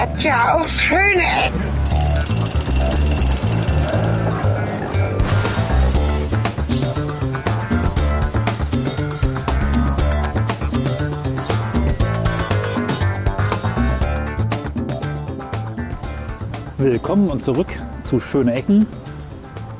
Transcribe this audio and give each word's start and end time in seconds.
hat 0.00 0.22
ja 0.22 0.54
auch 0.54 0.66
schöne 0.66 1.20
Ecken. 1.20 1.60
Willkommen 16.78 17.28
und 17.28 17.42
zurück 17.42 17.66
zu 18.02 18.18
Schöne 18.18 18.54
Ecken. 18.54 18.86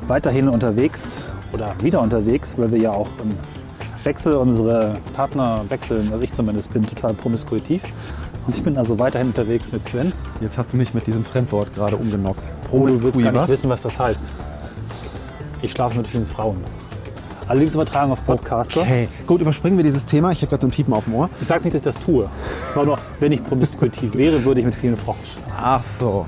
Weiterhin 0.07 0.49
unterwegs 0.49 1.17
oder 1.51 1.73
wieder 1.81 1.99
unterwegs, 1.99 2.59
weil 2.59 2.71
wir 2.71 2.79
ja 2.79 2.91
auch 2.91 3.09
im 3.23 3.35
Wechsel 4.03 4.33
unsere 4.33 4.97
Partner 5.15 5.65
wechseln, 5.69 6.11
also 6.11 6.23
ich 6.23 6.31
zumindest 6.31 6.71
bin 6.71 6.83
total 6.83 7.15
promiskuitiv. 7.15 7.81
Und 8.47 8.55
ich 8.55 8.63
bin 8.63 8.77
also 8.77 8.97
weiterhin 8.97 9.27
unterwegs 9.27 9.71
mit 9.71 9.85
Sven. 9.85 10.11
Jetzt 10.39 10.57
hast 10.57 10.73
du 10.73 10.77
mich 10.77 10.93
mit 10.93 11.05
diesem 11.05 11.23
Fremdwort 11.23 11.73
gerade 11.73 11.95
umgenockt. 11.95 12.51
Oh, 12.71 12.87
du 12.87 13.01
willst 13.01 13.21
gar 13.21 13.31
nicht 13.31 13.47
wissen, 13.47 13.69
was 13.69 13.81
das 13.83 13.99
heißt. 13.99 14.29
Ich 15.61 15.71
schlafe 15.71 15.97
mit 15.97 16.07
vielen 16.07 16.25
Frauen. 16.25 16.57
Allerdings 17.47 17.75
übertragen 17.75 18.11
auf 18.11 18.25
Podcaster. 18.25 18.81
Okay, 18.81 19.07
gut, 19.27 19.41
überspringen 19.41 19.77
wir 19.77 19.83
dieses 19.83 20.05
Thema. 20.05 20.31
Ich 20.31 20.41
habe 20.41 20.49
gerade 20.49 20.61
so 20.61 20.67
ein 20.67 20.71
Piepen 20.71 20.93
auf 20.93 21.03
dem 21.03 21.15
Ohr. 21.15 21.29
Ich 21.39 21.47
sage 21.47 21.63
nicht, 21.63 21.73
dass 21.73 21.81
ich 21.81 21.85
das 21.85 21.99
tue. 21.99 22.29
Es 22.67 22.75
war 22.75 22.85
nur, 22.85 22.97
wenn 23.19 23.31
ich 23.31 23.43
promiskuitiv 23.43 24.15
wäre, 24.15 24.43
würde 24.45 24.61
ich 24.61 24.65
mit 24.65 24.73
vielen 24.73 24.95
Frauen 24.95 25.17
schlafen. 25.23 25.53
Ach 25.61 25.83
so. 25.83 26.25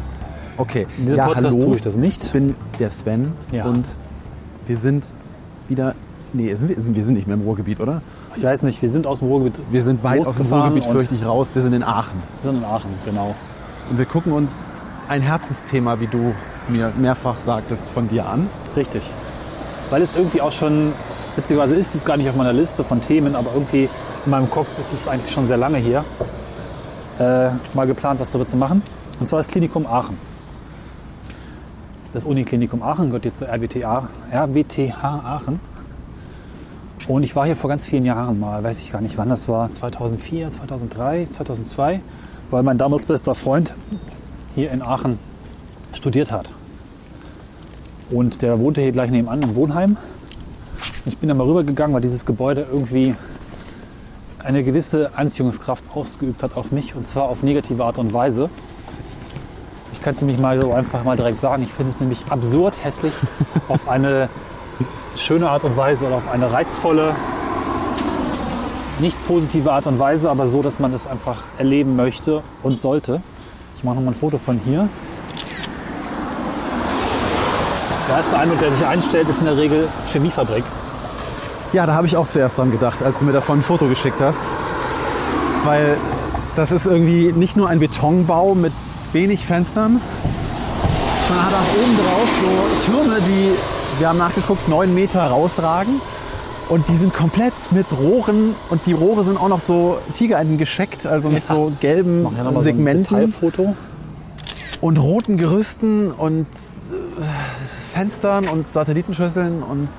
Okay. 0.58 0.86
In 0.98 1.06
diesem 1.06 1.18
ja, 1.18 1.28
Podcast 1.28 1.56
hallo. 1.58 1.66
tue 1.66 1.76
ich 1.78 1.82
das 1.82 1.98
nicht. 1.98 2.26
Ich 2.26 2.32
bin 2.32 2.56
der 2.80 2.90
Sven 2.92 3.32
Ja. 3.52 3.66
und 3.66 3.88
wir 4.68 4.78
sind 4.78 5.08
wieder. 5.68 5.96
Nee, 6.34 6.54
sind 6.56 6.70
wir, 6.70 6.82
sind, 6.82 6.96
wir 6.96 7.06
sind 7.06 7.14
nicht 7.14 7.28
mehr 7.28 7.36
im 7.36 7.44
Ruhrgebiet, 7.44 7.80
oder? 7.80 8.02
Ich 8.36 8.44
weiß 8.44 8.64
nicht, 8.64 8.82
wir 8.82 8.90
sind 8.90 9.06
aus 9.06 9.20
dem 9.20 9.28
Ruhrgebiet. 9.28 9.62
Wir 9.72 9.84
sind 9.84 10.04
weit 10.04 10.26
aus 10.26 10.36
dem 10.36 10.48
Ruhrgebiet, 10.48 10.86
fürchte 10.86 11.14
ich, 11.14 11.26
raus. 11.26 11.54
Wir 11.54 11.62
sind 11.62 11.74
in 11.74 11.84
Aachen. 11.84 12.18
Wir 12.42 12.52
sind 12.52 12.62
in 12.62 12.66
Aachen, 12.66 12.90
genau. 13.06 13.36
Und 13.90 14.00
wir 14.00 14.06
gucken 14.06 14.32
uns 14.32 14.60
ein 15.08 15.22
Herzensthema, 15.22 16.00
wie 16.00 16.08
du 16.08 16.34
mir 16.70 16.92
mehrfach 16.98 17.40
sagtest, 17.40 17.88
von 17.88 18.10
dir 18.10 18.26
an. 18.26 18.50
Richtig. 18.76 19.04
Weil 19.92 20.02
es 20.02 20.16
irgendwie 20.16 20.42
auch 20.42 20.52
schon, 20.52 20.94
beziehungsweise 21.36 21.76
ist 21.76 21.94
es 21.94 22.04
gar 22.04 22.18
nicht 22.18 22.30
auf 22.30 22.36
meiner 22.36 22.54
Liste 22.54 22.84
von 22.84 23.00
Themen, 23.00 23.36
aber 23.36 23.52
irgendwie 23.54 23.90
in 24.26 24.32
meinem 24.32 24.50
Kopf 24.50 24.68
ist 24.80 24.92
es 24.92 25.08
eigentlich 25.08 25.32
schon 25.32 25.46
sehr 25.46 25.58
lange 25.58 25.78
hier, 25.78 26.04
äh, 27.20 27.50
mal 27.74 27.86
geplant, 27.86 28.20
was 28.20 28.32
darüber 28.32 28.48
zu 28.48 28.58
machen. 28.58 28.82
Und 29.20 29.28
zwar 29.28 29.38
das 29.38 29.48
Klinikum 29.48 29.86
Aachen. 29.86 30.18
Das 32.14 32.26
Uniklinikum 32.26 32.82
Aachen 32.82 33.08
gehört 33.08 33.26
jetzt 33.26 33.40
zur 33.40 33.50
RWTH 33.50 35.04
Aachen. 35.04 35.60
Und 37.08 37.24
ich 37.24 37.36
war 37.36 37.46
hier 37.46 37.58
vor 37.58 37.70
ganz 37.70 37.86
vielen 37.86 38.06
Jahren 38.06 38.40
mal, 38.40 38.64
weiß 38.64 38.80
ich 38.80 38.92
gar 38.92 39.02
nicht 39.02 39.18
wann 39.18 39.28
das 39.28 39.50
war, 39.50 39.72
2004, 39.72 40.52
2003, 40.52 41.28
2002, 41.30 42.00
weil 42.50 42.64
mein 42.64 42.78
damals 42.78 43.06
bester 43.06 43.36
Freund 43.36 43.74
hier 44.56 44.72
in 44.72 44.82
Aachen 44.82 45.20
studiert 45.92 46.32
hat. 46.32 46.50
Und 48.10 48.42
der 48.42 48.60
wohnte 48.60 48.82
hier 48.82 48.94
gleich 48.94 49.12
nebenan 49.12 49.42
im 49.42 49.56
Wohnheim. 49.56 49.98
Ich 51.06 51.18
bin 51.18 51.28
da 51.28 51.36
mal 51.36 51.46
rübergegangen, 51.46 51.94
weil 51.94 52.02
dieses 52.02 52.26
Gebäude 52.26 52.66
irgendwie 52.72 53.16
eine 54.42 54.64
gewisse 54.64 55.18
Anziehungskraft 55.18 55.84
ausgeübt 55.94 56.42
hat 56.42 56.56
auf 56.56 56.72
mich 56.72 56.96
und 56.96 57.06
zwar 57.06 57.24
auf 57.24 57.44
negative 57.44 57.84
Art 57.84 57.98
und 57.98 58.14
Weise. 58.14 58.50
Ich 59.92 60.02
kann 60.02 60.16
es 60.16 60.22
nämlich 60.22 60.40
mal 60.40 60.62
so 60.62 60.72
einfach 60.72 61.04
mal 61.04 61.18
direkt 61.18 61.42
sagen. 61.42 61.64
Ich 61.64 61.72
finde 61.72 61.92
es 61.92 62.00
nämlich 62.00 62.24
absurd 62.30 62.82
hässlich 62.84 63.14
auf 63.68 63.90
eine 63.90 64.30
schöne 65.16 65.50
Art 65.50 65.64
und 65.64 65.78
Weise 65.78 66.06
oder 66.06 66.16
auf 66.16 66.32
eine 66.32 66.52
reizvolle, 66.52 67.16
nicht 69.00 69.18
positive 69.28 69.72
Art 69.72 69.88
und 69.88 70.00
Weise, 70.00 70.30
aber 70.30 70.48
so, 70.48 70.62
dass 70.62 70.80
man 70.80 70.94
es 70.94 71.08
einfach 71.08 71.44
erleben 71.58 71.96
möchte 71.96 72.42
und 72.62 72.80
sollte. 72.80 73.22
Ich 73.78 73.84
mache 73.84 73.96
noch 73.96 74.04
mal 74.04 74.12
ein 74.12 74.16
Foto 74.16 74.38
von 74.38 74.60
hier. 74.64 74.88
Der 78.08 78.18
erste 78.18 78.38
Eindruck, 78.38 78.60
der 78.60 78.72
sich 78.72 78.86
einstellt, 78.86 79.30
ist 79.30 79.40
in 79.40 79.46
der 79.46 79.58
Regel 79.58 79.88
Chemiefabrik. 80.12 80.64
Ja, 81.74 81.86
da 81.86 81.94
habe 81.96 82.06
ich 82.06 82.16
auch 82.16 82.28
zuerst 82.28 82.58
dran 82.58 82.72
gedacht, 82.72 83.02
als 83.02 83.20
du 83.20 83.26
mir 83.26 83.32
davon 83.32 83.60
ein 83.60 83.62
Foto 83.64 83.88
geschickt 83.88 84.22
hast. 84.22 84.46
Weil 85.64 85.98
das 86.56 86.72
ist 86.72 86.86
irgendwie 86.86 87.32
nicht 87.34 87.58
nur 87.58 87.70
ein 87.70 87.80
Betonbau 87.80 88.54
mit 88.54 88.74
wenig 89.12 89.46
Fenstern, 89.46 90.00
sondern 91.28 91.46
hat 91.46 91.54
auch 91.54 91.82
oben 91.82 91.98
drauf 91.98 92.30
so 92.42 92.92
Türme, 92.92 93.22
die, 93.22 93.52
wir 94.00 94.10
haben 94.10 94.18
nachgeguckt, 94.18 94.68
neun 94.68 94.94
Meter 94.94 95.26
rausragen. 95.28 96.02
Und 96.70 96.88
die 96.88 96.96
sind 96.96 97.14
komplett 97.14 97.52
mit 97.72 97.86
Rohren 97.92 98.56
und 98.70 98.86
die 98.86 98.94
Rohre 98.94 99.26
sind 99.26 99.38
auch 99.38 99.50
noch 99.50 99.60
so 99.60 99.98
Tigerenten 100.14 100.58
gescheckt, 100.58 101.06
also 101.06 101.28
mit 101.30 101.48
Ja. 101.50 101.56
so 101.56 101.74
gelben 101.82 102.24
wir 102.24 102.42
noch 102.44 102.54
mal 102.54 102.64
Segmenten 102.64 103.34
So 103.52 103.76
und 104.80 104.98
roten 104.98 105.36
Gerüsten 105.38 106.10
und 106.12 106.48
äh, 106.48 107.94
Fenstern 107.94 108.48
und 108.48 108.74
Satellitenschüsseln 108.74 109.62
und 109.62 109.90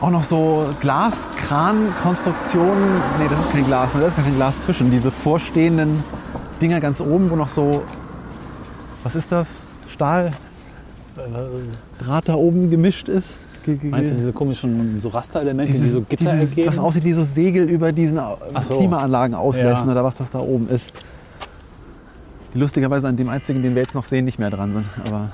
auch 0.00 0.10
noch 0.10 0.24
so 0.24 0.66
Glaskrankonstruktionen. 0.80 3.00
Nee, 3.20 3.28
das 3.30 3.38
ist 3.40 3.52
kein 3.52 3.64
Glas, 3.64 3.94
ne? 3.94 4.00
da 4.00 4.06
ist 4.08 4.16
gar 4.16 4.24
kein 4.24 4.34
Glas 4.34 4.58
zwischen. 4.58 4.90
Diese 4.90 5.12
vorstehenden 5.12 6.02
Dinger 6.60 6.80
ganz 6.80 7.00
oben, 7.00 7.30
wo 7.30 7.36
noch 7.36 7.48
so, 7.48 7.84
was 9.04 9.14
ist 9.14 9.30
das? 9.32 9.54
Stahl, 9.88 10.32
Draht 11.98 12.28
da 12.28 12.34
oben 12.34 12.70
gemischt 12.70 13.08
ist. 13.08 13.34
Ge- 13.64 13.76
ge- 13.76 13.90
Meinst 13.90 14.12
du 14.12 14.16
diese 14.16 14.32
komischen 14.32 15.00
so 15.00 15.08
Rasterelemente, 15.10 15.72
die 15.72 15.88
so 15.88 16.00
Gitter 16.02 16.32
dieses, 16.32 16.50
ergeben? 16.50 16.68
Was 16.68 16.78
aussieht 16.78 17.04
wie 17.04 17.12
so 17.12 17.22
Segel 17.22 17.68
über 17.68 17.92
diesen 17.92 18.18
Ach 18.18 18.64
so. 18.64 18.76
Klimaanlagen 18.76 19.34
auslassen 19.36 19.86
Ja. 19.86 19.92
oder 19.92 20.04
was 20.04 20.16
das 20.16 20.30
da 20.32 20.40
oben 20.40 20.68
ist. 20.68 20.92
Die 22.54 22.58
lustigerweise 22.58 23.06
an 23.08 23.16
dem 23.16 23.28
einzigen, 23.28 23.62
den 23.62 23.74
wir 23.74 23.82
jetzt 23.82 23.94
noch 23.94 24.04
sehen, 24.04 24.24
nicht 24.24 24.38
mehr 24.38 24.50
dran 24.50 24.72
sind. 24.72 24.84
Aber 25.06 25.30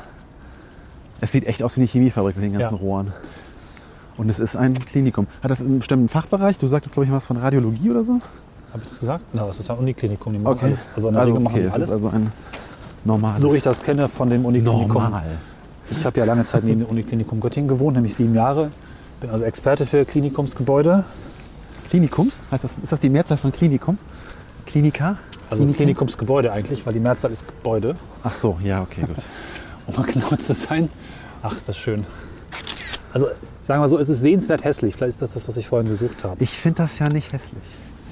es 1.21 1.33
sieht 1.33 1.47
echt 1.47 1.63
aus 1.63 1.77
wie 1.77 1.81
eine 1.81 1.89
Chemiefabrik 1.89 2.37
mit 2.37 2.45
den 2.45 2.53
ganzen 2.53 2.75
Ja. 2.75 2.81
Rohren. 2.81 3.13
Und 4.19 4.29
es 4.29 4.39
ist 4.41 4.57
ein 4.57 4.75
Klinikum. 4.79 5.27
Hat 5.43 5.51
das 5.51 5.61
einen 5.61 5.79
bestimmten 5.79 6.09
Fachbereich? 6.09 6.59
Du 6.59 6.67
sagtest, 6.67 6.93
glaube 6.95 7.07
ich, 7.07 7.13
was 7.13 7.27
von 7.27 7.37
Radiologie 7.39 7.91
oder 7.91 8.05
so? 8.05 8.15
Habe 8.73 8.83
ich 8.83 8.89
das 8.91 8.99
gesagt? 9.01 9.25
Na, 9.33 9.49
es 9.49 9.59
ist 9.59 9.71
ein 9.71 9.79
Uniklinikum, 9.79 10.33
die 10.35 10.39
machen 10.39 10.53
Okay. 10.55 10.67
alles. 10.67 10.89
Also 10.95 11.09
in 11.09 11.15
der 11.15 11.27
Regel 11.27 11.41
machen 11.41 11.57
okay, 11.61 11.69
alles. 11.73 11.91
also 11.91 12.09
ein 12.11 12.31
normales. 13.05 13.41
so 13.41 13.55
ich 13.55 13.63
das 13.63 13.83
kenne 13.83 14.07
von 14.09 14.29
dem 14.29 14.45
Uniklinikum. 14.45 14.89
normal. 15.03 15.23
Ich 15.91 16.05
habe 16.05 16.21
ja 16.21 16.27
lange 16.27 16.45
Zeit 16.45 16.65
neben 16.65 16.81
dem 16.81 16.89
Uniklinikum 16.89 17.41
Göttingen 17.41 17.69
gewohnt, 17.69 17.95
nämlich 17.97 18.15
sieben 18.15 18.35
Jahre. 18.35 18.71
Bin 19.21 19.31
also 19.31 19.45
Experte 19.45 19.87
für 19.87 20.05
Klinikumsgebäude. 20.05 21.05
Klinikums? 21.91 22.39
Heißt 22.51 22.65
das, 22.65 22.77
ist 22.83 22.93
das 22.93 23.01
die 23.01 23.09
Mehrzahl 23.09 23.39
von 23.39 23.51
Klinikum? 23.53 23.99
Klinika? 24.67 25.17
Also 25.51 25.63
Klinikum? 25.63 25.77
Klinikumsgebäude 25.77 26.53
eigentlich, 26.53 26.85
weil 26.85 26.93
die 26.93 27.01
Mehrzahl 27.01 27.31
ist 27.31 27.47
Gebäude. 27.47 27.97
Ach 28.23 28.35
so, 28.35 28.59
ja, 28.63 28.83
okay, 28.83 29.01
gut. 29.03 29.17
um 29.87 29.97
mal 29.97 30.05
genau 30.05 30.29
zu 30.37 30.53
sein. 30.53 30.91
Ach, 31.43 31.55
ist 31.55 31.69
das 31.69 31.79
schön. 31.79 32.05
Also 33.13 33.29
sagen 33.67 33.81
wir 33.83 33.89
so, 33.89 33.99
es 33.99 34.09
ist 34.09 34.21
sehenswert 34.21 34.65
hässlich. 34.65 34.95
Vielleicht 34.95 35.11
ist 35.11 35.23
das 35.23 35.33
das, 35.33 35.49
was 35.49 35.57
ich 35.57 35.67
vorhin 35.69 35.89
gesucht 35.89 36.25
habe. 36.25 36.43
Ich 36.43 36.51
finde 36.51 36.83
das 36.83 36.99
ja 36.99 37.09
nicht 37.09 37.33
hässlich. 37.33 37.63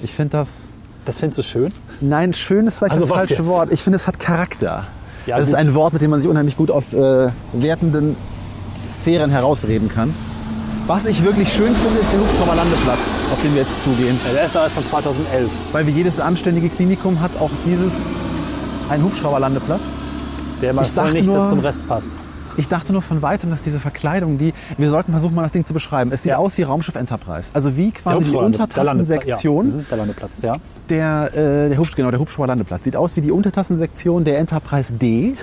Ich 0.01 0.13
finde 0.13 0.31
das. 0.37 0.69
Das 1.05 1.19
findest 1.19 1.37
du 1.37 1.43
schön? 1.43 1.71
Nein, 2.01 2.33
schön 2.33 2.67
ist 2.67 2.79
vielleicht 2.79 2.93
Also 2.93 3.07
das 3.07 3.15
falsche 3.15 3.35
jetzt? 3.35 3.47
Wort. 3.47 3.71
Ich 3.71 3.81
finde, 3.81 3.95
es 3.95 4.07
hat 4.07 4.19
Charakter. 4.19 4.87
Ja, 5.27 5.37
das 5.37 5.49
ist 5.49 5.53
gut. 5.53 5.59
ein 5.59 5.73
Wort, 5.75 5.93
mit 5.93 6.01
dem 6.01 6.09
man 6.11 6.21
sich 6.21 6.29
unheimlich 6.29 6.57
gut 6.57 6.71
aus 6.71 6.93
äh, 6.93 7.29
wertenden 7.53 8.15
Sphären 8.89 9.29
herausreden 9.29 9.89
kann. 9.89 10.13
Was 10.87 11.05
ich 11.05 11.23
wirklich 11.25 11.51
schön 11.51 11.75
finde, 11.75 11.99
ist 11.99 12.13
der 12.13 12.19
Hubschrauberlandeplatz, 12.21 12.99
auf 13.33 13.41
den 13.43 13.53
wir 13.53 13.61
jetzt 13.61 13.83
zugehen. 13.83 14.17
Ja, 14.25 14.33
der 14.33 14.45
ist 14.45 14.55
ja 14.55 14.63
erst 14.63 14.75
von 14.75 14.85
2011. 14.85 15.49
Weil 15.73 15.85
wie 15.85 15.91
jedes 15.91 16.19
anständige 16.21 16.69
Klinikum 16.69 17.19
hat 17.19 17.31
auch 17.41 17.49
dieses 17.65 18.05
einen 18.89 19.03
Hubschrauberlandeplatz. 19.03 19.81
Der 20.61 20.73
mal 20.73 20.83
Ich 20.85 20.91
voll 20.93 21.03
dachte 21.03 21.17
nicht 21.17 21.25
nur- 21.27 21.49
zum 21.49 21.59
Rest 21.59 21.85
passt. 21.87 22.11
Ich 22.57 22.67
dachte 22.67 22.91
nur 22.91 23.01
von 23.03 23.21
weitem, 23.21 23.51
dass 23.51 23.61
diese 23.61 23.79
Verkleidung, 23.79 24.37
die 24.39 24.53
wir 24.77 24.89
sollten 24.89 25.11
versuchen, 25.11 25.35
mal 25.35 25.43
das 25.43 25.51
Ding 25.51 25.63
zu 25.63 25.73
beschreiben. 25.73 26.11
Es 26.11 26.23
sieht 26.23 26.31
Ja. 26.31 26.37
aus 26.37 26.57
wie 26.57 26.63
Raumschiff 26.63 26.95
Enterprise. 26.95 27.51
Also 27.53 27.77
wie 27.77 27.91
quasi 27.91 28.25
die 28.25 28.35
Untertassensektion 28.35 29.67
Ja. 29.69 29.75
Mhm, 29.77 29.85
Der 29.89 29.97
Landeplatz, 29.97 30.41
ja. 30.41 30.55
der, 30.89 31.29
äh, 31.35 31.69
der, 31.69 31.77
Hubsch 31.77 31.95
genau, 31.95 32.09
der 32.11 32.19
Hubschrauberlandeplatz. 32.19 32.83
Sieht 32.85 32.95
aus 32.95 33.15
wie 33.15 33.21
die 33.21 33.31
Untertassensektion 33.31 34.23
der 34.23 34.39
Enterprise 34.39 34.93
D 34.93 35.35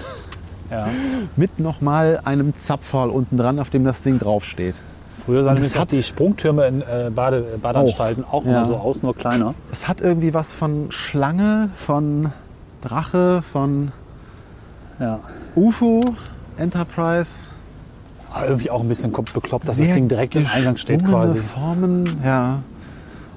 ja. 0.70 0.88
mit 1.36 1.60
nochmal 1.60 2.20
einem 2.24 2.52
Zapfhal 2.58 3.10
unten 3.10 3.36
dran, 3.36 3.58
auf 3.60 3.70
dem 3.70 3.84
das 3.84 4.02
Ding 4.02 4.18
draufsteht. 4.18 4.74
Früher 5.24 5.42
sahen 5.42 5.54
nämlich 5.54 5.78
auch 5.78 5.84
die 5.86 6.02
Sprungtürme 6.02 6.66
in 6.66 6.82
äh, 6.82 7.10
Bade, 7.14 7.58
Badeanstalten 7.62 8.24
auch, 8.30 8.44
Ja. 8.44 8.50
immer 8.50 8.64
so 8.64 8.74
aus, 8.76 9.02
nur 9.02 9.14
kleiner. 9.16 9.54
Es 9.72 9.88
hat 9.88 10.00
irgendwie 10.00 10.34
was 10.34 10.52
von 10.52 10.90
Schlange, 10.90 11.70
von 11.76 12.32
Drache, 12.82 13.42
von 13.52 13.92
Ja. 15.00 15.20
UFO, 15.56 16.02
Enterprise. 16.58 17.48
Aber 18.32 18.46
irgendwie 18.46 18.70
auch 18.70 18.80
ein 18.80 18.88
bisschen 18.88 19.12
bekloppt, 19.12 19.68
dass 19.68 19.78
das 19.78 19.88
Ding 19.92 20.08
direkt 20.08 20.34
im 20.34 20.46
Eingang 20.52 20.76
steht 20.76 21.04
quasi. 21.04 21.38
Formen, 21.38 22.18
ja. 22.24 22.60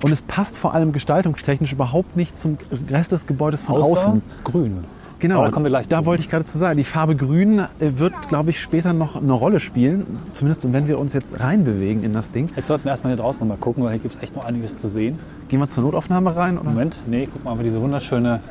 Und 0.04 0.12
es 0.12 0.22
passt 0.22 0.58
vor 0.58 0.74
allem 0.74 0.92
gestaltungstechnisch 0.92 1.72
überhaupt 1.74 2.16
nicht 2.18 2.38
zum 2.38 2.58
Rest 2.90 3.12
des 3.12 3.26
Gebäudes 3.28 3.64
von 3.64 3.76
Außer 3.78 3.92
außen. 4.10 4.22
grün. 4.44 4.84
Genau, 5.20 5.38
Aber 5.38 5.46
da 5.46 5.52
kommen 5.52 5.66
wir 5.66 5.70
gleich 5.72 5.88
da 5.88 6.00
zu. 6.00 6.06
wollte 6.06 6.22
ich 6.22 6.30
gerade 6.30 6.46
zu 6.46 6.60
sagen. 6.60 6.78
Die 6.78 6.84
Farbe 6.84 7.16
Grün 7.16 7.58
äh, 7.60 7.66
wird, 7.80 8.14
glaube 8.30 8.52
ich, 8.52 8.62
später 8.62 8.94
noch 8.94 9.16
eine 9.16 9.34
Rolle 9.34 9.60
spielen. 9.60 10.06
Zumindest 10.34 10.72
wenn 10.72 10.88
wir 10.88 11.00
uns 11.00 11.14
jetzt 11.14 11.40
reinbewegen 11.40 12.04
in 12.04 12.14
das 12.14 12.30
Ding. 12.32 12.50
Jetzt 12.56 12.68
sollten 12.68 12.84
wir 12.86 12.92
erstmal 12.92 13.14
hier 13.14 13.18
draußen 13.24 13.40
noch 13.48 13.56
mal 13.56 13.60
gucken, 13.60 13.84
weil 13.84 13.94
hier 13.94 14.00
gibt 14.02 14.14
es 14.16 14.22
echt 14.22 14.36
noch 14.36 14.46
einiges 14.46 14.80
zu 14.80 14.88
sehen. 14.88 15.18
Gehen 15.48 15.60
wir 15.60 15.70
zur 15.72 15.84
Notaufnahme 15.84 16.36
rein? 16.36 16.60
Oder? 16.60 16.70
Moment, 16.70 17.00
nee, 17.08 17.28
guck 17.32 17.44
mal, 17.44 17.52
aber 17.52 17.64
diese 17.64 17.82
wunderschöne. 17.82 18.42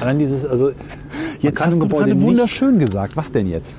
Allein 0.00 0.20
dieses, 0.20 0.46
also 0.46 0.70
Jetzt 1.40 1.56
kann 1.56 1.70
hast 1.70 1.82
du 1.82 1.88
gerade 1.88 2.20
wunderschön 2.20 2.78
gesagt. 2.78 3.16
Was 3.16 3.32
denn 3.32 3.46
jetzt? 3.46 3.74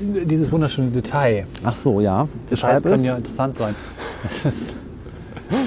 Dieses 0.00 0.52
wunderschöne 0.52 0.90
Detail. 0.90 1.46
Ach 1.62 1.76
so, 1.76 2.00
ja. 2.00 2.28
Details 2.50 2.82
können 2.82 2.94
es. 2.96 3.04
ja 3.04 3.16
interessant 3.16 3.54
sein. 3.54 3.74
Das 4.22 4.44
ist, 4.44 4.74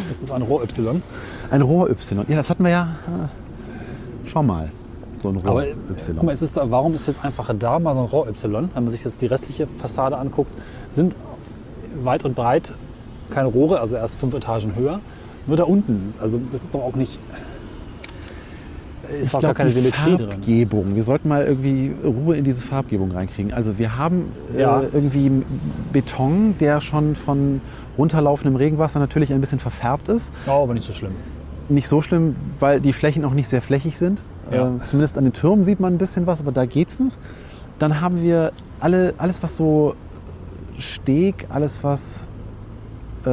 das 0.10 0.24
ist 0.24 0.32
ein 0.32 0.42
Rohr 0.42 0.64
Y. 0.64 1.02
Ein 1.50 1.62
Rohr 1.62 1.90
Y. 1.90 2.26
Ja, 2.28 2.36
das 2.36 2.50
hatten 2.50 2.64
wir 2.64 2.72
ja 2.72 2.96
äh, 3.08 4.28
schon 4.28 4.46
mal. 4.46 4.72
So 5.22 5.30
ein 5.30 5.38
Rohr 5.38 5.50
Aber 5.50 5.68
Y. 5.68 6.16
guck 6.16 6.24
mal, 6.24 6.32
es 6.32 6.42
ist 6.42 6.58
da, 6.58 6.70
warum 6.70 6.94
ist 6.96 7.08
jetzt 7.08 7.24
einfach 7.24 7.54
da 7.58 7.80
mal 7.80 7.94
so 7.94 8.02
ein 8.02 8.06
Rohr 8.08 8.28
Y? 8.28 8.70
Wenn 8.74 8.84
man 8.84 8.92
sich 8.92 9.04
jetzt 9.04 9.22
die 9.22 9.28
restliche 9.28 9.68
Fassade 9.68 10.18
anguckt, 10.18 10.52
sind 10.90 11.16
weit 12.04 12.26
und 12.26 12.36
breit 12.36 12.74
keine 13.30 13.48
Rohre, 13.48 13.80
also 13.80 13.96
erst 13.96 14.20
fünf 14.20 14.34
Etagen 14.34 14.76
höher. 14.76 15.00
Nur 15.46 15.58
da 15.58 15.64
unten, 15.64 16.14
also 16.22 16.40
das 16.52 16.64
ist 16.64 16.74
doch 16.74 16.82
auch 16.82 16.96
nicht. 16.96 17.20
Ist 19.10 19.28
ich 19.30 19.36
auch 19.36 19.42
gar 19.42 19.54
glaube, 19.54 19.56
keine 19.56 19.70
die 19.70 19.76
Symmetrie 19.76 20.16
drin. 20.18 20.28
Farbgebung. 20.30 20.96
Wir 20.96 21.04
sollten 21.04 21.30
mal 21.30 21.46
irgendwie 21.46 21.94
Ruhe 22.04 22.36
in 22.36 22.44
diese 22.44 22.62
Farbgebung 22.62 23.12
reinkriegen. 23.12 23.54
Also 23.54 23.78
wir 23.78 23.98
haben 23.98 24.32
Ja. 24.58 24.82
äh, 24.82 24.88
irgendwie 24.94 25.32
Beton, 25.94 26.56
der 26.60 26.82
schon 26.82 27.16
von 27.16 27.62
runterlaufendem 27.98 28.56
Regenwasser 28.56 29.00
natürlich 29.00 29.32
ein 29.34 29.42
bisschen 29.42 29.60
verfärbt 29.60 30.10
ist. 30.10 30.32
Oh, 30.48 30.64
aber 30.64 30.74
nicht 30.74 30.86
so 30.86 30.94
schlimm. 30.94 31.12
Nicht 31.70 31.88
so 31.88 32.02
schlimm, 32.02 32.36
weil 32.60 32.80
die 32.82 32.94
Flächen 32.94 33.26
auch 33.26 33.34
nicht 33.34 33.50
sehr 33.50 33.62
flächig 33.62 33.98
sind. 33.98 34.22
Ja. 34.52 34.68
Äh, 34.68 34.86
zumindest 34.86 35.18
an 35.18 35.24
den 35.26 35.34
Türmen 35.34 35.66
sieht 35.66 35.80
man 35.80 35.94
ein 35.94 35.98
bisschen 35.98 36.28
was, 36.28 36.40
aber 36.40 36.52
da 36.52 36.66
geht's 36.66 37.00
noch. 37.00 37.12
Dann 37.80 38.00
haben 38.02 38.22
wir 38.24 38.52
alle, 38.80 39.14
alles, 39.18 39.44
was 39.44 39.56
so 39.58 39.96
Steg, 40.78 41.48
alles, 41.50 41.84
was 41.84 42.28
äh, 43.26 43.30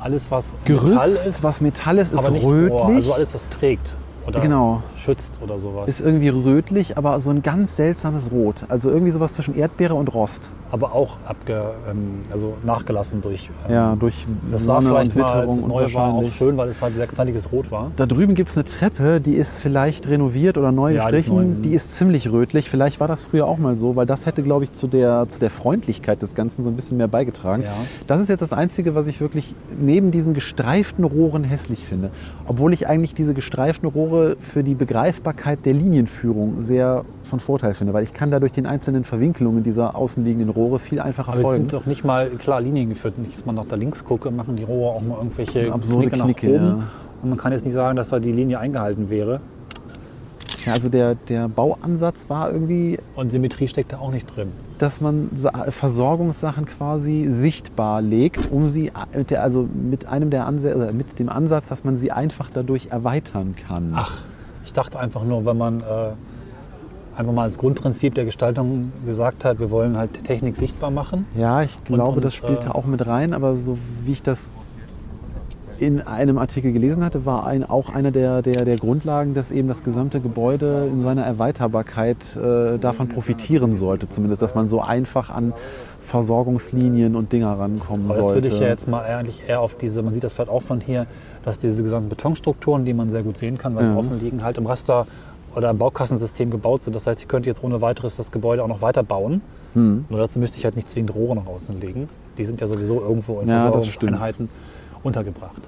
Alles, 0.00 0.30
was 0.30 0.54
Metall 0.66 0.78
Gerüst, 0.78 1.26
ist, 1.26 1.44
was 1.44 1.60
Metall 1.60 1.98
ist, 1.98 2.12
ist 2.12 2.18
aber 2.18 2.30
nicht 2.30 2.46
rötlich. 2.46 2.72
Rohr, 2.72 2.86
also 2.86 3.12
alles, 3.14 3.34
was 3.34 3.48
trägt 3.48 3.94
oder 4.26 4.40
Genau. 4.40 4.82
Schützt 5.06 5.40
oder 5.42 5.58
sowas. 5.58 5.88
ist 5.88 6.00
irgendwie 6.00 6.28
rötlich, 6.28 6.98
aber 6.98 7.18
so 7.20 7.30
ein 7.30 7.42
ganz 7.42 7.76
seltsames 7.76 8.30
Rot. 8.32 8.64
Also 8.68 8.90
irgendwie 8.90 9.12
sowas 9.12 9.32
zwischen 9.32 9.56
Erdbeere 9.56 9.94
und 9.94 10.12
Rost. 10.12 10.50
aber 10.72 10.94
auch 10.94 11.18
abge, 11.26 11.70
ähm, 11.88 12.22
also 12.30 12.54
nachgelassen 12.64 13.22
durch. 13.22 13.48
Ähm, 13.68 13.72
Ja, 13.74 13.96
durch 13.96 14.26
Das 14.50 14.66
war 14.66 14.82
Sonne 14.82 14.94
vielleicht 14.94 15.16
und 15.16 15.22
mal, 15.22 15.32
als 15.32 15.56
es 15.58 15.66
neu 15.66 15.94
war, 15.94 16.12
auch 16.14 16.24
schön, 16.32 16.56
weil 16.56 16.68
es 16.68 16.82
halt 16.82 16.96
sehr 16.96 17.06
knalliges 17.06 17.52
Rot 17.52 17.70
war. 17.70 17.92
Da 17.96 18.04
drüben 18.06 18.34
gibt 18.34 18.48
es 18.48 18.56
eine 18.56 18.64
Treppe, 18.64 19.20
die 19.20 19.34
ist 19.34 19.60
vielleicht 19.60 20.08
renoviert 20.08 20.58
oder 20.58 20.72
neu 20.72 20.92
Ja, 20.94 21.06
die 21.08 21.16
ist 21.16 21.24
gestrichen. 21.26 21.62
Die 21.62 21.70
ist 21.72 21.92
ziemlich 21.96 22.30
rötlich. 22.32 22.68
Vielleicht 22.68 22.98
war 22.98 23.06
das 23.06 23.22
früher 23.22 23.46
auch 23.46 23.58
mal 23.58 23.76
so, 23.76 23.94
weil 23.94 24.06
das 24.06 24.26
hätte, 24.26 24.42
glaube 24.42 24.64
ich, 24.64 24.72
zu 24.72 24.88
der, 24.88 25.28
zu 25.28 25.38
der 25.38 25.50
Freundlichkeit 25.50 26.20
des 26.20 26.34
Ganzen 26.34 26.62
so 26.62 26.68
ein 26.70 26.74
bisschen 26.76 26.96
mehr 26.96 27.08
beigetragen. 27.08 27.62
Ja. 27.62 27.72
Das 28.08 28.20
ist 28.20 28.28
jetzt 28.28 28.40
das 28.42 28.52
Einzige, 28.52 28.94
was 28.96 29.06
ich 29.06 29.20
wirklich 29.20 29.54
neben 29.80 30.10
diesen 30.10 30.34
gestreiften 30.34 31.04
Rohren 31.04 31.44
hässlich 31.44 31.84
finde. 31.84 32.10
Obwohl 32.48 32.72
ich 32.72 32.88
eigentlich 32.88 33.14
diese 33.14 33.34
gestreiften 33.34 33.88
Rohre 33.88 34.36
für 34.40 34.64
die 34.64 34.74
Begreifbarkeit 35.00 35.66
der 35.66 35.74
Linienführung 35.74 36.62
sehr 36.62 37.04
von 37.22 37.38
Vorteil 37.38 37.74
finde, 37.74 37.92
weil 37.92 38.02
ich 38.02 38.14
kann 38.14 38.30
dadurch 38.30 38.52
den 38.52 38.64
einzelnen 38.64 39.04
Verwinkelungen 39.04 39.62
dieser 39.62 39.94
außenliegenden 39.94 40.48
Rohre 40.48 40.78
viel 40.78 41.00
einfacher 41.00 41.32
Aber 41.32 41.40
es 41.40 41.46
folgen. 41.46 41.60
sind 41.60 41.72
doch 41.74 41.84
nicht 41.84 42.02
mal 42.02 42.30
klar 42.30 42.62
Linien 42.62 42.88
geführt. 42.88 43.18
Nicht, 43.18 43.34
dass 43.34 43.44
man 43.44 43.56
nach 43.56 43.66
da 43.66 43.76
links 43.76 44.02
gucke, 44.06 44.30
machen 44.30 44.56
die 44.56 44.62
Rohre 44.62 44.94
auch 44.96 45.02
mal 45.02 45.18
irgendwelche 45.18 45.70
Absurde 45.70 46.08
Knicke 46.08 46.16
nach 46.16 46.24
Knicke, 46.24 46.46
oben. 46.48 46.64
ja. 46.64 46.78
Und 47.22 47.28
man 47.28 47.36
kann 47.38 47.52
jetzt 47.52 47.66
nicht 47.66 47.74
sagen, 47.74 47.94
dass 47.96 48.08
da 48.08 48.18
die 48.20 48.32
Linie 48.32 48.58
eingehalten 48.58 49.10
wäre. 49.10 49.40
Ja, 50.64 50.72
also 50.72 50.88
der, 50.88 51.14
der 51.14 51.48
Bauansatz 51.48 52.24
war 52.30 52.50
irgendwie 52.50 52.98
Und 53.16 53.30
Symmetrie 53.30 53.68
steckt 53.68 53.92
da 53.92 53.98
auch 53.98 54.10
nicht 54.12 54.34
drin. 54.34 54.48
dass 54.78 55.02
man 55.02 55.28
Sa- 55.36 55.66
Versorgungssachen 55.70 56.64
quasi 56.64 57.26
sichtbar 57.28 58.00
legt, 58.00 58.50
um 58.50 58.66
sie 58.68 58.90
mit 59.14 59.28
der, 59.30 59.42
also 59.42 59.68
mit 59.90 60.06
einem 60.06 60.30
der 60.30 60.46
Ansätze, 60.46 60.90
mit 60.94 61.18
dem 61.18 61.28
Ansatz, 61.28 61.68
dass 61.68 61.84
man 61.84 61.96
sie 61.96 62.12
einfach 62.12 62.48
dadurch 62.52 62.88
erweitern 62.90 63.54
kann. 63.68 63.92
Ach, 63.94 64.22
ich 64.66 64.72
dachte 64.72 64.98
einfach 64.98 65.24
nur, 65.24 65.46
wenn 65.46 65.56
man 65.56 65.80
äh, 65.80 66.12
einfach 67.16 67.32
mal 67.32 67.44
als 67.44 67.56
Grundprinzip 67.56 68.14
der 68.14 68.24
Gestaltung 68.24 68.92
gesagt 69.06 69.44
hat, 69.44 69.60
wir 69.60 69.70
wollen 69.70 69.96
halt 69.96 70.24
Technik 70.24 70.56
sichtbar 70.56 70.90
machen. 70.90 71.24
Ja, 71.34 71.62
ich 71.62 71.82
glaube, 71.84 72.16
und, 72.16 72.24
das 72.24 72.34
spielte 72.34 72.68
äh, 72.68 72.72
auch 72.72 72.84
mit 72.84 73.06
rein, 73.06 73.32
aber 73.32 73.56
so 73.56 73.78
wie 74.04 74.12
ich 74.12 74.22
das 74.22 74.48
in 75.78 76.00
einem 76.00 76.38
Artikel 76.38 76.72
gelesen 76.72 77.04
hatte, 77.04 77.26
war 77.26 77.46
ein, 77.46 77.62
auch 77.62 77.94
eine 77.94 78.10
der, 78.10 78.42
der, 78.42 78.64
der 78.64 78.76
Grundlagen, 78.76 79.34
dass 79.34 79.50
eben 79.50 79.68
das 79.68 79.84
gesamte 79.84 80.20
Gebäude 80.20 80.88
in 80.90 81.02
seiner 81.02 81.24
Erweiterbarkeit 81.24 82.36
äh, 82.36 82.78
davon 82.78 83.08
profitieren 83.08 83.76
sollte, 83.76 84.08
zumindest, 84.08 84.42
dass 84.42 84.54
man 84.54 84.68
so 84.68 84.80
einfach 84.80 85.30
an 85.30 85.52
Versorgungslinien 86.00 87.14
und 87.14 87.32
Dinger 87.32 87.58
rankommen 87.58 88.06
Aber 88.06 88.16
das 88.16 88.24
sollte. 88.26 88.44
würde 88.44 88.54
ich 88.54 88.60
ja 88.60 88.68
jetzt 88.68 88.88
mal 88.88 89.04
eigentlich 89.04 89.48
eher 89.48 89.60
auf 89.60 89.76
diese, 89.76 90.02
man 90.02 90.14
sieht 90.14 90.24
das 90.24 90.32
vielleicht 90.32 90.50
auch 90.50 90.62
von 90.62 90.80
hier, 90.80 91.06
dass 91.46 91.58
diese 91.58 91.82
gesamten 91.84 92.08
Betonstrukturen, 92.08 92.84
die 92.84 92.92
man 92.92 93.08
sehr 93.08 93.22
gut 93.22 93.38
sehen 93.38 93.56
kann, 93.56 93.76
weil 93.76 93.84
sie 93.84 93.92
Ja. 93.92 93.96
offen 93.96 94.20
liegen, 94.20 94.42
halt 94.42 94.58
im 94.58 94.66
Raster 94.66 95.06
oder 95.54 95.70
im 95.70 95.78
Baukassensystem 95.78 96.50
gebaut 96.50 96.82
sind. 96.82 96.94
Das 96.96 97.06
heißt, 97.06 97.20
ich 97.20 97.28
könnte 97.28 97.48
jetzt 97.48 97.62
ohne 97.62 97.80
weiteres 97.80 98.16
das 98.16 98.32
Gebäude 98.32 98.64
auch 98.64 98.68
noch 98.68 98.82
weiter 98.82 99.04
bauen. 99.04 99.40
Hm. 99.74 100.06
Nur 100.08 100.18
dazu 100.18 100.40
müsste 100.40 100.58
ich 100.58 100.64
halt 100.64 100.74
nicht 100.74 100.88
zwingend 100.90 101.14
Rohre 101.14 101.36
nach 101.36 101.46
außen 101.46 101.80
legen. 101.80 102.08
Die 102.36 102.44
sind 102.44 102.60
ja 102.60 102.66
sowieso 102.66 103.00
irgendwo 103.00 103.40
in 103.40 103.48
Ja. 103.48 103.70
Versorgungseinheiten 103.70 104.48
untergebracht. 105.04 105.62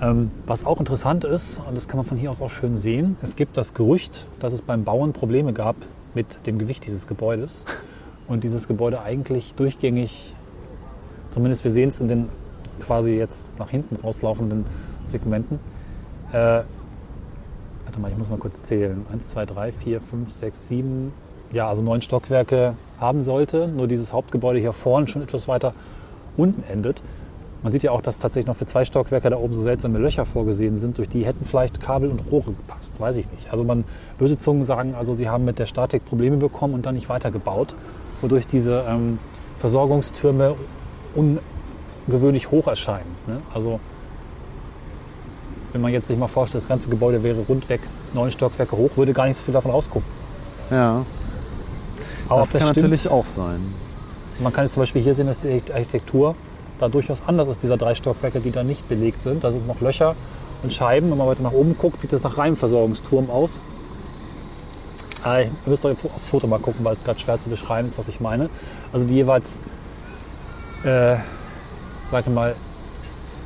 Ähm, 0.00 0.30
was 0.46 0.64
auch 0.64 0.78
interessant 0.78 1.24
ist, 1.24 1.60
und 1.68 1.76
das 1.76 1.88
kann 1.88 1.96
man 1.98 2.06
von 2.06 2.16
hier 2.16 2.30
aus 2.30 2.40
auch 2.40 2.48
schön 2.50 2.76
sehen, 2.76 3.16
es 3.22 3.34
gibt 3.34 3.56
das 3.56 3.74
Gerücht, 3.74 4.24
dass 4.38 4.52
es 4.52 4.62
beim 4.62 4.84
Bauen 4.84 5.12
Probleme 5.12 5.52
gab 5.52 5.74
mit 6.14 6.46
dem 6.46 6.58
Gewicht 6.58 6.86
dieses 6.86 7.06
Gebäudes. 7.08 7.66
Und 8.28 8.44
dieses 8.44 8.68
Gebäude 8.68 9.02
eigentlich 9.02 9.56
durchgängig, 9.56 10.32
zumindest 11.32 11.64
wir 11.64 11.72
sehen 11.72 11.88
es 11.88 11.98
in 12.00 12.06
den 12.06 12.28
quasi 12.80 13.12
jetzt 13.12 13.52
nach 13.58 13.70
hinten 13.70 13.96
rauslaufenden 13.96 14.64
Segmenten. 15.04 15.58
Äh, 16.32 16.62
warte 17.84 18.00
mal, 18.00 18.10
ich 18.10 18.18
muss 18.18 18.30
mal 18.30 18.38
kurz 18.38 18.64
zählen. 18.64 19.04
Eins, 19.12 19.30
zwei, 19.30 19.46
drei, 19.46 19.72
vier, 19.72 20.00
fünf, 20.00 20.30
sechs, 20.30 20.68
sieben, 20.68 21.12
ja, 21.52 21.68
also 21.68 21.82
neun 21.82 22.02
Stockwerke 22.02 22.74
haben 23.00 23.22
sollte. 23.22 23.68
Nur 23.68 23.88
dieses 23.88 24.12
Hauptgebäude 24.12 24.60
hier 24.60 24.72
vorne 24.72 25.08
schon 25.08 25.22
etwas 25.22 25.48
weiter 25.48 25.74
unten 26.36 26.62
endet. 26.62 27.02
Man 27.62 27.72
sieht 27.72 27.82
ja 27.82 27.90
auch, 27.90 28.00
dass 28.00 28.16
tatsächlich 28.16 28.46
noch 28.46 28.56
für 28.56 28.64
zwei 28.64 28.84
Stockwerke 28.86 29.28
da 29.28 29.36
oben 29.36 29.52
so 29.52 29.62
seltsame 29.62 29.98
Löcher 29.98 30.24
vorgesehen 30.24 30.76
sind. 30.76 30.96
Durch 30.96 31.10
die 31.10 31.26
hätten 31.26 31.44
vielleicht 31.44 31.80
Kabel 31.80 32.10
und 32.10 32.20
Rohre 32.30 32.52
gepasst, 32.52 32.98
weiß 32.98 33.16
ich 33.16 33.30
nicht. 33.32 33.50
Also 33.50 33.64
man, 33.64 33.84
böse 34.18 34.38
Zungen 34.38 34.64
sagen, 34.64 34.94
also 34.94 35.12
sie 35.12 35.28
haben 35.28 35.44
mit 35.44 35.58
der 35.58 35.66
Statik 35.66 36.06
Probleme 36.06 36.38
bekommen 36.38 36.72
und 36.72 36.86
dann 36.86 36.94
nicht 36.94 37.10
weitergebaut, 37.10 37.74
wodurch 38.22 38.46
diese 38.46 38.84
ähm, 38.88 39.18
Versorgungstürme 39.58 40.54
ungewöhnlich 42.10 42.50
hoch 42.50 42.66
erscheinen. 42.66 43.14
Ne? 43.26 43.40
Also 43.54 43.78
wenn 45.72 45.80
man 45.80 45.92
jetzt 45.92 46.08
sich 46.08 46.18
mal 46.18 46.26
vorstellt, 46.26 46.62
das 46.64 46.68
ganze 46.68 46.90
Gebäude 46.90 47.22
wäre 47.22 47.40
rundweg 47.48 47.80
neun 48.12 48.30
Stockwerke 48.30 48.76
hoch, 48.76 48.90
würde 48.96 49.12
gar 49.12 49.26
nicht 49.26 49.36
so 49.36 49.44
viel 49.44 49.54
davon 49.54 49.70
rausgucken. 49.70 50.08
Ja, 50.70 51.04
Aber 52.28 52.40
das 52.40 52.50
das 52.50 52.62
kann 52.62 52.72
stimmt, 52.72 52.90
natürlich 52.90 53.08
auch 53.08 53.26
sein. 53.26 53.60
man 54.40 54.52
kann 54.52 54.64
jetzt 54.64 54.74
zum 54.74 54.82
Beispiel 54.82 55.02
hier 55.02 55.14
sehen, 55.14 55.26
dass 55.28 55.40
die 55.40 55.62
Architektur 55.72 56.34
da 56.78 56.88
durchaus 56.88 57.22
anders 57.26 57.46
ist, 57.48 57.62
dieser 57.62 57.76
drei 57.76 57.94
Stockwerke, 57.94 58.40
die 58.40 58.50
da 58.50 58.64
nicht 58.64 58.88
belegt 58.88 59.20
sind. 59.20 59.44
Da 59.44 59.52
sind 59.52 59.66
noch 59.68 59.80
Löcher 59.80 60.16
und 60.62 60.72
Scheiben. 60.72 61.10
Wenn 61.10 61.18
man 61.18 61.26
weiter 61.28 61.42
nach 61.42 61.52
oben 61.52 61.76
guckt, 61.76 62.00
sieht 62.00 62.12
das 62.12 62.22
nach 62.22 62.38
Reimversorgungsturm 62.38 63.30
aus. 63.30 63.62
Äh, 65.24 65.44
ihr 65.44 65.50
müsst 65.66 65.84
euch 65.84 65.96
aufs 66.16 66.28
Foto 66.28 66.46
mal 66.46 66.58
gucken, 66.58 66.84
weil 66.84 66.94
es 66.94 67.04
gerade 67.04 67.18
schwer 67.20 67.38
zu 67.38 67.50
beschreiben 67.50 67.86
ist, 67.86 67.98
was 67.98 68.08
ich 68.08 68.20
meine. 68.20 68.48
Also 68.92 69.04
die 69.04 69.14
jeweils, 69.14 69.60
äh, 70.84 71.16
sag 72.10 72.26
ich 72.26 72.32
mal, 72.32 72.54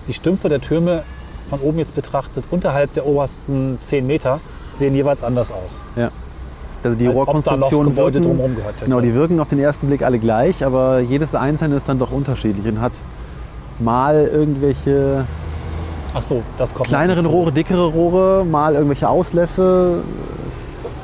die 0.09 0.13
Stümpfe 0.13 0.49
der 0.49 0.61
Türme 0.61 1.03
von 1.49 1.61
oben 1.61 1.79
jetzt 1.79 1.95
betrachtet, 1.95 2.45
unterhalb 2.51 2.93
der 2.95 3.07
obersten 3.07 3.79
10 3.81 4.07
Meter, 4.07 4.41
sehen 4.73 4.95
jeweils 4.95 5.23
anders 5.23 5.53
aus. 5.53 5.81
Ja. 5.97 6.11
Also 6.83 6.99
die 6.99 7.07
Als 7.07 7.17
Rohrkonstruktionen 7.17 7.97
wirken, 7.97 8.23
drumherum 8.23 8.57
gehört 8.57 8.75
hätte. 8.77 8.85
genau, 8.85 9.01
die 9.01 9.15
wirken 9.15 9.41
auf 9.41 9.49
den 9.49 9.59
ersten 9.59 9.87
Blick 9.87 10.03
alle 10.03 10.19
gleich, 10.19 10.65
aber 10.65 11.01
jedes 11.01 11.35
einzelne 11.35 11.77
ist 11.77 11.89
dann 11.89 11.99
doch 11.99 12.11
unterschiedlich 12.13 12.67
und 12.67 12.81
hat 12.81 12.93
mal 13.79 14.27
irgendwelche 14.27 15.25
Ach 16.17 16.23
so, 16.23 16.43
das 16.59 16.75
kommt 16.75 16.89
kleineren. 16.89 17.27
Rohre, 17.27 17.51
dickere 17.53 17.87
Rohre, 17.87 18.45
mal 18.45 18.75
irgendwelche 18.75 19.09
Auslässe. 19.09 20.03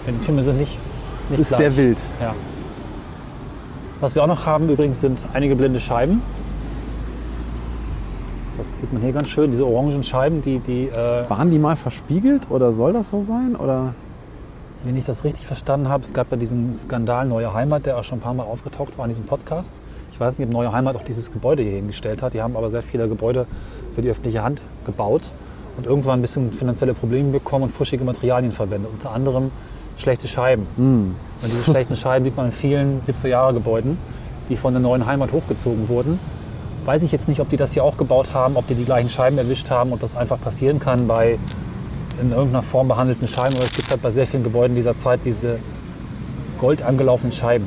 Ja, 0.06 0.12
Die 0.12 0.24
Türme 0.24 0.42
sind 0.42 0.58
nicht, 0.58 0.78
Es 1.24 1.30
nicht 1.30 1.40
ist 1.40 1.48
gleich. 1.48 1.58
sehr 1.60 1.76
wild. 1.76 1.98
Ja. 2.20 2.34
Was 4.00 4.14
wir 4.14 4.22
auch 4.22 4.26
noch 4.28 4.46
haben 4.46 4.68
übrigens 4.68 5.00
sind 5.00 5.18
einige 5.32 5.56
blinde 5.56 5.80
Scheiben. 5.80 6.22
Das 8.60 8.78
sieht 8.78 8.92
man 8.92 9.00
hier 9.00 9.12
ganz 9.12 9.30
schön, 9.30 9.50
diese 9.50 9.66
orangen 9.66 10.02
Scheiben, 10.02 10.42
die, 10.42 10.58
die 10.58 10.88
äh, 10.88 11.24
Waren 11.30 11.50
die 11.50 11.58
mal 11.58 11.76
verspiegelt 11.76 12.50
oder 12.50 12.74
soll 12.74 12.92
das 12.92 13.08
so 13.08 13.22
sein? 13.22 13.56
Oder? 13.56 13.94
wenn 14.84 14.96
ich 14.96 15.06
das 15.06 15.24
richtig 15.24 15.46
verstanden 15.46 15.88
habe, 15.88 16.04
es 16.04 16.12
gab 16.12 16.30
ja 16.30 16.36
diesen 16.36 16.72
Skandal 16.72 17.26
Neue 17.26 17.54
Heimat, 17.54 17.86
der 17.86 17.98
auch 17.98 18.04
schon 18.04 18.18
ein 18.18 18.20
paar 18.20 18.34
Mal 18.34 18.44
aufgetaucht 18.44 18.98
war 18.98 19.06
in 19.06 19.10
diesem 19.10 19.24
Podcast. 19.24 19.74
Ich 20.12 20.20
weiß 20.20 20.38
nicht, 20.38 20.48
ob 20.48 20.52
Neue 20.52 20.72
Heimat 20.72 20.96
auch 20.96 21.02
dieses 21.02 21.30
Gebäude 21.30 21.62
hier 21.62 21.76
hingestellt 21.76 22.20
hat. 22.22 22.34
Die 22.34 22.42
haben 22.42 22.54
aber 22.54 22.68
sehr 22.68 22.82
viele 22.82 23.08
Gebäude 23.08 23.46
für 23.92 24.02
die 24.02 24.10
öffentliche 24.10 24.42
Hand 24.42 24.60
gebaut 24.84 25.30
und 25.78 25.86
irgendwann 25.86 26.18
ein 26.18 26.22
bisschen 26.22 26.52
finanzielle 26.52 26.92
Probleme 26.92 27.30
bekommen 27.30 27.64
und 27.64 27.70
fuschige 27.70 28.04
Materialien 28.04 28.52
verwendet. 28.52 28.90
Unter 28.92 29.12
anderem 29.12 29.50
schlechte 29.96 30.28
Scheiben. 30.28 30.66
Und 31.42 31.52
diese 31.52 31.64
schlechten 31.64 31.96
Scheiben 31.96 32.24
sieht 32.24 32.36
man 32.36 32.46
in 32.46 32.52
vielen 32.52 33.00
70er-Jahre-Gebäuden, 33.00 33.98
die 34.48 34.56
von 34.56 34.72
der 34.72 34.80
Neuen 34.82 35.06
Heimat 35.06 35.32
hochgezogen 35.32 35.88
wurden. 35.88 36.18
Weiß 36.84 37.02
ich 37.02 37.12
jetzt 37.12 37.28
nicht, 37.28 37.40
ob 37.40 37.50
die 37.50 37.56
das 37.56 37.72
hier 37.72 37.84
auch 37.84 37.96
gebaut 37.96 38.32
haben, 38.32 38.56
ob 38.56 38.66
die 38.66 38.74
die 38.74 38.84
gleichen 38.84 39.08
Scheiben 39.10 39.36
erwischt 39.38 39.70
haben, 39.70 39.92
ob 39.92 40.00
das 40.00 40.16
einfach 40.16 40.40
passieren 40.40 40.78
kann 40.78 41.06
bei 41.06 41.38
in 42.20 42.30
irgendeiner 42.32 42.62
Form 42.62 42.88
behandelten 42.88 43.28
Scheiben. 43.28 43.54
Aber 43.54 43.64
es 43.64 43.74
gibt 43.76 43.90
halt 43.90 44.02
bei 44.02 44.10
sehr 44.10 44.26
vielen 44.26 44.42
Gebäuden 44.44 44.74
dieser 44.76 44.94
Zeit 44.94 45.20
diese 45.24 45.58
gold 46.58 46.82
angelaufenen 46.82 47.32
Scheiben. 47.32 47.66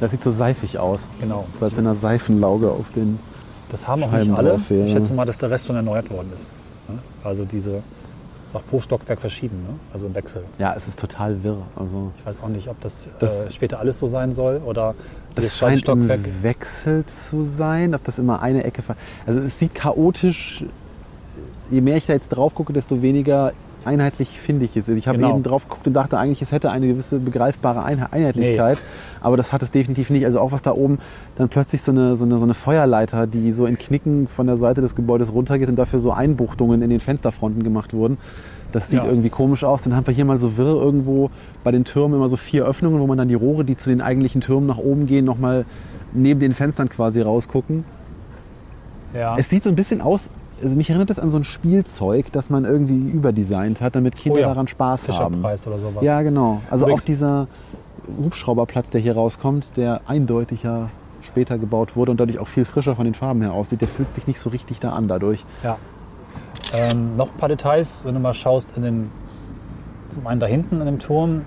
Das 0.00 0.10
sieht 0.12 0.22
so 0.22 0.30
seifig 0.30 0.78
aus. 0.78 1.08
Genau. 1.20 1.46
So 1.58 1.64
als 1.66 1.76
wenn 1.76 1.86
eine 1.86 1.94
Seifenlauge 1.94 2.70
auf 2.70 2.90
den. 2.92 3.18
Das 3.70 3.86
haben 3.88 4.02
auch 4.02 4.10
Scheiben 4.10 4.28
nicht 4.30 4.38
alle. 4.38 4.50
drauf, 4.50 4.70
ja. 4.70 4.84
Ich 4.84 4.92
schätze 4.92 5.12
mal, 5.12 5.24
dass 5.26 5.38
der 5.38 5.50
Rest 5.50 5.66
schon 5.66 5.76
erneuert 5.76 6.10
worden 6.10 6.30
ist. 6.34 6.50
Ne? 6.88 6.98
Also 7.24 7.44
diese, 7.44 7.76
ist 8.46 8.54
auch 8.54 8.64
pro 8.64 8.80
Stockwerk 8.80 9.20
verschieden, 9.20 9.62
ne? 9.68 9.74
also 9.92 10.06
im 10.06 10.14
Wechsel. 10.14 10.44
Ja, 10.58 10.72
es 10.74 10.88
ist 10.88 10.98
total 10.98 11.42
wirr. 11.42 11.58
Also 11.76 12.10
Ich 12.16 12.24
weiß 12.24 12.42
auch 12.42 12.48
nicht, 12.48 12.68
ob 12.68 12.80
das, 12.80 13.08
Das- 13.18 13.46
äh, 13.46 13.52
später 13.52 13.78
alles 13.80 13.98
so 13.98 14.06
sein 14.06 14.32
soll 14.32 14.62
oder 14.64 14.94
das 15.40 15.56
zweite 15.56 15.72
scheint 15.72 15.80
Stockwerk. 15.82 16.20
im 16.26 16.42
Wechsel 16.42 17.04
zu 17.06 17.42
sein, 17.42 17.94
ob 17.94 18.04
das 18.04 18.18
immer 18.18 18.42
eine 18.42 18.64
Ecke. 18.64 18.82
Also 19.26 19.40
es 19.40 19.58
sieht 19.58 19.74
chaotisch. 19.74 20.64
Je 21.70 21.80
mehr 21.80 21.96
ich 21.96 22.06
da 22.06 22.14
jetzt 22.14 22.28
drauf 22.30 22.54
gucke, 22.54 22.72
desto 22.72 23.02
weniger 23.02 23.52
einheitlich 23.84 24.38
finde 24.40 24.64
ich 24.64 24.76
es. 24.76 24.88
Ich 24.88 25.06
habe 25.06 25.18
Genau. 25.18 25.34
eben 25.34 25.42
drauf 25.42 25.64
geguckt 25.68 25.86
und 25.86 25.92
dachte 25.94 26.18
eigentlich, 26.18 26.42
es 26.42 26.52
hätte 26.52 26.70
eine 26.70 26.88
gewisse 26.88 27.18
begreifbare 27.18 27.84
Einhe- 27.84 28.12
Einheitlichkeit. 28.12 28.78
Aber 29.20 29.36
das 29.36 29.52
hat 29.52 29.62
es 29.62 29.70
definitiv 29.70 30.10
nicht. 30.10 30.24
Also 30.26 30.40
auch 30.40 30.52
was 30.52 30.62
da 30.62 30.72
oben 30.72 30.98
dann 31.36 31.48
plötzlich 31.48 31.82
so 31.82 31.92
eine, 31.92 32.16
so, 32.16 32.24
eine, 32.24 32.38
so 32.38 32.44
eine 32.44 32.54
Feuerleiter, 32.54 33.26
die 33.26 33.52
so 33.52 33.66
in 33.66 33.78
Knicken 33.78 34.26
von 34.28 34.46
der 34.46 34.56
Seite 34.56 34.80
des 34.80 34.94
Gebäudes 34.94 35.32
runtergeht 35.32 35.68
und 35.68 35.76
dafür 35.76 36.00
so 36.00 36.10
Einbuchtungen 36.12 36.82
in 36.82 36.90
den 36.90 37.00
Fensterfronten 37.00 37.62
gemacht 37.62 37.92
wurden. 37.94 38.18
Das 38.72 38.90
sieht 38.90 39.02
Ja. 39.02 39.08
irgendwie 39.08 39.30
komisch 39.30 39.64
aus. 39.64 39.82
Dann 39.84 39.96
haben 39.96 40.06
wir 40.06 40.12
hier 40.14 40.24
mal 40.26 40.38
so 40.38 40.56
wirr 40.56 40.74
irgendwo 40.82 41.30
bei 41.64 41.70
den 41.70 41.84
Türmen 41.84 42.14
immer 42.16 42.28
so 42.28 42.36
vier 42.36 42.64
Öffnungen, 42.66 43.00
wo 43.00 43.06
man 43.06 43.16
dann 43.18 43.28
die 43.28 43.34
Rohre, 43.34 43.64
die 43.64 43.76
zu 43.76 43.88
den 43.88 44.00
eigentlichen 44.02 44.40
Türmen 44.40 44.66
nach 44.66 44.78
oben 44.78 45.06
gehen, 45.06 45.24
nochmal 45.24 45.64
neben 46.12 46.38
den 46.40 46.52
Fenstern 46.52 46.88
quasi 46.88 47.20
rausgucken. 47.22 47.84
Ja. 49.14 49.36
Es 49.38 49.48
sieht 49.48 49.62
so 49.62 49.70
ein 49.70 49.74
bisschen 49.74 50.02
aus, 50.02 50.30
also 50.62 50.76
mich 50.76 50.90
erinnert 50.90 51.08
es 51.10 51.18
an 51.18 51.30
so 51.30 51.38
ein 51.38 51.44
Spielzeug, 51.44 52.30
das 52.32 52.50
man 52.50 52.64
irgendwie 52.64 53.10
überdesignt 53.10 53.80
hat, 53.80 53.94
damit 53.94 54.16
Kinder 54.16 54.38
Oh 54.38 54.42
ja. 54.42 54.48
daran 54.48 54.68
Spaß 54.68 55.08
haben. 55.08 55.34
Fischerpreis 55.34 55.66
oder 55.66 55.78
sowas. 55.78 56.02
Ja, 56.02 56.20
genau. 56.22 56.60
Also 56.70 56.86
auch 56.86 57.00
dieser 57.00 57.46
Hubschrauberplatz, 58.22 58.90
der 58.90 59.00
hier 59.00 59.14
rauskommt, 59.14 59.76
der 59.76 60.02
eindeutig 60.06 60.62
ja 60.62 60.90
später 61.22 61.58
gebaut 61.58 61.96
wurde 61.96 62.10
und 62.10 62.20
dadurch 62.20 62.38
auch 62.38 62.48
viel 62.48 62.64
frischer 62.64 62.96
von 62.96 63.04
den 63.04 63.14
Farben 63.14 63.42
her 63.42 63.52
aussieht, 63.52 63.80
der 63.80 63.88
fühlt 63.88 64.14
sich 64.14 64.26
nicht 64.26 64.38
so 64.38 64.50
richtig 64.50 64.78
da 64.80 64.90
an 64.90 65.08
dadurch. 65.08 65.44
Ja. 65.62 65.76
Ähm, 66.74 67.16
noch 67.16 67.30
ein 67.32 67.38
paar 67.38 67.48
Details, 67.48 68.04
wenn 68.04 68.14
du 68.14 68.20
mal 68.20 68.34
schaust, 68.34 68.76
in 68.76 68.82
dem, 68.82 69.10
zum 70.10 70.26
einen 70.26 70.40
da 70.40 70.46
hinten 70.46 70.80
in 70.80 70.86
dem 70.86 70.98
Turm, 70.98 71.42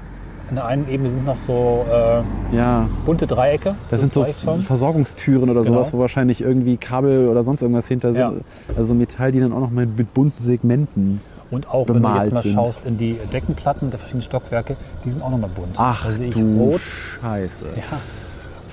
in 0.50 0.56
der 0.56 0.66
einen 0.66 0.90
Ebene 0.90 1.10
sind 1.10 1.25
noch 1.25 1.38
so 1.38 1.86
äh, 1.90 2.56
Ja, 2.56 2.88
bunte 3.06 3.25
Dreiecke. 3.28 3.75
das 3.90 4.01
sind 4.01 4.12
so. 4.12 4.25
Versorgungstüren 4.25 5.50
oder 5.50 5.62
Genau. 5.62 5.75
sowas, 5.75 5.94
wo 5.94 6.00
wahrscheinlich 6.00 6.42
irgendwie 6.42 6.78
Kabel 6.78 7.28
oder 7.30 7.44
sonst 7.44 7.62
irgendwas 7.62 7.88
hinter 7.88 8.10
Ja. 8.12 8.32
sind. 8.32 8.44
Also 8.70 8.84
so 8.90 8.94
Metall, 8.96 9.32
die 9.32 9.40
dann 9.40 9.54
auch 9.54 9.60
noch 9.62 9.72
mal 9.72 9.86
mit 9.86 10.13
bunten 10.13 10.42
Segmenten. 10.42 11.22
Und 11.51 11.70
auch 11.70 11.88
wenn 11.90 12.01
du 12.01 12.10
jetzt 12.18 12.32
mal 12.34 12.42
sind. 12.44 12.54
schaust 12.54 12.86
in 12.86 12.98
die 12.98 13.18
Deckenplatten 13.32 13.90
der 13.90 14.00
verschiedenen 14.00 14.24
Stockwerke, 14.24 14.78
die 15.04 15.10
sind 15.10 15.22
auch 15.22 15.30
nochmal 15.30 15.50
bunt. 15.54 15.75
Ach 15.78 16.04
da 16.06 16.10
sehe 16.12 16.30
ich 16.30 16.36
du 16.36 16.42
rot. 16.58 16.82
Scheiße. 17.22 17.66
Ja, 17.75 17.98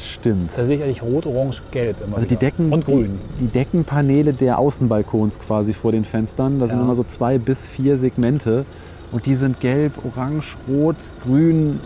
stimmt. 0.07 0.51
da 0.57 0.65
sehe 0.65 0.77
ich 0.77 0.83
eigentlich 0.83 1.03
rot, 1.03 1.27
orange, 1.27 1.63
gelb 1.71 1.97
immer 2.05 2.17
Also 2.17 2.29
die. 2.29 2.37
Decken, 2.37 2.73
Und 2.73 2.85
grün. 2.85 3.19
Die, 3.39 3.45
die 3.45 3.49
Deckenpaneele 3.53 4.33
der 4.33 4.59
Außenbalkons 4.59 5.39
quasi 5.39 5.73
vor 5.73 5.93
den 5.93 6.05
Fenstern, 6.05 6.61
da 6.61 6.69
sind 6.69 6.79
Ja. 6.79 6.85
immer 6.85 6.95
so 6.95 7.05
zwei 7.05 7.39
bis 7.39 7.69
vier 7.69 7.97
Segmente 7.99 8.65
und 9.13 9.27
die 9.27 9.35
sind 9.35 9.61
gelb, 9.61 9.93
orange, 10.05 10.57
rot, 10.69 10.97
grün. 11.25 11.81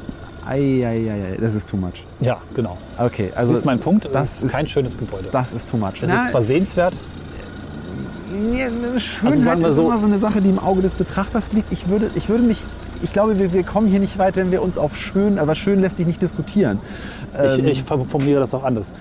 Eieiei, 0.44 1.36
das 1.40 1.54
ist 1.54 1.68
too 1.68 1.76
much. 1.76 2.04
Ja, 2.18 2.38
genau. 2.54 2.76
Okay, 2.98 3.30
also 3.36 3.52
das 3.52 3.60
ist 3.60 3.64
mein 3.64 3.78
Punkt. 3.78 4.06
Das, 4.06 4.12
das 4.12 4.42
ist, 4.42 4.52
kein 4.52 4.66
schönes 4.66 4.98
Gebäude. 4.98 5.28
das 5.30 5.52
ist 5.54 5.68
too 5.70 5.76
much. 5.76 6.02
es 6.02 6.12
ist 6.12 6.28
zwar 6.30 6.42
sehenswert, 6.42 6.98
Schönheit 8.98 9.56
Also 9.56 9.66
ist 9.68 9.76
so- 9.76 9.86
immer 9.86 9.98
so 9.98 10.06
eine 10.06 10.18
Sache, 10.18 10.40
die 10.40 10.48
im 10.50 10.58
Auge 10.58 10.82
des 10.82 10.94
Betrachters 10.94 11.52
liegt. 11.52 11.70
Ich 11.72 11.88
würde, 11.88 12.10
ich 12.14 12.28
würde 12.28 12.42
mich, 12.44 12.64
ich 13.02 13.12
glaube, 13.12 13.38
wir, 13.38 13.52
wir 13.52 13.62
kommen 13.62 13.86
hier 13.88 14.00
nicht 14.00 14.18
weit, 14.18 14.36
wenn 14.36 14.50
wir 14.50 14.62
uns 14.62 14.78
auf 14.78 14.96
schön, 14.96 15.38
aber 15.38 15.54
schön 15.54 15.80
lässt 15.80 15.98
sich 15.98 16.06
nicht 16.06 16.22
diskutieren. 16.22 16.78
Ich, 17.32 17.58
Ähm, 17.58 17.66
ich 17.66 17.82
formuliere 17.82 18.40
das 18.40 18.54
auch 18.54 18.64
anders. 18.64 18.94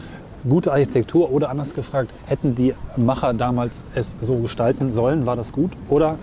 Gute 0.47 0.71
Architektur 0.71 1.31
oder 1.31 1.49
anders 1.49 1.73
gefragt, 1.73 2.09
hätten 2.25 2.55
die 2.55 2.73
Macher 2.97 3.33
damals 3.33 3.87
es 3.93 4.15
so 4.21 4.37
gestalten 4.37 4.91
sollen, 4.91 5.25
war 5.25 5.35
das 5.35 5.51
gut? 5.53 5.71
Oder 5.87 6.15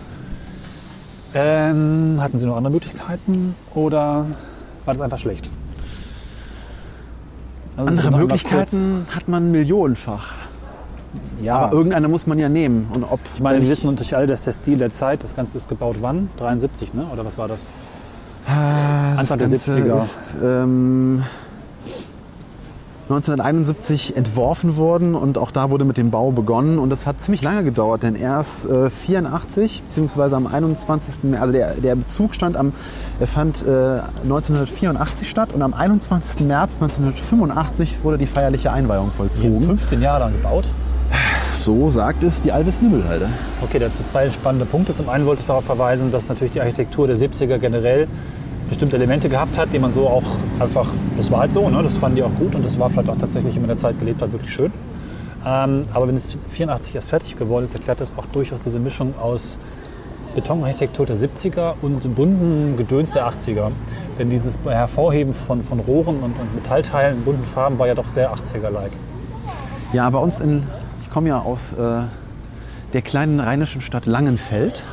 ähm, 1.35 2.19
hatten 2.21 2.39
sie 2.39 2.47
noch 2.47 2.57
andere 2.57 2.73
Möglichkeiten? 2.73 3.55
Oder 3.75 4.27
war 4.85 4.95
das 4.95 5.01
einfach 5.01 5.19
schlecht? 5.19 5.51
Also 7.77 7.91
andere 7.91 8.11
Möglichkeiten 8.11 9.07
hat 9.15 9.29
man 9.29 9.51
millionenfach. 9.53 10.35
Ja, 11.41 11.59
Aber 11.59 11.73
irgendeine 11.77 12.09
muss 12.09 12.27
man 12.27 12.39
ja 12.39 12.49
nehmen. 12.49 12.89
Und 12.93 13.05
ob, 13.05 13.21
ich 13.35 13.41
meine, 13.41 13.63
wir 13.63 13.69
wissen 13.69 13.87
natürlich 13.87 14.17
alle, 14.17 14.27
dass 14.27 14.43
der 14.45 14.53
Stil 14.53 14.79
der 14.79 14.91
Zeit, 14.91 15.23
das 15.23 15.37
Ganze 15.37 15.57
ist 15.57 15.69
gebaut 15.69 15.97
wann? 16.01 16.29
73, 16.39 16.93
ne? 16.95 17.07
Oder 17.13 17.25
was 17.25 17.39
war 17.39 17.47
das? 17.47 17.69
Ah, 18.47 19.11
das 19.13 19.19
Anfang 19.21 19.39
der 19.39 19.49
Ganze 19.49 19.71
70er. 19.79 19.97
ist 19.99 20.37
ähm, 20.43 21.23
1971 23.09 24.17
entworfen 24.19 24.77
worden 24.77 25.15
und 25.15 25.39
auch 25.39 25.51
da 25.51 25.71
wurde 25.71 25.87
mit 25.87 25.97
dem 25.97 26.11
Bau 26.11 26.31
begonnen 26.31 26.79
und 26.79 26.91
das 26.91 27.07
hat 27.07 27.23
ziemlich 27.23 27.41
lange 27.41 27.65
gedauert, 27.65 28.03
denn 28.03 28.15
erst 28.15 28.69
äh, 28.69 28.91
84 28.91 29.83
beziehungsweise 29.85 30.37
am 30.37 30.47
21. 30.47 31.25
März, 31.25 31.41
also 31.41 31.53
der, 31.53 31.75
der 31.75 31.97
Bezug 31.97 32.35
stand 32.35 32.55
am, 32.55 32.75
er 33.19 33.27
fand 33.27 33.63
äh, 33.67 34.01
1984 34.25 35.29
statt 35.29 35.55
und 35.55 35.63
am 35.63 35.73
21. 35.73 36.47
März 36.47 36.75
1985 36.83 38.05
wurde 38.05 38.19
die 38.19 38.27
feierliche 38.27 38.73
Einweihung 38.73 39.11
vollzogen. 39.11 39.63
15 39.63 40.03
Jahre 40.03 40.25
lang 40.25 40.33
gebaut. 40.33 40.67
So 41.61 41.89
sagt 41.89 42.23
es 42.25 42.43
die 42.43 42.53
Alvis 42.53 42.83
Nibbelhalde. 42.83 43.27
Okay, 43.63 43.79
dazu 43.79 44.05
zwei 44.05 44.31
spannende 44.31 44.67
Punkte. 44.67 44.95
Zum 44.95 45.09
einen 45.09 45.25
wollte 45.25 45.41
ich 45.41 45.47
darauf 45.47 45.65
verweisen, 45.65 46.11
dass 46.11 46.29
natürlich 46.29 46.53
die 46.53 46.61
Architektur 46.61 47.07
der 47.07 47.17
70er 47.17 47.59
generell 47.59 48.07
bestimmte 48.69 48.97
Elemente 48.97 49.29
gehabt 49.29 49.59
hat, 49.59 49.73
die 49.73 49.79
man 49.79 49.93
so 49.93 50.07
auch 50.07 50.25
einfach, 50.59 50.89
das 51.17 51.31
war 51.31 51.41
halt 51.41 51.53
so, 51.53 51.69
ne? 51.69 51.83
das 51.83 51.97
fanden 51.97 52.17
die 52.17 52.23
auch 52.23 52.35
gut 52.35 52.55
und 52.55 52.65
das 52.65 52.79
war 52.79 52.91
vielleicht 52.91 53.11
auch 53.11 53.19
tatsächlich, 53.19 53.55
wenn 53.55 53.63
man 53.63 53.71
in 53.71 53.77
der 53.77 53.83
Zeit 53.83 53.99
gelebt 53.99 54.21
hat, 54.23 54.33
wirklich 54.33 54.53
schön. 54.53 54.73
Ähm, 55.47 55.85
aber 55.95 56.09
wenn 56.09 56.17
es 56.17 56.37
84 56.51 56.95
erst 56.95 57.11
fertig 57.11 57.37
geworden 57.37 57.65
ist, 57.65 57.75
erklärt 57.75 58.01
das 58.01 58.17
auch 58.19 58.27
durchaus 58.27 58.61
diese 58.61 58.79
Mischung 58.79 59.15
aus 59.21 59.59
Betonarchitektur 60.35 61.07
der 61.07 61.17
70er 61.17 61.75
und 61.81 62.15
bunten 62.15 62.77
Gedöns 62.77 63.13
der 63.13 63.29
80er. 63.29 63.71
Denn 64.19 64.31
dieses 64.31 64.59
Hervorheben 64.65 65.33
von, 65.33 65.63
von 65.63 65.81
Rohren 65.81 66.17
und, 66.17 66.39
und 66.39 66.55
Metallteilen 66.55 67.19
in 67.19 67.25
bunten 67.25 67.45
Farben 67.45 67.79
war 67.79 67.87
ja 67.87 67.95
doch 67.95 68.09
sehr 68.09 68.33
80er-like. 68.33 68.93
Ja, 69.93 70.09
bei 70.11 70.19
uns 70.19 70.41
in, 70.41 70.65
ich 71.01 71.11
komme 71.11 71.29
ja 71.29 71.41
aus 71.41 71.73
äh, 71.73 72.03
der 72.93 73.03
kleinen 73.03 73.41
rheinischen 73.41 73.81
Stadt 73.81 74.07
Langenfeld. 74.07 74.85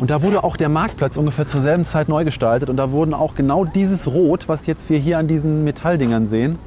Und 0.00 0.10
da 0.10 0.22
wurde 0.22 0.42
auch 0.44 0.56
der 0.56 0.68
Marktplatz 0.68 1.16
ungefähr 1.16 1.46
zur 1.46 1.60
selben 1.60 1.84
Zeit 1.84 2.08
neu 2.08 2.24
gestaltet. 2.24 2.70
Und 2.70 2.76
da 2.78 2.90
wurden 2.90 3.12
auch 3.14 3.34
genau 3.34 3.64
dieses 3.64 4.06
Rot, 4.08 4.48
was 4.48 4.66
jetzt 4.66 4.88
wir 4.88 4.98
hier 4.98 5.18
an 5.18 5.28
diesen 5.28 5.62
Metalldingern 5.64 6.24
sehen, 6.26 6.58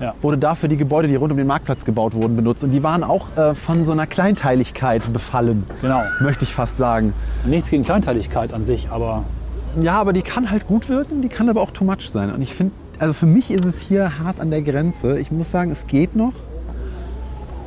Ja. 0.00 0.14
wurde 0.22 0.38
dafür 0.38 0.68
die 0.68 0.76
Gebäude, 0.76 1.06
die 1.08 1.14
rund 1.14 1.30
um 1.30 1.36
den 1.38 1.46
Marktplatz 1.46 1.84
gebaut 1.84 2.14
wurden, 2.14 2.34
benutzt. 2.34 2.64
Und 2.64 2.72
die 2.72 2.82
waren 2.82 3.04
auch 3.04 3.36
äh, 3.36 3.54
von 3.54 3.84
so 3.84 3.92
einer 3.92 4.06
Kleinteiligkeit 4.06 5.12
befallen, 5.12 5.64
Genau. 5.82 6.02
möchte 6.20 6.44
ich 6.44 6.52
fast 6.54 6.78
sagen. 6.78 7.12
Nichts 7.44 7.70
gegen 7.70 7.84
Kleinteiligkeit 7.84 8.52
an 8.52 8.64
sich, 8.64 8.90
aber 8.90 9.24
Ja, 9.80 10.00
aber 10.00 10.12
die 10.12 10.22
kann 10.22 10.50
halt 10.50 10.66
gut 10.66 10.88
wirken, 10.88 11.22
die 11.22 11.28
kann 11.28 11.48
aber 11.48 11.60
auch 11.60 11.70
too 11.70 11.84
much 11.84 12.10
sein. 12.10 12.32
Und 12.34 12.42
ich 12.42 12.54
finde, 12.54 12.72
also 12.98 13.12
für 13.12 13.26
mich 13.26 13.50
ist 13.52 13.64
es 13.64 13.78
hier 13.78 14.18
hart 14.18 14.40
an 14.40 14.50
der 14.50 14.62
Grenze. 14.62 15.18
Ich 15.20 15.30
muss 15.30 15.50
sagen, 15.50 15.70
es 15.70 15.86
geht 15.86 16.16
noch. 16.16 16.32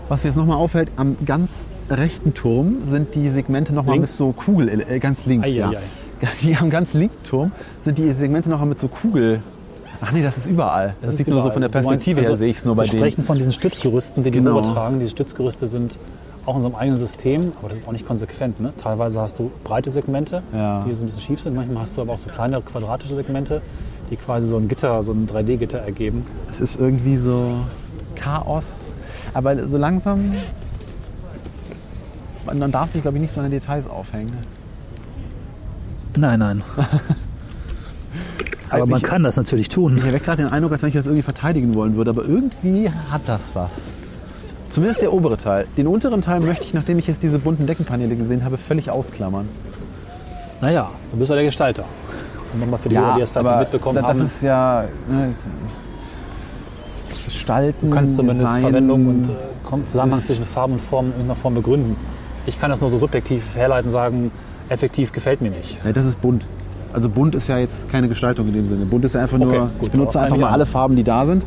Was 0.09 0.23
mir 0.23 0.31
jetzt 0.31 0.37
nochmal 0.37 0.57
auffällt, 0.57 0.89
am 0.97 1.15
ganz 1.25 1.49
rechten 1.93 2.33
Turm 2.33 2.77
sind 2.89 3.15
die 3.15 3.29
Segmente 3.29 3.73
nochmal 3.73 3.99
mit 3.99 4.09
so 4.09 4.31
Kugel, 4.31 4.69
äh, 4.69 4.99
ganz 4.99 5.25
links, 5.25 5.47
Ei, 5.47 5.51
ja. 5.51 5.69
ei, 5.69 5.77
Die 6.41 6.55
am 6.55 6.69
ganz 6.69 6.93
linken 6.93 7.21
Turm 7.23 7.51
sind 7.81 7.97
die 7.97 8.11
Segmente 8.13 8.49
nochmal 8.49 8.67
mit 8.67 8.79
so 8.79 8.87
Kugel. 8.87 9.39
Ach 10.01 10.11
nee, 10.11 10.21
das 10.21 10.37
ist 10.37 10.47
überall. 10.47 10.95
Das, 11.01 11.11
ist 11.11 11.17
sieht 11.17 11.27
nur 11.27 11.37
so 11.37 11.41
überall. 11.49 11.53
von 11.53 11.61
der 11.61 11.69
meinst, 11.69 11.87
Perspektive 11.89 12.21
her, 12.21 12.29
also, 12.29 12.37
sehe 12.39 12.49
ich 12.49 12.57
es 12.57 12.65
nur 12.65 12.75
bei 12.75 12.83
Wir 12.83 12.89
denen. 12.91 12.99
sprechen 12.99 13.23
von 13.23 13.37
diesen 13.37 13.51
Stützgerüsten, 13.53 14.23
die 14.23 14.31
Genau. 14.31 14.51
die 14.51 14.55
wir 14.55 14.61
übertragen. 14.69 14.99
Diese 14.99 15.11
Stützgerüste 15.11 15.67
sind 15.67 15.97
auch 16.45 16.57
in 16.57 16.65
einem 16.65 16.75
eigenen 16.75 16.99
System, 16.99 17.53
aber 17.59 17.69
das 17.69 17.79
ist 17.79 17.87
auch 17.87 17.93
nicht 17.93 18.05
konsequent. 18.05 18.59
Ne? 18.59 18.73
Teilweise 18.81 19.21
hast 19.21 19.39
du 19.39 19.49
breite 19.63 19.89
Segmente, 19.89 20.43
Ja. 20.53 20.81
die 20.85 20.93
so 20.93 21.03
ein 21.03 21.05
bisschen 21.05 21.21
schief 21.21 21.39
sind. 21.39 21.55
Manchmal 21.55 21.83
hast 21.83 21.95
du 21.97 22.01
aber 22.01 22.13
auch 22.13 22.19
so 22.19 22.29
kleinere 22.29 22.61
quadratische 22.63 23.15
Segmente, 23.15 23.61
die 24.09 24.17
quasi 24.17 24.47
so 24.47 24.57
ein 24.57 24.67
Gitter, 24.67 25.01
so 25.03 25.13
ein 25.13 25.25
3D-Gitter 25.25 25.79
ergeben. 25.79 26.25
Es 26.51 26.59
ist 26.59 26.77
irgendwie 26.79 27.15
so 27.17 27.51
Chaos. 28.15 28.79
Aber 29.33 29.65
so 29.67 29.77
langsam. 29.77 30.33
Man 32.45 32.71
darf 32.71 32.91
sich, 32.91 33.01
glaube 33.01 33.17
ich, 33.17 33.21
nicht 33.21 33.33
so 33.33 33.39
an 33.41 33.49
den 33.49 33.59
Details 33.59 33.87
aufhängen. 33.87 34.31
Nein, 36.17 36.39
nein. 36.39 36.61
aber 38.69 38.85
man 38.85 38.97
Ich- 38.99 39.03
kann 39.03 39.23
das 39.23 39.35
natürlich 39.37 39.69
tun. 39.69 39.97
Ich 39.97 40.05
erwecke 40.05 40.25
gerade 40.25 40.43
den 40.43 40.51
Eindruck, 40.51 40.71
als 40.73 40.81
wenn 40.81 40.89
ich 40.89 40.95
das 40.95 41.05
irgendwie 41.05 41.23
verteidigen 41.23 41.73
wollen 41.75 41.95
würde, 41.95 42.11
aber 42.11 42.23
irgendwie 42.25 42.89
hat 43.09 43.21
das 43.27 43.41
was. 43.53 43.69
Zumindest 44.69 45.01
der 45.01 45.13
obere 45.13 45.37
Teil. 45.37 45.67
Den 45.77 45.87
unteren 45.87 46.21
Teil 46.21 46.39
möchte 46.39 46.63
ich, 46.63 46.73
nachdem 46.73 46.97
ich 46.97 47.07
jetzt 47.07 47.21
diese 47.21 47.37
bunten 47.39 47.67
Deckenpaneele 47.67 48.15
gesehen 48.15 48.43
habe, 48.43 48.57
völlig 48.57 48.89
ausklammern. 48.89 49.47
Naja, 50.61 50.89
du 51.11 51.17
bist 51.17 51.29
ja 51.29 51.35
der 51.35 51.45
Gestalter. 51.45 51.85
Und 52.53 52.59
nochmal 52.59 52.79
für 52.79 52.89
die 52.89 52.97
Hörer, 52.97 53.15
die 53.15 53.19
das 53.21 53.35
nicht 53.35 53.59
mitbekommen 53.59 53.95
da- 54.01 54.07
das 54.07 54.17
haben. 54.17 54.25
ist 54.25 54.41
ja 54.43 54.83
ne, 55.09 55.33
Gestalten, 57.25 57.89
Du 57.89 57.95
kannst 57.95 58.15
zumindest 58.15 58.41
Design, 58.47 58.61
Verwendung 58.61 59.07
und 59.07 59.29
äh, 59.29 59.85
Zusammenhang 59.85 60.23
zwischen 60.23 60.45
Farben 60.45 60.73
und 60.73 60.81
Formen 60.81 61.07
in 61.09 61.13
irgendeiner 61.17 61.35
Form 61.39 61.55
begründen. 61.55 61.95
Ich 62.45 62.59
kann 62.59 62.69
das 62.69 62.81
nur 62.81 62.89
so 62.89 62.97
subjektiv 62.97 63.55
herleiten, 63.55 63.89
sagen, 63.89 64.31
effektiv 64.69 65.11
gefällt 65.11 65.41
mir 65.41 65.51
nicht. 65.51 65.77
Ja, 65.83 65.91
das 65.91 66.05
ist 66.05 66.21
bunt. 66.21 66.45
Also 66.93 67.09
bunt 67.09 67.35
ist 67.35 67.47
ja 67.47 67.57
jetzt 67.57 67.89
keine 67.89 68.07
Gestaltung 68.07 68.47
in 68.47 68.53
dem 68.53 68.67
Sinne. 68.67 68.85
Bunt 68.85 69.05
ist 69.05 69.15
ja 69.15 69.21
einfach 69.21 69.37
nur, 69.37 69.47
Okay, 69.47 69.59
gut, 69.79 69.87
ich 69.87 69.91
benutze 69.91 70.19
einfach 70.19 70.37
mal 70.37 70.51
alle 70.51 70.65
Farben, 70.65 70.95
die 70.95 71.03
da 71.03 71.25
sind. 71.25 71.43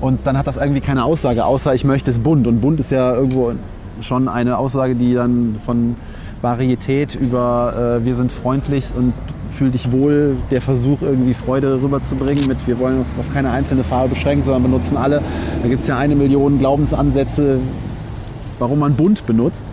Und 0.00 0.26
dann 0.26 0.38
hat 0.38 0.46
das 0.46 0.56
irgendwie 0.56 0.80
keine 0.80 1.04
Aussage, 1.04 1.44
außer 1.44 1.74
ich 1.74 1.84
möchte 1.84 2.10
es 2.10 2.18
bunt. 2.18 2.46
Und 2.46 2.60
bunt 2.60 2.80
ist 2.80 2.90
ja 2.90 3.14
irgendwo 3.14 3.52
schon 4.00 4.28
eine 4.28 4.56
Aussage, 4.56 4.94
die 4.94 5.14
dann 5.14 5.56
von 5.64 5.96
Varietät 6.40 7.14
über 7.14 7.98
äh, 8.00 8.04
wir 8.04 8.14
sind 8.14 8.32
freundlich 8.32 8.84
und 8.96 9.12
fühl 9.58 9.70
dich 9.70 9.92
wohl, 9.92 10.36
der 10.50 10.62
Versuch 10.62 11.02
irgendwie 11.02 11.34
Freude 11.34 11.82
rüberzubringen 11.82 12.46
mit 12.46 12.66
wir 12.66 12.78
wollen 12.78 12.98
uns 12.98 13.14
auf 13.18 13.30
keine 13.34 13.50
einzelne 13.50 13.84
Farbe 13.84 14.10
beschränken, 14.10 14.44
sondern 14.44 14.62
benutzen 14.62 14.96
alle. 14.96 15.20
Da 15.62 15.68
gibt 15.68 15.82
es 15.82 15.88
ja 15.88 15.98
eine 15.98 16.14
Million 16.14 16.58
Glaubensansätze, 16.58 17.58
warum 18.58 18.78
man 18.78 18.94
bunt 18.94 19.26
benutzt. 19.26 19.66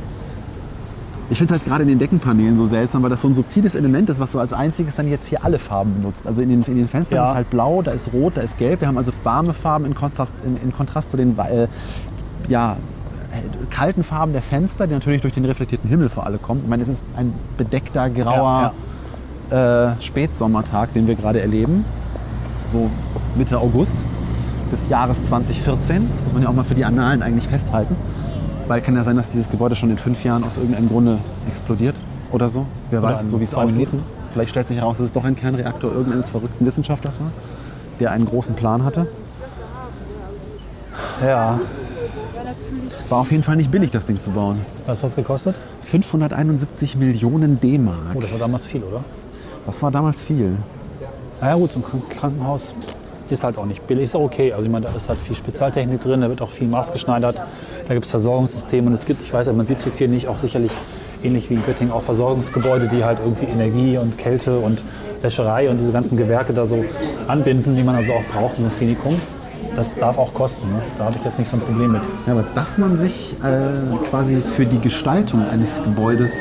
Ich 1.29 1.38
finde 1.38 1.53
es 1.53 1.60
halt 1.60 1.67
gerade 1.67 1.84
in 1.84 1.89
den 1.89 2.00
Deckenpaneelen 2.00 2.57
so 2.57 2.65
seltsam, 2.67 3.03
weil 3.03 3.10
das 3.10 3.22
so 3.22 3.27
ein 3.27 3.34
subtiles 3.36 3.75
Element 3.75 4.10
ist, 4.10 4.19
was 4.19 4.31
so 4.31 4.39
als 4.39 4.53
einziges 4.53 4.96
dann 4.96 5.10
jetzt 5.10 5.27
hier 5.27 5.43
alle 5.43 5.60
Farben 5.60 5.93
benutzt. 5.96 6.25
Also 6.25 6.41
in 6.41 6.50
den, 6.50 6.63
in 6.63 6.75
den 6.77 6.88
Fenstern 6.88 7.17
Ja. 7.17 7.29
ist 7.29 7.36
halt 7.36 7.50
blau, 7.50 7.81
da 7.81 7.91
ist 7.91 8.13
rot, 8.13 8.38
da 8.38 8.41
ist 8.41 8.57
gelb. 8.57 8.79
Wir 8.81 8.88
haben 8.88 8.98
also 8.98 9.12
warme 9.24 9.53
Farben 9.53 9.86
in 9.86 9.93
Kontrast, 9.93 10.34
in, 10.46 10.55
in 10.57 10.72
Kontrast 10.72 11.10
zu 11.10 11.17
den 11.17 11.38
äh, 11.38 11.67
ja, 12.48 12.77
kalten 13.69 14.03
Farben 14.05 14.31
der 14.31 14.41
Fenster, 14.41 14.88
die 14.88 14.93
natürlich 14.93 15.22
durch 15.22 15.34
den 15.34 15.43
reflektierten 15.46 15.89
Himmel 15.89 16.07
vor 16.10 16.25
allem 16.25 16.41
kommen. 16.41 16.62
Ich 16.63 16.69
meine, 16.69 16.84
es 16.84 16.89
ist 16.89 17.03
ein 17.17 17.34
bedeckter, 17.57 18.10
grauer 18.10 18.74
Äh, 19.50 20.01
Spätsommertag, 20.01 20.91
den 20.93 21.07
wir 21.07 21.15
gerade 21.15 21.39
erleben. 21.39 21.86
So 22.72 22.89
Mitte 23.38 23.57
August 23.60 23.96
des 24.74 24.89
Jahres 24.89 25.24
2014. 25.24 26.05
Das 26.10 26.22
muss 26.24 26.34
man 26.34 26.43
ja 26.43 26.50
auch 26.50 26.53
mal 26.53 26.65
für 26.65 26.75
die 26.75 26.84
Annalen 26.84 27.22
eigentlich 27.24 27.48
festhalten. 27.48 27.96
Weil 28.67 28.81
kann 28.81 28.95
ja 28.95 29.03
sein, 29.03 29.15
dass 29.15 29.29
dieses 29.29 29.50
Gebäude 29.50 29.75
schon 29.75 29.89
in 29.89 29.97
fünf 29.97 30.24
Jahren 30.24 30.43
aus 30.43 30.57
irgendeinem 30.57 30.89
Grunde 30.89 31.19
explodiert 31.47 31.95
oder 32.31 32.50
so. 32.50 32.65
Wer 32.89 33.00
Oder 33.00 33.09
weiß, 33.09 33.25
so 33.31 33.39
wie 33.39 33.43
es 33.43 33.53
aussieht. 33.53 33.89
Vielleicht 34.31 34.50
stellt 34.51 34.67
sich 34.67 34.77
heraus, 34.77 34.97
dass 34.97 35.07
es 35.07 35.13
doch 35.13 35.24
ein 35.24 35.36
Kernreaktor 35.36 35.91
irgendeines 35.91 36.29
verrückten 36.29 36.65
Wissenschaftlers 36.65 37.19
war, 37.19 37.31
der 38.00 38.12
einen 38.12 38.25
großen 38.25 38.55
Plan 38.55 38.83
hatte. 38.83 39.07
Ja, 41.24 41.59
War 43.09 43.19
auf 43.19 43.31
jeden 43.31 43.43
Fall 43.43 43.55
nicht 43.55 43.71
billig, 43.71 43.91
das 43.91 44.05
Ding 44.05 44.19
zu 44.19 44.31
bauen. 44.31 44.59
was 44.86 45.01
hat 45.03 45.12
es 45.12 45.15
gekostet? 45.15 45.59
571 45.83 46.95
Millionen 46.97 47.59
D-Mark. 47.59 47.97
Oh, 48.15 48.19
das 48.19 48.31
war 48.31 48.39
damals 48.39 48.65
viel, 48.65 48.83
oder? 48.83 49.03
Das 49.65 49.81
war 49.81 49.91
damals 49.91 50.21
viel. 50.21 50.57
Na 51.41 51.50
ja 51.50 51.55
gut, 51.55 51.71
so 51.71 51.79
ein 51.79 51.83
Krank- 51.86 52.09
Krankenhaus 52.09 52.75
ist 53.31 53.43
halt 53.43 53.57
auch 53.57 53.65
nicht 53.65 53.86
billig, 53.88 54.05
ist 54.05 54.15
auch 54.15 54.22
okay. 54.22 54.53
Also 54.53 54.65
ich 54.65 54.72
meine, 54.72 54.88
da 54.88 54.96
ist 54.96 55.10
halt 55.10 55.19
viel 55.19 55.36
Spezialtechnik 55.36 56.01
drin, 56.01 56.22
da 56.22 56.29
wird 56.29 56.41
auch 56.41 56.50
viel 56.50 56.67
maßgeschneidert, 56.67 57.41
da 57.88 57.93
gibt 57.93 58.05
es 58.05 58.12
Versorgungssysteme 58.12 58.88
und 58.88 58.93
es 58.93 59.05
gibt, 59.05 59.22
ich 59.22 59.34
weiß 59.34 59.48
man 59.53 59.65
sieht 59.65 59.79
es 59.79 59.86
jetzt 59.86 59.98
hier 59.98 60.07
nicht, 60.07 60.27
auch 60.27 60.38
sicherlich 60.38 60.72
ähnlich 61.24 61.50
wie 61.50 61.55
in 61.55 61.65
Göttingen 61.65 61.93
auch 61.93 62.03
Versorgungsgebäude, 62.03 62.88
die 62.88 63.03
halt 63.03 63.19
irgendwie 63.24 63.46
Energie 63.46 63.98
und 63.98 64.17
Kälte 64.17 64.57
und 64.57 64.84
Wäscherei 65.22 65.69
und 65.69 65.77
diese 65.77 65.91
ganzen 65.91 66.17
Gewerke 66.17 66.53
da 66.53 66.65
so 66.65 66.84
anbinden, 67.27 67.75
die 67.75 67.84
man 67.84 67.96
also 67.96 68.13
auch 68.13 68.24
braucht 68.24 68.57
in 68.57 68.63
so 68.63 68.69
einem 68.69 68.77
Klinikum. 68.77 69.19
Das 69.75 69.96
darf 69.96 70.17
auch 70.17 70.34
kosten, 70.34 70.67
ne? 70.69 70.81
da 70.98 71.05
habe 71.05 71.15
ich 71.17 71.24
jetzt 71.24 71.38
nicht 71.38 71.51
so 71.51 71.57
ein 71.57 71.60
Problem 71.60 71.91
mit. 71.91 72.01
Ja, 72.25 72.34
aber 72.34 72.43
dass 72.55 72.79
man 72.79 72.98
sich 72.98 73.36
äh, 73.43 74.07
quasi 74.10 74.38
für 74.38 74.65
die 74.65 74.79
Gestaltung 74.79 75.48
eines 75.48 75.84
Gebäudes, 75.84 76.31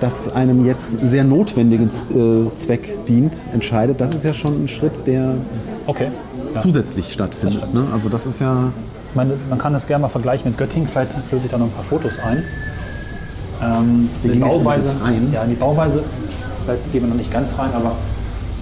das 0.00 0.32
einem 0.34 0.64
jetzt 0.66 1.00
sehr 1.00 1.24
notwendigen 1.24 1.88
äh, 1.88 2.54
Zweck 2.56 3.06
dient, 3.06 3.34
entscheidet, 3.52 4.00
das 4.00 4.14
ist 4.14 4.24
ja 4.24 4.34
schon 4.34 4.64
ein 4.64 4.68
Schritt, 4.68 5.06
der 5.06 5.34
Okay. 5.86 6.08
Ja. 6.54 6.60
zusätzlich 6.60 7.12
stattfindet. 7.12 7.58
stimmt. 7.58 7.74
ne? 7.74 7.84
Also 7.92 8.08
das 8.08 8.26
ist 8.26 8.40
ja, 8.40 8.72
meine, 9.14 9.34
man 9.48 9.58
kann 9.58 9.72
das 9.72 9.86
gerne 9.86 10.02
mal 10.02 10.08
vergleichen 10.08 10.50
mit 10.50 10.58
Göttingen. 10.58 10.88
Vielleicht 10.88 11.12
flöße 11.12 11.46
ich 11.46 11.50
da 11.50 11.58
noch 11.58 11.66
ein 11.66 11.72
paar 11.72 11.84
Fotos 11.84 12.18
ein. 12.18 12.42
Ähm, 13.62 14.08
Wir 14.22 14.32
die 14.32 14.38
Bauweise, 14.38 14.96
rein. 15.02 15.28
ja, 15.32 15.42
in 15.44 15.50
die 15.50 15.56
Bauweise, 15.56 16.02
vielleicht 16.64 16.90
gehen 16.92 17.02
wir 17.02 17.08
noch 17.08 17.16
nicht 17.16 17.32
ganz 17.32 17.58
rein, 17.58 17.70
aber 17.74 17.92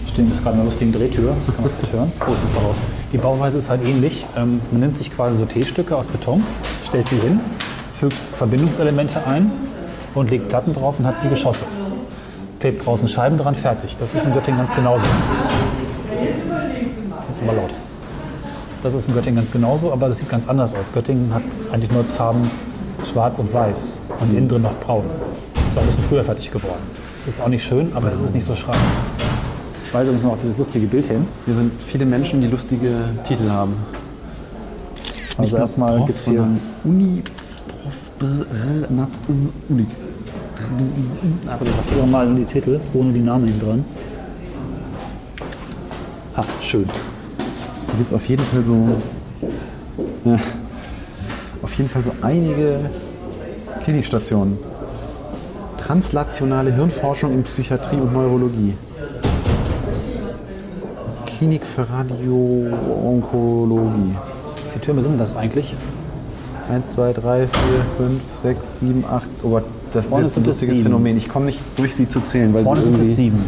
stehen 0.07 0.29
bis 0.29 0.42
gerade 0.42 0.55
in 0.55 0.61
einer 0.61 0.68
lustigen 0.68 0.92
Drehtür, 0.92 1.33
das 1.38 1.55
kann 1.55 1.64
man 1.64 1.73
vielleicht 1.75 1.92
hören. 1.95 2.12
Oh, 2.21 2.33
ich 2.37 2.42
muss 2.42 2.55
da 2.55 2.61
raus. 2.61 2.77
Die 3.12 3.18
Bauweise 3.18 3.59
ist 3.59 3.71
halt 3.71 3.87
ähnlich. 3.87 4.27
Ähm, 4.37 4.61
man 4.71 4.81
nimmt 4.81 4.97
sich 4.97 5.11
quasi 5.14 5.38
so 5.38 5.45
T-Stücke 5.47 5.97
aus 5.97 6.09
Beton, 6.09 6.42
stellt 6.85 7.09
sie 7.09 7.16
hin, 7.16 7.40
fügt 7.90 8.16
Verbindungselemente 8.35 9.27
ein 9.27 9.51
und 10.14 10.31
legt 10.31 10.48
Platten 10.48 10.75
drauf 10.75 10.98
und 10.98 11.07
hat 11.07 11.22
die 11.22 11.29
Geschosse. 11.29 11.64
Klebt 12.61 12.85
draußen 12.85 13.09
Scheiben 13.09 13.38
dran, 13.38 13.55
fertig. 13.55 13.96
Das 13.98 14.14
ist 14.14 14.25
in 14.25 14.33
Göttingen 14.33 14.61
ganz 14.61 14.75
genauso. 14.75 15.07
Das 17.29 17.37
ist 17.37 17.42
aber 17.42 17.57
laut. 17.57 17.70
Das 18.83 18.94
ist 18.94 19.09
in 19.09 19.14
Göttingen 19.14 19.37
ganz 19.37 19.51
genauso, 19.51 19.92
aber 19.92 20.09
das 20.09 20.18
sieht 20.18 20.29
ganz 20.29 20.48
anders 20.48 20.75
aus. 20.75 20.92
Göttingen 20.92 21.33
hat 21.35 21.42
eigentlich 21.72 21.90
nur 21.90 22.01
als 22.01 22.12
Farben 22.12 22.51
schwarz 23.05 23.38
und 23.38 23.53
weiß 23.53 23.96
und 24.20 24.33
innen 24.33 24.48
drin 24.48 24.62
noch 24.62 24.75
braun. 24.75 25.05
Ist 25.68 25.77
auch 25.77 25.83
ein 25.83 25.87
bisschen 25.87 26.05
früher 26.05 26.25
fertig 26.25 26.51
geworden. 26.51 26.83
Es 27.14 27.27
ist 27.27 27.40
auch 27.40 27.48
nicht 27.48 27.64
schön, 27.64 27.92
aber 27.94 28.12
es 28.12 28.20
ist 28.20 28.35
nicht 28.35 28.44
so 28.44 28.55
schreckend. 28.55 28.83
Ich 29.85 29.94
weise 29.94 30.11
uns 30.11 30.22
noch 30.22 30.38
dieses 30.38 30.59
lustige 30.59 30.87
Bild 30.87 31.07
hin. 31.07 31.27
wir 31.46 31.55
sind 31.55 31.72
viele 31.83 32.07
Menschen, 32.07 32.40
die 32.40 32.46
lustige 32.46 32.90
Titel 33.25 33.51
haben. 33.51 33.75
Also 35.38 35.57
erstmal 35.57 36.05
gibt 36.05 36.18
es 36.18 36.29
hier 36.29 36.38
sondern 36.38 36.61
Uni, 36.85 37.22
Prof, 38.23 38.47
Br, 38.47 38.87
Nat, 38.95 39.11
S, 39.29 39.53
Uni. 39.69 39.85
fotografiere 41.59 42.07
mal 42.07 42.33
die 42.33 42.45
Titel 42.45 42.79
ohne 42.95 43.13
die 43.13 43.21
Namen 43.21 43.47
hinten 43.47 43.67
dran. 43.67 43.85
Ah, 46.37 46.45
schön. 46.61 46.89
Da 47.89 47.95
gibt 47.97 48.09
es 48.09 48.15
auf 48.15 48.25
jeden 48.29 48.45
Fall 48.45 48.63
so. 48.63 49.03
Ja, 50.25 50.39
auf 51.63 51.75
jeden 51.75 51.91
Fall 51.91 52.03
so 52.03 52.13
einige 52.23 52.79
Klinikstationen. 53.83 54.57
Translationale 55.77 56.73
Hirnforschung 56.73 57.33
in 57.33 57.43
Psychiatrie 57.43 57.97
und 57.97 58.13
Neurologie. 58.13 58.75
Klinik 61.27 61.67
für 61.67 61.91
Radio-Onkologie. 61.91 64.15
Wie 64.65 64.71
viele 64.71 64.81
Türme 64.81 65.03
sind 65.03 65.19
das 65.19 65.35
eigentlich? 65.35 65.75
1, 66.73 66.89
2, 66.89 67.13
3, 67.13 67.39
4, 67.41 67.49
5, 67.99 68.23
6, 68.35 68.81
7, 68.81 69.05
8. 69.05 69.29
Oh 69.43 69.61
das 69.93 70.07
Vorne 70.07 70.25
ist 70.25 70.31
jetzt 70.31 70.39
ein 70.39 70.43
es 70.43 70.47
lustiges 70.47 70.77
sieben. 70.77 70.85
Phänomen. 70.85 71.19
Ich 71.19 71.29
komme 71.29 71.47
nicht 71.47 71.61
durch 71.77 71.95
sie 71.95 72.09
zu 72.09 72.21
zählen, 72.21 72.55
weil 72.55 72.65
Vorne 72.65 72.81
sie 72.81 72.89
sind 72.89 72.99
es 72.99 73.17
sieben. 73.17 73.45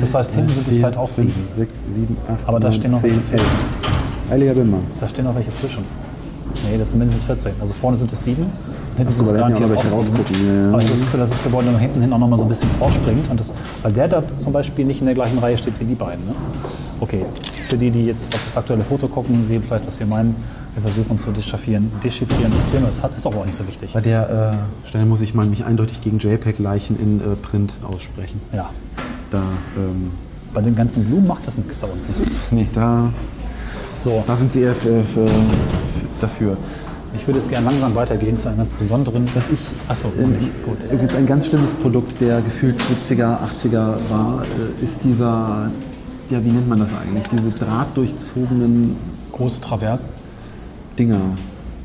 Das 0.00 0.14
heißt, 0.14 0.34
hinten 0.34 0.52
sind 0.52 0.68
es 0.68 0.76
vielleicht 0.76 0.98
auch 0.98 1.08
sieben. 1.08 1.32
6, 1.50 1.82
7, 1.88 2.16
8, 2.30 2.38
Aber 2.46 2.60
da 2.60 2.68
9, 2.68 2.78
stehen 2.78 2.90
noch 2.90 3.00
10, 3.00 3.16
welche 3.16 3.32
11. 3.32 3.42
Heiliger 4.30 4.54
Bimbam. 4.54 4.82
Da 5.00 5.08
stehen 5.08 5.24
noch 5.24 5.34
welche 5.34 5.52
zwischen. 5.54 5.84
Nee, 6.70 6.76
das 6.76 6.90
sind 6.90 6.98
mindestens 6.98 7.24
14. 7.24 7.52
Also 7.58 7.72
vorne 7.72 7.96
sind 7.96 8.12
es 8.12 8.22
sieben. 8.22 8.52
Hinten 8.98 9.12
so, 9.12 9.24
sind 9.24 9.26
es 9.26 9.32
weil 9.32 9.40
da 9.40 9.48
hätten 9.48 9.62
ja 9.62 9.68
garantiert 9.68 9.92
auch 9.92 9.98
rausgucken, 9.98 10.36
ja. 10.46 10.68
Aber 10.68 10.78
ich 10.78 10.84
habe 10.84 10.92
das 10.92 11.00
Gefühl, 11.00 11.20
dass 11.20 11.30
das 11.30 11.42
Gebäude 11.42 11.70
nach 11.70 11.80
hinten 11.80 12.00
hin 12.00 12.12
auch 12.12 12.18
noch 12.18 12.28
mal 12.28 12.36
so 12.36 12.42
ein 12.42 12.48
bisschen 12.48 12.70
vorspringt. 12.78 13.30
Und 13.30 13.40
das, 13.40 13.52
weil 13.82 13.92
der 13.92 14.08
da 14.08 14.22
zum 14.36 14.52
Beispiel 14.52 14.84
nicht 14.84 15.00
in 15.00 15.06
der 15.06 15.14
gleichen 15.14 15.38
Reihe 15.38 15.56
steht 15.56 15.78
wie 15.80 15.84
die 15.84 15.94
beiden. 15.94 16.26
Ne? 16.26 16.34
Okay, 17.00 17.24
für 17.68 17.76
die, 17.78 17.90
die 17.90 18.06
jetzt 18.06 18.34
auf 18.34 18.44
das 18.44 18.56
aktuelle 18.56 18.84
Foto 18.84 19.08
gucken, 19.08 19.46
sehen 19.46 19.62
vielleicht, 19.62 19.86
was 19.86 19.98
wir 20.00 20.06
meinen. 20.06 20.34
Wir 20.74 20.82
versuchen 20.82 21.18
zu 21.18 21.32
dechiffrieren. 21.32 21.90
Dechiffrieren 22.04 22.52
das 22.84 23.02
ist 23.16 23.26
auch 23.26 23.44
nicht 23.44 23.56
so 23.56 23.66
wichtig. 23.66 23.92
Bei 23.94 24.00
der 24.00 24.56
äh, 24.84 24.88
Stelle 24.88 25.06
muss 25.06 25.20
ich 25.20 25.34
mal 25.34 25.46
mich 25.46 25.64
eindeutig 25.64 26.00
gegen 26.00 26.18
JPEG-Leichen 26.18 26.98
in 27.00 27.20
äh, 27.20 27.34
Print 27.36 27.78
aussprechen. 27.82 28.40
Ja. 28.52 28.70
Da, 29.30 29.42
ähm, 29.76 30.12
Bei 30.54 30.60
den 30.60 30.74
ganzen 30.74 31.04
Blumen 31.04 31.26
macht 31.26 31.46
das 31.46 31.58
nichts 31.58 31.78
da 31.80 31.88
unten. 31.88 32.30
nee, 32.52 32.66
da, 32.72 33.12
So, 33.98 34.22
da 34.26 34.36
sind 34.36 34.52
sie 34.52 34.62
eher 34.62 34.74
für, 34.74 35.02
für, 35.02 35.26
für, 35.26 35.34
dafür. 36.20 36.56
Ich 37.18 37.26
würde 37.26 37.38
jetzt 37.40 37.48
gerne 37.50 37.66
langsam 37.66 37.94
weitergehen 37.94 38.36
zu 38.38 38.48
einem 38.48 38.58
ganz 38.58 38.72
besonderen. 38.72 39.28
Was 39.34 39.50
ich, 39.50 39.58
Achso, 39.88 40.08
ähm, 40.18 40.34
gut. 40.64 40.76
übrigens 40.90 41.14
ein 41.14 41.26
ganz 41.26 41.46
schlimmes 41.46 41.70
Produkt, 41.82 42.20
der 42.20 42.40
gefühlt 42.40 42.76
70er, 42.80 43.38
80er 43.42 43.96
war, 44.08 44.42
äh, 44.42 44.84
ist 44.84 45.04
dieser, 45.04 45.70
ja, 46.30 46.44
wie 46.44 46.50
nennt 46.50 46.68
man 46.68 46.78
das 46.78 46.90
eigentlich? 46.94 47.24
Diese 47.28 47.50
drahtdurchzogenen 47.50 48.96
Große 49.32 49.60
Traversen. 49.60 50.06
Dinger. 50.98 51.20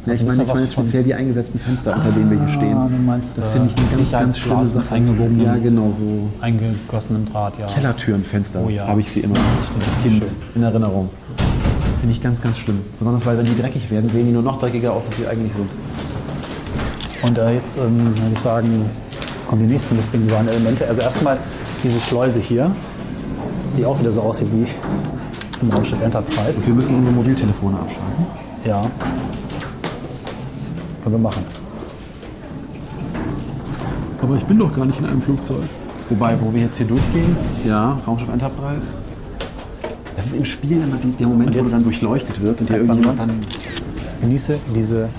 Ja, 0.06 0.14
ich 0.14 0.24
meine, 0.26 0.44
ich 0.44 0.54
meine 0.54 0.72
speziell 0.72 1.04
die 1.04 1.14
eingesetzten 1.14 1.60
Fenster, 1.60 1.96
unter 1.96 2.12
denen 2.12 2.30
wir 2.30 2.38
hier 2.40 2.50
stehen. 2.50 2.76
Ah, 2.76 2.90
du 2.90 3.02
meinst, 3.02 3.38
das 3.38 3.50
äh, 3.50 3.52
finde 3.54 3.70
ich 3.74 3.82
eine 3.82 3.98
ganz, 3.98 4.12
ganz 4.12 4.38
schlimme 4.40 4.66
Sache. 4.66 4.94
eingebogenem- 4.96 5.44
Ja, 5.46 5.56
genau, 5.56 5.94
so 5.98 6.30
Eingegossenem 6.42 7.26
Draht, 7.26 7.58
ja. 7.60 7.68
Kellertürenfenster 7.68 8.62
Oh 8.66 8.70
ja. 8.70 8.88
habe 8.88 9.00
ich 9.00 9.10
sie 9.12 9.22
immer 9.22 9.36
als 9.36 10.04
Kind 10.04 10.24
schön. 10.26 10.34
in 10.56 10.64
Erinnerung. 10.64 11.10
Finde 12.04 12.18
ich 12.18 12.22
ganz, 12.22 12.42
ganz 12.42 12.60
schlimm. 12.60 12.82
Besonders 13.00 13.26
weil, 13.26 13.38
wenn 13.38 13.46
die 13.46 13.56
dreckig 13.56 13.90
werden, 13.90 14.10
sehen 14.10 14.26
die 14.26 14.34
nur 14.34 14.42
noch 14.42 14.60
dreckiger 14.60 14.92
aus, 14.92 15.04
als 15.08 15.16
sie 15.16 15.26
eigentlich 15.26 15.54
sind. 15.54 15.70
Und 17.26 17.38
äh, 17.38 17.54
jetzt 17.54 17.78
ähm, 17.78 18.14
würde 18.14 18.34
ich 18.34 18.40
sagen, 18.40 18.86
kommen 19.48 19.62
die 19.62 19.70
nächsten 19.70 19.96
lustigen 19.96 20.26
Designelemente. 20.26 20.86
Also 20.86 21.02
erstmal 21.02 21.38
diese 21.82 21.98
Schleuse 22.02 22.42
hier, 22.42 22.70
die 23.78 23.86
auch 23.86 23.98
wieder 24.02 24.12
so 24.12 24.20
aussieht 24.20 24.50
wie 24.52 24.66
im 25.62 25.72
Raumschiff 25.72 26.02
Enterprise. 26.02 26.68
Wir 26.68 26.74
müssen 26.74 26.98
unsere 26.98 27.16
Mobiltelefone 27.16 27.80
abschalten. 27.80 28.26
Ja. 28.66 28.82
Können 31.04 31.16
wir 31.16 31.20
machen. 31.20 31.46
Aber 34.22 34.36
ich 34.36 34.44
bin 34.44 34.60
doch 34.60 34.76
gar 34.76 34.84
nicht 34.84 35.00
in 35.00 35.06
einem 35.06 35.22
Flugzeug. 35.22 35.64
Wobei, 36.10 36.36
wo 36.42 36.54
wir 36.54 36.64
jetzt 36.64 36.76
hier 36.76 36.86
durchgehen, 36.86 37.38
ja, 37.64 37.98
Raumschiff 38.06 38.28
Enterprise. 38.28 38.88
Das 40.24 40.32
ist 40.32 40.38
im 40.38 40.46
Spiel 40.46 40.82
immer 40.82 40.96
die, 41.04 41.12
der 41.12 41.28
Moment, 41.28 41.54
wo 41.54 41.70
dann 41.70 41.84
durchleuchtet 41.84 42.42
wird 42.42 42.62
und 42.62 42.68
hier 42.70 42.80
irgendjemand 42.80 43.20
dann. 43.20 43.32
Genieße 44.22 44.58
diese 44.74 45.10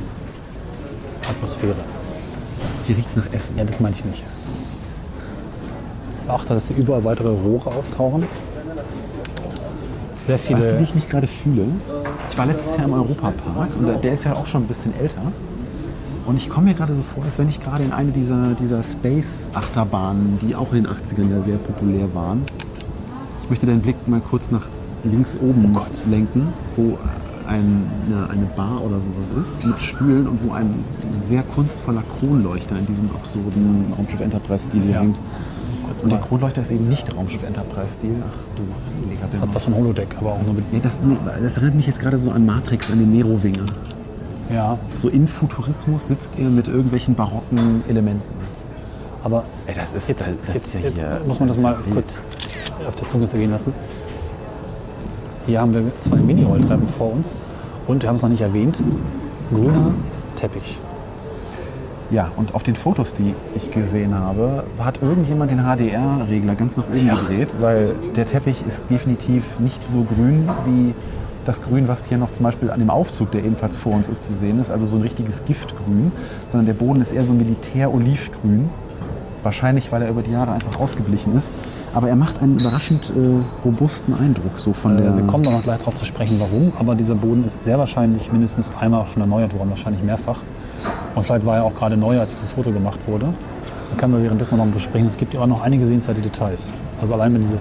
Atmosphäre. 1.28 1.74
Hier 2.86 2.96
riecht 2.96 3.10
es 3.10 3.16
nach 3.16 3.30
Essen. 3.32 3.58
Ja, 3.58 3.64
das 3.64 3.80
meine 3.80 3.94
ich 3.94 4.02
nicht. 4.06 4.24
Beachte, 6.26 6.54
dass 6.54 6.68
hier 6.68 6.78
überall 6.78 7.04
weitere 7.04 7.28
Rohre 7.28 7.70
auftauchen. 7.70 8.24
Sehr 10.22 10.38
viele. 10.38 10.60
Weißt 10.60 10.72
du, 10.72 10.78
wie 10.78 10.84
ich 10.84 10.94
mich 10.94 11.06
gerade 11.10 11.26
fühle? 11.26 11.66
Ich 12.30 12.38
war 12.38 12.46
letztes 12.46 12.78
Jahr 12.78 12.86
im 12.86 12.94
Europapark 12.94 13.76
und 13.76 14.02
der 14.02 14.12
ist 14.14 14.24
ja 14.24 14.32
auch 14.32 14.46
schon 14.46 14.62
ein 14.62 14.68
bisschen 14.68 14.98
älter. 14.98 15.20
Und 16.24 16.38
ich 16.38 16.48
komme 16.48 16.68
mir 16.68 16.74
gerade 16.74 16.94
so 16.94 17.02
vor, 17.02 17.24
als 17.24 17.38
wenn 17.38 17.50
ich 17.50 17.60
gerade 17.60 17.84
in 17.84 17.92
eine 17.92 18.10
dieser, 18.10 18.54
dieser 18.54 18.82
Space-Achterbahnen, 18.82 20.38
die 20.40 20.56
auch 20.56 20.72
in 20.72 20.84
den 20.84 20.86
80ern 20.86 21.30
ja 21.30 21.42
sehr 21.42 21.58
populär 21.58 22.14
waren. 22.14 22.42
Ich 23.42 23.50
möchte 23.50 23.66
deinen 23.66 23.82
Blick 23.82 24.08
mal 24.08 24.22
kurz 24.22 24.50
nach 24.50 24.66
links 25.04 25.36
oben 25.40 25.76
lenken, 26.10 26.48
wo 26.76 26.98
ein, 27.46 27.82
eine, 28.08 28.30
eine 28.30 28.46
Bar 28.56 28.80
oder 28.82 28.96
sowas 29.00 29.46
ist 29.46 29.64
mit 29.64 29.80
Stühlen 29.82 30.26
und 30.26 30.40
wo 30.48 30.52
ein 30.54 30.74
sehr 31.18 31.42
kunstvoller 31.42 32.02
Kronleuchter 32.18 32.76
in 32.78 32.86
diesem 32.86 33.10
absurden 33.14 33.92
Raumschiff 33.96 34.20
Enterprise-Stil 34.20 34.88
Ja. 34.90 35.00
hängt. 35.00 35.16
Und 36.02 36.10
der. 36.10 36.18
Kronleuchter 36.18 36.62
ist 36.62 36.70
eben 36.70 36.88
nicht 36.88 37.14
Raumschiff 37.14 37.42
Enterprise-Stil. 37.42 38.16
Ach 38.20 38.56
du 38.56 38.62
Heiliger 39.06 39.26
Das 39.30 39.40
hat 39.42 39.54
was 39.54 39.64
von 39.64 39.74
Holodeck, 39.76 40.16
aber 40.18 40.32
auch 40.32 40.42
nur 40.42 40.54
mit. 40.54 40.72
Nee, 40.72 40.80
das, 40.82 41.00
das 41.42 41.56
erinnert 41.56 41.74
mich 41.76 41.86
jetzt 41.86 42.00
gerade 42.00 42.18
so 42.18 42.30
an 42.30 42.46
Matrix, 42.46 42.90
an 42.90 42.98
den 42.98 43.12
Nero-Winger. 43.12 43.64
Ja, 44.52 44.78
So 44.96 45.08
im 45.08 45.26
Futurismus 45.28 46.08
sitzt 46.08 46.38
er 46.38 46.48
mit 46.50 46.68
irgendwelchen 46.68 47.14
barocken 47.14 47.82
Elementen. 47.88 48.22
aber 49.22 49.44
Ey, 49.66 49.74
das 49.74 49.92
ist, 49.94 50.08
jetzt, 50.08 50.20
das, 50.26 50.34
das 50.46 50.54
jetzt, 50.54 50.66
ist 50.66 50.74
ja 50.74 50.80
jetzt 50.80 50.98
hier. 51.00 51.20
muss 51.26 51.38
man 51.40 51.48
das, 51.48 51.56
ist 51.58 51.62
mal 51.62 51.72
ja 51.72 51.78
wild. 51.84 51.94
kurz 51.94 52.14
auf 52.88 52.94
der 52.96 53.08
Zunge 53.08 53.26
zergehen 53.26 53.50
lassen. 53.50 53.72
Hier 55.46 55.60
haben 55.60 55.74
wir 55.74 55.82
zwei 55.98 56.16
Mini-Rolltreppen 56.16 56.88
vor 56.88 57.12
uns 57.12 57.42
und 57.86 58.02
wir 58.02 58.08
haben 58.08 58.16
es 58.16 58.22
noch 58.22 58.30
nicht 58.30 58.40
erwähnt, 58.40 58.82
grüner 59.52 59.92
Teppich. 60.36 60.78
Ja, 62.10 62.30
und 62.36 62.54
auf 62.54 62.62
den 62.62 62.76
Fotos, 62.76 63.14
die 63.14 63.34
ich 63.56 63.70
gesehen 63.70 64.14
habe, 64.14 64.64
hat 64.78 65.02
irgendjemand 65.02 65.50
den 65.50 65.60
HDR-Regler 65.60 66.54
ganz 66.54 66.76
nach 66.76 66.84
oben 66.88 67.06
Ja. 67.06 67.14
gedreht, 67.16 67.48
weil 67.60 67.94
der 68.14 68.26
Teppich 68.26 68.64
ist 68.66 68.90
definitiv 68.90 69.58
nicht 69.58 69.86
so 69.88 70.04
grün 70.04 70.48
wie 70.66 70.94
das 71.44 71.62
Grün, 71.62 71.88
was 71.88 72.06
hier 72.06 72.16
noch 72.16 72.30
zum 72.32 72.44
Beispiel 72.44 72.70
an 72.70 72.78
dem 72.80 72.88
Aufzug, 72.88 73.30
der 73.32 73.44
ebenfalls 73.44 73.76
vor 73.76 73.92
uns 73.92 74.08
ist, 74.08 74.24
zu 74.24 74.32
sehen 74.32 74.58
ist. 74.60 74.70
Also 74.70 74.86
so 74.86 74.96
ein 74.96 75.02
richtiges 75.02 75.44
Giftgrün, 75.44 76.10
sondern 76.50 76.66
der 76.66 76.72
Boden 76.74 77.02
ist 77.02 77.12
eher 77.12 77.24
so 77.24 77.34
militär-olivgrün. 77.34 78.70
Wahrscheinlich, 79.42 79.92
weil 79.92 80.00
er 80.02 80.08
über 80.08 80.22
die 80.22 80.30
Jahre 80.32 80.52
einfach 80.52 80.80
ausgeblichen 80.80 81.36
ist. 81.36 81.48
Aber 81.94 82.08
er 82.08 82.16
macht 82.16 82.42
einen 82.42 82.58
überraschend 82.58 83.10
äh, 83.10 83.64
robusten 83.64 84.14
Eindruck, 84.14 84.58
so 84.58 84.72
von 84.72 84.96
der. 84.96 85.12
Äh, 85.12 85.16
wir 85.16 85.24
kommen 85.24 85.44
noch 85.44 85.62
gleich 85.62 85.78
darauf 85.78 85.94
zu 85.94 86.04
sprechen, 86.04 86.40
warum, 86.40 86.72
aber 86.78 86.96
dieser 86.96 87.14
Boden 87.14 87.44
ist 87.44 87.62
sehr 87.62 87.78
wahrscheinlich 87.78 88.32
mindestens 88.32 88.72
einmal 88.76 89.06
schon 89.06 89.22
erneuert 89.22 89.56
worden, 89.56 89.70
wahrscheinlich 89.70 90.02
mehrfach. 90.02 90.40
Und 91.14 91.24
vielleicht 91.24 91.46
war 91.46 91.56
er 91.56 91.64
auch 91.64 91.74
gerade 91.74 91.96
neu, 91.96 92.18
als 92.18 92.40
das 92.40 92.52
Foto 92.52 92.72
gemacht 92.72 92.98
wurde. 93.06 93.26
Dann 93.90 93.96
können 93.96 94.12
wir 94.14 94.24
währenddessen 94.24 94.58
noch 94.58 94.66
besprechen. 94.66 95.06
Es 95.06 95.16
gibt 95.16 95.34
ja 95.34 95.40
auch 95.40 95.46
noch 95.46 95.62
einige 95.62 95.86
sehenswerte 95.86 96.20
Details. 96.20 96.74
Also 97.00 97.14
allein 97.14 97.32
mit 97.32 97.42
diese 97.42 97.58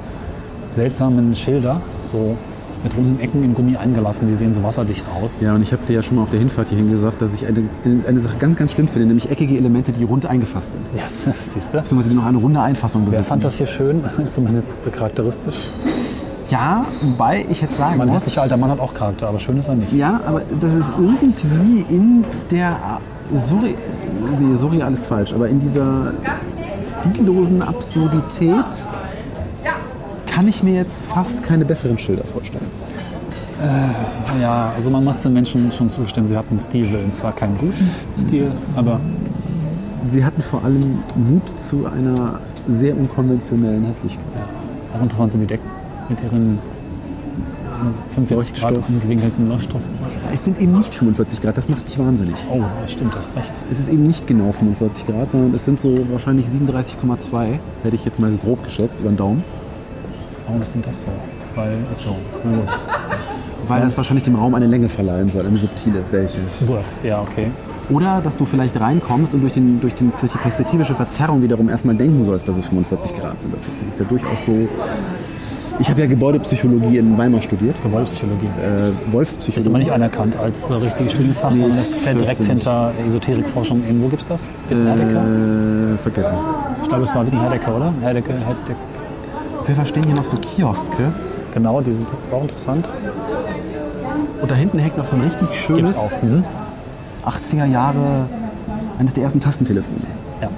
seltsamen 0.72 1.36
Schilder, 1.36 1.80
so 2.04 2.36
mit 2.84 2.96
runden 2.98 3.20
Ecken 3.20 3.44
in 3.44 3.54
Gummi 3.54 3.78
eingelassen, 3.78 4.28
die 4.28 4.34
sehen 4.34 4.54
so 4.54 4.64
wasserdicht 4.64 5.06
aus. 5.22 5.42
Ja, 5.42 5.56
und 5.56 5.62
ich 5.62 5.72
habe 5.72 5.84
dir 5.88 5.94
ja 5.94 6.04
schon 6.04 6.18
mal 6.18 6.24
auf 6.24 6.30
der 6.30 6.40
Hinfahrt 6.40 6.70
hierhin 6.70 6.92
gesagt, 6.92 7.22
dass 7.22 7.34
ich 7.34 7.46
eine, 7.46 7.64
eine 8.08 8.20
Sache 8.20 8.38
ganz, 8.40 8.58
ganz 8.58 8.74
schlimm 8.74 8.88
finde, 8.88 9.08
nämlich 9.08 9.30
eckige 9.32 9.58
Elemente, 9.58 9.92
die 9.92 10.04
rund 10.04 10.26
eingefasst 10.26 10.74
sind. 10.74 10.86
Ja, 10.96 11.04
siehst 11.08 11.74
du? 11.74 11.80
Beziehungsweise 11.80 12.10
die 12.10 12.16
noch 12.16 12.26
eine 12.26 12.38
runde 12.38 12.60
Einfassung 12.62 13.04
Wer 13.04 13.12
besitzen. 13.12 13.30
fand 13.30 13.44
das 13.44 13.58
hier 13.58 13.68
schön? 13.68 14.04
Zumindest 14.28 14.72
so 14.84 14.90
charakteristisch. 14.90 15.70
Ja, 16.50 16.86
wobei 17.02 17.46
ich 17.50 17.62
jetzt 17.62 17.78
sagen 17.78 17.98
Mein 17.98 18.10
muss, 18.10 18.18
hässlicher 18.18 18.44
alter 18.44 18.58
Mann 18.58 18.70
hat 18.70 18.80
auch 18.80 18.94
Charakter, 18.94 19.28
aber 19.28 19.40
schön 19.40 19.58
ist 19.58 19.70
er 19.70 19.76
nicht. 19.76 19.92
ja, 19.94 20.20
aber 20.28 20.42
das 20.60 20.74
ist 20.74 20.94
irgendwie 21.00 21.86
in 21.90 22.24
der 22.52 22.78
Surri 23.34 23.76
nee, 24.40 24.56
surreal 24.56 24.94
ist 24.94 25.06
falsch, 25.06 25.34
aber 25.34 25.48
in 25.48 25.60
dieser 25.60 26.14
stillosen 26.82 27.62
Absurdität 27.62 28.66
kann 30.34 30.48
ich 30.48 30.64
mir 30.64 30.74
jetzt 30.74 31.06
fast 31.06 31.44
keine 31.44 31.64
besseren 31.64 32.00
Schilder 32.00 32.24
vorstellen. 32.24 32.66
Ja, 34.42 34.72
also 34.76 34.90
man 34.90 35.04
muss 35.04 35.22
den 35.22 35.34
Menschen 35.34 35.72
schon 35.72 35.90
zustimmen, 35.90 36.28
sie 36.28 36.36
hatten 36.36 36.60
Stilwillen. 36.60 37.12
Zwar 37.12 37.34
keinen 37.34 37.58
guten 37.58 37.90
Stil, 38.20 38.52
aber 38.76 39.00
Sie 40.10 40.26
hatten 40.26 40.42
vor 40.42 40.64
allem 40.66 41.00
Mut 41.16 41.60
zu 41.60 41.86
einer 41.86 42.40
sehr 42.68 42.98
unkonventionellen 42.98 43.86
Hässlichkeit. 43.86 44.26
auch 44.94 45.02
interessant 45.02 45.32
sind 45.32 45.42
die 45.42 45.48
Decken 45.48 45.70
mit 46.10 46.22
ihren 46.22 46.60
45 48.16 48.54
Grad 48.54 48.72
Leuchtstoff. 48.72 48.90
angewinkelten 48.90 49.50
Leuchtstoffen. 49.50 49.88
Es 50.34 50.46
sind 50.46 50.60
eben 50.60 50.78
nicht 50.78 50.94
45 50.94 51.42
Grad, 51.42 51.58
das 51.58 51.70
macht 51.70 51.86
mich 51.86 51.98
wahnsinnig. 51.98 52.36
Oh, 52.52 52.62
das 52.82 52.92
stimmt, 52.92 53.16
hast 53.16 53.36
recht. 53.36 53.52
Es 53.72 53.80
ist 53.80 53.90
eben 53.90 54.08
nicht 54.08 54.28
genau 54.28 54.52
45 54.52 55.08
Grad, 55.08 55.30
sondern 55.30 55.54
es 55.54 55.64
sind 55.66 55.80
so 55.80 56.06
wahrscheinlich 56.12 56.48
37,2, 56.48 57.60
hätte 57.84 57.96
ich 57.96 58.04
jetzt 58.04 58.20
mal 58.20 58.32
grob 58.44 58.64
geschätzt, 58.64 59.00
über 59.00 59.10
den 59.10 59.18
Daumen. 59.18 59.44
Warum 60.48 60.62
ist 60.62 60.74
denn 60.74 60.82
das 60.82 61.02
so? 61.04 61.08
Weil, 61.56 61.74
ist 61.92 62.02
so. 62.02 62.16
Na 62.44 62.52
gut. 62.58 62.68
Weil 63.68 63.82
das 63.82 63.96
wahrscheinlich 63.96 64.26
dem 64.26 64.36
Raum 64.36 64.56
eine 64.56 64.68
Länge 64.68 64.90
verleihen 64.90 65.30
soll, 65.30 65.46
eine 65.46 65.56
subtile 65.58 66.02
welche. 66.12 66.40
Works, 66.68 67.04
ja, 67.04 67.22
okay. 67.22 67.48
Oder 67.90 68.22
dass 68.24 68.38
du 68.38 68.46
vielleicht 68.46 68.80
reinkommst 68.80 69.34
und 69.34 69.42
durch, 69.42 69.54
den, 69.54 69.80
durch, 69.82 69.94
den, 69.96 70.12
durch 70.20 70.32
die 70.32 70.38
perspektivische 70.38 70.96
Verzerrung 70.96 71.42
wiederum 71.42 71.70
erstmal 71.70 71.96
denken 71.96 72.24
sollst, 72.24 72.48
dass 72.48 72.58
es 72.58 72.68
45 72.68 73.18
Grad 73.20 73.42
sind. 73.42 73.54
Das 73.54 73.62
ist 73.68 73.84
ja 74.00 74.06
durchaus 74.06 74.46
so. 74.46 74.68
Ich 75.80 75.90
habe 75.90 76.02
ja 76.02 76.08
Gebäudepsychologie 76.08 76.98
in 76.98 77.18
Weimar 77.18 77.42
studiert, 77.42 77.76
Gebäudepsychologie. 77.82 78.46
äh, 78.46 78.90
Ist 78.90 78.96
aber 79.06 79.14
Wolfspsychologie. 79.14 79.78
nicht 79.80 79.92
anerkannt 79.92 80.36
als 80.38 80.68
so 80.68 80.78
richtiges 80.78 81.14
Studienfach, 81.14 81.52
Nee, 81.52 81.58
sondern 81.60 81.78
das 81.78 81.94
ich 81.96 82.00
fällt 82.00 82.20
direkt 82.20 82.44
hinter 82.46 82.92
Esoterikforschung 83.08 83.82
in, 83.90 84.02
wo 84.04 84.08
gibt's 84.08 84.28
das? 84.28 84.50
In? 84.70 84.86
Äh, 84.88 85.98
vergessen. 85.98 86.36
Ich 86.84 86.88
glaube, 86.90 87.04
es 87.06 87.16
war 87.16 87.26
wirklich 87.26 87.42
Herdecker, 87.42 87.76
oder? 87.76 87.94
Herdecker, 89.64 89.68
Herdecker. 89.68 89.68
Wir 89.68 89.76
verstehen 89.76 90.04
hier 90.04 90.16
noch 90.16 90.24
so 90.24 90.38
Kioske. 90.38 91.12
Genau, 91.54 91.82
die 91.82 91.92
sind, 91.92 92.12
das 92.12 92.26
ist 92.26 92.34
auch 92.34 92.42
interessant. 92.42 92.88
Und 94.42 94.52
da 94.52 94.56
hinten 94.56 94.80
hängt 94.80 94.98
noch 94.98 95.06
so 95.06 95.16
ein 95.16 95.22
richtig 95.22 95.54
schönes 95.54 95.98
auch. 95.98 96.22
Mhm. 96.22 96.44
80er 97.26 97.66
Jahre, 97.66 98.28
eines 99.00 99.14
der 99.14 99.24
ersten 99.24 99.40
Tastentelefone. 99.40 100.02
Ja. 100.42 100.50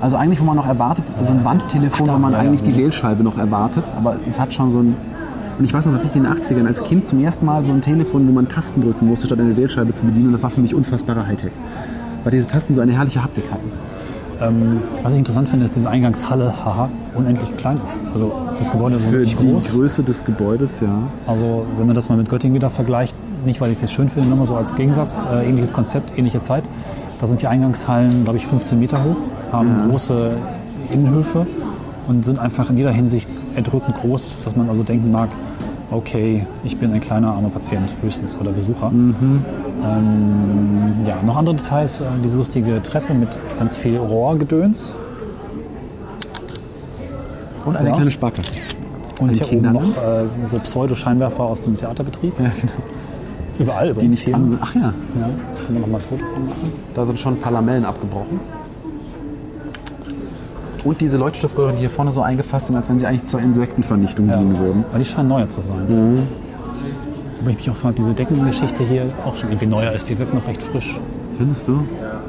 Also 0.00 0.16
eigentlich, 0.16 0.40
wo 0.40 0.44
man 0.44 0.56
noch 0.56 0.66
erwartet, 0.66 1.04
so 1.22 1.32
ein 1.32 1.44
Wandtelefon, 1.44 2.00
Ach, 2.02 2.06
da, 2.06 2.14
wo 2.14 2.18
man 2.18 2.32
ja, 2.32 2.38
ja. 2.38 2.44
eigentlich 2.44 2.62
die 2.62 2.76
Wählscheibe 2.76 3.22
noch 3.22 3.38
erwartet. 3.38 3.84
Aber 3.96 4.16
es 4.26 4.38
hat 4.38 4.52
schon 4.52 4.70
so 4.70 4.80
ein... 4.80 4.96
Und 5.58 5.64
ich 5.64 5.72
weiß 5.72 5.86
noch, 5.86 5.94
dass 5.94 6.04
ich 6.04 6.14
in 6.14 6.24
den 6.24 6.32
80ern 6.32 6.66
als 6.66 6.84
Kind 6.84 7.06
zum 7.06 7.18
ersten 7.18 7.46
Mal 7.46 7.64
so 7.64 7.72
ein 7.72 7.80
Telefon, 7.80 8.28
wo 8.28 8.32
man 8.32 8.46
Tasten 8.46 8.82
drücken 8.82 9.06
musste, 9.06 9.26
statt 9.26 9.40
eine 9.40 9.56
Wählscheibe 9.56 9.94
zu 9.94 10.04
bedienen. 10.04 10.26
Und 10.26 10.32
das 10.32 10.42
war 10.42 10.50
für 10.50 10.60
mich 10.60 10.74
unfassbarer 10.74 11.26
Hightech. 11.26 11.52
Weil 12.24 12.32
diese 12.32 12.46
Tasten 12.46 12.74
so 12.74 12.82
eine 12.82 12.92
herrliche 12.92 13.22
Haptik 13.22 13.44
hatten. 13.50 13.72
Ähm, 14.40 14.82
was 15.02 15.14
ich 15.14 15.18
interessant 15.18 15.48
finde, 15.48 15.64
ist, 15.64 15.76
diese 15.76 15.88
Eingangshalle, 15.88 16.52
haha, 16.64 16.90
unendlich 17.14 17.56
klein 17.56 17.80
ist. 17.82 17.98
Also 18.12 18.32
das 18.58 18.70
Gebäude 18.70 18.96
ist 18.96 19.06
Für 19.06 19.12
wirklich 19.12 19.36
die 19.36 19.48
groß. 19.50 19.72
Größe 19.72 20.02
des 20.02 20.24
Gebäudes, 20.24 20.80
ja. 20.80 21.02
Also 21.26 21.66
wenn 21.78 21.86
man 21.86 21.96
das 21.96 22.08
mal 22.08 22.16
mit 22.18 22.28
Göttingen 22.28 22.54
wieder 22.54 22.70
vergleicht, 22.70 23.16
nicht 23.44 23.60
weil 23.60 23.70
ich 23.70 23.76
es 23.76 23.82
jetzt 23.82 23.94
schön 23.94 24.08
finde, 24.08 24.28
nur 24.28 24.38
mal 24.38 24.46
so 24.46 24.54
als 24.54 24.74
Gegensatz, 24.74 25.24
äh, 25.32 25.48
ähnliches 25.48 25.72
Konzept, 25.72 26.18
ähnliche 26.18 26.40
Zeit. 26.40 26.64
Da 27.18 27.26
sind 27.26 27.40
die 27.40 27.46
Eingangshallen, 27.46 28.24
glaube 28.24 28.36
ich, 28.38 28.46
15 28.46 28.78
Meter 28.78 29.02
hoch, 29.02 29.16
haben 29.52 29.88
große 29.88 30.32
Innenhöfe 30.92 31.46
und 32.08 32.24
sind 32.26 32.38
einfach 32.38 32.68
in 32.68 32.76
jeder 32.76 32.90
Hinsicht 32.92 33.28
erdrückend 33.54 33.96
groß, 33.96 34.34
dass 34.44 34.54
man 34.54 34.68
also 34.68 34.82
denken 34.82 35.10
mag, 35.10 35.30
okay, 35.90 36.46
ich 36.64 36.76
bin 36.78 36.92
ein 36.92 37.00
kleiner 37.00 37.32
armer 37.32 37.48
Patient 37.50 37.88
höchstens 38.02 38.36
oder 38.40 38.50
Besucher. 38.52 38.90
Ähm, 38.92 39.32
ja, 41.06 41.16
noch 41.24 41.36
andere 41.36 41.54
Details, 41.56 42.00
äh, 42.00 42.04
diese 42.24 42.36
lustige 42.36 42.82
Treppe 42.82 43.14
mit 43.14 43.38
ganz 43.58 43.76
viel 43.76 43.96
Rohrgedöns 43.98 44.94
Und 47.64 47.76
eine 47.76 47.88
Ja. 47.88 47.94
kleine 47.94 48.10
Sparkasse. 48.10 48.52
und 49.20 49.30
hier 49.30 49.46
Kindern. 49.46 49.76
oben 49.76 49.86
noch 49.88 49.96
äh, 49.96 50.24
so 50.50 50.58
Pseudo-Scheinwerfer 50.58 51.42
aus 51.42 51.62
dem 51.62 51.76
Theaterbetrieb. 51.76 52.32
Ja, 52.38 52.46
genau. 52.60 52.72
Überall 53.58 53.86
Die 53.86 53.90
übrigens 53.92 54.14
nicht 54.14 54.24
hier. 54.26 54.34
an, 54.34 54.58
Ach 54.60 54.74
ja, 54.74 54.80
Ja, 54.82 54.90
können 55.24 55.34
wir 55.70 55.80
noch 55.80 55.86
mal 55.88 55.98
ein 55.98 56.00
Foto 56.02 56.22
von 56.34 56.46
machen? 56.46 56.72
da 56.94 57.04
sind 57.06 57.18
schon 57.18 57.34
ein 57.34 57.40
paar 57.40 57.52
Lamellen 57.52 57.84
abgebrochen. 57.86 58.38
Und 60.86 61.00
diese 61.00 61.16
Leuchtstoffröhren, 61.16 61.74
die 61.74 61.80
hier 61.80 61.90
vorne 61.90 62.12
so 62.12 62.22
eingefasst 62.22 62.68
sind, 62.68 62.76
als 62.76 62.88
wenn 62.88 62.98
sie 63.00 63.06
eigentlich 63.06 63.24
zur 63.24 63.40
Insektenvernichtung 63.40 64.28
Ja. 64.28 64.36
dienen 64.36 64.56
würden. 64.58 64.84
Aber 64.88 64.98
die 65.00 65.04
scheinen 65.04 65.28
neuer 65.28 65.48
zu 65.48 65.60
sein. 65.62 66.26
Aber 67.40 67.50
ich 67.50 67.56
mich 67.56 67.70
auch 67.70 67.74
frage, 67.74 67.90
ob 67.90 67.96
diese 67.96 68.12
Deckengeschichte 68.14 68.84
hier 68.84 69.10
auch 69.26 69.34
schon 69.34 69.50
irgendwie 69.50 69.66
neuer 69.66 69.90
ist. 69.92 70.08
Die 70.08 70.16
wirkt 70.16 70.32
noch 70.32 70.46
recht 70.46 70.62
frisch. 70.62 70.98
Findest 71.38 71.66
du? 71.66 71.80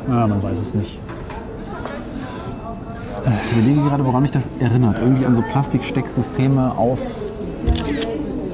Ja, 0.09 0.25
man 0.25 0.41
weiß 0.41 0.59
es 0.59 0.73
nicht. 0.73 0.99
Ich 3.51 3.57
überlege 3.57 3.81
gerade, 3.87 4.05
woran 4.05 4.23
mich 4.23 4.31
das 4.31 4.49
erinnert. 4.59 4.97
Irgendwie 4.99 5.25
an 5.25 5.35
so 5.35 5.43
Plastikstecksysteme 5.43 6.77
aus. 6.77 7.27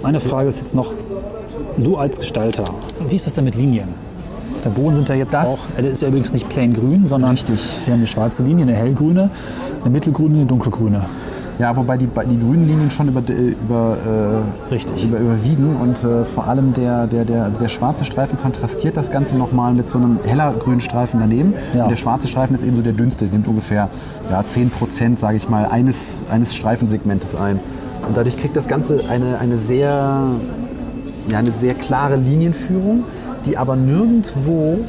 Meine 0.02 0.20
Frage 0.20 0.50
ist 0.50 0.60
jetzt 0.60 0.76
noch, 0.76 0.92
du 1.78 1.96
als 1.96 2.20
Gestalter, 2.20 2.66
wie 3.08 3.16
ist 3.16 3.26
das 3.26 3.36
denn 3.36 3.46
mit 3.46 3.56
Linien? 3.56 3.88
Der 4.64 4.70
Boden 4.70 4.96
sind 4.96 5.10
ja 5.10 5.16
jetzt 5.16 5.34
Das- 5.34 5.48
auch, 5.48 5.80
äh, 5.80 5.82
der 5.82 5.92
ist 5.92 6.02
ja 6.02 6.08
übrigens 6.08 6.32
nicht 6.34 6.48
plain 6.50 6.74
grün, 6.74 7.08
sondern 7.08 7.32
Richtig. 7.32 7.82
wir 7.86 7.94
haben 7.94 8.00
eine 8.00 8.08
schwarze 8.08 8.44
Linie, 8.44 8.64
eine 8.66 8.76
hellgrüne, 8.76 9.30
eine 9.82 9.90
mittelgrüne, 9.90 10.36
eine 10.36 10.46
dunkelgrüne. 10.46 11.02
Ja, 11.60 11.76
wobei 11.78 11.98
die, 11.98 12.08
die 12.08 12.40
grünen 12.40 12.68
Linien 12.68 12.90
schon 12.90 13.10
über, 13.10 13.22
über, 13.30 13.98
äh, 14.70 14.74
Richtig. 14.74 15.04
über, 15.04 15.20
überwiegen 15.20 15.76
und 15.80 16.04
äh, 16.04 16.26
vor 16.26 16.48
allem 16.48 16.74
der, 16.74 17.06
der, 17.06 17.26
der, 17.26 17.50
der 17.50 17.70
schwarze 17.70 18.06
Streifen 18.06 18.40
kontrastiert 18.42 18.98
das 18.98 19.12
Ganze 19.12 19.36
nochmal 19.38 19.74
mit 19.74 19.88
so 19.88 20.00
einem 20.00 20.18
heller 20.26 20.52
grünen 20.58 20.82
Streifen 20.82 21.20
daneben. 21.20 21.54
Ja. 21.76 21.84
Und 21.84 21.90
der 21.90 21.96
schwarze 21.96 22.28
Streifen 22.28 22.56
ist 22.56 22.64
eben 22.64 22.76
so 22.76 22.82
der 22.82 22.94
dünnste, 22.94 23.26
der 23.26 23.34
nimmt 23.34 23.48
ungefähr 23.48 23.90
ja, 24.32 24.44
10 24.44 24.72
Prozent, 24.72 25.20
sage 25.20 25.38
ich 25.38 25.48
mal, 25.48 25.68
eines, 25.68 26.18
eines 26.32 26.56
Streifensegmentes 26.56 27.36
ein. 27.36 27.60
Und 28.08 28.18
dadurch 28.18 28.36
kriegt 28.38 28.56
das 28.58 28.68
Ganze 28.68 29.02
eine, 29.12 29.38
eine, 29.40 29.58
sehr, 29.58 30.26
ja, 31.30 31.38
eine 31.38 31.52
sehr 31.52 31.76
klare 31.76 32.16
Linienführung, 32.16 33.04
die 33.46 33.58
aber 33.58 33.76
nirgendwo 33.76 34.80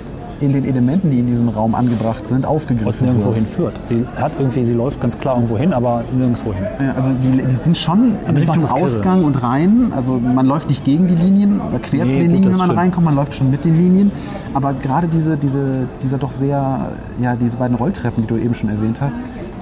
in 0.40 0.52
den 0.52 0.64
Elementen, 0.64 1.10
die 1.12 1.20
in 1.20 1.26
diesem 1.28 1.48
Raum 1.48 1.74
angebracht 1.76 2.26
sind, 2.26 2.38
Und 2.38 2.46
aufgegriffen 2.46 3.06
nirgendwo 3.06 3.28
wird. 3.28 3.36
hinführt. 3.38 3.80
Sie 3.88 4.04
hat 4.20 4.32
irgendwie, 4.38 4.64
sie 4.64 4.74
läuft 4.74 5.00
ganz 5.00 5.18
klar 5.18 5.36
irgendwo 5.36 5.56
hin, 5.56 5.72
aber 5.72 6.02
nirgendwo 6.12 6.52
hin. 6.52 6.64
Ja, 6.80 6.92
Also 6.96 7.10
die, 7.22 7.40
die 7.40 7.54
sind 7.54 7.76
schon 7.78 8.12
in 8.28 8.36
Richtung 8.36 8.58
kirre. 8.58 8.72
Ausgang 8.74 9.24
und 9.24 9.40
rein. 9.42 9.92
Also 9.94 10.18
man 10.18 10.44
läuft 10.46 10.68
nicht 10.68 10.84
gegen 10.84 11.06
die 11.06 11.14
Linien 11.14 11.60
oder 11.60 11.78
quer 11.78 12.04
Nee, 12.04 12.10
zu 12.10 12.18
den 12.18 12.32
Linien, 12.32 12.50
wenn 12.50 12.58
man 12.58 12.66
stimmt. 12.66 12.78
reinkommt. 12.80 13.04
Man 13.06 13.14
läuft 13.14 13.34
schon 13.36 13.50
mit 13.50 13.64
den 13.64 13.76
Linien. 13.76 14.10
Aber 14.54 14.72
gerade 14.74 15.06
diese, 15.06 15.36
diese, 15.36 15.86
dieser 16.02 16.18
doch 16.18 16.32
sehr, 16.32 16.90
ja, 17.20 17.36
diese 17.36 17.56
beiden 17.56 17.76
Rolltreppen, 17.76 18.24
die 18.24 18.28
du 18.28 18.36
eben 18.36 18.54
schon 18.56 18.70
erwähnt 18.70 19.00
hast, 19.00 19.16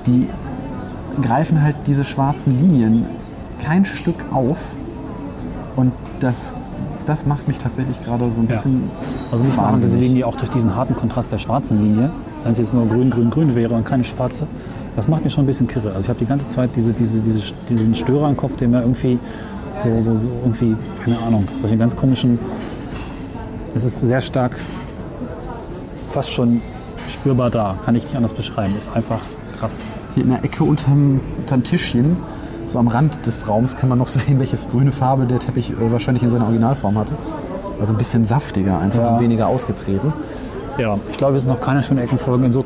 die 0.06 0.26
greifen 1.20 1.62
halt 1.62 1.76
diese 1.86 2.02
schwarzen 2.02 2.58
Linien 2.58 3.04
kein 3.62 3.84
Stück 3.84 4.16
auf. 4.32 4.56
Und 5.76 5.92
das, 6.20 6.54
das 7.06 7.26
macht 7.26 7.48
mich 7.48 7.58
tatsächlich 7.58 8.02
gerade 8.04 8.30
so 8.30 8.40
ein 8.40 8.46
Ja. 8.48 8.54
bisschen 8.54 8.90
Also 9.30 9.44
mich 9.44 9.56
machen 9.56 9.80
diese. 9.80 9.98
Linie 9.98 10.26
auch 10.26 10.36
durch 10.36 10.50
diesen 10.50 10.74
harten 10.74 10.94
Kontrast 10.96 11.32
der 11.32 11.38
schwarzen 11.38 11.82
Linie, 11.82 12.10
wenn 12.44 12.52
es 12.52 12.58
jetzt 12.58 12.74
nur 12.74 12.86
grün, 12.88 13.10
grün, 13.10 13.30
grün 13.30 13.54
wäre 13.54 13.74
und 13.74 13.84
keine 13.84 14.04
schwarze, 14.04 14.46
das 14.96 15.08
macht 15.08 15.24
mir 15.24 15.30
schon 15.30 15.44
ein 15.44 15.46
bisschen 15.46 15.66
kirre. 15.68 15.88
Also 15.88 16.00
ich 16.00 16.08
habe 16.10 16.18
die 16.18 16.26
ganze 16.26 16.48
Zeit 16.50 16.70
diese, 16.76 16.92
diese, 16.92 17.20
diese, 17.20 17.40
diesen 17.68 17.94
Störer 17.94 18.28
im 18.28 18.36
Kopf, 18.36 18.56
der 18.58 18.68
mir 18.68 18.80
irgendwie 18.80 19.18
so, 19.76 20.00
so, 20.00 20.14
so 20.14 20.28
irgendwie, 20.42 20.76
keine 21.04 21.18
Ahnung, 21.20 21.48
solche 21.60 21.76
ganz 21.76 21.96
komischen, 21.96 22.38
es 23.74 23.84
ist 23.84 24.00
sehr 24.00 24.20
stark, 24.20 24.56
fast 26.10 26.30
schon 26.30 26.60
spürbar 27.08 27.50
da, 27.50 27.76
kann 27.84 27.94
ich 27.94 28.04
nicht 28.04 28.16
anders 28.16 28.32
beschreiben, 28.34 28.74
ist 28.76 28.94
einfach 28.94 29.20
krass. 29.58 29.80
Hier 30.14 30.24
in 30.24 30.30
der 30.30 30.44
Ecke 30.44 30.62
unterm, 30.64 31.20
unterm 31.38 31.64
Tischchen, 31.64 32.16
so 32.72 32.78
am 32.78 32.88
Rand 32.88 33.24
des 33.26 33.46
Raums, 33.48 33.76
kann 33.76 33.88
man 33.88 33.98
noch 33.98 34.08
sehen, 34.18 34.38
welche 34.38 34.56
grüne 34.70 34.92
Farbe 34.92 35.24
der 35.26 35.38
Teppich 35.38 35.70
äh, 35.70 35.92
wahrscheinlich 35.92 36.22
in 36.22 36.30
seiner 36.30 36.44
Originalform 36.46 36.98
hatte. 36.98 37.12
Also 37.80 37.92
ein 37.92 37.98
bisschen 37.98 38.24
saftiger 38.24 38.78
einfach 38.78 38.98
Ja. 39.00 39.14
und 39.14 39.20
weniger 39.20 39.46
ausgetreten. 39.48 40.12
Ja, 40.78 40.98
ich 41.10 41.16
glaube, 41.18 41.34
wir 41.34 41.40
sind 41.40 41.48
noch 41.50 41.60
keine 41.60 41.82
schönen 41.82 42.00
Eckenfolgen 42.00 42.46
in 42.46 42.52
so 42.52 42.64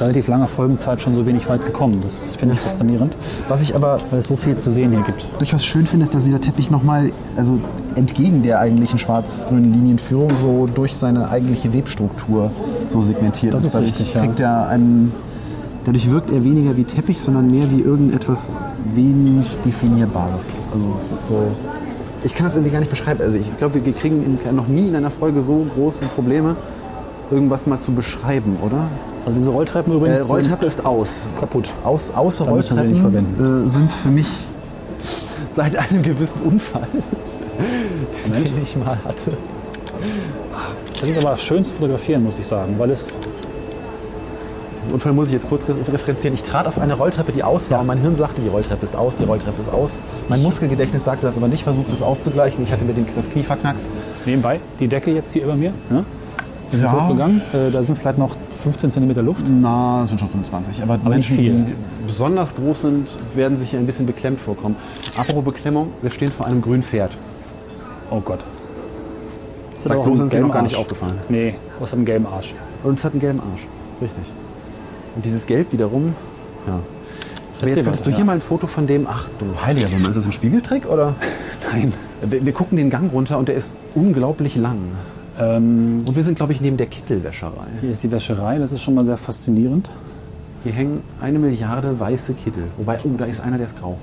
relativ 0.00 0.26
langer 0.26 0.48
Folgenzeit 0.48 1.00
schon 1.00 1.14
so 1.14 1.24
wenig 1.24 1.48
weit 1.48 1.64
gekommen. 1.64 2.00
Das 2.02 2.32
finde 2.32 2.54
ich 2.54 2.60
faszinierend, 2.60 3.14
Was 3.48 3.62
ich 3.62 3.76
aber 3.76 4.00
weil 4.10 4.18
es 4.18 4.26
so 4.26 4.34
viel 4.34 4.56
zu 4.56 4.72
sehen 4.72 4.90
hier 4.90 5.02
gibt. 5.02 5.28
durchaus 5.38 5.64
schön 5.64 5.86
finde, 5.86 6.04
ist, 6.04 6.12
dass 6.14 6.24
dieser 6.24 6.40
Teppich 6.40 6.68
nochmal, 6.70 7.12
also 7.36 7.60
entgegen 7.94 8.42
der 8.42 8.58
eigentlichen 8.58 8.98
schwarz-grünen 8.98 9.72
Linienführung, 9.72 10.36
so 10.36 10.66
durch 10.66 10.96
seine 10.96 11.28
eigentliche 11.30 11.72
Webstruktur 11.72 12.50
so 12.88 13.02
segmentiert 13.02 13.54
Das 13.54 13.62
ist 13.64 13.74
Dadurch 13.76 13.92
richtig, 13.92 14.14
ja. 14.14 14.20
kriegt 14.22 14.40
er 14.40 14.66
einen, 14.68 15.12
dadurch 15.84 16.10
wirkt 16.10 16.30
er 16.30 16.44
weniger 16.44 16.76
wie 16.76 16.84
Teppich, 16.84 17.20
sondern 17.20 17.50
mehr 17.50 17.70
wie 17.70 17.80
irgendetwas 17.80 18.62
wenig 18.94 19.46
Definierbares. 19.64 20.54
Also 20.72 20.86
es 21.00 21.12
ist 21.12 21.26
so... 21.28 21.38
Ich 22.24 22.34
kann 22.34 22.46
das 22.46 22.54
irgendwie 22.54 22.72
gar 22.72 22.80
nicht 22.80 22.90
beschreiben. 22.90 23.20
Also 23.22 23.36
ich 23.36 23.54
glaube, 23.58 23.84
wir 23.84 23.92
kriegen 23.92 24.38
noch 24.54 24.66
nie 24.66 24.88
in 24.88 24.96
einer 24.96 25.10
Folge 25.10 25.42
so 25.42 25.66
große 25.74 26.06
Probleme, 26.06 26.56
irgendwas 27.30 27.66
mal 27.66 27.80
zu 27.80 27.92
beschreiben, 27.92 28.56
oder? 28.62 28.88
Also 29.26 29.38
diese 29.38 29.50
Rolltreppen 29.50 29.92
Äh, 29.92 29.96
übrigens 29.96 30.28
Rolltreppe 30.28 30.64
ist 30.66 30.84
aus. 30.86 31.28
kaputt. 31.38 31.68
Aus, 31.84 32.12
außer 32.14 32.46
Rolltreppen. 32.46 32.94
Äh, 32.94 33.68
sind 33.68 33.92
für 33.92 34.08
mich 34.08 34.26
seit 35.50 35.76
einem 35.76 36.02
gewissen 36.02 36.40
Unfall, 36.42 36.86
Moment. 38.26 38.48
den 38.56 38.62
ich 38.62 38.76
mal 38.76 38.98
hatte. 39.04 39.32
Das 41.00 41.08
ist 41.08 41.24
aber 41.24 41.36
schön 41.36 41.64
zu 41.64 41.74
fotografieren, 41.74 42.22
muss 42.24 42.38
ich 42.38 42.46
sagen, 42.46 42.74
weil 42.78 42.90
es 42.90 43.06
Diesen 44.84 44.94
Unfall 44.94 45.12
muss 45.12 45.28
ich 45.28 45.32
jetzt 45.34 45.48
kurz 45.48 45.68
re- 45.68 45.74
referenzieren. 45.92 46.34
Ich 46.34 46.42
trat 46.42 46.66
auf 46.66 46.78
eine 46.78 46.94
Rolltreppe, 46.94 47.32
die 47.32 47.42
aus 47.42 47.70
war. 47.70 47.78
Ja. 47.78 47.80
Und 47.80 47.86
mein 47.86 47.98
Hirn 47.98 48.16
sagte, 48.16 48.42
die 48.42 48.48
Rolltreppe 48.48 48.84
ist 48.84 48.94
aus, 48.96 49.16
die 49.16 49.24
Rolltreppe 49.24 49.62
ist 49.62 49.72
aus. 49.72 49.98
Mein 50.28 50.42
Muskelgedächtnis 50.42 51.04
sagte 51.04 51.26
das 51.26 51.36
aber 51.36 51.48
nicht, 51.48 51.62
versucht 51.64 51.92
es 51.92 52.02
auszugleichen. 52.02 52.62
Ich 52.64 52.70
hatte 52.72 52.84
mir 52.84 52.92
den, 52.92 53.06
das 53.16 53.30
Knie 53.30 53.42
verknackst. 53.42 53.84
nebenbei, 54.26 54.60
die 54.80 54.88
Decke 54.88 55.10
jetzt 55.12 55.32
hier 55.32 55.44
über 55.44 55.54
mir, 55.54 55.72
ne? 55.90 56.04
Wir 56.70 56.80
sind 56.80 56.88
Ja. 56.90 57.04
hochgegangen, 57.06 57.40
äh, 57.52 57.70
da 57.70 57.82
sind 57.82 57.96
vielleicht 57.96 58.18
noch 58.18 58.34
15 58.62 58.90
cm 58.90 59.24
Luft. 59.24 59.44
Na, 59.48 60.00
das 60.00 60.08
sind 60.10 60.18
schon 60.18 60.28
25. 60.28 60.82
Aber, 60.82 60.96
nicht 60.96 61.08
Menschen, 61.08 61.36
die 61.38 61.64
besonders 62.06 62.54
groß 62.56 62.80
sind, 62.82 63.08
werden 63.34 63.56
sich 63.56 63.70
hier 63.70 63.78
ein 63.78 63.86
bisschen 63.86 64.06
beklemmt 64.06 64.40
vorkommen. 64.40 64.74
Apropos 65.16 65.44
Beklemmung, 65.44 65.88
wir 66.02 66.10
stehen 66.10 66.32
vor 66.32 66.46
einem 66.46 66.60
grünen 66.62 66.82
Pferd. 66.82 67.12
Oh 68.10 68.20
Gott. 68.20 68.40
Das 69.72 69.82
Sag 69.84 70.02
bloß, 70.04 70.20
ist 70.20 70.32
dir 70.32 70.40
noch 70.40 70.52
gar 70.52 70.62
nicht 70.62 70.76
aufgefallen. 70.76 71.14
Nee, 71.28 71.54
aus 71.80 71.92
einem 71.92 72.04
gelben 72.04 72.26
Arsch. 72.26 72.54
Und 72.82 72.98
es 72.98 73.04
hat 73.04 73.12
einen 73.12 73.20
gelben 73.20 73.40
Arsch. 73.40 73.66
Richtig. 74.00 74.24
Und 75.14 75.24
dieses 75.24 75.46
Gelb 75.46 75.72
wiederum, 75.72 76.14
ja. 76.66 76.80
Aber 77.60 77.68
jetzt 77.68 77.84
könntest 77.84 78.04
du 78.04 78.10
hier 78.10 78.18
ja. 78.20 78.24
mal 78.24 78.32
ein 78.32 78.40
Foto 78.40 78.66
von 78.66 78.86
dem, 78.86 79.06
ach 79.08 79.28
du 79.38 79.46
heiliger 79.64 79.90
Wimmel, 79.92 80.08
ist 80.08 80.16
das 80.16 80.26
ein 80.26 80.32
Spiegeltrick 80.32 80.86
oder? 80.86 81.14
Nein. 81.72 81.92
Wir, 82.22 82.44
wir 82.44 82.52
gucken 82.52 82.76
den 82.76 82.90
Gang 82.90 83.12
runter 83.12 83.38
und 83.38 83.48
der 83.48 83.54
ist 83.54 83.72
unglaublich 83.94 84.56
lang. 84.56 84.78
Ähm, 85.38 86.02
Und 86.06 86.14
wir 86.14 86.22
sind, 86.22 86.36
glaube 86.36 86.52
ich, 86.52 86.60
neben 86.60 86.76
der 86.76 86.86
Kittelwäscherei. 86.86 87.66
hier 87.80 87.90
ist 87.90 88.02
die 88.02 88.12
Wäscherei, 88.12 88.58
das 88.58 88.72
ist 88.72 88.82
schon 88.82 88.94
mal 88.94 89.04
sehr 89.04 89.16
faszinierend. 89.16 89.90
Hier 90.62 90.72
hängen 90.72 91.02
eine 91.20 91.38
Milliarde 91.38 91.98
weiße 91.98 92.34
Kittel. 92.34 92.64
Wobei, 92.76 92.98
oh, 93.04 93.10
da 93.16 93.24
ist 93.24 93.40
einer, 93.40 93.56
der 93.56 93.66
ist 93.66 93.78
grau. 93.78 93.98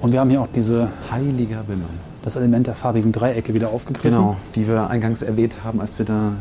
Und 0.00 0.12
wir 0.12 0.20
haben 0.20 0.30
hier 0.30 0.40
auch 0.40 0.48
diese, 0.54 0.88
Heiliger 1.10 1.66
Wimmel. 1.66 1.86
das 2.22 2.36
Element 2.36 2.66
der 2.66 2.74
farbigen 2.74 3.12
Dreiecke 3.12 3.54
wieder 3.54 3.68
aufgegriffen. 3.70 4.10
Genau, 4.10 4.36
die 4.54 4.66
wir 4.66 4.88
eingangs 4.90 5.22
erwähnt 5.22 5.58
haben, 5.64 5.80
als 5.80 5.98
wir 5.98 6.06
da. 6.06 6.32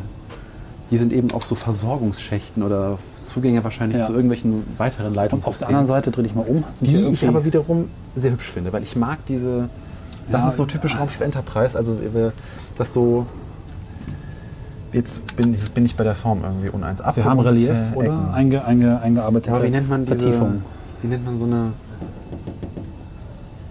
Die 0.90 0.98
sind 0.98 1.12
eben 1.12 1.32
auch 1.32 1.42
so 1.42 1.56
Versorgungsschächten 1.56 2.64
oder 2.64 2.98
Zugänge 3.14 3.64
wahrscheinlich 3.64 4.00
Ja. 4.00 4.06
zu 4.06 4.14
irgendwelchen 4.14 4.64
weiteren 4.78 5.14
Leitungssystemen. 5.14 5.44
auf 5.54 5.58
der 5.60 5.68
anderen 5.68 5.86
Seite 5.86 6.12
dreh 6.12 6.24
dich 6.24 6.34
mal 6.36 6.46
um. 6.48 6.64
Sind 6.74 6.88
Die 6.88 6.96
ich 7.14 7.28
aber 7.28 7.44
wiederum 7.44 7.90
sehr 8.16 8.32
hübsch 8.32 8.52
finde, 8.52 8.72
weil 8.72 8.84
ich 8.84 8.96
mag 8.96 9.18
diese. 9.28 9.70
Das 10.32 10.42
Ja, 10.44 10.50
ist 10.50 10.58
so 10.58 10.66
typisch 10.66 10.98
Raumschiff 10.98 11.22
Enterprise. 11.22 11.78
Also 11.78 11.98
das 12.78 12.94
so. 12.94 13.26
Jetzt 14.94 15.36
bin 15.36 15.54
ich, 15.54 15.72
bin 15.72 15.86
ich 15.86 15.96
bei 15.98 16.06
der 16.06 16.16
Form 16.16 16.40
irgendwie 16.44 16.70
uneins. 16.70 17.02
Sie 17.14 17.24
haben 17.24 17.40
Relief 17.40 17.76
oder 17.94 18.06
Ecken. 18.08 18.30
einge, 18.34 18.66
einge, 18.66 19.02
eingearbeitete 19.02 19.50
Ja, 19.52 19.56
aber 19.58 19.66
wie 19.66 19.70
nennt 19.72 19.90
man 19.90 20.06
diese, 20.06 20.16
Vertiefung? 20.16 20.62
Wie 21.02 21.08
nennt 21.08 21.26
man 21.26 21.38
so 21.38 21.44
eine. 21.46 21.74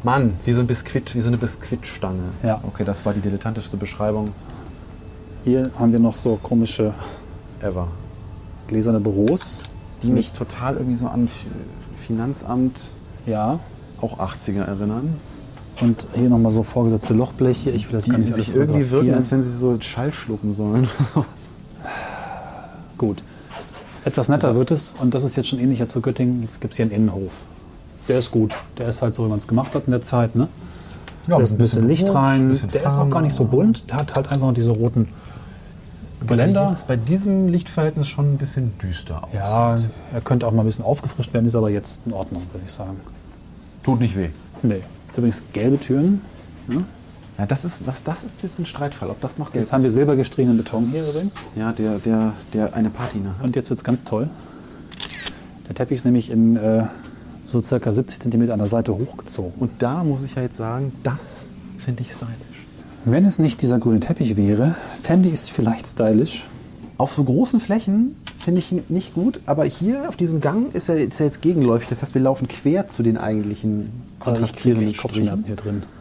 Mann, 0.05 0.35
wie 0.45 0.53
so 0.53 0.61
ein 0.61 0.67
Biskuit, 0.67 1.15
wie 1.15 1.21
so 1.21 1.29
eine 1.29 1.39
Biskuitstange. 1.39 2.21
Ja. 2.43 2.61
Okay, 2.63 2.85
das 2.85 3.05
war 3.07 3.13
die 3.15 3.21
dilettantischste 3.21 3.77
Beschreibung 3.77 4.33
Hier 5.47 5.71
haben 5.79 5.93
wir 5.93 6.01
noch 6.01 6.17
so 6.17 6.41
komische 6.43 6.93
ever. 7.63 7.87
gläserne 8.67 8.99
Büros. 8.99 9.61
Die 10.03 10.09
mich 10.09 10.33
total 10.33 10.75
irgendwie 10.75 10.97
so 10.97 11.07
an 11.07 11.29
Finanzamt, 12.05 12.95
Ja. 13.27 13.61
auch 14.01 14.19
80er 14.19 14.63
erinnern. 14.63 15.15
Und 15.81 16.09
hier 16.15 16.29
nochmal 16.29 16.51
so 16.51 16.65
vorgesetzte 16.65 17.15
Lochbleche. 17.15 17.71
Ich 17.71 17.87
will 17.87 17.93
das 17.93 18.07
gar 18.09 18.17
Die 18.17 18.23
nicht 18.25 18.35
sich 18.35 18.49
alles 18.49 18.57
irgendwie 18.57 18.81
wirken, 18.81 18.89
fotografieren. 18.91 19.19
als 19.19 19.31
wenn 19.31 19.43
sie 19.45 19.51
so 19.57 19.77
Schall 19.81 20.13
schlucken 20.13 20.53
sollen. 20.53 20.89
Gut. 22.99 23.23
Etwas 24.05 24.29
netter 24.29 24.57
wird 24.57 24.73
es, 24.73 24.97
und 25.01 25.15
das 25.15 25.23
ist 25.23 25.37
jetzt 25.37 25.49
schon 25.49 25.61
ähnlicher 25.61 25.87
zu 25.87 26.01
Göttingen, 26.01 26.43
jetzt 26.43 26.61
gibt 26.61 26.73
es 26.73 26.77
hier 26.79 26.87
einen 26.87 26.93
Innenhof. 26.95 27.31
Der 28.09 28.19
ist 28.19 28.33
gut. 28.33 28.53
Der 28.79 28.89
ist 28.89 29.01
halt 29.01 29.15
so, 29.15 29.25
wie 29.27 29.29
man 29.31 29.39
es 29.39 29.47
gemacht 29.47 29.77
hat 29.77 29.85
in 29.87 29.93
der 29.93 30.03
Zeit. 30.03 30.35
Ne? 30.35 30.49
da 31.29 31.39
ist 31.39 31.53
ein 31.53 31.59
bisschen 31.59 31.87
Licht 31.87 32.13
rein. 32.13 32.59
Der 32.75 32.85
ist 32.85 32.97
auch 32.97 33.09
gar 33.11 33.23
nicht 33.23 33.35
so 33.35 33.45
bunt. 33.45 33.89
Der 33.91 33.97
hat 33.99 34.15
halt 34.17 34.29
einfach 34.29 34.47
noch 34.49 34.55
diese 34.55 34.73
roten 34.73 35.09
Geländer. 36.27 36.69
Jetzt 36.69 36.87
bei 36.89 36.97
diesem 36.97 37.49
Lichtverhältnis 37.49 38.09
schon 38.09 38.35
ein 38.35 38.39
bisschen 38.39 38.77
düster 38.79 39.25
aus. 39.25 39.31
Ja, 39.33 39.79
er 40.13 40.21
könnte 40.23 40.47
auch 40.47 40.53
mal 40.53 40.63
ein 40.63 40.67
bisschen 40.67 40.85
aufgefrischt 40.85 41.33
werden, 41.35 41.47
ist 41.47 41.55
aber 41.57 41.71
jetzt 41.71 42.01
in 42.07 42.13
Ordnung, 42.13 42.43
würde 42.53 42.65
ich 42.65 42.73
sagen. 42.73 43.01
Tut 43.83 44.01
nicht 44.01 44.17
weh. 44.17 44.31
Nee. 44.63 44.83
Übrigens 45.17 45.43
gelbe 45.53 45.79
Türen. 45.79 46.21
Ja, 47.39 47.47
das 47.47 47.65
ist, 47.65 47.87
das, 47.87 48.03
das 48.03 48.25
ist 48.25 48.43
jetzt 48.43 48.59
ein 48.59 48.67
Streitfall, 48.67 49.11
ob 49.11 49.21
das 49.21 49.37
noch 49.39 49.53
gelb 49.53 49.63
Jetzt 49.65 49.73
haben 49.73 49.83
wir 49.83 49.89
ist. 49.89 49.95
silbergestrichenen 49.95 50.57
Beton 50.57 50.89
hier 50.91 51.07
übrigens. 51.07 51.35
Ja, 51.55 51.73
der, 51.73 51.99
der, 51.99 52.33
der 52.55 52.75
eine 52.75 52.89
Patina. 52.91 53.35
Und 53.43 53.57
jetzt 53.57 53.69
wird 53.71 53.79
es 53.79 53.85
ganz 53.85 54.05
toll. 54.05 54.31
Der 55.69 55.75
Teppich 55.75 55.97
ist 55.99 56.05
nämlich 56.05 56.31
in 56.31 56.57
äh, 56.57 56.85
so 57.45 57.61
circa 57.61 57.93
70 57.93 58.21
cm 58.21 58.51
an 58.51 58.59
der 58.59 58.69
Seite 58.69 58.95
hochgezogen. 58.97 59.53
Und 59.59 59.71
da 59.81 60.03
muss 60.03 60.25
ich 60.25 60.35
ja 60.35 60.43
jetzt 60.43 60.57
sagen, 60.57 60.93
das 61.03 61.41
finde 61.79 62.03
ich 62.03 62.13
stylisch. 62.13 62.33
Wenn 63.09 63.25
es 63.25 63.39
nicht 63.39 63.63
dieser 63.63 63.79
grüne 63.79 64.01
Teppich 64.01 64.37
wäre, 64.37 64.75
fände 65.01 65.29
ich 65.29 65.35
es 65.35 65.49
vielleicht 65.49 65.87
stylisch. 65.87 66.45
Auf 66.99 67.13
so 67.13 67.23
großen 67.23 67.61
Flächen 67.61 68.17
finde 68.41 68.59
ich 68.59 68.73
ihn 68.73 68.83
nicht 68.89 69.15
gut, 69.15 69.39
aber 69.47 69.65
hier 69.65 70.09
auf 70.09 70.17
diesem 70.17 70.41
Gang 70.41 70.75
ist 70.75 70.89
er, 70.89 70.97
ist 70.97 71.21
er 71.21 71.27
jetzt 71.27 71.41
gegenläufig. 71.41 71.89
Das 71.89 72.03
heißt, 72.03 72.15
wir 72.15 72.23
laufen 72.23 72.49
quer 72.49 72.89
zu 72.89 73.05
den 73.05 73.17
eigentlichen 73.17 73.93
kriege 74.19 74.33
kontrastierenden 74.33 74.89
echt 74.89 74.99
Kopfschmerzen 74.99 75.45
hier 75.47 75.57
drin. 75.57 75.83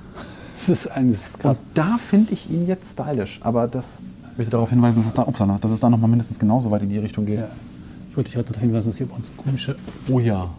Das 0.55 0.69
ist, 0.69 0.87
ein, 0.87 1.09
das 1.09 1.25
ist 1.27 1.35
Und 1.35 1.41
krass. 1.41 1.61
da 1.73 1.97
finde 1.99 2.31
ich 2.33 2.49
ihn 2.49 2.65
jetzt 2.65 2.93
stylisch. 2.93 3.39
Aber 3.43 3.67
das 3.67 3.99
ich 4.31 4.37
möchte 4.37 4.51
darauf 4.51 4.69
hinweisen, 4.69 4.99
dass 4.99 5.07
es 5.07 5.13
da, 5.13 5.23
upsala, 5.23 5.59
dass 5.61 5.69
es 5.69 5.81
da 5.81 5.89
noch 5.89 5.99
mal 5.99 6.07
mindestens 6.07 6.39
genauso 6.39 6.71
weit 6.71 6.81
in 6.81 6.89
die 6.89 6.97
Richtung 6.97 7.25
geht. 7.25 7.39
Ja. 7.41 7.49
Ich 8.09 8.17
wollte 8.17 8.29
dich 8.29 8.37
heute 8.37 8.53
darauf 8.53 8.63
hinweisen, 8.63 8.87
dass 8.87 8.97
hier 8.97 9.05
bei 9.07 9.15
uns 9.15 9.31
komische 9.37 9.75
Oh 10.09 10.19
ja. 10.19 10.49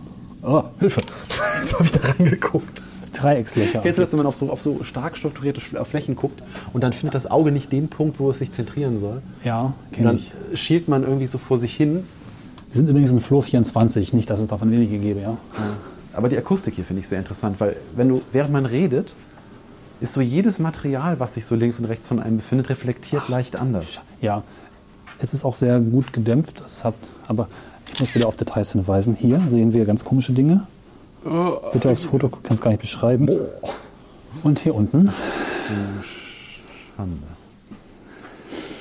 Oh, 0.43 0.63
Hilfe. 0.79 1.01
Jetzt 1.63 1.75
habe 1.75 1.85
ich 1.85 1.93
da 1.93 2.01
reingeguckt. 2.01 2.85
Dreieckslöcher. 3.17 3.81
Das, 3.83 4.13
wenn 4.13 4.19
man 4.19 4.27
auf 4.27 4.37
so, 4.37 4.51
auf 4.51 4.61
so 4.61 4.85
stark 4.85 5.17
strukturierte 5.17 5.61
Flächen 5.61 6.17
guckt 6.17 6.43
und 6.73 6.83
dann 6.83 6.93
findet 6.93 7.15
das 7.15 7.31
Auge 7.31 7.53
nicht 7.53 7.73
den 7.73 7.89
Punkt, 7.89 8.21
wo 8.21 8.31
es 8.31 8.39
sich 8.39 8.53
zentrieren 8.53 9.01
soll? 9.01 9.23
Ja, 9.45 9.75
kenne 9.93 10.09
dann 10.09 10.17
ich. 10.17 10.33
schielt 10.55 10.89
man 10.89 11.03
irgendwie 11.03 11.27
so 11.27 11.39
vor 11.39 11.59
sich 11.59 11.75
hin. 11.75 12.05
Wir 12.73 12.81
sind 12.81 12.89
übrigens 12.89 13.11
in 13.11 13.21
Floor 13.21 13.43
24, 13.43 14.13
nicht, 14.13 14.29
dass 14.29 14.41
es 14.41 14.49
davon 14.49 14.71
wenige 14.71 14.99
gäbe, 14.99 15.21
ja. 15.21 15.37
Aber 16.13 16.29
die 16.29 16.37
Akustik 16.37 16.75
hier 16.75 16.85
finde 16.85 17.01
ich 17.01 17.09
sehr 17.09 17.19
interessant, 17.19 17.61
weil 17.61 17.77
wenn 17.95 18.09
du, 18.09 18.23
während 18.33 18.53
man 18.53 18.67
redet, 18.67 19.15
ist 20.01 20.13
so 20.13 20.21
jedes 20.21 20.59
Material, 20.59 21.21
was 21.21 21.35
sich 21.35 21.47
so 21.47 21.55
links 21.55 21.79
und 21.79 21.87
rechts 21.87 22.09
von 22.09 22.21
einem 22.21 22.39
befindet, 22.39 22.69
reflektiert 22.69 23.29
leicht 23.29 23.57
anders. 23.57 24.01
Ja, 24.21 24.43
es 25.19 25.33
ist 25.33 25.45
auch 25.45 25.55
sehr 25.55 25.81
gut 25.81 26.13
gedämpft, 26.13 26.63
es 26.67 26.85
hat, 26.85 26.95
aber 27.27 27.49
ich 27.93 28.01
muss 28.01 28.15
wieder 28.15 28.29
auf 28.29 28.37
Details 28.37 28.73
hinweisen. 28.73 29.15
Hier 29.15 29.41
sehen 29.47 29.73
wir 29.73 29.85
ganz 29.87 30.05
komische 30.05 30.33
Dinge. 30.33 30.67
Bitte 31.73 31.91
aufs 31.91 32.05
Foto, 32.05 32.29
kann 32.29 32.55
es 32.55 32.61
gar 32.61 32.71
nicht 32.71 32.81
beschreiben. 32.81 33.29
Und 34.43 34.61
hier 34.61 34.75
unten, 34.75 35.11
Schande. 36.97 37.27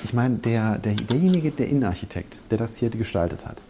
Ich 0.04 0.14
meine, 0.14 0.36
der, 0.36 0.78
der, 0.78 0.94
derjenige, 0.94 1.52
der 1.52 1.68
Innenarchitekt, 1.68 2.40
der 2.52 2.58
das 2.58 2.78
hier 2.78 2.90
gestaltet 2.90 3.46
hat, 3.46 3.62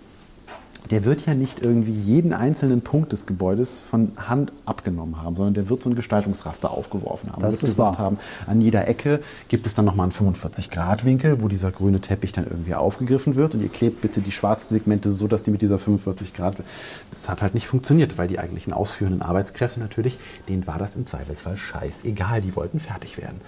der 0.92 1.06
wird 1.06 1.26
ja 1.26 1.34
nicht 1.34 1.62
irgendwie 1.62 1.92
jeden 1.92 2.34
einzelnen 2.34 2.82
Punkt 2.82 3.12
des 3.12 3.26
Gebäudes 3.26 3.80
von 3.80 4.12
Hand 4.18 4.54
abgenommen 4.66 5.22
haben, 5.22 5.36
sondern 5.36 5.54
der 5.54 5.70
wird 5.70 5.84
so 5.84 5.90
ein 5.90 5.96
Gestaltungsraster 5.96 6.72
aufgeworfen 6.72 7.32
haben. 7.32 7.42
Das 7.42 7.56
wird 7.56 7.64
ist 7.64 7.70
gesagt 7.72 7.98
wahr. 7.98 8.06
haben, 8.06 8.20
an 8.46 8.62
jeder 8.62 8.88
Ecke 8.88 9.22
gibt 9.48 9.68
es 9.68 9.74
dann 9.74 9.86
nochmal 9.86 10.06
einen 10.06 10.36
45-Grad-Winkel, 10.36 11.42
wo 11.42 11.48
dieser 11.48 11.72
grüne 11.72 12.02
Teppich 12.02 12.32
dann 12.32 12.46
irgendwie 12.46 12.76
aufgegriffen 12.76 13.36
wird 13.36 13.56
und 13.56 13.62
ihr 13.62 13.70
klebt 13.70 14.02
bitte 14.02 14.22
die 14.22 14.32
schwarzen 14.32 14.70
Segmente 14.70 15.10
so, 15.12 15.28
dass 15.28 15.44
die 15.44 15.52
mit 15.52 15.62
dieser 15.62 15.80
45 15.80 16.34
Grad... 16.34 16.58
Das 17.12 17.30
hat 17.30 17.42
halt 17.42 17.54
nicht 17.54 17.68
funktioniert, 17.68 18.18
weil 18.18 18.28
die 18.28 18.40
eigentlichen 18.40 18.74
ausführenden 18.74 19.22
Arbeitskräfte 19.22 19.80
natürlich, 19.80 20.18
denen 20.50 20.68
war 20.68 20.78
das 20.78 20.96
im 20.96 21.06
Zweifelsfall 21.06 21.58
scheißegal, 21.58 22.42
die 22.42 22.56
wollten 22.56 22.80
fertig 22.80 23.18
werden. 23.18 23.42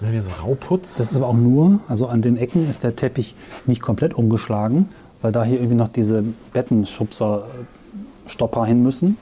Dann 0.00 0.08
haben 0.08 0.14
wir 0.14 0.22
so 0.22 0.30
Rauputz. 0.30 0.96
das 0.96 1.10
ist 1.10 1.16
aber 1.16 1.26
auch 1.26 1.34
nur, 1.34 1.80
also 1.88 2.06
an 2.06 2.22
den 2.22 2.36
Ecken 2.36 2.68
ist 2.68 2.84
der 2.84 2.96
Teppich 2.96 3.34
nicht 3.66 3.82
komplett 3.82 4.14
umgeschlagen, 4.14 4.88
weil 5.20 5.32
da 5.32 5.44
hier 5.44 5.58
irgendwie 5.58 5.74
noch 5.76 5.88
diese 5.88 6.24
Bettenschubser-Stopper 6.52 8.64
hin 8.66 8.82
müssen. 8.82 9.16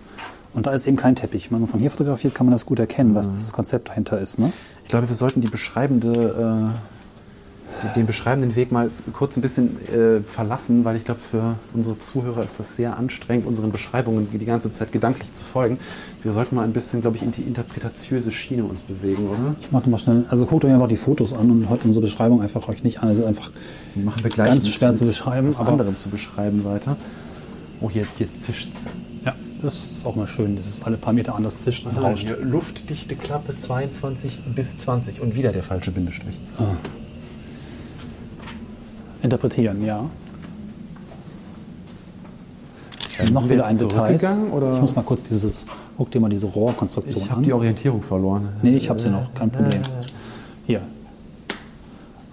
Und 0.54 0.66
da 0.66 0.72
ist 0.72 0.87
eben 0.87 0.96
kein 0.96 1.14
Teppich. 1.14 1.50
Wenn 1.52 1.61
man 1.61 1.68
von 1.68 1.80
hier 1.80 1.90
fotografiert, 1.90 2.34
kann 2.34 2.46
man 2.46 2.52
das 2.52 2.66
gut 2.66 2.78
erkennen, 2.78 3.14
was 3.14 3.34
das 3.34 3.52
Konzept 3.52 3.88
dahinter 3.88 4.18
ist. 4.18 4.38
Ne? 4.38 4.52
Ich 4.84 4.90
glaube, 4.90 5.08
wir 5.08 5.14
sollten 5.14 5.40
die 5.40 5.48
beschreibende, 5.48 6.12
äh, 6.12 7.82
den- 7.84 7.94
den 7.96 8.06
beschreibenden 8.06 8.56
Weg 8.56 8.72
mal 8.72 8.90
kurz 9.12 9.37
ein 9.37 9.42
bisschen 9.42 9.76
äh, 9.92 10.20
verlassen, 10.20 10.84
weil 10.84 10.96
ich 10.96 11.04
glaube, 11.04 11.20
für 11.20 11.54
unsere 11.74 11.98
Zuhörer 11.98 12.42
ist 12.44 12.58
das 12.58 12.76
sehr 12.76 12.96
anstrengend, 12.96 13.46
unseren 13.46 13.70
Beschreibungen 13.70 14.28
die 14.32 14.44
ganze 14.44 14.70
Zeit 14.70 14.90
gedanklich 14.90 15.32
zu 15.32 15.44
folgen. 15.44 15.78
Wir 16.22 16.33
sollten 16.33 16.57
mal 16.57 16.64
ein 16.64 16.72
bisschen, 16.72 17.00
glaube 17.00 17.16
ich, 17.16 17.22
in 17.22 17.31
die 17.31 17.42
interpretatiöse 17.42 18.33
Schiene 18.33 18.64
uns 18.64 18.81
bewegen, 18.81 19.28
oder? 19.28 19.54
Ich 19.61 19.70
mache 19.70 19.88
mal 19.88 19.98
schnell, 19.98 20.24
also 20.28 20.46
guckt 20.46 20.64
euch 20.64 20.72
einfach 20.72 20.88
die 20.88 20.96
Fotos 20.96 21.33
an 21.33 21.50
und 21.50 21.68
hört 21.68 21.85
unsere 21.85 22.04
Beschreibung 22.04 22.42
einfach 22.42 22.68
euch 22.68 22.83
nicht 22.83 23.02
an. 23.02 23.11
Es 23.11 23.18
ist 23.18 23.24
einfach 23.24 23.52
Machen 23.94 24.24
wir 24.24 24.31
gleich 24.31 24.48
ganz 24.48 24.68
schwer 24.68 24.94
zu 24.94 25.07
beschreiben. 25.07 25.50
Was 25.50 25.61
Aber 25.61 25.72
anderem 25.72 25.96
zu 25.96 26.09
beschreiben 26.09 26.64
weiter. 26.64 26.96
Oh, 27.81 27.88
hier, 27.88 28.07
hier 28.16 28.26
zischt 28.44 28.70
ja, 29.24 29.35
das 29.62 29.90
ist 29.90 30.07
auch 30.07 30.16
mal 30.16 30.26
schön, 30.26 30.57
dass 30.57 30.66
es 30.66 30.83
alle 30.83 30.96
paar 30.96 31.12
Meter 31.12 31.35
anders 31.35 31.61
zischt 31.61 31.87
und 31.87 31.96
rauscht. 31.96 32.26
Hier, 32.26 32.38
luftdichte 32.38 33.14
Klappe 33.14 33.54
22 33.54 34.40
bis 34.54 34.78
20 34.78 35.20
und 35.20 35.35
wieder 35.35 35.52
der 35.52 35.62
falsche 35.62 35.90
Bindestrich. 35.90 36.38
Interpretieren, 39.22 39.85
ja. 39.85 40.09
Ähm, 43.18 43.33
Noch 43.35 43.48
wieder 43.48 43.66
ein 43.66 43.76
Detail. 43.76 44.14
Ich 44.14 44.81
muss 44.81 44.94
mal 44.94 45.02
kurz 45.02 45.24
dieses, 45.24 45.66
guck 45.96 46.11
dir 46.11 46.20
mal 46.20 46.28
diese 46.31 46.46
Rohrkonstruktion 46.46 47.22
Ich 47.22 47.31
habe 47.31 47.38
an. 47.38 47.44
die 47.44 47.52
Orientierung 47.52 48.02
verloren. 48.02 48.48
Nee, 48.62 48.76
ich 48.76 48.88
habe 48.88 49.00
sie 49.00 49.11
noch, 49.11 49.35
kein 49.35 49.50
Problem. 49.50 49.83
Hier. 50.66 50.83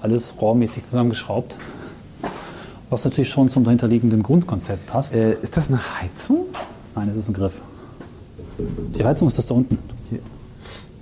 Alles 0.02 0.36
rohrmäßig 0.40 0.84
zusammengeschraubt. 0.84 1.56
Was 2.90 3.04
natürlich 3.04 3.30
schon 3.30 3.50
zum 3.50 3.64
dahinterliegenden 3.64 4.22
Grundkonzept 4.22 4.86
passt. 4.86 5.16
Äh, 5.16 5.32
ist 5.42 5.58
das 5.58 5.70
eine 5.70 5.80
Heizung? 6.02 6.46
Nein, 6.96 7.10
es 7.10 7.18
ist 7.18 7.30
ein 7.30 7.34
Griff. 7.34 7.54
Die 8.98 9.04
Heizung 9.04 9.28
ist 9.28 9.38
das 9.38 9.48
da 9.48 9.56
unten. 9.56 9.80
Hier. 10.10 10.20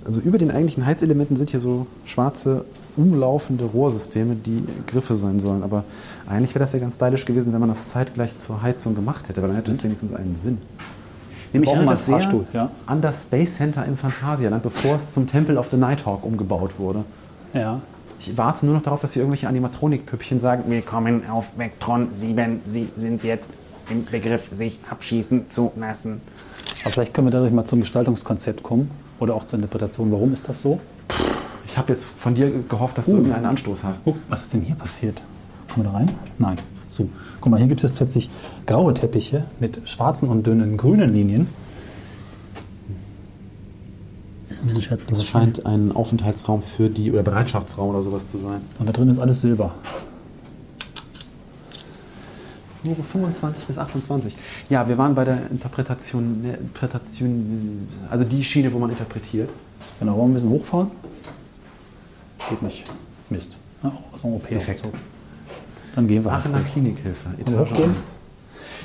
Also 0.04 0.20
über 0.20 0.38
den 0.38 0.50
eigentlichen 0.50 0.86
Heizelementen 0.86 1.36
sind 1.36 1.50
hier 1.50 1.60
so 1.60 1.86
schwarze, 2.04 2.64
umlaufende 2.96 3.64
Rohrsysteme, 3.64 4.34
die 4.34 4.64
Griffe 4.86 5.14
sein 5.16 5.38
sollen. 5.40 5.62
Aber 5.62 5.84
eigentlich 6.26 6.50
wäre 6.54 6.60
das 6.60 6.72
ja 6.72 6.78
ganz 6.78 6.96
stylisch 6.96 7.24
gewesen, 7.24 7.52
wenn 7.52 7.60
man 7.60 7.68
das 7.68 7.84
zeitgleich 7.84 8.36
zur 8.36 8.62
Heizung 8.62 8.94
gemacht 8.94 9.28
hätte, 9.28 9.42
weil 9.42 9.48
dann 9.48 9.56
hätte 9.56 9.70
es 9.70 9.82
wenigstens 9.82 10.14
einen 10.14 10.36
Sinn. 10.36 10.58
Nämlich 11.52 11.70
erinnert 11.70 11.92
das 11.92 12.06
sehr 12.06 12.14
Fahrstuhl, 12.14 12.46
ja. 12.52 12.70
an 12.86 13.00
das 13.00 13.24
Space 13.24 13.56
Center 13.56 13.84
im 13.84 13.96
Phantasialand, 13.96 14.62
bevor 14.62 14.96
es 14.96 15.12
zum 15.12 15.26
Temple 15.26 15.58
of 15.58 15.68
the 15.70 15.76
Nighthawk 15.76 16.24
umgebaut 16.24 16.78
wurde. 16.78 17.04
Ja. 17.52 17.80
Ich 18.18 18.36
warte 18.36 18.66
nur 18.66 18.74
noch 18.74 18.82
darauf, 18.82 19.00
dass 19.00 19.12
hier 19.12 19.22
irgendwelche 19.22 19.48
Animatronik-Püppchen 19.48 20.40
sagen, 20.40 20.64
Willkommen 20.66 21.28
auf 21.28 21.52
Vectron 21.56 22.08
7. 22.12 22.60
Sie 22.66 22.88
sind 22.96 23.22
jetzt 23.22 23.52
im 23.90 24.04
Begriff, 24.04 24.48
sich 24.50 24.80
abschießen 24.90 25.48
zu 25.48 25.72
lassen. 25.76 26.20
Aber 26.82 26.92
vielleicht 26.92 27.14
können 27.14 27.26
wir 27.28 27.32
dadurch 27.32 27.52
mal 27.52 27.64
zum 27.64 27.80
Gestaltungskonzept 27.80 28.62
kommen 28.62 28.90
oder 29.20 29.34
auch 29.34 29.44
zur 29.44 29.58
Interpretation. 29.58 30.10
Warum 30.10 30.32
ist 30.32 30.48
das 30.48 30.62
so? 30.62 30.80
ich 31.74 31.78
habe 31.78 31.92
jetzt 31.92 32.04
von 32.04 32.36
dir 32.36 32.52
gehofft, 32.68 32.96
dass 32.98 33.06
du 33.06 33.16
irgendeinen 33.16 33.46
Anstoß 33.46 33.82
hast. 33.82 34.02
Guck, 34.04 34.16
was 34.28 34.42
ist 34.42 34.52
denn 34.52 34.60
hier 34.60 34.76
passiert? 34.76 35.22
Kommen 35.72 35.86
wir 35.86 35.92
da 35.92 35.98
rein? 35.98 36.10
Nein, 36.38 36.56
ist 36.74 36.92
zu. 36.94 37.08
Guck 37.40 37.50
mal, 37.50 37.58
hier 37.58 37.66
gibt 37.66 37.82
es 37.82 37.90
jetzt 37.90 37.96
plötzlich 37.96 38.30
graue 38.66 38.94
Teppiche 38.94 39.44
mit 39.60 39.88
schwarzen 39.88 40.28
und 40.28 40.46
dünnen 40.46 40.76
grünen 40.76 41.12
Linien. 41.12 41.48
Ist 44.48 44.62
ein 44.62 44.66
bisschen 44.66 44.82
schwer 44.82 44.98
zu 44.98 45.06
Das 45.06 45.24
scheint 45.24 45.66
ein 45.66 45.90
Aufenthaltsraum 45.90 46.62
für 46.62 46.88
die, 46.88 47.10
oder 47.10 47.22
Bereitschaftsraum 47.22 47.90
oder 47.90 48.02
sowas 48.02 48.26
zu 48.26 48.38
sein. 48.38 48.60
Und 48.78 48.88
da 48.88 48.92
drin 48.92 49.08
ist 49.08 49.18
alles 49.18 49.40
Silber. 49.40 49.74
Nur 52.84 52.94
25 52.94 53.64
bis 53.64 53.78
28. 53.78 54.36
Ja, 54.68 54.86
wir 54.88 54.98
waren 54.98 55.14
bei 55.14 55.24
der 55.24 55.50
Interpretation, 55.50 56.42
ne, 56.42 56.52
Interpretation, 56.54 57.88
also 58.10 58.24
die 58.24 58.44
Schiene, 58.44 58.72
wo 58.72 58.78
man 58.78 58.90
interpretiert. 58.90 59.50
Genau, 59.98 60.12
wollen 60.12 60.26
wir 60.26 60.30
ein 60.30 60.34
bisschen 60.34 60.50
hochfahren? 60.50 60.90
Geht 62.50 62.62
nicht. 62.62 62.84
Mist. 63.30 63.56
Ja, 63.82 63.92
aus 64.12 64.20
dem 64.20 64.34
OP 64.34 64.48
Defekt. 64.48 64.84
aufgezogen. 64.84 65.13
Dann 65.94 66.06
gehen 66.06 66.24
wir. 66.24 66.32
Aachener 66.32 66.56
halt. 66.56 66.66
Klinikhilfe, 66.66 67.28
Etage 67.40 67.70
hochgehen? 67.72 67.90
1. 67.96 68.14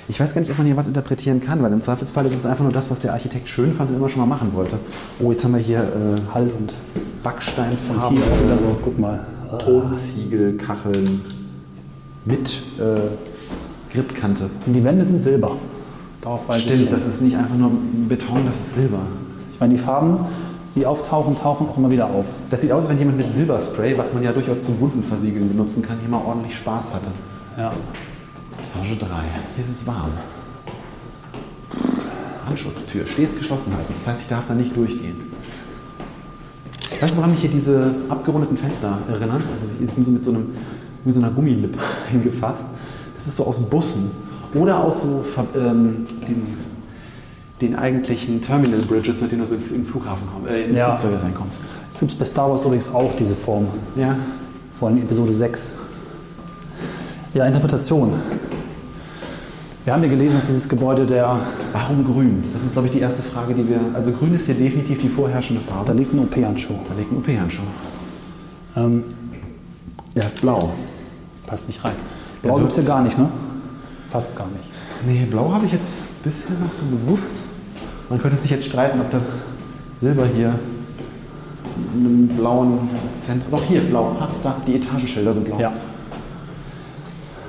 Ich 0.08 0.20
weiß 0.20 0.34
gar 0.34 0.42
nicht, 0.42 0.50
ob 0.50 0.58
man 0.58 0.66
hier 0.66 0.76
was 0.76 0.88
interpretieren 0.88 1.40
kann, 1.40 1.62
weil 1.62 1.72
im 1.72 1.82
Zweifelsfall 1.82 2.26
ist 2.26 2.36
es 2.36 2.46
einfach 2.46 2.64
nur 2.64 2.74
das, 2.74 2.90
was 2.90 3.00
der 3.00 3.14
Architekt 3.14 3.48
schön 3.48 3.74
fand 3.74 3.92
und 3.92 3.98
immer 3.98 4.10
schon 4.10 4.22
mal 4.22 4.26
machen 4.26 4.54
wollte. 4.56 4.80
Oh, 5.20 5.32
jetzt 5.32 5.44
haben 5.44 5.54
wir 5.54 5.60
hier 5.60 5.82
äh, 5.82 6.34
Hall 6.34 6.50
und, 6.58 6.74
und 6.96 7.24
Backsteinfarben, 7.24 8.18
hier 8.18 8.26
auch 8.26 8.44
wieder 8.44 8.58
so, 8.58 8.78
guck 8.84 8.98
mal. 8.98 9.26
Tonziegel, 9.60 10.58
Kacheln 10.58 11.22
mit 12.26 12.62
äh, 12.80 13.94
Gripkante. 13.94 14.50
Und 14.66 14.74
die 14.74 14.84
Wände 14.84 15.06
sind 15.06 15.22
Silber. 15.22 15.58
Stimmt, 16.58 16.92
das 16.92 17.06
ist 17.06 17.22
nicht 17.22 17.38
einfach 17.38 17.56
nur 17.56 17.72
Beton, 18.08 18.46
das 18.46 18.56
ist 18.60 18.76
Silber. 18.76 19.00
Ich 19.54 19.60
meine, 19.60 19.74
die 19.76 19.80
Farben, 19.80 20.26
die 20.76 20.86
auftauchen, 20.86 21.38
tauchen 21.38 21.68
auch 21.68 21.78
immer 21.78 21.90
wieder 21.90 22.06
auf. 22.06 22.36
Das 22.50 22.62
sieht 22.62 22.72
aus, 22.72 22.82
als 22.82 22.90
wenn 22.90 23.00
jemand 23.00 23.18
mit 23.18 23.32
Silberspray, 23.32 23.98
was 23.98 24.14
man 24.14 24.24
ja 24.24 24.32
durchaus 24.32 24.62
zum 24.62 24.80
Wundenversiegeln 24.80 25.48
benutzen 25.48 25.82
kann, 25.82 25.98
hier 26.00 26.10
mal 26.10 26.22
ordentlich 26.26 26.58
Spaß 26.58 26.94
hatte. 26.94 27.08
Ja. 27.58 27.74
Etage 28.60 29.00
3. 29.00 29.06
Hier 29.56 29.64
ist 29.64 29.72
es 29.72 29.88
warm. 29.88 30.12
Brandschutztür, 32.46 33.06
stets 33.06 33.38
geschlossen 33.38 33.76
halten. 33.76 33.94
Das 33.98 34.08
heißt, 34.08 34.22
ich 34.22 34.28
darf 34.28 34.46
da 34.48 34.54
nicht 34.54 34.76
durchgehen. 34.76 35.16
Weißt 37.00 37.14
du, 37.14 37.18
woran 37.18 37.32
mich 37.32 37.42
hier 37.42 37.50
diese 37.50 37.94
abgerundeten 38.10 38.58
Fenster 38.58 38.98
erinnern? 39.08 39.42
Also 39.54 39.68
die 39.80 39.86
sind 39.86 40.04
so 40.04 40.12
mit 40.12 40.24
so, 40.24 40.32
einem, 40.32 40.50
mit 41.06 41.14
so 41.14 41.22
einer 41.22 41.32
Gummilippe 41.32 41.80
hingefasst. 42.12 42.66
Das 43.16 43.28
ist 43.28 43.36
so 43.36 43.46
aus 43.46 43.60
Bussen 43.60 44.12
oder 44.54 44.84
aus 44.84 45.04
so 45.04 45.24
ähm, 45.56 46.06
den, 46.28 46.58
den 47.62 47.76
eigentlichen 47.76 48.42
Terminal 48.42 48.80
Bridges, 48.82 49.22
mit 49.22 49.32
denen 49.32 49.42
du 49.42 49.48
so 49.48 49.56
in 49.56 49.62
den 49.84 49.86
Flughafen 49.86 50.28
komm- 50.34 50.48
äh, 50.48 50.64
in 50.64 50.76
Ja. 50.76 50.98
Flugzeuge 50.98 51.22
reinkommst. 51.24 51.60
Es 51.92 52.00
gibt 52.00 52.18
bei 52.20 52.26
Star 52.26 52.50
Wars 52.50 52.64
übrigens 52.64 52.94
auch 52.94 53.16
diese 53.18 53.36
Form. 53.36 53.68
Ja, 53.96 54.16
Vor 54.78 54.88
allem 54.88 54.98
in 54.98 55.04
Episode 55.04 55.34
6. 55.34 55.76
Ja, 57.34 57.46
Interpretation. 57.46 58.14
Wir 59.86 59.94
haben 59.94 60.04
ja 60.04 60.10
gelesen, 60.10 60.36
dass 60.36 60.46
dieses 60.48 60.70
Gebäude 60.70 61.06
der, 61.06 61.38
Warum 61.74 62.06
grün? 62.06 62.44
Das 62.54 62.64
ist, 62.64 62.74
glaube 62.74 62.88
ich, 62.88 62.94
die 62.94 63.00
erste 63.02 63.22
Frage, 63.24 63.54
die 63.54 63.68
wir. 63.68 63.80
Also 63.94 64.12
grün 64.12 64.36
ist 64.36 64.46
hier 64.46 64.56
definitiv 64.56 65.00
die 65.02 65.10
vorherrschende 65.10 65.62
Farbe. 65.62 65.86
da 65.88 65.94
liegt 65.94 66.14
ein 66.14 66.20
OP-Handschuh. 66.20 66.74
Da 66.88 66.96
liegt 66.98 67.12
ein 67.12 67.18
OP-Handschuh. 67.18 67.62
Ähm, 68.76 69.04
Er 70.16 70.26
ist 70.28 70.42
blau. 70.42 70.72
passt 71.48 71.68
nicht 71.68 71.84
rein. 71.84 71.96
Blau 72.42 72.56
gibt 72.56 72.72
es 72.72 72.78
ja 72.78 72.84
gar 72.84 73.04
nicht, 73.04 73.18
ne? 73.18 73.30
Fast 74.10 74.36
gar 74.36 74.48
nicht. 74.48 74.70
Nee, 75.08 75.26
blau 75.30 75.52
habe 75.54 75.66
ich 75.66 75.72
jetzt 75.72 76.22
bisher 76.24 76.52
noch 76.52 76.72
so 76.72 76.84
bewusst. 76.86 77.36
Man 78.10 78.20
könnte 78.20 78.38
sich 78.38 78.50
jetzt 78.50 78.66
streiten, 78.66 79.00
ob 79.00 79.12
das 79.12 79.40
Silber 79.96 80.26
hier 80.26 80.58
in 81.94 82.06
einem 82.06 82.28
blauen 82.30 82.90
Zentrum. 83.20 83.52
Doch 83.52 83.64
hier, 83.64 83.82
blau. 83.82 84.16
Ha, 84.20 84.30
da, 84.44 84.58
die 84.66 84.76
Etagenschilder 84.76 85.34
sind 85.34 85.46
blau. 85.46 85.60
Ja. 85.60 85.72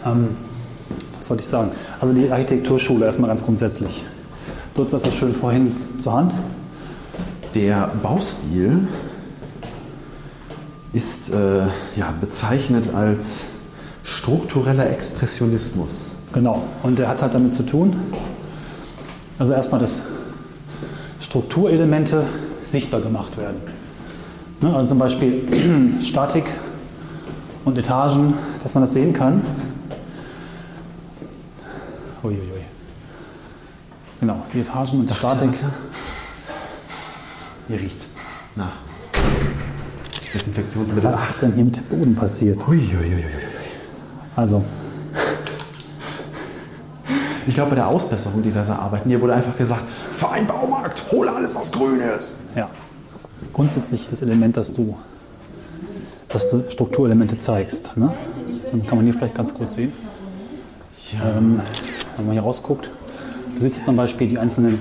Ähm, 0.04 0.28
was 1.18 1.26
soll 1.26 1.38
ich 1.38 1.46
sagen? 1.46 1.70
Also 2.00 2.14
die 2.14 2.30
Architekturschule 2.30 3.06
erstmal 3.06 3.28
ganz 3.28 3.44
grundsätzlich. 3.44 4.04
Lutz, 4.76 4.92
das 4.92 5.02
so 5.02 5.10
schön 5.10 5.32
vorhin 5.32 5.74
zur 5.98 6.12
Hand. 6.12 6.34
Der 7.54 7.90
Baustil 8.02 8.86
ist 10.92 11.30
äh, 11.32 11.60
ja, 11.96 12.14
bezeichnet 12.20 12.94
als 12.94 13.46
struktureller 14.02 14.90
Expressionismus. 14.90 16.04
Genau. 16.32 16.62
Und 16.82 16.98
der 16.98 17.08
hat 17.08 17.22
halt 17.22 17.34
damit 17.34 17.52
zu 17.52 17.64
tun, 17.64 17.94
also 19.38 19.52
erstmal, 19.52 19.80
dass 19.80 20.02
Strukturelemente 21.20 22.24
sichtbar 22.64 23.00
gemacht 23.00 23.36
werden. 23.36 23.60
Ne, 24.60 24.74
also 24.74 24.90
zum 24.90 24.98
Beispiel 24.98 26.00
Statik 26.02 26.44
und 27.64 27.78
Etagen, 27.78 28.34
dass 28.62 28.74
man 28.74 28.82
das 28.82 28.92
sehen 28.92 29.12
kann. 29.12 29.42
Uiuiui. 32.22 32.64
Genau, 34.20 34.42
die 34.52 34.60
Etagen 34.60 35.00
und 35.00 35.10
die 35.10 35.14
Statik. 35.14 35.50
Hier 37.68 37.80
riecht's 37.80 38.06
nach 38.56 38.72
Desinfektionsmittel. 40.34 41.04
Was 41.04 41.30
ist 41.30 41.42
denn 41.42 41.54
hier 41.54 41.64
mit 41.64 41.76
dem 41.76 41.84
Boden 41.84 42.14
passiert? 42.14 42.60
Uiuiui. 42.68 43.24
Also, 44.36 44.64
Ich 47.46 47.54
glaube, 47.54 47.70
bei 47.70 47.76
der 47.76 47.88
Ausbesserung 47.88 48.42
diverser 48.42 48.78
Arbeiten, 48.78 49.08
hier 49.08 49.20
wurde 49.20 49.34
einfach 49.34 49.56
gesagt, 49.56 49.82
Verein 50.12 50.46
Baumarkt, 50.46 51.10
hole 51.10 51.32
alles, 51.32 51.54
was 51.54 51.70
grün 51.72 52.00
ist. 52.00 52.36
ja. 52.54 52.68
Grundsätzlich 53.54 54.06
das 54.10 54.20
Element, 54.20 54.58
dass 54.58 54.74
du, 54.74 54.96
dass 56.28 56.50
du 56.50 56.68
Strukturelemente 56.68 57.38
zeigst. 57.38 57.96
Ne? 57.96 58.12
Und 58.70 58.86
kann 58.86 58.98
man 58.98 59.06
hier 59.06 59.14
vielleicht 59.14 59.34
ganz 59.34 59.54
kurz 59.54 59.76
sehen. 59.76 59.92
Ähm, 61.14 61.60
wenn 62.16 62.26
man 62.26 62.34
hier 62.34 62.42
rausguckt. 62.42 62.90
Du 63.54 63.62
siehst 63.62 63.76
jetzt 63.76 63.86
zum 63.86 63.96
Beispiel 63.96 64.28
die 64.28 64.38
einzelnen 64.38 64.80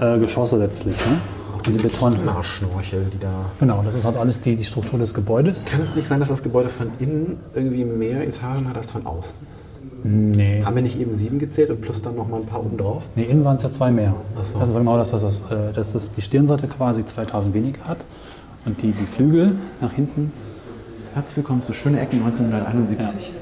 äh, 0.00 0.18
Geschosse 0.18 0.56
letztlich. 0.58 0.96
Ne? 1.06 1.18
Diese 1.66 1.80
Beton. 1.80 2.24
Marschschnorchel, 2.24 3.06
die 3.12 3.20
da... 3.20 3.30
Genau, 3.60 3.82
das 3.84 3.94
ist 3.94 4.04
halt 4.04 4.16
alles 4.16 4.40
die, 4.40 4.56
die 4.56 4.64
Struktur 4.64 4.98
des 4.98 5.14
Gebäudes. 5.14 5.66
Kann 5.66 5.80
es 5.80 5.94
nicht 5.94 6.08
sein, 6.08 6.18
dass 6.18 6.28
das 6.28 6.42
Gebäude 6.42 6.68
von 6.68 6.90
innen 6.98 7.38
irgendwie 7.54 7.84
mehr 7.84 8.26
Etagen 8.26 8.68
hat 8.68 8.76
als 8.76 8.90
von 8.90 9.06
außen? 9.06 9.34
Nee. 10.04 10.62
Haben 10.64 10.74
wir 10.74 10.82
nicht 10.82 11.00
eben 11.00 11.14
sieben 11.14 11.38
gezählt 11.38 11.70
und 11.70 11.80
plus 11.80 12.02
dann 12.02 12.16
noch 12.16 12.28
mal 12.28 12.40
ein 12.40 12.46
paar 12.46 12.60
oben 12.60 12.76
drauf? 12.76 13.04
Nee, 13.14 13.24
innen 13.24 13.44
waren 13.44 13.56
es 13.56 13.62
ja 13.62 13.70
zwei 13.70 13.90
mehr. 13.90 14.14
Ach 14.36 14.44
so. 14.44 14.58
Also 14.58 14.74
genau, 14.74 14.96
dass 14.96 15.12
das, 15.12 15.22
das, 15.22 15.40
äh, 15.50 15.72
dass 15.72 15.92
das 15.92 16.12
die 16.12 16.22
Stirnseite 16.22 16.66
quasi 16.66 17.04
2000 17.04 17.54
weniger 17.54 17.84
hat 17.84 17.98
und 18.64 18.82
die, 18.82 18.92
die 18.92 19.04
Flügel 19.04 19.56
nach 19.80 19.92
hinten. 19.92 20.32
Herzlich 21.14 21.36
willkommen 21.36 21.62
zu 21.62 21.72
Schöne 21.72 22.00
Ecken 22.00 22.18
1971. 22.24 23.32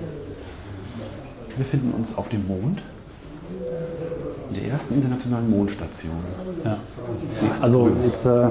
Wir 1.48 1.56
befinden 1.56 1.92
uns 1.96 2.16
auf 2.18 2.28
dem 2.28 2.46
Mond, 2.46 2.82
in 4.50 4.60
der 4.60 4.72
ersten 4.72 4.94
internationalen 4.94 5.48
Mondstation. 5.48 6.12
Ja. 6.64 6.78
Also 7.60 7.90
jetzt 8.04 8.26
äh, 8.26 8.48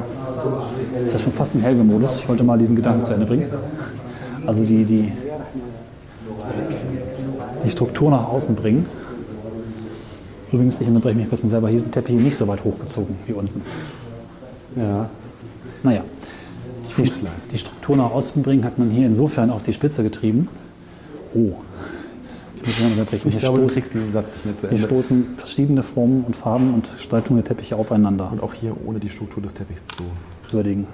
ist 1.03 1.13
das 1.13 1.21
schon 1.21 1.31
fast 1.31 1.55
ein 1.55 1.61
Helge-Modus. 1.61 2.19
Ich 2.19 2.29
wollte 2.29 2.43
mal 2.43 2.57
diesen 2.57 2.75
Gedanken 2.75 3.03
zu 3.03 3.13
Ende 3.13 3.25
bringen. 3.25 3.49
Also 4.45 4.63
die, 4.63 4.85
die, 4.85 5.11
die 7.63 7.69
Struktur 7.69 8.11
nach 8.11 8.27
außen 8.27 8.55
bringen. 8.55 8.85
Übrigens, 10.51 10.81
ich 10.81 10.87
unterbreche 10.87 11.17
mich 11.17 11.29
kurz 11.29 11.43
mal 11.43 11.49
selber, 11.49 11.67
hier 11.67 11.77
ist 11.77 11.85
ein 11.85 11.91
Teppich 11.91 12.15
nicht 12.15 12.37
so 12.37 12.47
weit 12.47 12.63
hochgezogen 12.63 13.15
wie 13.27 13.33
unten. 13.33 13.61
Ja. 14.75 15.09
Naja, 15.83 16.03
die, 16.87 16.93
Fußleiste. 16.93 17.49
die 17.51 17.57
Struktur 17.57 17.95
nach 17.95 18.11
außen 18.11 18.41
bringen 18.41 18.63
hat 18.63 18.77
man 18.77 18.89
hier 18.89 19.05
insofern 19.05 19.49
auf 19.49 19.63
die 19.63 19.73
Spitze 19.73 20.03
getrieben. 20.03 20.47
Oh, 21.33 21.53
ich 22.55 22.67
muss 22.67 22.81
mal 22.81 22.91
unterbrechen. 22.91 23.27
Ich 23.27 23.33
Hier, 23.35 23.41
glaube, 23.41 23.59
du 23.59 23.63
stoßen, 23.65 23.81
kriegst 23.81 23.93
diesen 23.93 24.11
Satz 24.11 24.27
nicht 24.33 24.45
mehr 24.45 24.57
zu 24.57 24.61
hier 24.61 24.69
Ende. 24.71 24.83
stoßen 24.83 25.27
verschiedene 25.37 25.83
Formen 25.83 26.23
und 26.25 26.35
Farben 26.35 26.73
und 26.73 26.91
Gestaltungen 26.95 27.41
der 27.41 27.47
Teppiche 27.47 27.75
aufeinander. 27.75 28.29
Und 28.31 28.41
auch 28.41 28.53
hier 28.53 28.75
ohne 28.85 28.99
die 28.99 29.09
Struktur 29.09 29.41
des 29.43 29.53
Teppichs 29.53 29.83
zu. 29.95 30.03
Würdigen. 30.53 30.87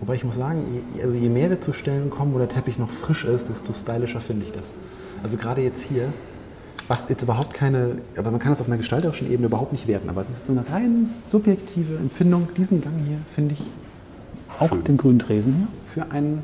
Wobei 0.00 0.14
ich 0.14 0.24
muss 0.24 0.36
sagen, 0.36 0.60
je, 0.96 1.02
also 1.02 1.14
je 1.14 1.28
mehr 1.28 1.50
wir 1.50 1.60
zu 1.60 1.72
Stellen 1.72 2.10
kommen, 2.10 2.32
wo 2.32 2.38
der 2.38 2.48
Teppich 2.48 2.78
noch 2.78 2.88
frisch 2.88 3.24
ist, 3.24 3.48
desto 3.48 3.72
stylischer 3.72 4.20
finde 4.20 4.46
ich 4.46 4.52
das. 4.52 4.64
Also 5.22 5.36
gerade 5.36 5.62
jetzt 5.62 5.82
hier, 5.82 6.12
was 6.86 7.08
jetzt 7.08 7.22
überhaupt 7.22 7.54
keine, 7.54 7.98
also 8.16 8.30
man 8.30 8.40
kann 8.40 8.52
das 8.52 8.60
auf 8.60 8.66
einer 8.66 8.76
gestalterischen 8.76 9.30
Ebene 9.30 9.46
überhaupt 9.46 9.72
nicht 9.72 9.86
werten, 9.86 10.08
aber 10.08 10.20
es 10.20 10.30
ist 10.30 10.46
so 10.46 10.52
eine 10.52 10.64
rein 10.70 11.10
subjektive 11.26 11.96
Empfindung. 11.96 12.48
Diesen 12.56 12.80
Gang 12.80 12.94
hier 13.06 13.18
finde 13.34 13.54
ich 13.54 13.62
Auch 14.58 14.68
Schön. 14.68 14.84
den 14.84 14.96
grünen 14.96 15.18
Tresen 15.18 15.54
hier. 15.54 15.66
für 15.84 16.10
ein 16.12 16.42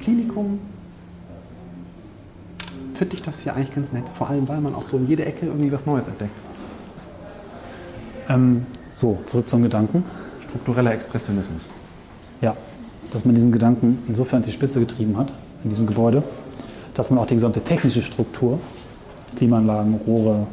Klinikum 0.00 0.58
finde 2.94 3.14
ich 3.14 3.22
das 3.22 3.40
hier 3.40 3.56
eigentlich 3.56 3.74
ganz 3.74 3.92
nett. 3.92 4.04
Vor 4.14 4.28
allem, 4.28 4.46
weil 4.48 4.60
man 4.60 4.74
auch 4.74 4.84
so 4.84 4.98
um 4.98 5.06
jede 5.08 5.24
Ecke 5.24 5.46
irgendwie 5.46 5.72
was 5.72 5.86
Neues 5.86 6.06
entdeckt. 6.06 6.34
Ähm, 8.28 8.66
so, 8.94 9.18
zurück 9.24 9.48
zum 9.48 9.62
Gedanken. 9.62 10.04
Struktureller 10.46 10.92
Expressionismus. 10.92 11.66
Ja, 12.42 12.54
dass 13.10 13.24
man 13.24 13.34
diesen 13.34 13.52
Gedanken 13.52 13.98
insofern 14.06 14.38
an 14.38 14.42
die 14.42 14.52
Spitze 14.52 14.80
getrieben 14.80 15.16
hat, 15.16 15.32
in 15.64 15.70
diesem 15.70 15.86
Gebäude, 15.86 16.22
dass 17.00 17.08
man 17.08 17.18
auch 17.18 17.26
die 17.26 17.32
gesamte 17.32 17.62
technische 17.62 18.02
Struktur, 18.02 18.58
Klimaanlagen, 19.34 19.98
Rohre, 20.06 20.46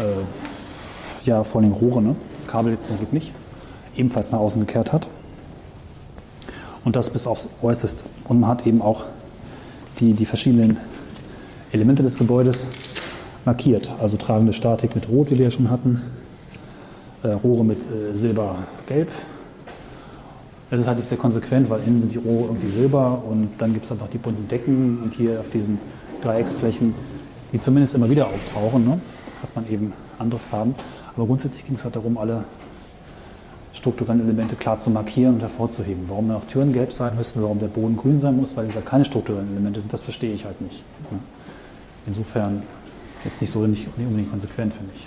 äh, 0.00 1.24
ja, 1.24 1.44
vor 1.44 1.60
allem 1.60 1.70
Rohre, 1.70 2.02
ne? 2.02 2.16
Kabel 2.48 2.72
jetzt 2.72 2.88
Glück 2.98 3.12
nicht, 3.12 3.30
ebenfalls 3.94 4.32
nach 4.32 4.40
außen 4.40 4.66
gekehrt 4.66 4.92
hat. 4.92 5.06
Und 6.84 6.96
das 6.96 7.10
bis 7.10 7.28
aufs 7.28 7.48
Äußerste. 7.62 8.02
Und 8.26 8.40
man 8.40 8.50
hat 8.50 8.66
eben 8.66 8.82
auch 8.82 9.04
die, 10.00 10.14
die 10.14 10.26
verschiedenen 10.26 10.78
Elemente 11.70 12.02
des 12.02 12.18
Gebäudes 12.18 12.66
markiert. 13.44 13.92
Also 14.00 14.16
tragende 14.16 14.52
Statik 14.52 14.96
mit 14.96 15.08
Rot, 15.08 15.30
wie 15.30 15.38
wir 15.38 15.44
ja 15.44 15.50
schon 15.52 15.70
hatten, 15.70 16.02
äh, 17.22 17.28
Rohre 17.28 17.64
mit 17.64 17.86
äh, 17.86 18.16
Silber-Gelb, 18.16 19.10
es 20.72 20.80
ist 20.80 20.86
halt 20.86 20.96
nicht 20.96 21.08
sehr 21.08 21.18
konsequent, 21.18 21.68
weil 21.68 21.80
innen 21.86 22.00
sind 22.00 22.14
die 22.14 22.18
Rohre 22.18 22.46
irgendwie 22.46 22.68
silber 22.68 23.22
und 23.28 23.50
dann 23.58 23.74
gibt 23.74 23.84
es 23.84 23.90
halt 23.90 24.00
noch 24.00 24.08
die 24.08 24.16
bunten 24.18 24.48
Decken 24.48 25.02
und 25.02 25.12
hier 25.12 25.38
auf 25.38 25.50
diesen 25.50 25.78
Dreiecksflächen, 26.22 26.94
die 27.52 27.60
zumindest 27.60 27.94
immer 27.94 28.08
wieder 28.08 28.26
auftauchen, 28.26 28.86
ne, 28.86 29.00
hat 29.42 29.54
man 29.54 29.68
eben 29.68 29.92
andere 30.18 30.40
Farben. 30.40 30.74
Aber 31.14 31.26
grundsätzlich 31.26 31.66
ging 31.66 31.74
es 31.74 31.84
halt 31.84 31.94
darum, 31.94 32.16
alle 32.16 32.44
strukturellen 33.74 34.22
Elemente 34.22 34.56
klar 34.56 34.78
zu 34.78 34.88
markieren 34.88 35.34
und 35.34 35.40
hervorzuheben. 35.40 36.04
Warum 36.08 36.28
dann 36.28 36.38
auch 36.38 36.46
Türen 36.46 36.72
gelb 36.72 36.90
sein 36.90 37.16
müssen, 37.16 37.42
warum 37.42 37.58
der 37.58 37.66
Boden 37.66 37.96
grün 37.96 38.18
sein 38.18 38.36
muss, 38.36 38.56
weil 38.56 38.66
es 38.66 38.74
ja 38.74 38.80
keine 38.80 39.04
strukturellen 39.04 39.50
Elemente 39.50 39.80
sind, 39.80 39.92
das 39.92 40.02
verstehe 40.02 40.32
ich 40.32 40.46
halt 40.46 40.58
nicht. 40.62 40.82
ne. 41.10 41.18
Insofern 42.06 42.62
jetzt 43.24 43.42
nicht 43.42 43.50
so 43.50 43.66
nicht, 43.66 43.98
nicht 43.98 44.06
unbedingt 44.06 44.30
konsequent, 44.30 44.72
finde 44.72 44.92
ich. 44.94 45.06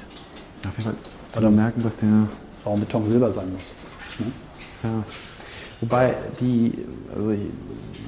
Auf 0.67 0.77
jeden 0.77 0.91
Fall 0.91 0.99
zu 1.31 1.41
bemerken, 1.41 1.81
dass 1.81 1.95
der 1.95 2.27
Warum 2.63 2.79
Beton 2.79 3.07
silber 3.07 3.31
sein 3.31 3.51
muss. 3.51 3.75
Ne? 4.19 4.31
Ja. 4.83 5.03
Wobei 5.85 6.15
die, 6.39 6.73
also 7.15 7.33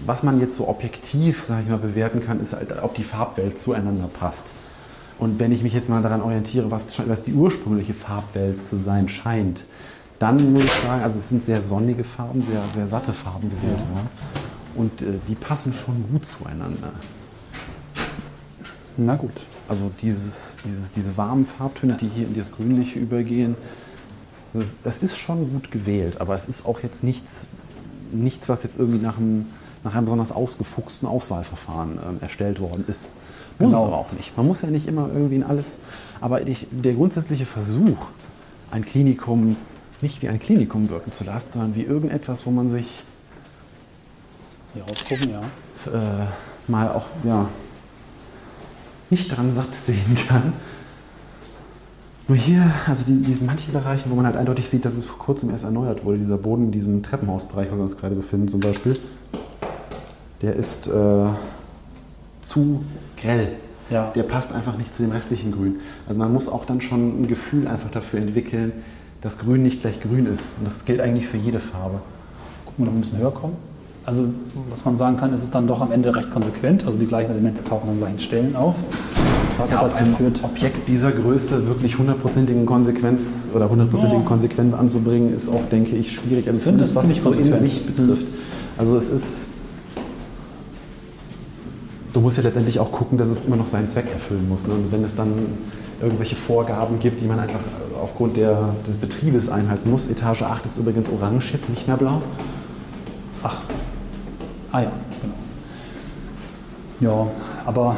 was 0.06 0.24
man 0.24 0.40
jetzt 0.40 0.56
so 0.56 0.68
objektiv, 0.68 1.42
sage 1.42 1.64
ich 1.64 1.70
mal, 1.70 1.78
bewerten 1.78 2.26
kann, 2.26 2.42
ist 2.42 2.54
halt, 2.54 2.74
ob 2.82 2.96
die 2.96 3.04
Farbwelt 3.04 3.60
zueinander 3.60 4.08
passt. 4.08 4.54
Und 5.20 5.40
wenn 5.40 5.52
ich 5.52 5.64
mich 5.64 5.74
jetzt 5.74 5.90
mal 5.90 6.02
daran 6.02 6.22
orientiere, 6.22 6.72
was, 6.72 7.00
was 7.08 7.24
die 7.24 7.34
ursprüngliche 7.34 7.94
Farbwelt 7.94 8.64
zu 8.64 8.78
sein 8.78 9.10
scheint, 9.10 9.66
dann 10.20 10.54
muss 10.54 10.64
ich 10.64 10.72
sagen, 10.72 11.04
also 11.04 11.20
es 11.20 11.30
sind 11.30 11.44
sehr 11.44 11.62
sonnige 11.62 12.04
Farben, 12.04 12.42
sehr, 12.42 12.62
sehr 12.68 12.88
satte 12.88 13.14
Farben 13.14 13.50
gewählt 13.50 13.80
worden. 13.80 14.10
Und 14.76 15.02
äh, 15.02 15.20
die 15.28 15.36
passen 15.36 15.74
schon 15.74 16.06
gut 16.12 16.26
zueinander. 16.26 16.94
Na 18.98 19.16
gut. 19.16 19.34
Also 19.68 19.92
dieses, 20.02 20.58
dieses, 20.66 20.94
diese 20.94 21.18
warmen 21.18 21.46
Farbtöne, 21.46 21.98
die 22.00 22.08
hier 22.08 22.26
in 22.26 22.36
das 22.36 22.52
Grünliche 22.52 23.00
übergehen, 23.00 23.56
das, 24.54 24.76
das 24.84 24.98
ist 25.00 25.18
schon 25.18 25.52
gut 25.52 25.72
gewählt, 25.72 26.22
aber 26.22 26.36
es 26.36 26.48
ist 26.48 26.66
auch 26.66 26.82
jetzt 26.82 27.04
nichts, 27.04 27.48
nichts 28.12 28.50
was 28.50 28.64
jetzt 28.64 28.78
irgendwie 28.80 29.00
nach 29.00 29.18
einem, 29.18 29.46
nach 29.84 29.96
einem 29.96 30.06
besonders 30.06 30.32
ausgefuchsten 30.32 31.08
Auswahlverfahren 31.08 32.00
ähm, 32.08 32.18
erstellt 32.22 32.60
worden 32.60 32.86
ist. 32.88 33.10
Muss 33.60 33.70
Genau. 33.72 33.82
es 33.84 33.88
aber 33.88 33.98
auch 33.98 34.12
nicht. 34.12 34.38
Man 34.38 34.46
muss 34.46 34.62
ja 34.62 34.70
nicht 34.70 34.88
immer 34.88 35.10
irgendwie 35.12 35.36
in 35.36 35.44
alles. 35.44 35.80
Aber 36.22 36.48
ich, 36.48 36.68
der 36.72 36.94
grundsätzliche 36.94 37.46
Versuch, 37.46 37.98
ein 38.72 38.86
Klinikum 38.86 39.56
nicht 40.02 40.22
wie 40.22 40.30
ein 40.30 40.40
Klinikum 40.40 40.90
wirken 40.90 41.12
zu 41.12 41.24
lassen, 41.24 41.50
sondern 41.50 41.76
wie 41.76 41.84
irgendetwas, 41.84 42.46
wo 42.46 42.52
man 42.52 42.70
sich 42.70 43.04
Hier 44.74 44.84
rausgucken, 44.84 45.32
ja. 45.32 45.42
äh, 45.92 46.26
mal 46.68 46.90
auch 46.92 47.08
ja, 47.24 47.50
nicht 49.10 49.36
dran 49.36 49.52
satt 49.52 49.74
sehen 49.74 50.18
kann. 50.28 50.54
Nur 52.28 52.38
hier, 52.38 52.70
also 52.86 53.06
die, 53.06 53.22
diesen 53.22 53.46
manchen 53.46 53.72
Bereichen, 53.72 54.12
wo 54.12 54.16
man 54.16 54.26
halt 54.26 54.36
eindeutig 54.36 54.68
sieht, 54.68 54.84
dass 54.84 54.96
es 54.96 55.06
vor 55.06 55.18
kurzem 55.18 55.50
erst 55.50 55.64
erneuert 55.64 56.04
wurde, 56.04 56.18
dieser 56.18 56.38
Boden 56.38 56.66
in 56.66 56.72
diesem 56.72 57.02
Treppenhausbereich, 57.02 57.72
wo 57.72 57.78
wir 57.78 57.84
uns 57.84 57.96
gerade 57.96 58.16
befinden 58.16 58.50
zum 58.50 58.60
Beispiel, 58.60 58.98
der 60.42 60.54
ist 60.54 60.88
äh, 60.88 61.26
zu 62.42 62.84
grell. 63.22 63.54
Ja. 63.90 64.12
Der 64.14 64.24
passt 64.24 64.52
einfach 64.52 64.78
nicht 64.78 64.94
zu 64.94 65.04
dem 65.04 65.14
restlichen 65.14 65.54
Grün. 65.54 65.78
Also 66.08 66.20
man 66.20 66.34
muss 66.34 66.50
auch 66.50 66.66
dann 66.66 66.82
schon 66.82 67.22
ein 67.22 67.28
Gefühl 67.28 67.68
einfach 67.70 67.90
dafür 67.90 68.20
entwickeln, 68.20 68.74
dass 69.22 69.40
Grün 69.40 69.64
nicht 69.64 69.80
gleich 69.80 70.02
grün 70.02 70.26
ist. 70.26 70.50
Und 70.60 70.66
das 70.66 70.84
gilt 70.84 71.00
eigentlich 71.00 71.28
für 71.28 71.38
jede 71.38 71.60
Farbe. 71.60 72.02
gucken 72.66 72.86
wir 72.86 72.86
noch 72.88 72.94
ein 72.94 73.00
bisschen 73.00 73.20
höher 73.20 73.32
kommen. 73.32 73.56
Also, 74.06 74.26
was 74.70 74.86
man 74.86 74.98
sagen 74.98 75.18
kann, 75.18 75.34
ist 75.34 75.44
es 75.44 75.52
dann 75.52 75.68
doch 75.68 75.82
am 75.82 75.92
Ende 75.92 76.16
recht 76.16 76.32
konsequent. 76.32 76.86
Also, 76.86 76.98
die 76.98 77.08
gleichen 77.08 77.32
Elemente 77.32 77.64
tauchen 77.64 77.90
an 77.90 77.98
gleichen 77.98 78.20
Stellen 78.20 78.56
auf. 78.56 78.76
Was 79.58 79.72
Ja, 79.72 79.82
dazu 79.82 80.06
führt, 80.06 80.44
Objekt 80.44 80.88
dieser 80.88 81.12
Größe 81.12 81.68
wirklich 81.68 81.98
hundertprozentigen 81.98 82.66
Konsequenz 82.66 83.50
oder 83.54 83.70
hundertprozentige 83.70 84.22
Ja. 84.22 84.28
Konsequenz 84.28 84.74
anzubringen, 84.74 85.34
ist 85.34 85.50
auch, 85.50 85.66
denke 85.72 85.96
ich, 85.96 86.14
schwierig. 86.14 86.48
Also 86.48 86.60
zumindest 86.62 86.96
das 86.96 87.04
was 87.04 87.18
es 87.18 87.24
so 87.24 87.32
in 87.32 87.54
sich 87.60 87.86
betrifft. 87.86 88.28
Also 88.78 88.96
es 88.98 89.10
ist. 89.10 89.48
Du 92.14 92.22
musst 92.22 92.38
ja 92.38 92.44
letztendlich 92.44 92.80
auch 92.80 92.92
gucken, 92.92 93.18
dass 93.18 93.28
es 93.28 93.46
immer 93.46 93.56
noch 93.58 93.68
seinen 93.68 93.90
Zweck 93.90 94.06
erfüllen 94.12 94.48
muss. 94.48 94.68
Ne? 94.68 94.74
Und 94.74 94.92
wenn 94.92 95.04
es 95.04 95.16
dann 95.16 95.34
irgendwelche 96.02 96.36
Vorgaben 96.36 97.00
gibt, 97.00 97.22
die 97.22 97.26
man 97.26 97.40
einfach 97.40 97.60
aufgrund 98.02 98.38
der, 98.38 98.70
des 98.88 98.98
Betriebes 98.98 99.50
einhalten 99.50 99.90
muss. 99.90 100.08
Etage 100.08 100.44
8 100.44 100.66
ist 100.66 100.78
übrigens 100.78 101.10
orange, 101.10 101.54
jetzt 101.54 101.70
nicht 101.70 101.88
mehr 101.88 101.98
blau. 101.98 102.22
ach, 103.44 103.62
ah 104.72 104.82
ja, 104.82 104.92
genau. 105.22 105.34
Ja, 107.00 107.32
aber 107.66 107.96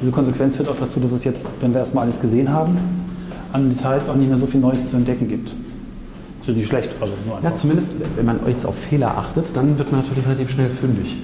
diese 0.00 0.10
Konsequenz 0.10 0.56
führt 0.56 0.68
auch 0.68 0.76
dazu, 0.76 1.00
dass 1.00 1.12
es 1.12 1.24
jetzt, 1.24 1.46
wenn 1.60 1.72
wir 1.72 1.80
erstmal 1.80 2.04
alles 2.04 2.20
gesehen 2.20 2.52
haben, 2.52 2.76
an 3.52 3.70
Details 3.70 4.08
auch 4.08 4.16
nicht 4.16 4.28
mehr 4.28 4.36
so 4.36 4.46
viel 4.46 4.60
Neues 4.60 4.90
zu 4.90 4.96
entdecken 4.96 5.28
gibt. 5.28 5.54
Also 6.40 6.52
die 6.52 6.62
schlecht, 6.64 6.90
also 7.00 7.14
nur 7.26 7.36
einfach. 7.36 7.50
Ja, 7.50 7.54
zumindest 7.54 7.90
wenn 8.16 8.26
man 8.26 8.38
jetzt 8.46 8.66
auf 8.66 8.76
Fehler 8.76 9.16
achtet, 9.16 9.56
dann 9.56 9.78
wird 9.78 9.90
man 9.90 10.02
natürlich 10.02 10.26
relativ 10.26 10.50
schnell 10.50 10.70
fündig. 10.70 11.16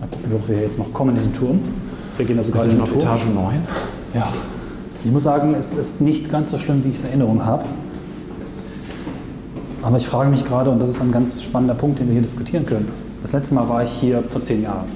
Mal 0.00 0.06
gucken, 0.08 0.30
wo 0.30 0.48
wir 0.48 0.60
jetzt 0.60 0.78
noch 0.78 0.92
kommen 0.92 1.10
in 1.10 1.16
diesem 1.16 1.34
Turm. 1.34 1.60
Wir 2.16 2.26
gehen 2.26 2.38
also 2.38 2.52
sind 2.52 2.64
in 2.64 2.70
schon 2.72 2.80
auf 2.82 2.90
Turm. 2.90 3.00
Etage 3.00 3.26
9. 3.34 3.54
Ja. 4.14 4.32
Ich 5.04 5.10
muss 5.10 5.24
sagen, 5.24 5.54
es 5.54 5.72
ist 5.72 6.00
nicht 6.00 6.30
ganz 6.30 6.50
so 6.50 6.58
schlimm, 6.58 6.84
wie 6.84 6.90
ich 6.90 6.96
es 6.96 7.00
in 7.02 7.08
Erinnerung 7.08 7.44
habe. 7.44 7.64
Aber 9.82 9.96
ich 9.96 10.06
frage 10.06 10.30
mich 10.30 10.44
gerade, 10.44 10.70
und 10.70 10.80
das 10.80 10.90
ist 10.90 11.00
ein 11.00 11.10
ganz 11.10 11.42
spannender 11.42 11.74
Punkt, 11.74 11.98
den 11.98 12.06
wir 12.06 12.12
hier 12.12 12.22
diskutieren 12.22 12.64
können. 12.66 12.88
Das 13.22 13.32
letzte 13.32 13.54
Mal 13.54 13.68
war 13.68 13.82
ich 13.82 13.90
hier 13.90 14.22
vor 14.22 14.40
zehn 14.42 14.62
Jahren. 14.62 14.86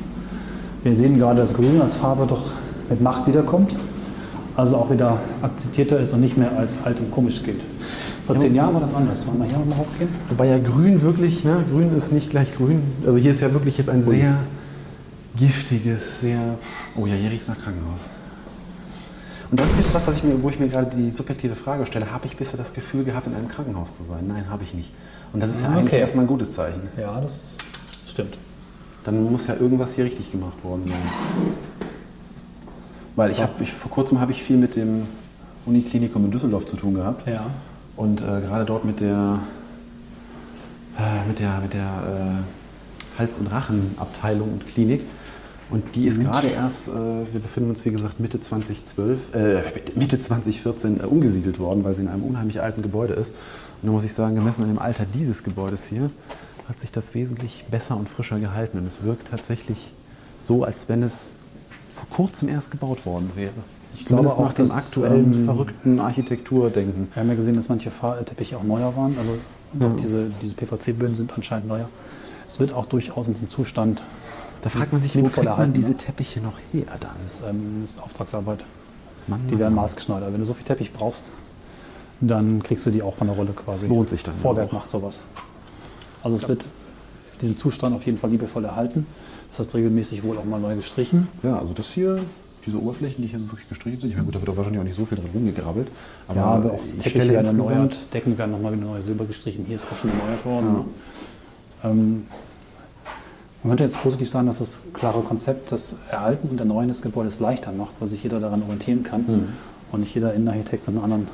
Wir 0.85 0.95
sehen 0.95 1.19
gerade, 1.19 1.41
dass 1.41 1.55
Grün 1.55 1.81
als 1.81 1.97
Farbe 1.97 2.27
doch 2.27 2.53
mit 2.91 3.01
Macht 3.01 3.27
wiederkommt. 3.27 3.77
Also 4.57 4.77
auch 4.77 4.91
wieder 4.91 5.19
akzeptierter 5.43 5.99
ist 6.01 6.15
und 6.15 6.21
nicht 6.23 6.39
mehr 6.39 6.57
als 6.57 6.83
alt 6.85 6.99
und 7.01 7.11
komisch 7.11 7.43
gilt. 7.43 7.61
Vor 8.27 8.37
zehn 8.37 8.55
Jahren 8.55 8.73
war 8.75 8.81
das 8.81 8.95
anders. 8.95 9.27
Wollen 9.27 9.39
wir 9.39 9.45
hier 9.47 9.59
nochmal 9.59 9.79
rausgehen? 9.79 10.09
Wobei 10.31 10.47
ja 10.47 10.59
grün 10.59 11.03
wirklich, 11.03 11.45
ne, 11.45 11.63
grün 11.71 11.95
ist 11.95 12.11
nicht 12.13 12.31
gleich 12.31 12.57
grün. 12.57 12.83
Also 13.07 13.19
hier 13.19 13.33
ist 13.33 13.41
ja 13.43 13.53
wirklich 13.53 13.77
jetzt 13.77 13.91
ein 13.91 14.03
sehr 14.03 14.39
giftiges, 15.37 16.21
sehr. 16.21 16.41
Oh 16.97 17.07
ja, 17.07 17.15
hier 17.15 17.31
riecht 17.31 17.43
es 17.43 17.49
nach 17.49 17.59
Krankenhaus. 17.59 18.01
Und 19.51 19.61
das 19.61 19.71
ist 19.73 19.77
jetzt 19.79 19.95
was, 19.95 20.07
was 20.09 20.17
ich 20.17 20.25
mir, 20.25 20.43
wo 20.43 20.49
ich 20.49 20.59
mir 20.59 20.69
gerade 20.69 20.97
die 20.97 21.11
subjektive 21.11 21.55
Frage 21.55 21.87
stelle. 21.87 22.11
Habe 22.11 22.27
ich 22.27 22.37
bisher 22.37 22.57
das 22.57 22.73
Gefühl 22.73 23.05
gehabt, 23.05 23.27
in 23.29 23.35
einem 23.35 23.49
Krankenhaus 23.49 23.97
zu 23.97 24.03
sein? 24.03 24.25
Nein, 24.27 24.47
habe 24.51 24.65
ich 24.65 24.75
nicht. 24.75 24.91
Und 25.33 25.41
das 25.43 25.51
ist 25.51 25.63
ja 25.63 25.69
Ah, 25.69 25.73
eigentlich 25.73 25.93
okay. 25.93 26.01
erstmal 26.01 26.25
ein 26.25 26.29
gutes 26.29 26.53
Zeichen. 26.53 26.81
Ja, 26.99 27.21
das 27.21 27.51
stimmt. 28.09 28.37
Dann 29.05 29.23
muss 29.31 29.47
ja 29.47 29.55
irgendwas 29.55 29.95
hier 29.95 30.05
richtig 30.05 30.33
gemacht 30.33 30.65
worden 30.65 30.83
sein. 30.87 31.86
Weil 33.17 33.31
ich 33.33 33.43
habe, 33.43 33.65
vor 33.65 33.91
kurzem 33.91 34.21
habe 34.21 34.33
ich 34.33 34.43
viel 34.43 34.59
mit 34.59 34.77
dem 34.77 35.07
Uniklinikum 35.65 36.25
in 36.27 36.31
Düsseldorf 36.31 36.67
zu 36.67 36.77
tun 36.77 36.95
gehabt. 36.95 37.27
Ja. 37.27 37.47
Und 37.97 38.21
äh, 38.21 38.25
gerade 38.25 38.67
dort 38.67 38.85
mit 38.85 39.01
der, 39.01 39.41
äh, 40.99 41.27
mit 41.27 41.39
der, 41.39 41.61
mit 41.61 41.73
der 41.73 41.81
äh, 41.81 43.19
Hals- 43.19 43.39
und 43.39 43.47
Rachenabteilung 43.47 44.53
und 44.53 44.69
Klinik. 44.69 45.03
Und 45.69 45.97
die 45.97 46.07
ist 46.07 46.21
gerade 46.21 46.47
erst, 46.49 46.89
äh, 46.89 46.93
wir 46.93 47.41
befinden 47.41 47.71
uns 47.71 47.85
wie 47.85 47.91
gesagt 47.91 48.21
Mitte 48.21 48.39
2012, 48.39 49.35
äh, 49.35 49.63
Mitte 49.97 50.21
2014 50.21 51.01
äh, 51.01 51.05
umgesiedelt 51.05 51.59
worden, 51.59 51.83
weil 51.83 51.95
sie 51.95 52.03
in 52.03 52.09
einem 52.09 52.23
unheimlich 52.23 52.63
alten 52.63 52.83
Gebäude 52.83 53.15
ist. 53.15 53.31
Und 53.83 53.89
da 53.89 53.93
muss 53.93 54.05
ich 54.05 54.13
sagen, 54.13 54.37
gemessen 54.37 54.63
an 54.63 54.69
dem 54.69 54.79
Alter 54.79 55.07
dieses 55.07 55.43
Gebäudes 55.43 55.85
hier, 55.85 56.11
hat 56.69 56.79
sich 56.79 56.93
das 56.93 57.15
wesentlich 57.15 57.65
besser 57.71 57.97
und 57.97 58.09
frischer 58.09 58.39
gehalten. 58.39 58.79
Und 58.79 58.87
es 58.87 59.03
wirkt 59.03 59.31
tatsächlich 59.31 59.91
so, 60.39 60.65
als 60.65 60.89
wenn 60.89 61.03
es 61.03 61.31
vor 61.97 62.09
kurzem 62.11 62.49
erst 62.49 62.71
gebaut 62.71 63.07
worden 63.07 63.31
wäre. 63.35 63.53
Ich 63.95 64.05
glaube 64.05 64.29
Zumindest 64.29 64.37
auch, 64.37 64.45
nach 64.45 64.53
dem 64.53 64.71
aktuellen 64.71 65.33
ähm, 65.33 65.45
verrückten 65.45 66.01
Architekturdenken. 66.01 67.09
Wir 67.15 67.21
haben 67.23 67.29
ja 67.31 67.35
gesehen, 67.35 67.57
dass 67.57 67.69
manche 67.69 67.91
Fahrteppiche 67.91 68.59
auch 68.59 68.63
neuer 68.63 68.95
waren. 68.95 69.17
Also 69.19 69.87
auch 69.87 69.97
diese, 69.97 70.31
diese 70.43 70.55
PVC-Böden 70.55 71.17
sind 71.17 71.33
anscheinend 71.35 71.67
neuer. 71.69 71.89
Es 72.47 72.61
wird 72.61 72.73
auch 72.75 72.87
durchaus 72.87 73.27
in 73.27 73.33
diesem 73.33 73.49
Zustand. 73.49 74.03
Da 74.63 74.69
fragt 74.69 74.93
man 74.93 75.01
sich, 75.01 75.17
wo 75.17 75.29
kriegt 75.29 75.45
man 75.45 75.73
diese 75.73 75.93
ne? 75.93 75.97
Teppiche 75.97 76.41
noch 76.41 76.59
her 76.73 76.87
dann? 77.01 77.11
Das 77.15 77.25
ist, 77.25 77.43
ähm, 77.49 77.81
das 77.83 77.93
ist 77.93 78.03
Auftragsarbeit. 78.03 78.65
Mann, 79.27 79.41
Die 79.47 79.53
Mann, 79.53 79.61
werden 79.61 79.75
maßgeschneidert. 79.75 80.33
Wenn 80.33 80.41
du 80.41 80.47
so 80.47 80.55
viel 80.55 80.65
Teppich 80.65 80.93
brauchst, 80.93 81.25
dann 82.21 82.63
kriegst 82.63 82.85
du 82.87 82.91
die 82.91 83.03
auch 83.03 83.15
von 83.15 83.27
der 83.29 83.37
Rolle 83.37 83.53
quasi. 83.53 83.83
Das 83.83 83.89
lohnt 83.89 84.09
sich 84.09 84.23
dann 84.23 84.35
Vorwerk 84.37 84.69
auch. 84.69 84.75
macht 84.75 84.91
sowas. 84.91 85.21
Also 86.23 86.37
es 86.37 86.49
wird 86.49 86.67
diesen 87.41 87.59
Zustand 87.59 87.95
auf 87.95 88.05
jeden 88.05 88.19
Fall 88.19 88.31
liebevoll 88.31 88.65
erhalten. 88.65 89.07
Das 89.57 89.67
heißt 89.67 89.75
regelmäßig 89.75 90.23
wohl 90.23 90.37
auch 90.37 90.45
mal 90.45 90.61
neu 90.61 90.77
gestrichen. 90.77 91.29
Ja, 91.43 91.59
also 91.59 91.73
das 91.73 91.87
hier, 91.87 92.19
diese 92.67 92.79
Oberflächen, 92.81 93.23
die 93.25 93.29
hier 93.29 93.39
so 93.39 93.51
wirklich 93.51 93.69
gestrichen 93.69 94.01
sind, 94.01 94.11
ich 94.11 94.17
meine, 94.17 94.27
gut, 94.27 94.35
da 94.35 94.41
wird 94.41 94.51
auch 94.51 94.57
wahrscheinlich 94.57 94.81
auch 94.81 94.85
nicht 94.85 94.97
so 94.97 95.07
viel 95.07 95.17
dran 95.17 95.29
rumgegrabbelt. 95.33 95.89
Aber, 96.29 96.37
ja, 96.39 96.45
aber 96.45 96.73
auch 96.73 96.81
ich 97.03 97.09
stelle 97.11 97.33
werden 97.33 97.47
erneuert, 97.47 98.13
Decken 98.13 98.37
werden 98.37 98.51
nochmal 98.53 98.73
wieder 98.75 98.85
neu 98.85 99.01
silber 99.01 99.25
gestrichen. 99.25 99.65
Hier 99.67 99.77
ist 99.77 99.87
auch 99.91 99.97
schon 99.97 100.11
erneuert 100.11 100.45
worden. 100.45 100.73
ne? 100.73 100.85
Ähm, 101.85 102.27
man 103.63 103.71
könnte 103.71 103.85
jetzt 103.85 104.03
positiv 104.03 104.29
sagen, 104.29 104.47
dass 104.47 104.59
das 104.59 104.81
klare 104.93 105.21
Konzept 105.23 105.73
das 105.73 105.97
Erhalten 106.11 106.49
und 106.49 106.61
Erneuern 106.61 106.89
des 106.89 107.01
Gebäudes 107.03 107.41
leichter 107.41 107.73
macht, 107.73 107.93
weil 107.99 108.09
sich 108.09 108.23
jeder 108.23 108.39
daran 108.41 108.63
orientieren 108.63 109.03
kann 109.03 109.27
Hm. 109.27 109.49
und 109.91 110.01
nicht 110.01 110.15
jeder 110.15 110.35
Innenarchitekt 110.35 110.87
mit 110.87 110.97
einer 110.97 111.05
anderen 111.05 111.29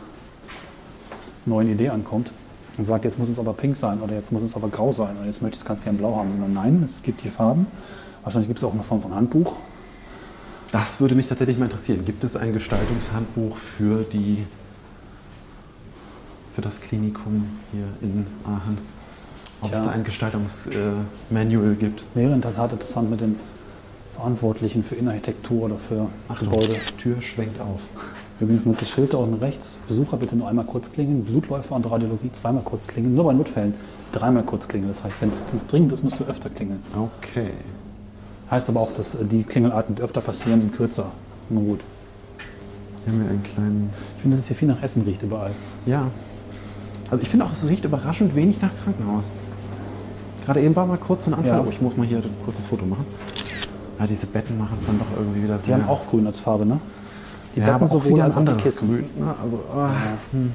neuen 1.45 1.69
Idee 1.71 1.89
ankommt 1.89 2.31
und 2.79 2.85
sagt, 2.85 3.05
jetzt 3.05 3.19
muss 3.19 3.29
es 3.29 3.39
aber 3.39 3.53
pink 3.53 3.77
sein 3.77 4.01
oder 4.01 4.15
jetzt 4.15 4.33
muss 4.33 4.43
es 4.43 4.55
aber 4.57 4.69
grau 4.69 4.93
sein 4.93 5.17
oder 5.19 5.27
jetzt 5.27 5.43
möchte 5.43 5.57
ich 5.57 5.63
es 5.63 5.67
ganz 5.67 5.83
gern 5.85 5.97
blau 5.99 6.17
haben, 6.17 6.31
sondern 6.31 6.53
nein, 6.55 6.81
es 6.85 7.03
gibt 7.03 7.23
die 7.25 7.29
Farben. 7.29 7.67
Wahrscheinlich 8.23 8.49
gibt 8.49 8.59
es 8.59 8.65
auch 8.65 8.73
eine 8.73 8.83
Form 8.83 9.03
von 9.03 9.15
Handbuch. 9.15 9.55
das 10.71 11.01
würde 11.01 11.15
mich 11.15 11.27
tatsächlich 11.27 11.59
mal 11.59 11.67
interessieren. 11.67 12.05
Gibt 12.05 12.25
es 12.25 12.37
ein 12.37 12.53
Gestaltungshandbuch 12.53 13.57
für 13.57 14.05
die 14.05 14.47
für 16.55 16.63
das 16.63 16.81
Klinikum 16.81 17.47
hier 17.73 17.87
in 18.01 18.27
Aachen? 18.45 18.79
Ob 19.61 19.71
Tja. 19.71 19.79
es 19.81 19.85
da 19.87 19.91
ein 19.93 20.05
Gestaltungsmanual 20.05 21.75
gibt? 21.79 22.03
Wäre 22.15 22.33
in 22.35 22.41
der 22.41 22.55
Tat 22.55 22.73
interessant 22.73 23.11
mit 23.11 23.21
den 23.21 23.37
Verantwortlichen 24.15 24.85
für 24.85 24.95
Innenarchitektur 24.95 25.65
oder 25.65 25.79
für 25.79 26.09
Gebäude. 26.39 26.75
Tür 26.99 27.23
schwenkt 27.23 27.61
auf. 27.61 27.81
Übrigens 28.41 28.67
noch 28.67 28.77
das 28.77 28.91
Schild 28.91 29.15
da 29.15 29.19
unten 29.19 29.35
rechts. 29.43 29.79
Besucher 29.87 30.17
bitte 30.17 30.37
nur 30.37 30.49
einmal 30.49 30.65
kurz 30.65 30.91
klingeln. 30.93 31.25
Blutläufer 31.25 31.77
und 31.77 31.89
Radiologie 31.91 32.31
zweimal 32.33 32.63
kurz 32.63 32.87
klingeln. 32.87 33.15
Nur 33.15 33.25
bei 33.25 33.33
Notfällen 33.33 33.75
dreimal 34.11 34.43
kurz 34.43 34.69
klingeln. 34.69 34.91
Das 34.91 35.05
heißt, 35.05 35.17
wenn 35.21 35.31
es 35.31 35.67
dringend 35.67 35.93
ist, 35.93 36.03
musst 36.03 36.19
du 36.21 36.25
öfter 36.25 36.51
klingeln. 36.51 36.83
Okay. 36.95 37.53
Heißt 38.53 38.69
aber 38.69 38.81
auch, 38.81 38.93
dass 38.93 39.15
äh, 39.15 39.25
die 39.25 39.45
Klingelarten, 39.45 39.95
die 39.95 40.03
öfter 40.03 40.21
passieren, 40.21 40.61
sind 40.61 40.77
kürzer. 40.77 41.07
Na 41.49 41.59
gut. 41.59 41.81
Hier 43.03 43.13
haben 43.15 43.23
wir 43.23 43.31
einen 43.31 43.43
kleinen. 43.43 43.91
Ich 44.17 44.21
finde, 44.21 44.37
dass 44.37 44.43
es 44.43 44.49
hier 44.49 44.57
viel 44.57 44.69
nach 44.69 44.83
Essen 44.83 45.03
riecht 45.03 45.23
überall. 45.23 45.53
Ja. 45.87 46.07
Also 47.11 47.23
ich 47.23 47.31
finde 47.31 47.47
auch, 47.47 47.53
es 47.53 47.67
riecht 47.67 47.87
überraschend 47.87 48.37
wenig 48.37 48.61
nach 48.61 48.71
Krankenhaus. 48.85 49.25
Gerade 50.45 50.61
eben 50.61 50.77
war 50.77 50.85
mal 50.87 50.99
kurz 50.99 51.27
ein 51.27 51.35
Anfall. 51.35 51.61
Ja. 51.61 51.65
Oh, 51.67 51.71
ich 51.71 51.81
muss 51.81 51.97
mal 51.97 52.07
hier 52.07 52.19
ein 52.19 52.31
kurzes 52.45 52.67
Foto 52.67 52.85
machen. 52.85 53.07
Ja, 53.99 54.07
diese 54.07 54.27
Betten 54.27 54.59
machen 54.59 54.75
es 54.77 54.85
dann 54.85 54.99
doch 54.99 55.07
irgendwie 55.17 55.45
wieder 55.45 55.57
Die 55.57 55.63
sehr. 55.63 55.77
haben 55.77 55.89
auch 55.89 56.07
grün 56.11 56.27
als 56.27 56.39
Farbe, 56.39 56.67
ne? 56.67 56.79
Die 57.57 57.61
ja, 57.61 57.75
aber 57.75 57.87
auch 57.87 58.05
wieder 58.05 58.25
ein 58.25 58.31
die 58.33 58.37
anderes 58.37 58.63
Kissen. 58.63 58.89
Grün. 58.89 59.07
Ne? 59.19 59.35
Also, 59.41 59.61
ah, 59.75 59.91
hm. 60.33 60.53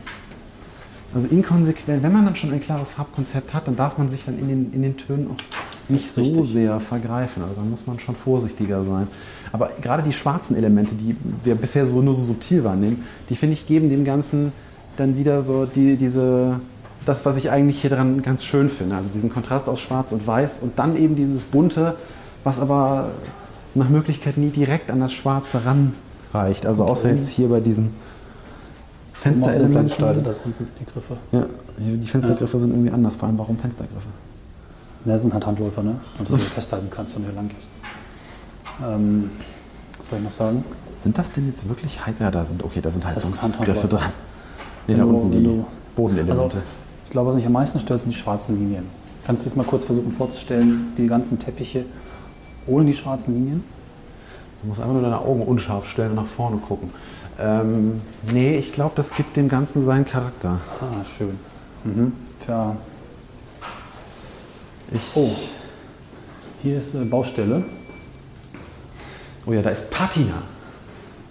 also 1.16 1.28
inkonsequent. 1.30 2.04
Wenn 2.04 2.14
man 2.14 2.26
dann 2.26 2.36
schon 2.36 2.52
ein 2.52 2.62
klares 2.62 2.92
Farbkonzept 2.92 3.56
hat, 3.56 3.68
dann 3.68 3.76
darf 3.76 3.98
man 3.98 4.08
sich 4.08 4.24
dann 4.24 4.38
in 4.38 4.48
den, 4.48 4.72
in 4.72 4.84
den 4.84 4.98
Tönen 4.98 5.32
auch 5.32 5.67
nicht 5.90 6.12
so 6.12 6.22
richtig. 6.22 6.50
sehr 6.50 6.80
vergreifen. 6.80 7.44
Also 7.44 7.56
da 7.56 7.62
muss 7.62 7.88
man 7.88 8.00
schon 8.00 8.16
vorsichtiger 8.16 8.84
sein. 8.84 9.08
Aber 9.52 9.72
gerade 9.82 10.04
die 10.04 10.14
schwarzen 10.14 10.56
Elemente, 10.56 10.96
die 10.96 11.16
wir 11.44 11.56
bisher 11.56 11.88
so 11.88 12.02
nur 12.02 12.14
so 12.14 12.22
subtil 12.22 12.64
wahrnehmen, 12.64 13.04
die 13.30 13.36
finde 13.36 13.54
ich 13.54 13.66
geben 13.66 13.90
dem 13.90 14.04
Ganzen 14.04 14.52
dann 14.98 15.16
wieder 15.16 15.42
so 15.42 15.66
die, 15.66 15.96
diese 15.96 16.60
das, 17.06 17.26
was 17.26 17.38
ich 17.38 17.50
eigentlich 17.52 17.82
hier 17.82 17.90
dran 17.90 18.22
ganz 18.22 18.44
schön 18.44 18.70
finde. 18.70 18.96
Also 18.96 19.10
diesen 19.14 19.32
Kontrast 19.32 19.70
aus 19.70 19.80
Schwarz 19.80 20.12
und 20.12 20.28
Weiß 20.28 20.60
und 20.62 20.78
dann 20.78 20.98
eben 20.98 21.16
dieses 21.16 21.44
Bunte, 21.44 21.96
was 22.44 22.60
aber 22.60 23.12
nach 23.76 23.90
Möglichkeit 23.90 24.38
nie 24.38 24.50
direkt 24.50 24.92
an 24.92 25.00
das 25.00 25.14
Schwarze 25.14 25.62
ranreicht. 25.64 26.66
Also 26.66 26.84
außer 26.84 27.14
jetzt 27.14 27.30
hier 27.30 27.48
bei 27.48 27.62
diesen 27.62 27.92
Fensterelementen. 29.10 30.24
das 30.24 30.42
die 30.44 30.86
Griffe. 30.86 31.18
Ja, 31.32 31.46
die 31.78 32.08
Fenstergriffe 32.08 32.60
sind 32.60 32.72
irgendwie 32.72 32.92
anders. 32.92 33.16
Vor 33.16 33.28
allem, 33.28 33.38
warum 33.38 33.58
Fenstergriffe? 33.58 34.08
Ne, 35.06 35.18
sind 35.18 35.34
halt 35.34 35.46
Handläufer, 35.46 35.84
ne? 35.84 35.96
Und 36.20 36.28
die 36.28 36.34
du 36.34 36.38
festhalten 36.38 36.88
kannst, 36.92 37.16
wenn 37.16 37.24
du 37.24 37.30
hier 37.30 37.36
lang 37.36 37.48
gehst. 37.48 37.70
Ähm, 38.86 39.30
was 39.98 40.10
soll 40.10 40.20
ich 40.20 40.26
noch 40.26 40.32
sagen? 40.32 40.64
Sind 40.98 41.18
das 41.18 41.32
denn 41.32 41.48
jetzt 41.48 41.68
wirklich 41.70 42.00
Heizgriffe? 42.00 42.24
Ja, 42.24 42.32
da 42.32 42.44
sind, 42.44 42.64
okay, 42.64 42.82
da 42.82 42.92
sind 42.92 43.06
Heizungsgriffe 43.06 43.88
dran. 43.88 44.02
Nee, 44.88 44.94
Wenn 44.94 44.98
da 45.00 45.04
du- 45.04 45.10
unten 45.10 45.32
die 45.32 45.44
du- 45.44 45.66
Bodenelemente. 45.96 46.42
Also, 46.44 46.58
ich 47.06 47.10
glaube, 47.12 47.30
was 47.30 47.36
mich 47.36 47.46
am 47.46 47.54
meisten 47.54 47.80
stört, 47.80 48.00
sind 48.02 48.10
die 48.12 48.18
schwarzen 48.18 48.58
Linien. 48.60 48.84
Kannst 49.26 49.46
du 49.46 49.50
es 49.50 49.56
mal 49.56 49.64
kurz 49.66 49.84
versuchen 49.86 50.12
vorzustellen, 50.12 50.94
die 50.98 51.08
ganzen 51.08 51.40
Teppiche 51.40 51.86
ohne 52.68 52.86
die 52.86 52.94
schwarzen 52.94 53.34
Linien? 53.34 53.64
Du 54.62 54.68
musst 54.70 54.80
einfach 54.80 54.94
nur 54.94 55.02
deine 55.02 55.20
Augen 55.20 55.42
unscharf 55.44 55.86
stellen 55.88 56.12
und 56.12 56.16
nach 56.18 56.26
vorne 56.26 56.58
gucken. 56.58 56.90
Ähm, 57.40 58.02
nee, 58.34 58.58
ich 58.58 58.74
glaube, 58.74 58.94
das 58.96 59.14
gibt 59.14 59.38
dem 59.38 59.48
Ganzen 59.50 59.84
seinen 59.84 60.06
Charakter. 60.06 60.60
Ah, 60.82 61.04
schön. 61.06 61.38
Mhm. 61.84 62.14
Tja, 62.46 62.76
Ich, 64.94 65.02
Oh. 65.16 65.30
hier 66.62 66.78
ist 66.78 66.96
äh, 66.96 67.04
Baustelle. 67.04 67.64
oh 69.46 69.54
ja, 69.54 69.62
da 69.62 69.70
ist 69.70 69.90
Patina. 69.92 70.44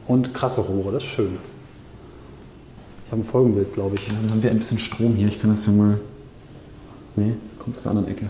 Und 0.06 0.32
krasse 0.34 0.60
Rohre, 0.60 0.92
das 0.92 1.02
ist 1.02 1.08
schön. 1.10 1.36
Ich 3.06 3.12
habe 3.12 3.22
ein 3.22 3.24
Folgenbild, 3.24 3.72
glaube 3.72 3.96
ich. 3.96 4.06
Dann 4.06 4.30
haben 4.30 4.42
wir 4.42 4.50
ein 4.50 4.58
bisschen 4.58 4.78
Strom 4.78 5.14
hier. 5.14 5.28
Ich 5.28 5.40
kann 5.40 5.50
das 5.50 5.66
ja 5.66 5.72
mal. 5.72 5.98
Nee, 7.16 7.34
kommt 7.58 7.76
aus 7.76 7.82
der 7.84 7.90
anderen 7.90 8.08
Ecke. 8.08 8.28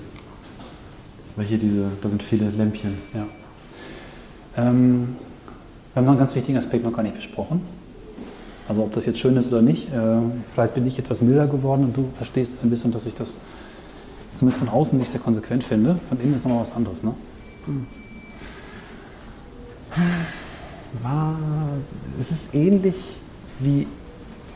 Weil 1.35 1.47
hier 1.47 1.59
diese, 1.59 1.87
da 2.01 2.09
sind 2.09 2.23
viele 2.23 2.49
Lämpchen. 2.51 2.97
Ja. 3.13 3.27
Ähm, 4.57 5.17
wir 5.93 6.01
haben 6.01 6.05
noch 6.05 6.13
einen 6.13 6.19
ganz 6.19 6.35
wichtigen 6.35 6.57
Aspekt 6.57 6.85
noch 6.85 6.93
gar 6.93 7.03
nicht 7.03 7.17
besprochen. 7.17 7.61
Also 8.69 8.83
ob 8.83 8.93
das 8.93 9.07
jetzt 9.07 9.19
schön 9.19 9.37
ist 9.37 9.49
oder 9.49 9.63
nicht. 9.63 9.93
Äh, 9.93 10.19
vielleicht 10.53 10.75
bin 10.75 10.87
ich 10.87 10.99
etwas 10.99 11.21
milder 11.21 11.47
geworden 11.47 11.85
und 11.85 11.97
du 11.97 12.09
verstehst 12.17 12.59
ein 12.63 12.71
bisschen, 12.71 12.91
dass 12.93 13.07
ich 13.07 13.15
das 13.15 13.37
zumindest 14.37 14.59
von 14.59 14.69
außen 14.69 14.99
nicht 14.99 15.11
sehr 15.11 15.21
konsequent 15.21 15.65
finde. 15.65 15.99
Von 16.09 16.21
innen 16.21 16.35
ist 16.35 16.45
nochmal 16.45 16.61
was 16.61 16.73
anderes. 16.73 17.03
Ne? 17.03 17.15
War, 21.03 21.37
es 22.21 22.31
ist 22.31 22.55
ähnlich 22.55 22.95
wie 23.59 23.87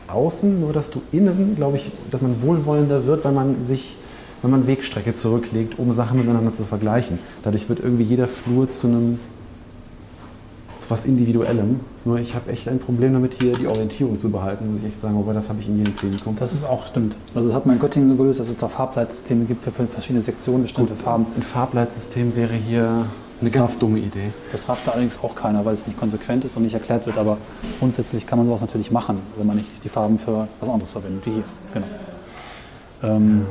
außen, 0.07 0.59
nur 0.59 0.73
dass 0.73 0.89
du 0.89 1.01
innen, 1.11 1.55
glaube 1.55 1.77
ich, 1.77 1.91
dass 2.11 2.21
man 2.21 2.41
wohlwollender 2.41 3.05
wird, 3.05 3.25
weil 3.25 3.33
man 3.33 3.61
sich, 3.61 3.97
wenn 4.41 4.51
man 4.51 4.67
Wegstrecke 4.67 5.13
zurücklegt, 5.13 5.79
um 5.79 5.91
Sachen 5.91 6.19
miteinander 6.19 6.53
zu 6.53 6.63
vergleichen. 6.63 7.19
Dadurch 7.43 7.69
wird 7.69 7.79
irgendwie 7.79 8.03
jeder 8.03 8.27
Flur 8.27 8.69
zu 8.69 8.87
einem 8.87 9.19
zu 10.81 10.89
was 10.89 11.05
Individuellem. 11.05 11.79
Nur 12.05 12.19
ich 12.19 12.33
habe 12.35 12.51
echt 12.51 12.67
ein 12.67 12.79
Problem 12.79 13.13
damit, 13.13 13.41
hier 13.41 13.53
die 13.53 13.67
Orientierung 13.67 14.17
zu 14.17 14.29
behalten, 14.31 14.73
muss 14.73 14.81
ich 14.81 14.89
echt 14.89 14.99
sagen, 14.99 15.17
aber 15.17 15.33
das 15.33 15.49
habe 15.49 15.61
ich 15.61 15.67
in 15.67 15.77
jedem 15.77 15.95
Klinikum. 15.95 16.35
Das 16.39 16.53
ist 16.53 16.63
auch 16.65 16.85
stimmt. 16.85 17.15
Also 17.35 17.49
das 17.49 17.55
hat 17.55 17.65
man 17.65 17.75
in 17.75 17.81
Göttingen 17.81 18.09
so 18.09 18.15
gelöst, 18.15 18.39
dass 18.39 18.49
es 18.49 18.57
da 18.57 18.67
Farbleitsysteme 18.67 19.45
gibt 19.45 19.63
für 19.63 19.71
verschiedene 19.71 20.21
Sektionen, 20.21 20.63
bestimmte 20.63 20.95
Farben. 20.95 21.25
Ein 21.35 21.43
Farbleitsystem 21.43 22.35
wäre 22.35 22.53
hier 22.53 22.83
eine 22.83 23.49
Das 23.49 23.53
ganz 23.53 23.79
dumme 23.79 23.99
Idee. 23.99 24.31
Das 24.51 24.69
rafft 24.69 24.87
da 24.87 24.91
allerdings 24.91 25.19
auch 25.23 25.35
keiner, 25.35 25.65
weil 25.65 25.73
es 25.73 25.87
nicht 25.87 25.99
konsequent 25.99 26.45
ist 26.45 26.57
und 26.57 26.63
nicht 26.63 26.73
erklärt 26.73 27.05
wird. 27.05 27.17
Aber 27.17 27.37
grundsätzlich 27.79 28.25
kann 28.25 28.37
man 28.37 28.47
sowas 28.47 28.61
natürlich 28.61 28.91
machen, 28.91 29.19
wenn 29.37 29.47
man 29.47 29.57
nicht 29.57 29.69
die 29.83 29.89
Farben 29.89 30.19
für 30.19 30.47
was 30.59 30.69
anderes 30.69 30.91
verwendet, 30.91 31.25
wie 31.25 31.31
hier. 31.31 31.43
Genau. 31.73 31.87
Ähm, 33.03 33.45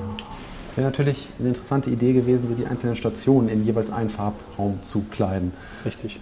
Wäre 0.76 0.86
natürlich 0.86 1.28
eine 1.38 1.48
interessante 1.48 1.90
Idee 1.90 2.12
gewesen, 2.12 2.46
so 2.46 2.54
die 2.54 2.66
einzelnen 2.66 2.94
Stationen 2.94 3.48
in 3.48 3.66
jeweils 3.66 3.90
einen 3.90 4.10
Farbraum 4.10 4.78
zu 4.82 5.02
kleiden. 5.10 5.52
richtig. 5.84 6.20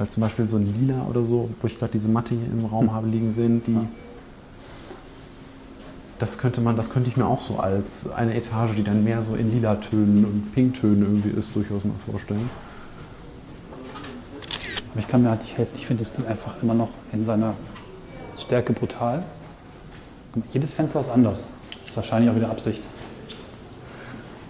Weil 0.00 0.08
zum 0.08 0.22
Beispiel 0.22 0.48
so 0.48 0.56
ein 0.56 0.64
Lila 0.64 1.04
oder 1.10 1.24
so, 1.24 1.50
wo 1.60 1.66
ich 1.66 1.78
gerade 1.78 1.92
diese 1.92 2.08
Matte 2.08 2.34
hier 2.34 2.46
im 2.50 2.64
Raum 2.64 2.94
habe 2.94 3.06
liegen 3.06 3.30
sehen, 3.30 3.62
die. 3.66 3.76
Das 6.18 6.38
könnte 6.38 6.62
man, 6.62 6.74
das 6.74 6.88
könnte 6.88 7.10
ich 7.10 7.18
mir 7.18 7.26
auch 7.26 7.42
so 7.42 7.58
als 7.58 8.10
eine 8.10 8.34
Etage, 8.34 8.76
die 8.76 8.82
dann 8.82 9.04
mehr 9.04 9.22
so 9.22 9.34
in 9.34 9.52
Lila-Tönen 9.52 10.24
und 10.24 10.54
Pinktönen 10.54 11.02
irgendwie 11.02 11.28
ist, 11.28 11.54
durchaus 11.54 11.84
mal 11.84 11.92
vorstellen. 12.10 12.48
Aber 14.92 15.00
ich 15.00 15.06
kann 15.06 15.22
mir 15.22 15.28
halt 15.28 15.42
nicht 15.42 15.58
helfen. 15.58 15.72
Ich 15.76 15.86
finde 15.86 16.02
das 16.02 16.14
Ding 16.14 16.26
einfach 16.26 16.62
immer 16.62 16.72
noch 16.72 16.92
in 17.12 17.26
seiner 17.26 17.52
Stärke 18.38 18.72
brutal. 18.72 19.22
Jedes 20.54 20.72
Fenster 20.72 21.00
ist 21.00 21.10
anders. 21.10 21.46
Das 21.72 21.90
ist 21.90 21.96
wahrscheinlich 21.96 22.30
auch 22.30 22.36
wieder 22.36 22.48
Absicht. 22.48 22.82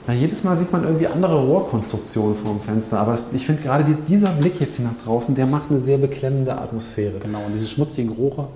Na, 0.06 0.14
jedes 0.14 0.42
Mal 0.44 0.56
sieht 0.56 0.72
man 0.72 0.84
irgendwie 0.84 1.06
andere 1.06 1.38
Rohrkonstruktionen 1.40 2.34
vorm 2.34 2.60
Fenster, 2.60 2.98
aber 3.00 3.16
ich 3.32 3.46
finde 3.46 3.62
gerade 3.62 3.84
die, 3.84 3.94
dieser 3.94 4.30
Blick 4.30 4.60
jetzt 4.60 4.76
hier 4.76 4.86
nach 4.86 5.04
draußen, 5.04 5.34
der 5.34 5.46
macht 5.46 5.70
eine 5.70 5.78
sehr 5.78 5.98
beklemmende 5.98 6.56
Atmosphäre. 6.56 7.18
Genau. 7.20 7.40
Und 7.46 7.52
diese 7.52 7.66
schmutzigen 7.66 8.10
Rohre. 8.12 8.48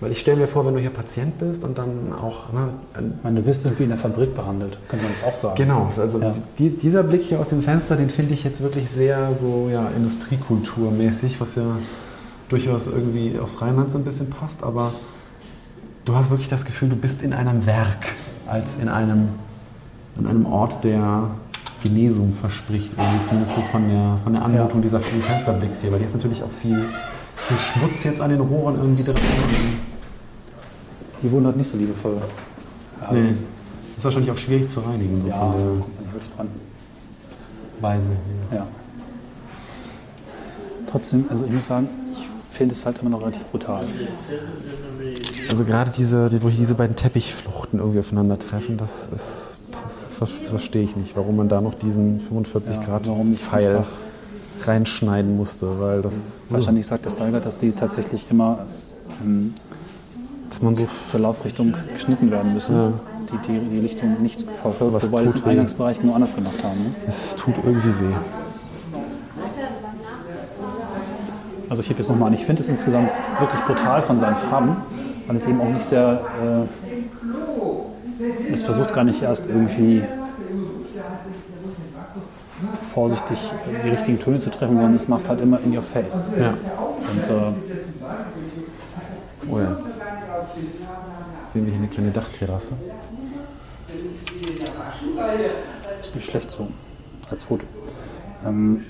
Weil 0.00 0.12
ich 0.12 0.20
stelle 0.20 0.36
mir 0.36 0.46
vor, 0.46 0.64
wenn 0.64 0.74
du 0.74 0.80
hier 0.80 0.90
Patient 0.90 1.38
bist 1.40 1.64
und 1.64 1.76
dann 1.76 2.12
auch 2.12 2.52
ne, 2.52 2.68
meine, 3.24 3.40
du 3.40 3.46
wirst 3.46 3.64
irgendwie 3.64 3.82
in 3.82 3.88
der 3.88 3.98
Fabrik 3.98 4.32
behandelt, 4.34 4.78
könnte 4.88 5.04
man 5.04 5.12
das 5.12 5.24
auch 5.24 5.34
sagen. 5.34 5.56
Genau, 5.56 5.90
also 5.96 6.20
Ja. 6.20 6.34
die, 6.58 6.70
dieser 6.70 7.02
Blick 7.02 7.22
hier 7.22 7.40
aus 7.40 7.48
dem 7.48 7.62
Fenster, 7.62 7.96
den 7.96 8.08
finde 8.08 8.32
ich 8.34 8.44
jetzt 8.44 8.60
wirklich 8.60 8.88
sehr 8.90 9.34
so 9.34 9.68
ja, 9.70 9.88
Industriekulturmäßig, 9.96 11.40
was 11.40 11.56
ja 11.56 11.64
durchaus 12.48 12.86
irgendwie 12.86 13.38
aus 13.42 13.60
Rheinland 13.60 13.90
so 13.90 13.98
ein 13.98 14.04
bisschen 14.04 14.30
passt, 14.30 14.62
aber 14.62 14.92
du 16.04 16.14
hast 16.14 16.30
wirklich 16.30 16.48
das 16.48 16.64
Gefühl, 16.64 16.88
du 16.90 16.96
bist 16.96 17.22
in 17.24 17.32
einem 17.32 17.66
Werk 17.66 18.14
als 18.46 18.76
in 18.76 18.88
einem, 18.88 19.30
in 20.18 20.26
einem 20.26 20.46
Ort, 20.46 20.82
der 20.84 21.30
Genesung 21.82 22.32
verspricht, 22.32 22.90
irgendwie 22.96 23.24
zumindest 23.24 23.54
so 23.54 23.62
von 23.70 23.88
der, 23.88 24.18
von 24.24 24.32
der 24.32 24.42
Anmutung 24.44 24.78
Ja. 24.78 24.82
dieser 24.82 25.00
vielen 25.00 25.22
Fensterblicks 25.22 25.80
hier, 25.80 25.90
weil 25.92 25.98
hier 25.98 26.06
ist 26.08 26.14
natürlich 26.14 26.42
auch 26.42 26.50
viel, 26.50 26.84
viel 27.36 27.58
Schmutz 27.58 28.04
jetzt 28.04 28.20
an 28.20 28.30
den 28.30 28.40
Rohren 28.40 28.76
irgendwie 28.76 29.04
dran. 29.04 29.14
Die 31.22 31.30
wurden 31.30 31.46
halt 31.46 31.56
nicht 31.56 31.68
so 31.70 31.76
liebevoll. 31.76 32.16
Nee. 33.12 33.34
Ist 33.96 34.04
wahrscheinlich 34.04 34.30
auch 34.30 34.38
schwierig 34.38 34.68
zu 34.68 34.80
reinigen, 34.80 35.20
so 35.22 35.28
Ja, 35.28 35.38
von 35.38 35.52
da 35.52 35.58
der 35.58 35.66
kommt 35.68 35.94
man 35.94 36.04
nicht 36.04 36.14
wirklich 36.14 36.34
dran. 36.34 36.48
Weise. 37.80 38.08
Ja. 38.50 38.56
Ja. 38.56 38.66
Trotzdem, 40.90 41.24
also 41.28 41.44
ich 41.44 41.52
muss 41.52 41.66
sagen, 41.66 41.88
ich 42.12 42.26
finde 42.56 42.74
es 42.74 42.84
halt 42.86 42.98
immer 43.00 43.10
noch 43.10 43.20
relativ 43.20 43.44
brutal. 43.46 43.84
Also 45.50 45.64
gerade 45.64 45.90
diese, 45.90 46.30
wo 46.42 46.48
hier 46.48 46.60
diese 46.60 46.74
beiden 46.74 46.96
Teppichfluchten 46.96 47.78
irgendwie 47.78 48.00
aufeinandertreffen, 48.00 48.76
das 48.76 49.08
ist, 49.14 49.57
das, 49.88 50.18
das 50.20 50.30
verstehe 50.30 50.82
ich 50.82 50.96
nicht, 50.96 51.16
warum 51.16 51.36
man 51.36 51.48
da 51.48 51.60
noch 51.60 51.74
diesen 51.74 52.20
45 52.20 52.76
Ja, 52.76 52.82
Grad 52.82 53.08
Pfeil 53.36 53.84
reinschneiden 54.60 55.36
musste, 55.36 55.80
weil 55.80 56.02
das, 56.02 56.42
Wahrscheinlich 56.50 56.86
sagt 56.86 57.04
der 57.04 57.10
Steiger, 57.10 57.40
dass 57.40 57.56
die 57.56 57.72
tatsächlich 57.72 58.26
immer 58.30 58.66
ähm, 59.24 59.54
dass 60.48 60.62
man 60.62 60.74
so 60.74 60.88
zur 61.06 61.20
Laufrichtung 61.20 61.74
geschnitten 61.92 62.30
werden 62.30 62.54
müssen. 62.54 62.74
Ja. 62.74 62.92
Die, 63.30 63.52
die 63.52 63.68
die 63.68 63.78
Richtung 63.80 64.22
nicht 64.22 64.42
verfolgt, 64.42 64.94
Was 64.94 65.12
wobei 65.12 65.22
sie 65.26 65.38
es 65.38 65.44
im. 65.44 65.44
Eingangsbereich 65.44 66.02
nur 66.02 66.14
anders 66.14 66.34
gemacht 66.34 66.64
haben. 66.64 66.82
Ne? 66.82 66.94
es 67.06 67.36
tut 67.36 67.54
irgendwie 67.58 67.88
weh. 67.88 68.14
Also 71.68 71.82
ich 71.82 71.90
heb 71.90 71.98
jetzt 71.98 72.08
nochmal 72.08 72.28
an, 72.28 72.34
ich 72.34 72.46
finde 72.46 72.62
es 72.62 72.68
insgesamt 72.68 73.10
wirklich 73.38 73.60
brutal 73.66 74.00
von 74.00 74.18
seinen 74.18 74.36
Farben, 74.36 74.76
weil 75.26 75.36
es 75.36 75.46
eben 75.46 75.60
auch 75.60 75.68
nicht 75.68 75.82
sehr, 75.82 76.22
äh, 76.42 76.87
es 78.52 78.64
versucht 78.64 78.92
gar 78.92 79.04
nicht 79.04 79.22
erst 79.22 79.46
irgendwie 79.46 80.02
vorsichtig 82.92 83.38
die 83.84 83.88
richtigen 83.90 84.18
Töne 84.18 84.38
zu 84.38 84.50
treffen, 84.50 84.76
sondern 84.76 84.96
es 84.96 85.08
macht 85.08 85.28
halt 85.28 85.40
immer 85.40 85.60
in 85.60 85.76
your 85.76 85.82
face. 85.82 86.30
Ja. 86.38 86.48
Und 86.50 87.28
äh, 87.28 87.52
Oh 89.50 89.58
ja, 89.58 89.70
jetzt 89.78 90.02
sehen 91.52 91.64
wir 91.64 91.72
hier 91.72 91.78
eine 91.78 91.88
kleine 91.88 92.10
Dachterrasse. 92.10 92.74
ist 96.02 96.14
nicht 96.14 96.28
schlecht 96.28 96.50
so 96.50 96.68
als 97.30 97.44
Foto. 97.44 97.64
Ähm, 98.46 98.84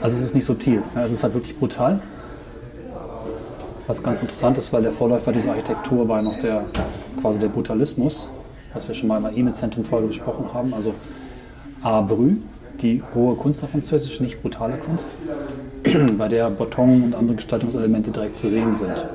also 0.00 0.16
es 0.16 0.22
ist 0.22 0.34
nicht 0.34 0.44
subtil, 0.44 0.82
ja, 0.96 1.04
es 1.04 1.12
ist 1.12 1.22
halt 1.22 1.34
wirklich 1.34 1.56
brutal. 1.56 2.00
Was 3.86 4.02
ganz 4.02 4.20
interessant 4.20 4.58
ist, 4.58 4.72
weil 4.72 4.82
der 4.82 4.90
Vorläufer 4.90 5.30
dieser 5.30 5.50
Architektur 5.50 6.08
war 6.08 6.16
ja 6.16 6.22
noch 6.22 6.38
der 6.38 6.64
quasi 7.20 7.38
der 7.38 7.48
Brutalismus, 7.48 8.28
was 8.76 8.86
wir 8.88 8.94
schon 8.94 9.08
mal 9.08 9.20
der 9.20 9.32
E-Mail-Zentrum-Folge 9.32 10.08
besprochen 10.08 10.52
haben. 10.52 10.74
Also 10.74 10.94
Brut, 11.82 12.36
die 12.82 13.02
hohe 13.14 13.34
Kunst 13.36 13.64
auf 13.64 13.70
Französisch, 13.70 14.20
nicht 14.20 14.42
brutale 14.42 14.76
Kunst, 14.76 15.16
bei 16.18 16.28
der 16.28 16.50
Beton 16.50 17.02
und 17.02 17.14
andere 17.14 17.36
Gestaltungselemente 17.36 18.10
direkt 18.10 18.38
zu 18.38 18.48
sehen 18.48 18.74
sind. 18.74 19.06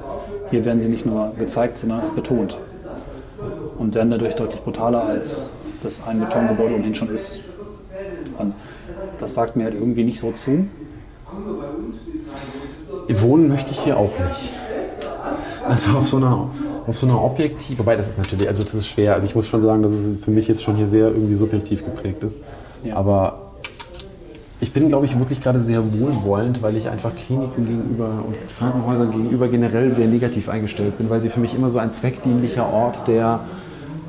Hier 0.49 0.66
werden 0.66 0.80
sie 0.80 0.89
nicht 0.89 1.05
nur 1.05 1.34
gezeigt, 1.38 1.78
sondern 1.78 2.01
auch 2.01 2.14
betont 2.14 2.57
und 3.78 3.95
werden 3.95 4.09
dadurch 4.09 4.36
deutlich 4.36 4.62
brutaler, 4.62 5.05
als 5.05 5.49
das 5.84 6.01
ein 6.07 6.20
Betongebäude 6.20 6.76
ohnehin 6.76 6.95
schon 6.95 7.09
ist. 7.09 7.39
Und 8.38 8.53
das 9.20 9.34
sagt 9.34 9.55
mir 9.55 9.66
halt 9.66 9.76
irgendwie 9.76 10.03
nicht 10.03 10.20
so 10.20 10.32
zu. 10.32 10.68
Wohnen 13.14 13.49
möchte 13.49 13.72
ich 13.72 13.80
hier 13.80 13.97
auch 13.97 14.12
nicht. 14.28 14.49
Also 15.68 15.91
auf 15.97 16.07
so 16.07 16.18
einer, 16.18 16.49
auf 16.88 16.97
so 16.97 17.07
einer 17.07 17.21
objektiv, 17.23 17.79
wobei 17.79 17.95
das 17.95 18.09
ist 18.09 18.17
natürlich, 18.17 18.47
also 18.47 18.63
das 18.63 18.73
ist 18.73 18.88
schwer. 18.88 19.13
Also 19.15 19.25
ich 19.25 19.36
muss 19.36 19.47
schon 19.47 19.61
sagen, 19.61 19.84
dass 19.84 19.91
es 19.91 20.23
für 20.23 20.32
mich 20.32 20.47
jetzt 20.47 20.63
schon 20.63 20.75
hier 20.75 20.88
sehr 20.88 21.07
irgendwie 21.07 21.36
subjektiv 21.36 21.84
geprägt 21.84 22.23
ist. 22.23 22.39
Ja. 22.84 22.95
Aber 22.95 23.51
ich 24.59 24.71
bin, 24.73 24.89
glaube 24.89 25.05
ich, 25.07 25.17
wirklich 25.17 25.41
gerade 25.41 25.59
sehr 25.59 25.82
wohlwollend, 25.99 26.61
weil 26.61 26.77
ich 26.77 26.88
einfach 26.88 27.11
Kliniken 27.15 27.65
gegenüber 27.65 28.23
und 28.25 28.36
Krankenhäusern 28.57 29.11
gegenüber 29.11 29.47
generell 29.47 29.91
sehr 29.91 30.07
negativ 30.07 30.49
eingestellt 30.49 30.97
bin, 30.99 31.09
weil 31.09 31.21
sie 31.21 31.29
für 31.29 31.39
mich 31.39 31.55
immer 31.55 31.71
so 31.71 31.79
ein 31.79 31.91
zweckdienlicher 31.91 32.71
Ort 32.71 33.07
der, 33.07 33.39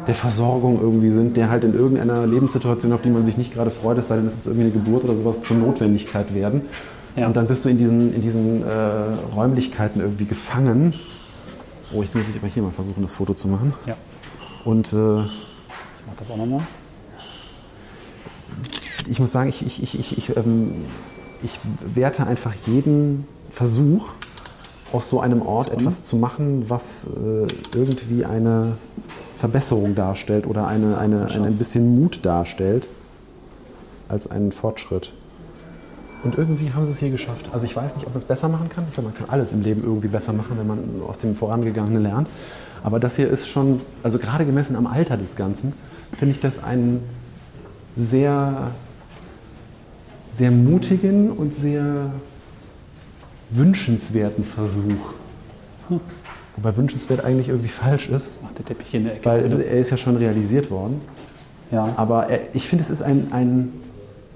der 0.06 0.14
Versorgung 0.14 0.78
irgendwie 0.80 1.10
sind, 1.10 1.38
der 1.38 1.48
halt 1.48 1.64
in 1.64 1.74
irgendeiner 1.74 2.26
Lebenssituation, 2.26 2.92
auf 2.92 3.00
die 3.00 3.08
man 3.08 3.24
sich 3.24 3.38
nicht 3.38 3.54
gerade 3.54 3.70
freut, 3.70 3.96
es 3.96 4.08
sei 4.08 4.16
denn, 4.16 4.26
es 4.26 4.36
ist 4.36 4.46
irgendwie 4.46 4.66
eine 4.66 4.72
Geburt 4.72 5.04
oder 5.04 5.16
sowas, 5.16 5.40
zur 5.40 5.56
Notwendigkeit 5.56 6.34
werden. 6.34 6.62
Ja. 7.16 7.26
Und 7.26 7.36
dann 7.36 7.46
bist 7.46 7.64
du 7.64 7.70
in 7.70 7.78
diesen, 7.78 8.14
in 8.14 8.20
diesen 8.20 8.62
äh, 8.62 9.34
Räumlichkeiten 9.34 10.00
irgendwie 10.00 10.26
gefangen. 10.26 10.94
Oh, 11.94 12.02
jetzt 12.02 12.14
muss 12.14 12.28
ich 12.28 12.36
aber 12.36 12.48
hier 12.48 12.62
mal 12.62 12.72
versuchen, 12.72 13.02
das 13.02 13.14
Foto 13.14 13.34
zu 13.34 13.48
machen. 13.48 13.74
Ja, 13.86 13.96
Und 14.64 14.92
äh, 14.92 15.22
ich 15.22 15.28
mach 16.06 16.14
das 16.18 16.30
auch 16.30 16.36
nochmal. 16.36 16.60
ich 19.08 19.20
muss 19.20 19.32
sagen, 19.32 19.48
ich, 19.48 19.64
ich, 19.66 19.82
ich, 19.82 19.98
ich, 19.98 20.18
ich, 20.18 20.36
ähm, 20.36 20.72
ich 21.42 21.58
werte 21.80 22.26
einfach 22.26 22.54
jeden 22.66 23.26
Versuch, 23.50 24.08
aus 24.92 25.08
so 25.08 25.20
einem 25.20 25.42
Ort 25.42 25.70
etwas 25.72 26.02
zu 26.02 26.16
machen, 26.16 26.68
was 26.68 27.06
äh, 27.06 27.46
irgendwie 27.74 28.24
eine 28.24 28.76
Verbesserung 29.38 29.94
darstellt 29.94 30.46
oder 30.46 30.66
eine, 30.66 30.98
eine, 30.98 31.26
ein, 31.26 31.44
ein 31.44 31.56
bisschen 31.56 31.98
Mut 31.98 32.20
darstellt, 32.24 32.88
als 34.08 34.30
einen 34.30 34.52
Fortschritt. 34.52 35.12
Und 36.24 36.38
irgendwie 36.38 36.72
haben 36.72 36.86
sie 36.86 36.92
es 36.92 36.98
hier 36.98 37.10
geschafft. 37.10 37.50
Also 37.52 37.64
ich 37.66 37.74
weiß 37.74 37.96
nicht, 37.96 38.06
ob 38.06 38.12
man 38.12 38.22
es 38.22 38.28
besser 38.28 38.48
machen 38.48 38.68
kann. 38.68 38.84
Ich 38.88 38.94
glaube, 38.94 39.08
man 39.08 39.18
kann 39.18 39.28
alles 39.28 39.52
im 39.52 39.62
Leben 39.62 39.82
irgendwie 39.82 40.08
besser 40.08 40.32
machen, 40.32 40.56
wenn 40.56 40.66
man 40.66 40.78
aus 41.08 41.18
dem 41.18 41.34
Vorangegangenen 41.34 42.02
lernt. 42.02 42.28
Aber 42.84 43.00
das 43.00 43.16
hier 43.16 43.28
ist 43.28 43.48
schon, 43.48 43.80
also 44.02 44.18
gerade 44.18 44.44
gemessen 44.44 44.76
am 44.76 44.86
Alter 44.86 45.16
des 45.16 45.36
Ganzen, 45.36 45.72
finde 46.16 46.34
ich 46.34 46.40
das 46.40 46.62
einen 46.62 47.02
sehr, 47.96 48.70
sehr 50.30 50.50
mutigen 50.50 51.30
und 51.30 51.54
sehr 51.54 52.12
wünschenswerten 53.50 54.44
Versuch. 54.44 55.12
Wobei 56.56 56.76
wünschenswert 56.76 57.24
eigentlich 57.24 57.48
irgendwie 57.48 57.68
falsch 57.68 58.08
ist, 58.08 58.42
Macht 58.42 58.58
der 58.58 58.64
Teppich 58.64 58.88
hier 58.88 59.00
in 59.00 59.06
der 59.06 59.14
Ecke. 59.16 59.24
weil 59.24 59.40
es, 59.40 59.52
er 59.52 59.78
ist 59.78 59.90
ja 59.90 59.96
schon 59.96 60.16
realisiert 60.16 60.70
worden. 60.70 61.00
ja. 61.70 61.92
Aber 61.96 62.28
er, 62.28 62.54
ich 62.54 62.68
finde, 62.68 62.84
es 62.84 62.90
ist 62.90 63.02
ein, 63.02 63.32
ein, 63.32 63.72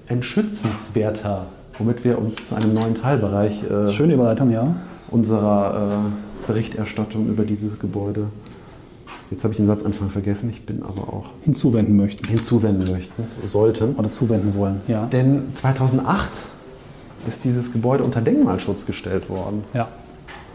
ein 0.07 0.23
schützenswerter, 0.23 1.47
womit 1.79 2.03
wir 2.03 2.17
uns 2.19 2.35
zu 2.35 2.55
einem 2.55 2.73
neuen 2.73 2.95
Teilbereich 2.95 3.63
äh, 3.63 3.89
Schöne 3.89 4.13
Überleitung, 4.13 4.51
ja. 4.51 4.75
unserer 5.09 6.01
äh, 6.45 6.47
Berichterstattung 6.47 7.27
über 7.27 7.43
dieses 7.43 7.79
Gebäude. 7.79 8.27
Jetzt 9.29 9.43
habe 9.43 9.51
ich 9.51 9.57
den 9.57 9.67
Satzanfang 9.67 10.09
vergessen, 10.09 10.49
ich 10.49 10.65
bin 10.65 10.81
aber 10.83 11.13
auch 11.13 11.25
Hinzuwenden 11.43 11.97
möchten. 11.97 12.27
hinzuwenden 12.29 12.89
möchten, 12.91 13.23
sollten. 13.45 13.95
Oder 13.95 14.09
zuwenden 14.09 14.55
wollen, 14.55 14.79
ja. 14.87 15.05
Denn 15.05 15.53
2008 15.53 16.29
ist 17.27 17.43
dieses 17.43 17.73
Gebäude 17.73 18.03
unter 18.05 18.21
Denkmalschutz 18.21 18.85
gestellt 18.85 19.29
worden. 19.29 19.65
Ja. 19.73 19.89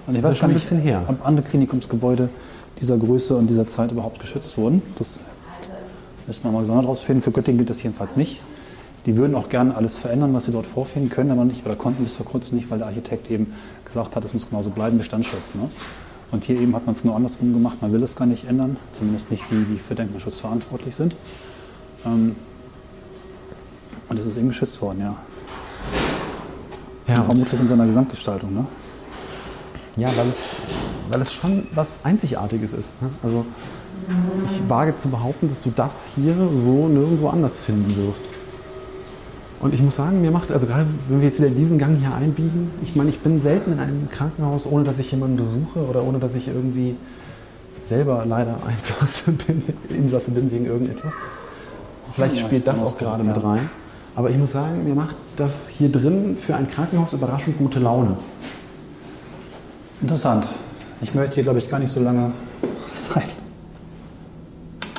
Und 0.07 0.15
ich 0.17 0.23
Das 0.23 0.31
weiß 0.33 0.41
gar 0.41 0.49
ein 0.49 0.55
nicht, 0.55 0.63
bisschen 0.65 0.81
her. 0.81 1.03
ob 1.07 1.27
andere 1.27 1.47
Klinikumsgebäude 1.47 2.31
dieser 2.81 2.97
Größe 2.97 3.37
und 3.37 3.47
dieser 3.49 3.67
Zeit 3.67 3.93
überhaupt 3.93 4.19
geschützt 4.21 4.57
wurden. 4.57 4.81
Das 4.97 5.21
müssen 6.27 6.43
wir 6.45 6.51
mal 6.51 6.61
gesondert 6.61 6.87
rausfinden. 6.87 7.21
Für 7.23 7.31
Göttingen 7.31 7.59
gilt 7.59 7.69
das 7.71 7.83
jedenfalls 7.83 8.17
nicht. 8.17 8.41
Die 9.07 9.17
würden 9.17 9.35
auch 9.35 9.49
gerne 9.49 9.75
alles 9.75 9.99
verändern, 9.99 10.33
was 10.33 10.45
sie 10.45 10.53
dort 10.53 10.67
vorfinden 10.67 11.11
können, 11.11 11.31
aber 11.31 11.45
nicht 11.45 11.67
oder 11.67 11.75
konnten 11.75 12.05
bis 12.05 12.15
vor 12.15 12.27
kurzem 12.27 12.57
nicht, 12.57 12.71
weil 12.71 12.79
der 12.79 12.87
Architekt 12.87 13.31
eben 13.31 13.53
gesagt 13.85 14.15
hat, 14.15 14.25
es 14.25 14.33
muss 14.33 14.49
genauso 14.49 14.71
bleiben, 14.71 14.99
Bestandsschutz. 14.99 15.55
Ne? 15.55 15.69
Und 16.31 16.45
hier 16.45 16.61
eben 16.61 16.75
hat 16.77 16.87
man 16.87 16.95
es 16.95 17.05
nur 17.05 17.17
andersrum 17.17 17.53
gemacht. 17.53 17.83
Man 17.83 17.93
will 17.93 18.03
es 18.03 18.15
gar 18.15 18.27
nicht 18.27 18.47
ändern, 18.49 18.77
zumindest 18.93 19.31
nicht 19.31 19.45
die, 19.51 19.65
die 19.65 19.79
für 19.79 19.95
Denkmalschutz 19.95 20.39
verantwortlich 20.41 20.95
sind. 20.95 21.17
Ähm, 22.07 22.37
und 24.09 24.19
es 24.19 24.27
ist 24.27 24.37
eben 24.37 24.49
geschützt 24.49 24.81
worden, 24.81 25.01
ja. 25.01 25.17
Ja, 27.09 27.23
Vermutlich 27.25 27.61
in 27.61 27.69
seiner 27.69 27.87
Gesamtgestaltung. 27.87 28.55
Ne? 28.55 28.67
ja 29.97 30.09
weil, 30.17 30.29
es, 30.29 30.57
weil 31.11 31.21
es 31.21 31.33
schon 31.33 31.67
was 31.75 32.01
Einzigartiges 32.05 32.73
ist. 32.73 32.89
Ne? 33.01 33.11
Also 33.23 33.45
ich 34.51 34.69
wage 34.69 34.97
zu 34.97 35.09
behaupten, 35.09 35.49
dass 35.49 35.63
du 35.63 35.71
das 35.71 36.09
hier 36.15 36.35
so 36.55 36.89
nirgendwo 36.89 37.29
anders 37.29 37.59
finden 37.59 37.95
wirst. 37.97 38.27
Und 39.63 39.73
ich 39.73 39.81
muss 39.81 39.95
sagen, 39.95 40.21
mir 40.21 40.33
macht, 40.33 40.51
also 40.51 40.67
gerade 40.67 40.87
wenn 41.09 41.21
wir 41.21 41.29
jetzt 41.29 41.39
wieder 41.39 41.49
diesen 41.49 41.79
Gang 41.79 41.97
hier 41.97 42.13
einbiegen, 42.13 42.73
ich 42.83 42.97
meine, 42.97 43.11
ich 43.11 43.21
bin 43.21 43.41
selten 43.41 43.73
in 43.73 43.79
einem 43.79 44.09
Krankenhaus, 44.11 44.67
ohne 44.67 44.83
dass 44.83 44.99
ich 44.99 45.13
jemanden 45.13 45.37
besuche 45.37 45.87
oder 45.89 46.03
ohne 46.03 46.19
dass 46.19 46.35
ich 46.35 46.49
irgendwie 46.49 46.97
selber 47.85 48.25
leider 48.27 48.59
Einsasse 48.67 49.31
bin, 49.33 49.63
Insasse 49.89 50.33
bin 50.33 50.51
wegen 50.51 50.67
irgendetwas. 50.67 51.15
Vielleicht 52.13 52.37
Ja, 52.37 52.45
spielt 52.45 52.67
das 52.67 52.83
auch 52.83 52.99
gerade 52.99 53.23
mit 53.23 53.43
rein. 53.43 53.71
Aber 54.17 54.31
ich 54.31 54.37
muss 54.37 54.51
sagen, 54.53 54.85
mir 54.85 54.97
macht 54.97 55.15
das 55.37 55.69
hier 55.69 55.91
drin 55.91 56.37
für 56.39 56.57
ein 56.57 56.69
Krankenhaus 56.69 57.13
überraschend 57.13 57.57
gute 57.57 57.79
Laune. 57.79 58.17
Interessant. 60.03 60.49
Ich 61.01 61.15
möchte 61.15 61.37
hier, 61.37 61.45
glaube 61.45 61.61
ich, 61.61 61.71
gar 61.71 61.79
nicht 61.79 61.93
so 61.93 62.01
lange 62.01 62.33
sein. 62.95 63.23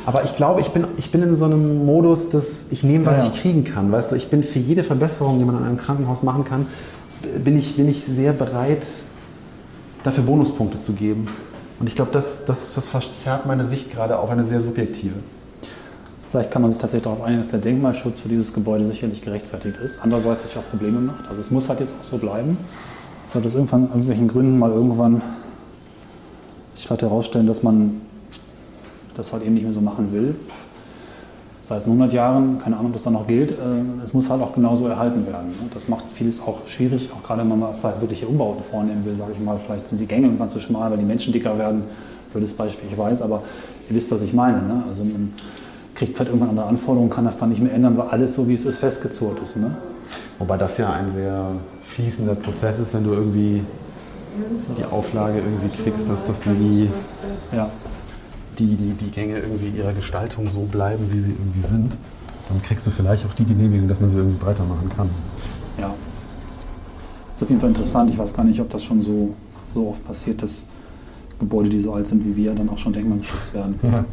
Aber 0.06 0.24
ich 0.24 0.36
glaube, 0.36 0.62
ich 0.62 0.70
bin, 0.70 0.86
ich 0.98 1.12
bin 1.12 1.24
in 1.24 1.36
so 1.36 1.46
einem 1.46 1.86
Modus, 1.86 2.30
dass 2.30 2.68
ich 2.72 2.84
nehme, 2.84 3.06
was 3.06 3.18
Ja, 3.18 3.24
ja. 3.24 3.32
ich 3.34 3.42
kriegen 3.42 3.64
kann. 3.64 3.92
Weißt 3.92 4.12
du, 4.12 4.16
ich 4.16 4.30
bin 4.30 4.44
für 4.44 4.60
jede 4.60 4.84
Verbesserung, 4.84 5.40
die 5.40 5.46
man 5.46 5.56
an 5.56 5.64
einem 5.64 5.78
Krankenhaus 5.78 6.24
machen 6.24 6.44
kann, 6.44 6.68
bin 7.44 7.58
ich, 7.58 7.78
bin 7.78 7.88
ich 7.88 8.04
sehr 8.06 8.34
bereit, 8.34 8.86
dafür 10.04 10.24
Bonuspunkte 10.24 10.82
zu 10.82 10.94
geben. 10.94 11.28
Und 11.80 11.88
ich 11.88 11.96
glaube, 11.96 12.12
das, 12.12 12.46
das, 12.46 12.74
das 12.74 12.90
verzerrt 12.90 13.46
meine 13.46 13.66
Sicht 13.66 13.92
gerade 13.92 14.20
auf 14.20 14.30
eine 14.30 14.44
sehr 14.44 14.60
subjektive. 14.62 15.16
Vielleicht 16.32 16.52
kann 16.52 16.62
man 16.62 16.72
sich 16.72 16.80
tatsächlich 16.82 17.04
darauf 17.04 17.22
einigen, 17.22 17.42
dass 17.42 17.50
der 17.50 17.60
Denkmalschutz 17.60 18.22
für 18.22 18.30
dieses 18.30 18.54
Gebäude 18.54 18.86
sicherlich 18.86 19.22
gerechtfertigt 19.22 19.78
ist. 19.78 20.00
Andererseits 20.02 20.44
sich 20.44 20.58
auch 20.58 20.68
Probleme 20.70 21.00
macht. 21.00 21.30
Also 21.30 21.40
es 21.40 21.52
muss 21.52 21.70
halt 21.70 21.80
jetzt 21.80 21.94
auch 22.00 22.04
so 22.04 22.18
bleiben. 22.18 22.58
Sollte 23.32 23.48
es 23.48 23.56
irgendwann, 23.56 23.84
aus 23.84 23.90
irgendwelchen 23.90 24.28
Gründen 24.28 24.60
mal 24.60 24.72
irgendwann 24.72 25.22
sich 26.74 26.86
vielleicht 26.86 27.04
herausstellen, 27.04 27.48
dass 27.48 27.64
man 27.64 28.02
das 29.16 29.34
halt 29.34 29.44
eben 29.44 29.54
nicht 29.54 29.64
mehr 29.64 29.74
so 29.74 29.82
machen 29.82 30.12
will. 30.12 30.36
Sei 31.62 31.78
es 31.78 31.84
in 31.84 31.92
100 31.94 32.12
Jahren, 32.14 32.60
keine 32.60 32.76
Ahnung, 32.76 32.88
ob 32.88 32.94
das 32.94 33.04
dann 33.04 33.14
noch 33.14 33.26
gilt. 33.26 33.52
äh, 33.54 33.56
Es 34.04 34.14
muss 34.14 34.30
halt 34.30 34.42
auch 34.42 34.54
genauso 34.54 34.88
erhalten 34.88 35.26
werden. 35.26 35.48
ne? 35.48 35.70
Das 35.74 35.88
macht 35.88 36.04
vieles 36.14 36.42
auch 36.42 36.68
schwierig, 36.68 37.10
auch 37.16 37.24
gerade 37.26 37.42
wenn 37.42 37.48
man 37.50 37.60
mal 37.60 37.74
vielleicht 37.80 38.02
wirkliche 38.02 38.28
Umbauten 38.28 38.62
vornehmen 38.64 39.06
will, 39.06 39.16
sage 39.16 39.32
ich 39.32 39.40
mal. 39.40 39.58
Vielleicht 39.66 39.88
sind 39.88 40.02
die 40.02 40.06
Gänge 40.06 40.26
irgendwann 40.28 40.50
zu 40.50 40.60
schmal, 40.60 40.92
weil 40.92 40.98
die 40.98 41.06
Menschen 41.06 41.32
dicker 41.32 41.58
werden. 41.58 41.84
Blödes 42.34 42.54
Beispiel, 42.54 42.90
ich 42.92 42.98
weiß, 42.98 43.22
aber 43.22 43.44
ihr 43.90 43.96
wisst, 43.96 44.12
was 44.12 44.22
ich 44.22 44.34
meine. 44.34 44.58
Ne? 44.62 44.84
Also 44.90 45.06
man 45.06 45.34
kriegt 45.96 46.16
vielleicht 46.18 46.32
irgendwann 46.32 46.50
andere 46.50 46.66
Anforderungen, 46.66 47.10
kann 47.10 47.24
das 47.24 47.38
dann 47.38 47.50
nicht 47.50 47.62
mehr 47.62 47.72
ändern, 47.74 47.96
weil 47.96 48.08
alles 48.08 48.34
so, 48.36 48.48
wie 48.48 48.56
es 48.56 48.66
ist, 48.66 48.80
festgezurrt 48.80 49.40
ist. 49.42 49.56
Ne? 49.56 49.72
Wobei 50.40 50.58
das 50.58 50.78
ja 50.80 50.92
ein 50.92 51.14
sehr 51.14 51.46
fließender 51.86 52.36
Prozess 52.36 52.80
ist, 52.80 52.94
wenn 52.94 53.04
du 53.06 53.14
irgendwie 53.14 53.64
die 54.78 54.84
Auflage 54.86 55.38
irgendwie 55.38 55.84
kriegst, 55.84 56.10
dass, 56.10 56.26
dass 56.26 56.42
die, 56.42 56.90
Ja. 57.56 57.70
Die, 58.60 58.76
die, 58.76 58.92
die 58.94 59.12
Gänge 59.12 59.40
irgendwie 59.40 59.68
in 59.68 59.78
ihrer 59.78 59.94
Gestaltung 59.94 60.48
so 60.48 60.62
bleiben, 60.62 61.10
wie 61.12 61.20
sie 61.20 61.32
irgendwie 61.32 61.62
sind. 61.62 61.98
Dann 62.50 62.62
kriegst 62.62 62.86
du 62.86 62.92
vielleicht 62.92 63.26
auch 63.26 63.34
die 63.34 63.46
Genehmigung, 63.46 63.88
dass 63.88 64.00
man 64.00 64.10
sie 64.10 64.18
irgendwie 64.18 64.44
breiter 64.44 64.64
machen 64.64 64.90
kann. 64.96 65.10
Ja. 65.78 65.94
Ist 67.34 67.42
auf 67.42 67.50
jeden 67.50 67.62
Fall 67.62 67.70
interessant. 67.70 68.10
Ich 68.10 68.18
weiß 68.18 68.34
gar 68.34 68.44
nicht, 68.44 68.60
ob 68.60 68.70
das 68.70 68.84
schon 68.84 69.02
so, 69.02 69.34
so 69.74 69.90
oft 69.90 70.06
passiert, 70.06 70.44
dass 70.44 70.68
Gebäude, 71.40 71.70
die 71.70 71.80
so 71.80 71.94
alt 71.94 72.08
sind 72.08 72.26
wie 72.26 72.36
wir, 72.36 72.54
dann 72.54 72.70
auch 72.70 72.78
schon 72.78 72.94
denkmalgeschützt 72.94 73.54
werden. 73.54 73.80
Ja. 73.82 74.06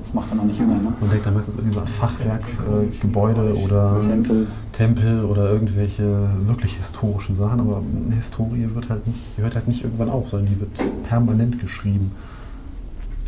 Das 0.00 0.14
macht 0.14 0.30
dann 0.30 0.38
auch 0.40 0.44
nicht 0.44 0.58
jünger, 0.58 0.74
ne? 0.74 0.92
Man 1.00 1.10
denkt 1.10 1.26
dann 1.26 1.34
meistens 1.34 1.56
irgendwie 1.56 1.74
so 1.74 1.80
an 1.80 1.88
Fachwerkgebäude 1.88 3.48
äh, 3.48 3.64
oder 3.64 4.00
Tempel. 4.00 4.46
Tempel 4.72 5.24
oder 5.24 5.50
irgendwelche 5.50 6.28
wirklich 6.42 6.74
historischen 6.76 7.34
Sachen, 7.34 7.58
aber 7.60 7.82
eine 8.06 8.14
Historie 8.14 8.68
wird 8.72 8.88
halt 8.88 9.06
nicht, 9.06 9.20
hört 9.36 9.56
halt 9.56 9.66
nicht 9.66 9.82
irgendwann 9.82 10.10
auf, 10.10 10.28
sondern 10.28 10.52
die 10.52 10.60
wird 10.60 10.70
permanent 11.08 11.60
geschrieben. 11.60 12.12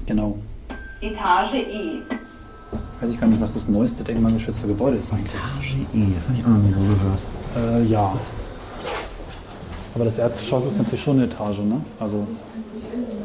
Genau. 0.09 0.39
Etage 1.03 1.55
E. 1.55 2.01
Weiß 2.99 3.11
ich 3.11 3.21
gar 3.21 3.27
nicht, 3.27 3.43
was 3.43 3.53
das 3.53 3.69
neueste 3.69 4.03
denkmalgeschützte 4.03 4.67
Gebäude 4.67 4.97
ist 4.97 5.13
eigentlich. 5.13 5.35
E, 5.95 6.07
das 6.15 6.29
habe 6.29 6.39
ich 6.39 6.45
auch 6.45 6.49
noch 6.49 6.63
nie 6.63 6.73
so 6.73 6.81
gehört. 6.81 7.83
Äh, 7.85 7.85
ja. 7.85 8.13
Aber 9.95 10.05
das 10.05 10.17
Erdgeschoss 10.17 10.65
ist 10.65 10.79
natürlich 10.79 11.03
schon 11.03 11.19
eine 11.19 11.27
Etage, 11.27 11.59
ne? 11.59 11.83
Also, 12.01 12.27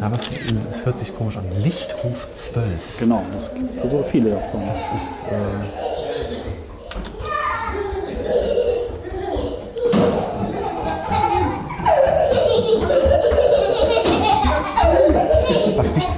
Aber 0.02 0.18
es, 0.18 0.52
es 0.52 0.86
hört 0.86 1.00
sich 1.00 1.16
komisch 1.16 1.38
an. 1.38 1.46
Lichthof 1.64 2.30
12. 2.34 3.00
genau, 3.00 3.24
es 3.34 3.54
gibt 3.54 3.80
da 3.80 3.88
so 3.88 4.04
viele 4.04 4.32
davon. 4.32 4.62
Das 4.68 5.02
ist. 5.02 5.24
Äh 5.32 6.03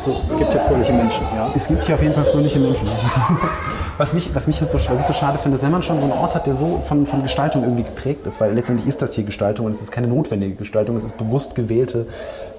so. 0.05 0.21
Es 0.25 0.37
gibt 0.37 0.53
ja 0.53 0.59
fröhliche 0.59 0.93
Menschen, 0.93 1.25
ja. 1.35 1.51
Es 1.55 1.67
gibt 1.67 1.83
hier 1.83 1.95
auf 1.95 2.01
jeden 2.01 2.13
Fall 2.13 2.25
fröhliche 2.25 2.59
Menschen. 2.59 2.87
Was 3.97 4.11
mich, 4.11 4.35
was 4.35 4.45
mich 4.45 4.59
jetzt 4.59 4.71
so, 4.71 4.75
was 4.75 4.99
ich 4.99 5.05
so 5.05 5.13
schade 5.13 5.37
finde, 5.37 5.55
ist, 5.55 5.63
wenn 5.63 5.71
man 5.71 5.81
schon 5.81 5.97
so 5.99 6.03
einen 6.03 6.11
Ort 6.11 6.35
hat, 6.35 6.47
der 6.47 6.53
so 6.53 6.81
von, 6.85 7.05
von 7.05 7.23
Gestaltung 7.23 7.63
irgendwie 7.63 7.83
geprägt 7.83 8.27
ist, 8.27 8.41
weil 8.41 8.53
letztendlich 8.53 8.89
ist 8.89 9.01
das 9.01 9.13
hier 9.13 9.23
Gestaltung 9.23 9.67
und 9.67 9.71
es 9.71 9.81
ist 9.81 9.93
keine 9.93 10.07
notwendige 10.07 10.55
Gestaltung, 10.55 10.97
es 10.97 11.05
ist 11.05 11.17
bewusst 11.17 11.55
gewählte, 11.55 12.05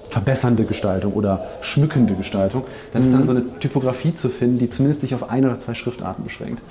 verbessernde 0.09 0.63
Gestaltung 0.65 1.13
oder 1.13 1.45
schmückende 1.61 2.13
Gestaltung, 2.15 2.63
dann 2.93 3.03
ist 3.03 3.13
dann 3.13 3.25
so 3.25 3.31
eine 3.31 3.59
Typografie 3.59 4.15
zu 4.15 4.29
finden, 4.29 4.59
die 4.59 4.69
zumindest 4.69 5.01
sich 5.01 5.13
auf 5.13 5.29
ein 5.29 5.45
oder 5.45 5.59
zwei 5.59 5.73
Schriftarten 5.73 6.23
beschränkt. 6.23 6.61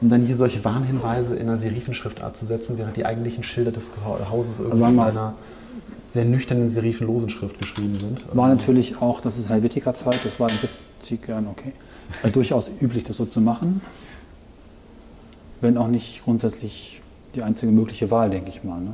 Und 0.00 0.10
dann 0.10 0.26
hier 0.26 0.36
solche 0.36 0.64
Warnhinweise 0.64 1.34
in 1.34 1.48
einer 1.48 1.56
Serifenschriftart 1.56 2.36
zu 2.36 2.46
setzen, 2.46 2.78
während 2.78 2.96
die 2.96 3.04
eigentlichen 3.04 3.42
Schilder 3.42 3.72
des 3.72 3.90
Hauses 4.30 4.60
irgendwie 4.60 4.78
sagen 4.78 4.94
in 4.94 5.00
einer 5.00 5.34
sehr 6.08 6.24
nüchternen 6.24 6.68
serifenlosen 6.68 7.28
Schrift 7.28 7.60
geschrieben 7.60 7.98
sind. 7.98 8.24
War 8.32 8.48
natürlich 8.48 9.02
auch, 9.02 9.20
das 9.20 9.38
ist 9.38 9.50
Helvetica-Zeit, 9.50 10.24
das 10.24 10.40
war 10.40 10.48
in 10.48 10.56
den 10.56 11.18
70ern, 11.18 11.48
okay. 11.50 11.72
War 12.22 12.30
durchaus 12.30 12.70
üblich, 12.80 13.04
das 13.04 13.18
so 13.18 13.26
zu 13.26 13.40
machen. 13.40 13.82
Wenn 15.60 15.76
auch 15.76 15.88
nicht 15.88 16.22
grundsätzlich 16.24 17.02
die 17.34 17.42
einzige 17.42 17.72
mögliche 17.72 18.10
Wahl, 18.10 18.30
denke 18.30 18.48
ich 18.48 18.64
mal. 18.64 18.80
Ne? 18.80 18.92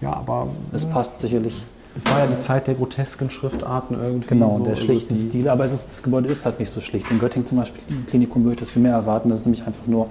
Ja, 0.00 0.14
aber 0.14 0.48
Es 0.72 0.86
passt 0.86 1.20
sicherlich 1.20 1.62
es 1.96 2.04
war 2.06 2.18
ja 2.18 2.26
die 2.26 2.38
Zeit 2.38 2.66
der 2.66 2.74
grotesken 2.74 3.30
Schriftarten 3.30 3.98
irgendwie. 3.98 4.28
Genau, 4.28 4.58
so, 4.58 4.64
der 4.64 4.76
schlichten 4.76 5.16
Stil. 5.16 5.48
Aber 5.48 5.64
es 5.64 5.72
ist, 5.72 5.88
das 5.88 6.02
Gebäude 6.02 6.28
ist 6.28 6.44
halt 6.44 6.60
nicht 6.60 6.70
so 6.70 6.80
schlicht. 6.80 7.10
In 7.10 7.18
Göttingen 7.18 7.46
zum 7.46 7.58
Beispiel, 7.58 7.82
im 7.88 8.04
Klinikum 8.04 8.44
würde 8.44 8.54
ich 8.54 8.60
das 8.60 8.70
viel 8.70 8.82
mehr 8.82 8.92
erwarten. 8.92 9.30
Das 9.30 9.40
ist 9.40 9.46
nämlich 9.46 9.66
einfach 9.66 9.86
nur 9.86 10.08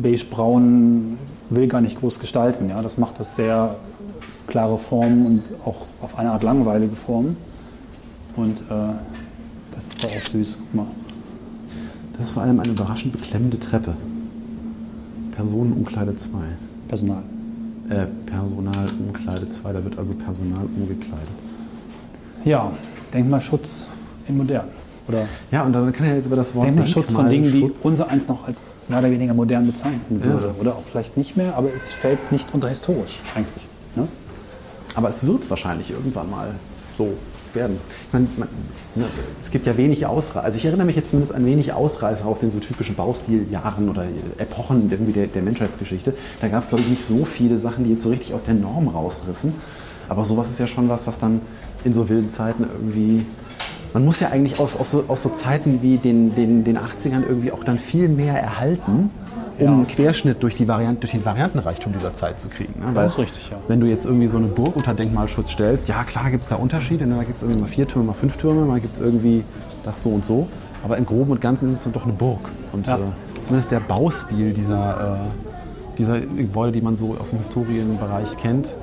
beige-braun, 0.00 1.18
will 1.50 1.66
gar 1.66 1.80
nicht 1.80 1.98
groß 1.98 2.20
gestalten. 2.20 2.68
Ja? 2.68 2.82
Das 2.82 2.98
macht 2.98 3.18
das 3.18 3.34
sehr 3.34 3.74
klare 4.46 4.78
Formen 4.78 5.26
und 5.26 5.42
auch 5.64 5.86
auf 6.02 6.16
eine 6.16 6.30
Art 6.30 6.44
langweilige 6.44 6.94
Formen. 6.94 7.36
Und 8.36 8.60
äh, 8.60 8.94
das 9.74 9.88
ist 9.88 10.04
doch 10.04 10.10
auch 10.10 10.22
süß. 10.22 10.56
Guck 10.56 10.74
mal. 10.74 10.86
Das 12.12 12.26
ist 12.26 12.30
vor 12.30 12.42
allem 12.44 12.60
eine 12.60 12.70
überraschend 12.70 13.12
beklemmende 13.12 13.58
Treppe. 13.58 13.94
Personenumkleide 15.32 16.14
2. 16.14 16.28
Personal. 16.86 17.22
Äh, 17.90 18.06
Personalumkleide 18.26 19.48
2, 19.48 19.72
da 19.72 19.84
wird 19.84 19.98
also 19.98 20.14
Personal 20.14 20.64
umgekleidet. 20.76 21.28
Ja, 22.44 22.70
Denkmalschutz 23.12 23.88
in 24.28 24.36
modern. 24.36 24.68
Oder 25.08 25.26
Ja, 25.50 25.64
und 25.64 25.72
dann 25.72 25.92
kann 25.92 26.06
er 26.06 26.16
jetzt 26.16 26.26
über 26.26 26.36
das 26.36 26.54
Wort 26.54 26.66
Denkmalschutz 26.66 27.12
von 27.12 27.28
Dingen, 27.28 27.50
die 27.50 27.64
Denkmalschutz- 27.64 27.84
unser 27.84 28.08
eins 28.08 28.28
noch 28.28 28.46
als 28.46 28.66
mehr 28.88 29.00
oder 29.00 29.10
weniger 29.10 29.34
modern 29.34 29.66
bezeichnen 29.66 30.22
würde. 30.22 30.54
Oder 30.60 30.76
auch 30.76 30.82
vielleicht 30.88 31.16
nicht 31.16 31.36
mehr, 31.36 31.56
aber 31.56 31.68
es 31.74 31.90
fällt 31.90 32.30
nicht 32.30 32.46
unter 32.54 32.68
historisch 32.68 33.18
eigentlich. 33.34 33.64
Ne? 33.96 34.06
Aber 34.94 35.08
es 35.08 35.26
wird 35.26 35.50
wahrscheinlich 35.50 35.90
irgendwann 35.90 36.30
mal 36.30 36.54
so 36.94 37.08
werden. 37.54 37.76
Ich 38.06 38.12
meine, 38.12 38.26
man, 38.36 38.48
es 39.40 39.50
gibt 39.50 39.66
ja 39.66 39.76
wenig 39.76 40.06
Ausreißer. 40.06 40.44
Also 40.44 40.58
ich 40.58 40.64
erinnere 40.64 40.86
mich 40.86 40.96
jetzt 40.96 41.10
zumindest 41.10 41.34
an 41.34 41.46
wenig 41.46 41.72
Ausreißer 41.72 42.26
aus 42.26 42.40
den 42.40 42.50
so 42.50 42.58
typischen 42.58 42.96
Baustiljahren 42.96 43.88
oder 43.88 44.04
Epochen 44.38 44.90
irgendwie 44.90 45.12
der, 45.12 45.26
der 45.28 45.42
Menschheitsgeschichte. 45.42 46.14
Da 46.40 46.48
gab 46.48 46.62
es, 46.62 46.68
glaube 46.68 46.82
ich, 46.82 46.90
nicht 46.90 47.04
so 47.04 47.24
viele 47.24 47.58
Sachen, 47.58 47.84
die 47.84 47.92
jetzt 47.92 48.02
so 48.02 48.08
richtig 48.08 48.34
aus 48.34 48.42
der 48.42 48.54
Norm 48.54 48.88
rausrissen. 48.88 49.54
Aber 50.08 50.24
sowas 50.24 50.50
ist 50.50 50.58
ja 50.58 50.66
schon 50.66 50.88
was, 50.88 51.06
was 51.06 51.18
dann 51.18 51.40
in 51.84 51.92
so 51.92 52.08
wilden 52.08 52.28
Zeiten 52.28 52.64
irgendwie... 52.64 53.24
Man 53.92 54.04
muss 54.04 54.20
ja 54.20 54.28
eigentlich 54.28 54.60
aus, 54.60 54.76
aus, 54.76 54.90
so, 54.90 55.04
aus 55.08 55.22
so 55.22 55.30
Zeiten 55.30 55.82
wie 55.82 55.96
den, 55.96 56.34
den, 56.34 56.64
den 56.64 56.78
80ern 56.78 57.22
irgendwie 57.28 57.50
auch 57.50 57.64
dann 57.64 57.78
viel 57.78 58.08
mehr 58.08 58.34
erhalten, 58.34 59.10
um 59.60 59.68
einen 59.68 59.86
Querschnitt 59.86 60.42
durch, 60.42 60.54
die 60.54 60.66
Variant, 60.66 61.02
durch 61.02 61.12
den 61.12 61.24
Variantenreichtum 61.24 61.92
dieser 61.92 62.14
Zeit 62.14 62.40
zu 62.40 62.48
kriegen. 62.48 62.80
Ne? 62.80 62.94
Weil 62.94 63.06
ist 63.06 63.18
richtig, 63.18 63.50
ja. 63.50 63.56
Wenn 63.68 63.80
du 63.80 63.86
jetzt 63.86 64.06
irgendwie 64.06 64.26
so 64.28 64.38
eine 64.38 64.46
Burg 64.46 64.76
unter 64.76 64.94
Denkmalschutz 64.94 65.50
stellst, 65.52 65.88
ja 65.88 66.02
klar 66.04 66.30
gibt 66.30 66.44
es 66.44 66.48
da 66.48 66.56
Unterschiede. 66.56 67.06
Ne? 67.06 67.16
Da 67.16 67.24
gibt 67.24 67.36
es 67.36 67.42
irgendwie 67.42 67.60
mal 67.62 67.68
vier 67.68 67.86
Türme, 67.86 68.08
mal 68.08 68.12
fünf 68.14 68.36
Türme, 68.36 68.64
mal 68.64 68.80
gibt 68.80 68.94
es 68.94 69.00
irgendwie 69.00 69.44
das 69.84 70.02
so 70.02 70.10
und 70.10 70.24
so. 70.24 70.48
Aber 70.82 70.96
im 70.96 71.06
Groben 71.06 71.30
und 71.32 71.40
Ganzen 71.40 71.68
ist 71.68 71.74
es 71.74 71.84
dann 71.84 71.92
doch 71.92 72.04
eine 72.04 72.12
Burg. 72.12 72.40
Und 72.72 72.86
Ja. 72.86 72.96
äh, 72.96 73.00
zumindest 73.44 73.70
der 73.70 73.80
Baustil 73.80 74.52
dieser, 74.52 75.18
äh, 75.20 75.96
dieser 75.98 76.20
Gebäude, 76.20 76.72
die 76.72 76.80
man 76.80 76.96
so 76.96 77.16
aus 77.20 77.30
dem 77.30 77.38
Historienbereich 77.38 78.36
kennt, 78.36 78.74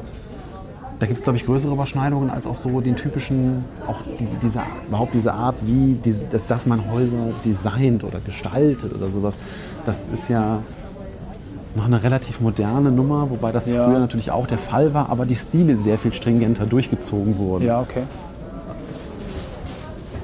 da 1.00 1.06
gibt 1.06 1.18
es, 1.18 1.24
glaube 1.24 1.38
ich, 1.38 1.46
größere 1.46 1.72
Überschneidungen 1.74 2.30
als 2.32 2.48
auch 2.48 2.56
so 2.56 2.82
den 2.82 2.96
typischen, 2.96 3.64
auch 3.88 4.00
diese, 4.20 4.40
diese, 4.40 4.62
überhaupt 4.88 5.14
diese 5.14 5.32
Art, 5.34 5.56
wie, 5.62 5.94
diese, 6.04 6.26
dass, 6.28 6.46
dass 6.48 6.66
man 6.66 6.92
Häuser 6.92 7.18
designt 7.46 8.04
oder 8.04 8.20
gestaltet 8.20 8.94
oder 8.96 9.08
sowas. 9.10 9.38
Das 9.88 10.06
ist 10.12 10.28
ja 10.28 10.62
noch 11.74 11.86
eine 11.86 12.04
relativ 12.04 12.42
moderne 12.42 12.92
Nummer, 12.92 13.30
wobei 13.30 13.54
das 13.54 13.68
Ja. 13.68 13.86
früher 13.86 14.00
natürlich 14.00 14.32
auch 14.32 14.46
der 14.46 14.58
Fall 14.58 14.94
war, 14.94 15.10
aber 15.10 15.26
die 15.26 15.38
Stile 15.38 15.78
sehr 15.78 15.98
viel 15.98 16.14
stringenter 16.14 16.66
durchgezogen 16.66 17.38
wurden. 17.38 17.66
Ja, 17.66 17.80
okay. 17.80 18.04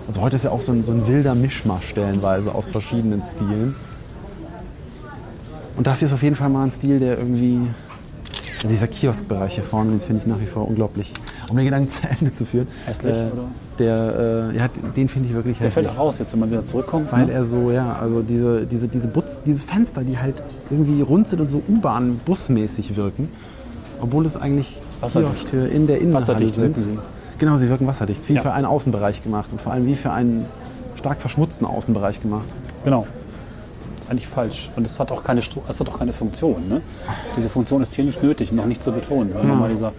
Also 0.05 0.20
heute 0.20 0.36
ist 0.36 0.43
ja 0.43 0.51
auch 0.51 0.61
so 0.61 0.74
ein, 0.74 0.84
so 0.84 0.91
ein 0.91 1.07
wilder 1.07 1.34
Mischmasch 1.34 1.88
stellenweise 1.88 2.53
aus 2.53 2.68
verschiedenen 2.72 3.22
Stilen. 3.22 3.74
Und 5.78 5.88
das 5.88 5.99
hier 5.99 6.09
ist 6.09 6.14
auf 6.14 6.24
jeden 6.24 6.36
Fall 6.36 6.49
mal 6.49 6.66
ein 6.66 6.72
Stil, 6.72 6.99
der 6.99 7.18
irgendwie. 7.18 7.61
Also 8.57 8.68
dieser 8.68 8.88
Kioskbereich 8.88 9.55
hier 9.55 9.64
vorne, 9.64 9.91
den 9.91 10.01
finde 10.01 10.24
ich 10.24 10.28
nach 10.28 10.41
wie 10.41 10.45
vor 10.45 10.68
unglaublich. 10.68 11.14
Um 11.54 11.58
den 11.58 11.66
Gedanken 11.66 11.88
zu 11.89 12.01
Ende 12.20 12.32
zu 12.32 12.45
führen. 12.45 12.68
Hässlich, 12.86 13.16
äh, 13.16 13.20
oder? 13.32 13.43
Der, 13.80 14.49
äh, 14.54 14.58
ja, 14.58 14.68
den 14.95 15.08
finde 15.08 15.30
ich 15.30 15.36
wirklich 15.36 15.58
Der 15.58 15.68
hässlich. 15.68 15.86
fällt 15.86 15.95
auch 15.97 15.99
raus, 16.01 16.20
jetzt 16.20 16.34
wenn 16.34 16.39
man 16.41 16.51
wieder 16.51 16.66
zurückkommt. 16.66 17.12
Weil 17.12 17.26
ne? 17.28 17.32
er 17.32 17.45
so, 17.45 17.72
ja, 17.72 17.93
also 17.99 18.22
diese, 18.22 18.66
diese, 18.66 18.88
diese, 18.88 19.08
Butz, 19.08 19.39
diese 19.45 19.62
Fenster, 19.62 20.04
die 20.04 20.18
halt 20.18 20.43
irgendwie 20.70 21.01
rund 21.01 21.28
sind 21.28 21.39
und 21.41 21.47
so 21.47 21.62
U-Bahn-Busmäßig 21.70 22.95
wirken. 22.95 23.30
Obwohl 24.01 24.26
es 24.26 24.36
eigentlich. 24.38 24.82
Kioske 25.01 25.68
in 25.68 25.86
der 25.88 25.97
Innenhalle 25.99 26.22
Wasserdicht 26.24 26.54
sind. 26.56 26.78
sie. 26.78 26.97
Genau, 27.38 27.58
sie 27.58 27.68
wirken 27.70 27.88
wasserdicht. 27.88 28.28
Wie 28.30 28.34
Ja. 28.36 28.41
für 28.41 28.54
einen 28.54 28.66
Außenbereich 28.66 29.22
gemacht 29.24 29.49
und 29.51 29.60
vor 29.60 29.74
allem 29.74 29.86
wie 29.86 29.95
für 29.95 30.12
einen 30.12 30.45
stark 30.95 31.20
verschmutzten 31.20 31.68
Außenbereich 31.68 32.22
gemacht. 32.22 32.45
Genau. 32.86 33.06
Das 33.97 34.06
ist 34.06 34.12
eigentlich 34.12 34.28
falsch. 34.28 34.72
Und 34.78 34.86
es 34.86 34.99
hat 34.99 35.12
auch 35.12 35.24
keine, 35.24 35.41
Stru- 35.41 35.62
es 35.68 35.80
hat 35.80 35.89
auch 35.89 35.99
keine 35.99 36.14
Funktion. 36.14 36.70
Ne? 36.70 36.82
Diese 37.36 37.49
Funktion 37.49 37.82
ist 37.82 37.93
hier 37.95 38.06
nicht 38.06 38.24
nötig 38.24 38.51
und 38.51 38.60
auch 38.62 38.66
nicht 38.66 38.82
zu 38.84 38.91
betonen, 38.93 39.32
man 39.34 39.60
mal 39.60 39.70
dieser 39.70 39.91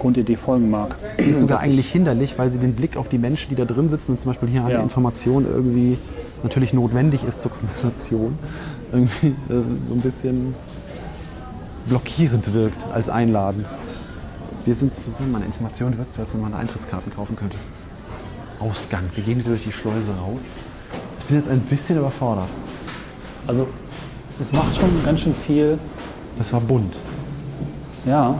Grundidee 0.00 0.34
folgen 0.34 0.68
mag. 0.70 0.96
Die 1.18 1.30
ist 1.30 1.40
sogar 1.40 1.60
eigentlich 1.60 1.92
hinderlich, 1.92 2.36
weil 2.38 2.50
sie 2.50 2.58
den 2.58 2.74
Blick 2.74 2.96
auf 2.96 3.08
die 3.08 3.18
Menschen, 3.18 3.50
die 3.50 3.54
da 3.54 3.64
drin 3.64 3.88
sitzen 3.88 4.12
und 4.12 4.20
zum 4.20 4.30
Beispiel 4.30 4.48
hier 4.48 4.64
eine 4.64 4.72
Ja. 4.74 4.82
Information 4.82 5.46
irgendwie 5.46 5.96
natürlich 6.42 6.72
notwendig 6.72 7.22
ist 7.22 7.40
zur 7.40 7.52
Konversation, 7.52 8.36
irgendwie 8.92 9.28
äh, 9.28 9.32
so 9.88 9.94
ein 9.94 10.00
bisschen 10.00 10.54
blockierend 11.86 12.52
wirkt 12.52 12.84
als 12.92 13.08
einladend. 13.08 13.66
Wir 14.64 14.74
sind 14.74 14.92
zusammen, 14.92 15.36
eine 15.36 15.44
Information 15.46 15.96
wirkt 15.96 16.14
so, 16.14 16.22
als 16.22 16.34
wenn 16.34 16.40
man 16.40 16.54
Eintrittskarten 16.54 17.14
kaufen 17.14 17.36
könnte. 17.36 17.56
Ausgang, 18.58 19.04
wir 19.14 19.24
gehen 19.24 19.38
wieder 19.38 19.50
durch 19.50 19.64
die 19.64 19.72
Schleuse 19.72 20.10
raus. 20.12 20.42
Ich 21.20 21.24
bin 21.26 21.36
jetzt 21.36 21.48
ein 21.48 21.60
bisschen 21.60 21.98
überfordert. 21.98 22.48
Also, 23.46 23.66
es 24.40 24.52
macht 24.52 24.76
schon 24.76 24.90
ganz 25.04 25.20
schön 25.20 25.34
viel. 25.34 25.78
Das 26.36 26.52
war 26.52 26.60
bunt. 26.60 26.94
Ja. 28.04 28.38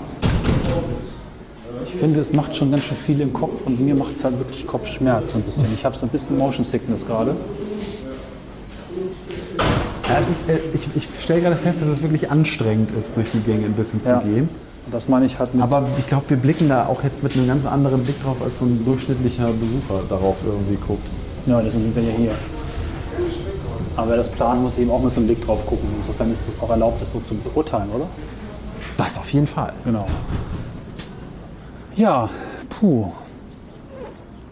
Ich 1.93 1.99
finde, 1.99 2.21
es 2.21 2.33
macht 2.33 2.55
schon 2.55 2.71
ganz 2.71 2.85
schön 2.85 2.97
viel 2.97 3.21
im 3.21 3.33
Kopf 3.33 3.67
und 3.67 3.81
mir 3.81 3.95
macht 3.95 4.15
es 4.15 4.25
halt 4.25 4.39
wirklich 4.39 4.67
Kopfschmerz 4.67 5.35
ein 5.35 5.43
bisschen. 5.43 5.67
Ich 5.75 5.85
habe 5.85 5.97
so 5.99 6.07
ein 6.07 6.09
bisschen 6.09 6.39
Motion 6.39 6.65
Sickness 6.65 7.05
gerade. 7.07 7.35
Ja, 10.09 10.19
ist, 10.31 10.49
äh, 10.49 10.59
ich 10.75 10.89
ich 10.97 11.09
stelle 11.23 11.41
gerade 11.41 11.57
fest, 11.57 11.79
dass 11.81 11.89
es 11.89 12.03
wirklich 12.03 12.31
anstrengend 12.31 12.91
ist, 12.97 13.17
durch 13.17 13.31
die 13.33 13.41
Gänge 13.41 13.67
ein 13.67 13.73
bisschen 13.75 14.01
zu 14.03 14.11
Ja. 14.11 14.21
gehen. 14.21 14.49
Das 14.91 15.09
meine 15.09 15.27
ich 15.27 15.39
halt 15.39 15.55
mit. 15.55 15.63
Aber 15.63 15.87
ich 15.99 16.07
glaube, 16.07 16.25
wir 16.29 16.37
blicken 16.37 16.69
da 16.69 16.87
auch 16.87 17.03
jetzt 17.05 17.23
mit 17.23 17.35
einem 17.37 17.47
ganz 17.47 17.67
anderen 17.67 18.03
Blick 18.03 18.21
drauf, 18.23 18.37
als 18.43 18.59
so 18.61 18.65
ein 18.65 18.85
durchschnittlicher 18.85 19.49
Besucher 19.49 20.03
darauf 20.09 20.37
irgendwie 20.45 20.77
guckt. 20.77 21.07
ja, 21.47 21.61
deswegen 21.61 21.85
sind 21.85 21.97
wir 21.97 22.03
ja 22.05 22.13
hier. 22.17 22.33
Aber 23.97 24.17
das 24.17 24.29
planen 24.31 24.63
muss, 24.63 24.79
eben 24.79 24.91
auch 24.91 25.03
mit 25.03 25.13
so 25.13 25.21
einem 25.21 25.27
Blick 25.29 25.45
drauf 25.45 25.67
gucken. 25.67 25.89
Insofern 26.01 26.33
ist 26.33 26.47
das 26.47 26.61
auch 26.63 26.71
erlaubt, 26.71 27.03
das 27.03 27.13
so 27.13 27.21
zu 27.21 27.35
beurteilen, 27.37 27.91
oder? 27.95 28.07
Das 28.97 29.19
auf 29.19 29.31
jeden 29.33 29.47
Fall. 29.47 29.73
Genau. 29.85 30.07
Ja, 31.97 32.29
puh, 32.69 33.11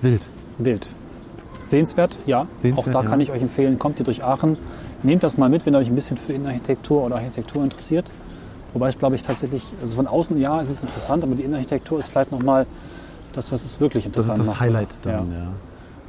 Wild. 0.00 0.28
wild. 0.58 0.88
Sehenswert, 1.64 2.16
ja. 2.26 2.46
Sehenswert, 2.62 2.88
auch 2.88 2.92
da 2.92 3.02
ja. 3.02 3.08
kann 3.08 3.20
ich 3.20 3.30
euch 3.30 3.42
empfehlen, 3.42 3.78
kommt 3.78 3.98
ihr 3.98 4.04
durch 4.04 4.24
Aachen. 4.24 4.56
Nehmt 5.02 5.22
das 5.22 5.36
mal 5.36 5.48
mit, 5.48 5.64
wenn 5.66 5.74
ihr 5.74 5.78
euch 5.78 5.88
ein 5.88 5.94
bisschen 5.94 6.16
für 6.16 6.32
Innenarchitektur 6.32 7.04
oder 7.04 7.16
Architektur 7.16 7.62
interessiert. 7.62 8.10
Wobei 8.72 8.88
es, 8.88 8.98
glaube 8.98 9.16
ich, 9.16 9.22
tatsächlich, 9.22 9.62
also 9.80 9.96
von 9.96 10.06
außen, 10.06 10.38
ja, 10.40 10.60
es 10.60 10.70
ist 10.70 10.82
interessant, 10.82 11.22
aber 11.24 11.34
die 11.34 11.42
Innenarchitektur 11.42 11.98
ist 11.98 12.08
vielleicht 12.08 12.32
nochmal 12.32 12.66
das, 13.32 13.52
was 13.52 13.64
es 13.64 13.80
wirklich 13.80 14.04
Das 14.04 14.10
ist 14.12 14.16
interessant 14.16 14.40
das 14.40 14.46
macht. 14.46 14.60
Highlight 14.60 14.88
dann, 15.02 15.30
Ja. 15.32 15.38
ja. 15.38 15.46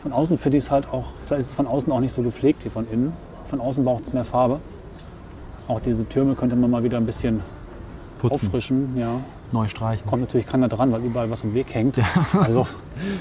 Von 0.01 0.13
außen 0.13 0.37
finde 0.37 0.57
ich 0.57 0.63
es 0.63 0.71
halt 0.71 0.87
auch, 0.91 1.05
vielleicht 1.25 1.41
ist 1.41 1.47
es 1.49 1.55
von 1.55 1.67
außen 1.67 1.91
auch 1.91 1.99
nicht 1.99 2.13
so 2.13 2.21
gepflegt 2.21 2.63
wie 2.63 2.69
von 2.69 2.87
innen. 2.89 3.11
Von 3.45 3.59
außen 3.59 3.83
braucht 3.83 4.03
es 4.03 4.13
mehr 4.13 4.23
Farbe. 4.23 4.59
Auch 5.67 5.81
diese 5.81 6.07
Türme 6.07 6.35
könnte 6.35 6.55
man 6.55 6.71
mal 6.71 6.83
wieder 6.83 6.97
ein 6.97 7.05
bisschen 7.05 7.41
Putzen, 8.19 8.47
auffrischen. 8.47 8.97
Ja. 8.97 9.19
Neu 9.53 9.67
streichen. 9.67 10.07
Kommt 10.07 10.21
natürlich 10.21 10.47
keiner 10.47 10.67
dran, 10.67 10.91
weil 10.91 11.03
überall 11.03 11.29
was 11.31 11.43
im 11.43 11.53
Weg 11.53 11.73
hängt. 11.73 11.99
Also, 12.39 12.65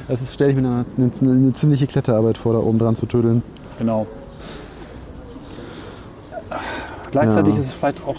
Das 0.09 0.35
stelle 0.35 0.51
ich 0.51 0.57
mir 0.57 0.62
eine, 0.66 0.85
eine, 0.97 1.11
eine 1.31 1.53
ziemliche 1.53 1.87
Kletterarbeit 1.87 2.39
vor, 2.39 2.53
da 2.53 2.59
oben 2.61 2.79
dran 2.79 2.95
zu 2.97 3.07
tüddeln. 3.07 3.43
genau. 3.79 4.07
Gleichzeitig 7.11 7.55
Ja. 7.55 7.61
ist 7.61 7.66
es 7.66 7.72
vielleicht 7.74 8.07
auch 8.07 8.16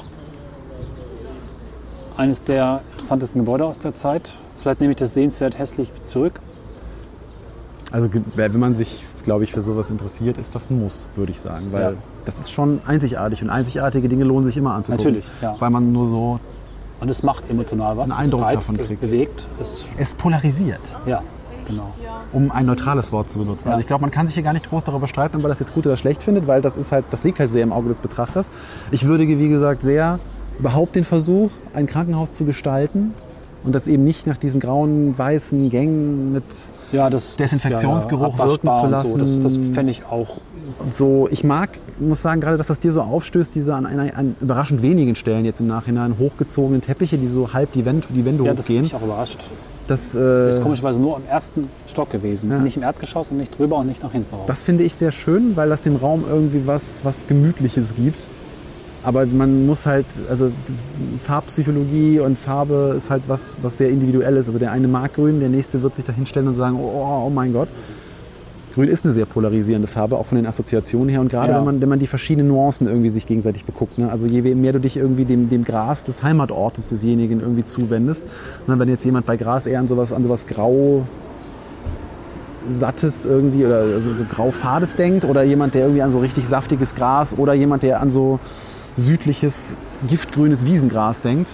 eines 2.18 2.44
der 2.44 2.82
interessantesten 2.94 3.40
Gebäude 3.42 3.66
aus 3.66 3.80
der 3.80 3.94
Zeit. 3.94 4.34
Vielleicht 4.58 4.82
nehme 4.82 4.92
ich 4.92 4.98
das 4.98 5.14
sehenswert 5.14 5.58
hässlich 5.58 5.92
zurück. 6.04 6.40
Also 7.92 8.10
wenn 8.36 8.60
man 8.60 8.76
sich, 8.76 9.04
glaube 9.24 9.44
ich, 9.44 9.52
für 9.54 9.62
sowas 9.62 9.90
interessiert, 9.90 10.38
ist 10.38 10.54
das 10.54 10.70
ein 10.70 10.80
Muss, 10.82 11.08
würde 11.16 11.32
ich 11.32 11.40
sagen. 11.40 11.68
Weil 11.72 11.82
Ja. 11.82 11.94
das 12.26 12.38
ist 12.40 12.52
schon 12.52 12.82
einzigartig 12.86 13.42
und 13.42 13.50
einzigartige 13.50 14.08
Dinge 14.10 14.26
lohnen 14.26 14.44
sich 14.46 14.58
immer 14.58 14.74
anzugucken. 14.74 15.06
Natürlich, 15.06 15.26
ja. 15.42 15.56
Weil 15.60 15.70
man 15.70 15.92
nur 15.92 16.08
so, 16.08 16.40
Und 17.00 17.10
es 17.10 17.24
macht 17.24 17.50
emotional 17.50 17.98
was. 17.98 18.12
Einen 18.12 18.20
Eindruck 18.20 18.42
es 18.42 18.46
reizt, 18.48 18.70
davon 18.70 18.82
es 18.82 18.88
kriegt. 18.88 19.02
bewegt. 19.02 19.48
Es, 19.60 19.84
es 19.98 20.16
polarisiert. 20.16 20.82
ja, 21.06 21.22
genau. 21.68 21.92
um 22.34 22.52
ein 22.52 22.66
neutrales 22.66 23.12
Wort 23.12 23.30
zu 23.30 23.40
benutzen. 23.40 23.70
Also 23.70 23.80
ich 23.80 23.88
glaube, 23.88 24.02
man 24.02 24.12
kann 24.12 24.28
sich 24.28 24.34
hier 24.34 24.44
gar 24.44 24.54
nicht 24.54 24.70
groß 24.70 24.84
darüber 24.84 25.08
streiten, 25.08 25.38
ob 25.38 25.42
man 25.44 25.50
das 25.50 25.60
jetzt 25.60 25.74
gut 25.74 25.86
oder 25.86 25.98
schlecht 25.98 26.24
findet, 26.24 26.48
weil 26.48 26.62
das 26.62 26.78
ist 26.78 26.92
halt, 26.92 27.06
das 27.12 27.24
liegt 27.24 27.40
halt 27.40 27.52
sehr 27.52 27.64
im 27.64 27.72
Auge 27.72 27.88
des 27.90 28.00
Betrachters. 28.00 28.52
Ich 28.92 29.06
würdige, 29.06 29.40
wie 29.40 29.48
gesagt, 29.50 29.82
sehr 29.82 30.20
überhaupt 30.60 30.96
den 30.96 31.06
Versuch, 31.06 31.52
ein 31.74 31.88
Krankenhaus 31.88 32.34
zu 32.34 32.44
gestalten 32.44 33.14
und 33.64 33.74
das 33.74 33.88
eben 33.88 34.04
nicht 34.04 34.28
nach 34.28 34.38
diesen 34.38 34.60
grauen, 34.60 35.18
weißen 35.18 35.70
Gängen 35.70 36.34
mit 36.34 36.44
Ja, 36.92 37.10
das 37.10 37.36
Desinfektionsgeruch 37.38 38.38
ja, 38.38 38.46
wirken 38.46 38.68
abwaschbar 38.68 39.02
zu 39.04 39.08
und 39.14 39.14
So. 39.14 39.18
Das, 39.18 39.36
das 39.40 39.58
lassen. 39.58 39.74
fände 39.74 39.92
ich 39.92 40.06
auch. 40.06 40.38
So, 40.92 41.28
ich 41.32 41.44
mag, 41.44 41.70
muss 42.00 42.22
sagen, 42.22 42.42
gerade 42.42 42.58
das, 42.58 42.70
was 42.70 42.80
dir 42.80 42.92
so 42.92 43.02
aufstößt, 43.02 43.54
diese 43.54 43.76
an, 43.76 43.86
einer- 43.86 44.16
an 44.18 44.36
überraschend 44.42 44.82
wenigen 44.82 45.16
Stellen 45.16 45.46
jetzt 45.46 45.60
im 45.62 45.68
Nachhinein 45.68 46.16
hochgezogenen 46.20 46.82
Teppiche, 46.82 47.18
die 47.18 47.28
so 47.28 47.54
halb 47.54 47.72
die, 47.74 47.86
Wend, 47.86 48.06
die 48.10 48.26
Wände 48.26 48.44
Ja, 48.44 48.52
das 48.54 48.60
hat 48.60 48.66
hochgehen. 48.66 48.82
mich 48.84 48.96
auch 48.96 49.02
überrascht. 49.02 49.50
Das, 49.88 50.12
Das 50.12 50.22
äh, 50.22 50.50
ist 50.50 50.62
komischerweise 50.62 51.00
nur 51.02 51.18
im 51.18 51.24
ersten 51.28 51.68
Stock 51.88 52.12
gewesen. 52.12 52.52
Ja. 52.52 52.60
Nicht 52.60 52.78
im 52.78 52.84
Erdgeschoss 52.84 53.32
und 53.32 53.38
nicht 53.38 53.58
drüber 53.58 53.78
und 53.78 53.88
nicht 53.88 54.04
nach 54.04 54.12
hinten 54.12 54.34
raus. 54.36 54.44
Das 54.48 54.62
finde 54.64 54.84
ich 54.84 54.94
sehr 54.96 55.12
schön, 55.12 55.56
weil 55.56 55.70
das 55.70 55.82
dem 55.82 55.96
Raum 55.96 56.24
irgendwie 56.30 56.68
was, 56.68 57.00
was 57.04 57.26
Gemütliches 57.28 57.96
gibt. 57.96 58.22
Aber 59.02 59.26
man 59.26 59.66
muss 59.66 59.86
halt, 59.86 60.06
also 60.30 60.52
Farbpsychologie 61.22 62.20
und 62.20 62.38
Farbe 62.38 62.94
ist 62.98 63.10
halt 63.10 63.24
was, 63.28 63.56
was 63.62 63.78
sehr 63.78 63.90
individuell 63.90 64.36
ist. 64.38 64.48
Also 64.48 64.60
der 64.60 64.72
eine 64.72 64.88
mag 64.88 65.14
grün, 65.14 65.40
der 65.40 65.50
nächste 65.50 65.82
wird 65.82 65.96
sich 65.96 66.06
da 66.06 66.14
hinstellen 66.14 66.48
und 66.48 66.54
sagen, 66.54 66.78
oh, 66.80 67.24
oh 67.26 67.30
mein 67.30 67.54
Gott. 67.54 67.70
Grün 68.76 68.88
ist 68.88 69.04
eine 69.04 69.14
sehr 69.14 69.26
polarisierende 69.26 69.88
Farbe, 69.88 70.18
auch 70.18 70.28
von 70.28 70.36
den 70.38 70.46
Assoziationen 70.46 71.10
her. 71.10 71.22
Und 71.22 71.30
gerade 71.30 71.52
Ja. 71.52 71.58
wenn, 71.58 71.66
man, 71.66 71.82
wenn 71.82 71.90
man 71.90 72.00
die 72.00 72.08
verschiedenen 72.08 72.50
Nuancen 72.50 72.88
irgendwie 72.88 73.10
sich 73.10 73.26
gegenseitig 73.26 73.66
beguckt. 73.66 73.98
Ne? 73.98 74.12
Also 74.12 74.28
je 74.28 74.42
mehr 74.42 74.74
du 74.74 74.80
dich 74.80 74.98
irgendwie 74.98 75.26
dem, 75.26 75.50
dem 75.50 75.64
Gras 75.64 76.04
des 76.04 76.22
Heimatortes 76.24 76.90
desjenigen 76.90 77.40
irgendwie 77.42 77.64
zuwendest. 77.64 78.24
Ne? 78.68 78.78
Wenn 78.78 78.88
jetzt 78.90 79.06
jemand 79.06 79.26
bei 79.26 79.38
Gras 79.38 79.66
eher 79.66 79.80
an 79.80 79.88
sowas, 79.88 80.14
an 80.14 80.24
sowas 80.24 80.46
grau 80.48 81.04
sattes 82.68 83.26
irgendwie 83.26 83.66
oder 83.66 83.80
also 83.80 84.14
so 84.14 84.24
graufades 84.26 84.96
denkt 84.96 85.26
oder 85.26 85.44
jemand, 85.44 85.74
der 85.74 85.84
irgendwie 85.84 86.02
an 86.04 86.12
so 86.12 86.20
richtig 86.20 86.48
saftiges 86.48 86.94
Gras 86.94 87.34
oder 87.38 87.54
jemand, 87.54 87.82
der 87.84 88.02
an 88.02 88.12
so 88.12 88.40
südliches, 88.96 89.78
giftgrünes 90.08 90.66
Wiesengras 90.66 91.22
denkt. 91.22 91.50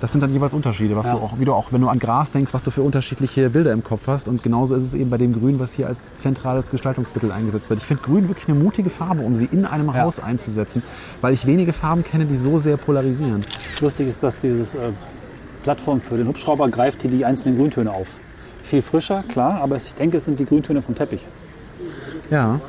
Das 0.00 0.12
sind 0.12 0.20
dann 0.20 0.32
jeweils 0.32 0.54
Unterschiede, 0.54 0.94
was 0.96 1.06
Ja. 1.06 1.14
du 1.14 1.18
auch, 1.18 1.40
wie 1.40 1.44
du 1.44 1.52
auch, 1.52 1.72
wenn 1.72 1.80
du 1.80 1.88
an 1.88 1.98
Gras 1.98 2.30
denkst, 2.30 2.54
was 2.54 2.62
du 2.62 2.70
für 2.70 2.82
unterschiedliche 2.82 3.50
Bilder 3.50 3.72
im 3.72 3.82
Kopf 3.82 4.06
hast. 4.06 4.28
Und 4.28 4.42
genauso 4.44 4.74
ist 4.76 4.84
es 4.84 4.94
eben 4.94 5.10
bei 5.10 5.18
dem 5.18 5.32
Grün, 5.32 5.58
was 5.58 5.72
hier 5.72 5.88
als 5.88 6.14
zentrales 6.14 6.70
Gestaltungsmittel 6.70 7.32
eingesetzt 7.32 7.68
wird. 7.68 7.80
Ich 7.80 7.86
finde 7.86 8.04
Grün 8.04 8.28
wirklich 8.28 8.48
eine 8.48 8.58
mutige 8.58 8.90
Farbe, 8.90 9.22
um 9.22 9.34
sie 9.34 9.46
in 9.50 9.64
einem 9.64 9.88
Ja. 9.88 10.02
Haus 10.02 10.20
einzusetzen, 10.20 10.82
weil 11.20 11.34
ich 11.34 11.46
wenige 11.46 11.72
Farben 11.72 12.04
kenne, 12.04 12.26
die 12.26 12.36
so 12.36 12.58
sehr 12.58 12.76
polarisieren. 12.76 13.44
Lustig 13.80 14.06
ist, 14.06 14.22
dass 14.22 14.36
dieses 14.36 14.76
äh, 14.76 14.90
Plattform 15.64 16.00
für 16.00 16.16
den 16.16 16.28
Hubschrauber 16.28 16.68
greift 16.68 17.02
hier 17.02 17.10
die 17.10 17.24
einzelnen 17.24 17.56
Grüntöne 17.58 17.90
auf. 17.90 18.06
Viel 18.62 18.82
frischer, 18.82 19.24
klar, 19.28 19.60
aber 19.60 19.76
ich 19.76 19.94
denke, 19.94 20.18
es 20.18 20.26
sind 20.26 20.38
die 20.38 20.44
Grüntöne 20.44 20.80
vom 20.80 20.94
Teppich. 20.94 21.24
Ja. 22.30 22.60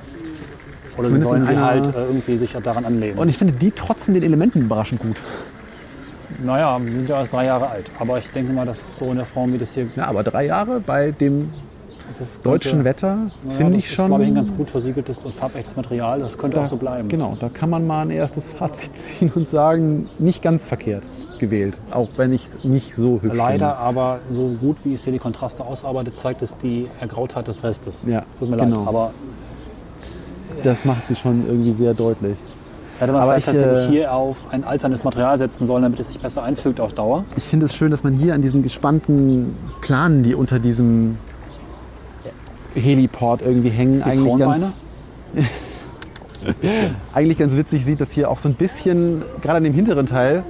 Oder 0.98 1.10
sie 1.10 1.22
Zumindest 1.22 1.30
sollen 1.30 1.42
in 1.44 1.48
sie 1.48 1.58
halt 1.62 1.88
äh, 1.96 2.06
irgendwie 2.08 2.38
sich 2.38 2.54
daran 2.64 2.86
anlehnen. 2.86 3.20
Und 3.20 3.30
ich 3.30 3.38
finde 3.38 3.54
die 3.54 3.72
trotzen 3.72 4.14
den 4.16 4.24
Elementen 4.24 4.62
überraschend 4.62 5.02
gut. 5.02 5.18
Naja, 6.44 6.80
wir 6.84 6.92
sind 6.92 7.10
ja 7.10 7.20
erst 7.20 7.34
drei 7.34 7.46
Jahre 7.46 7.70
alt. 7.70 7.90
Aber 8.00 8.18
ich 8.20 8.30
denke 8.32 8.54
mal, 8.54 8.66
dass 8.66 8.98
so 8.98 9.06
in 9.12 9.18
der 9.18 9.26
Form, 9.26 9.54
wie 9.54 9.58
das 9.58 9.74
hier 9.74 9.88
Ja, 9.96 10.06
aber 10.06 10.24
drei 10.24 10.46
Jahre 10.46 10.80
bei 10.80 11.12
dem 11.12 11.50
das 12.18 12.42
deutschen 12.42 12.72
könnte- 12.84 12.86
Wetter 12.86 13.16
naja, 13.44 13.58
finde 13.58 13.74
das 13.74 13.84
ich 13.84 13.90
ist, 13.90 13.96
schon. 13.96 14.08
glaube 14.08 14.24
ich, 14.24 14.30
ein 14.30 14.36
ganz 14.36 14.54
gut 14.56 14.70
versiegeltes 14.70 15.26
und 15.26 15.36
farbechtes 15.36 15.76
Material. 15.76 16.20
Das 16.20 16.38
könnte 16.38 16.56
da, 16.56 16.64
auch 16.64 16.68
so 16.68 16.78
bleiben. 16.78 17.08
Genau, 17.08 17.38
da 17.40 17.50
kann 17.50 17.70
man 17.70 17.86
mal 17.86 18.02
ein 18.02 18.10
erstes 18.12 18.48
Fazit 18.50 18.96
ziehen 18.98 19.32
und 19.36 19.48
sagen, 19.48 20.10
nicht 20.18 20.42
ganz 20.42 20.66
verkehrt 20.66 21.04
gewählt. 21.38 21.78
Auch 21.92 22.10
wenn 22.18 22.34
ich 22.34 22.48
es 22.48 22.64
nicht 22.66 22.96
so 22.96 23.20
hübsch 23.22 23.36
Leider, 23.38 23.78
aber 23.78 24.20
so 24.30 24.48
gut 24.60 24.78
wie 24.84 24.94
es 24.96 25.04
hier 25.06 25.14
die 25.14 25.20
Kontraste 25.20 25.64
ausarbeitet, 25.64 26.18
zeigt 26.18 26.42
es 26.42 26.58
die 26.58 26.88
Ergrautheit 27.00 27.48
des 27.48 27.64
Restes. 27.64 28.06
Ja, 28.08 28.24
Tut 28.40 28.50
mir 28.50 28.58
genau. 28.58 28.80
leid, 28.80 28.88
aber 28.88 29.12
finde. 30.50 30.62
Das 30.64 30.84
macht 30.86 31.08
sie 31.08 31.16
schon 31.16 31.46
irgendwie 31.48 31.72
sehr 31.72 31.94
deutlich. 31.94 32.38
Hätte 33.00 33.12
man 33.14 33.22
Aber 33.22 33.34
vielleicht 33.34 33.48
ich, 33.48 33.62
tatsächlich 33.62 33.90
äh, 33.90 33.92
hier 34.00 34.14
auf 34.14 34.38
ein 34.52 34.64
alterndes 34.64 35.04
Material 35.04 35.38
setzen 35.38 35.66
sollen, 35.66 35.84
damit 35.84 36.00
es 36.00 36.08
sich 36.08 36.20
besser 36.20 36.44
einfügt 36.44 36.80
auf 36.80 36.94
Dauer. 36.94 37.24
Ich 37.36 37.44
finde 37.44 37.66
es 37.66 37.76
schön, 37.76 37.92
dass 37.92 38.04
man 38.04 38.14
hier 38.14 38.34
an 38.34 38.42
diesen 38.42 38.62
gespannten 38.64 39.56
Planen, 39.82 40.24
die 40.24 40.36
unter 40.36 40.60
diesem 40.60 41.18
Heliport 42.76 43.42
irgendwie 43.42 43.70
hängen, 43.70 43.98
Die 43.98 44.04
eigentlich 44.04 44.38
ganz, 44.38 44.78
eigentlich 47.14 47.38
ganz 47.38 47.54
witzig 47.56 47.84
sieht, 47.86 48.00
dass 48.02 48.12
hier 48.12 48.30
auch 48.30 48.38
so 48.40 48.50
ein 48.50 48.56
bisschen, 48.56 49.24
gerade 49.42 49.58
an 49.58 49.64
dem 49.64 49.74
hinteren 49.74 50.06
Teil, 50.06 50.44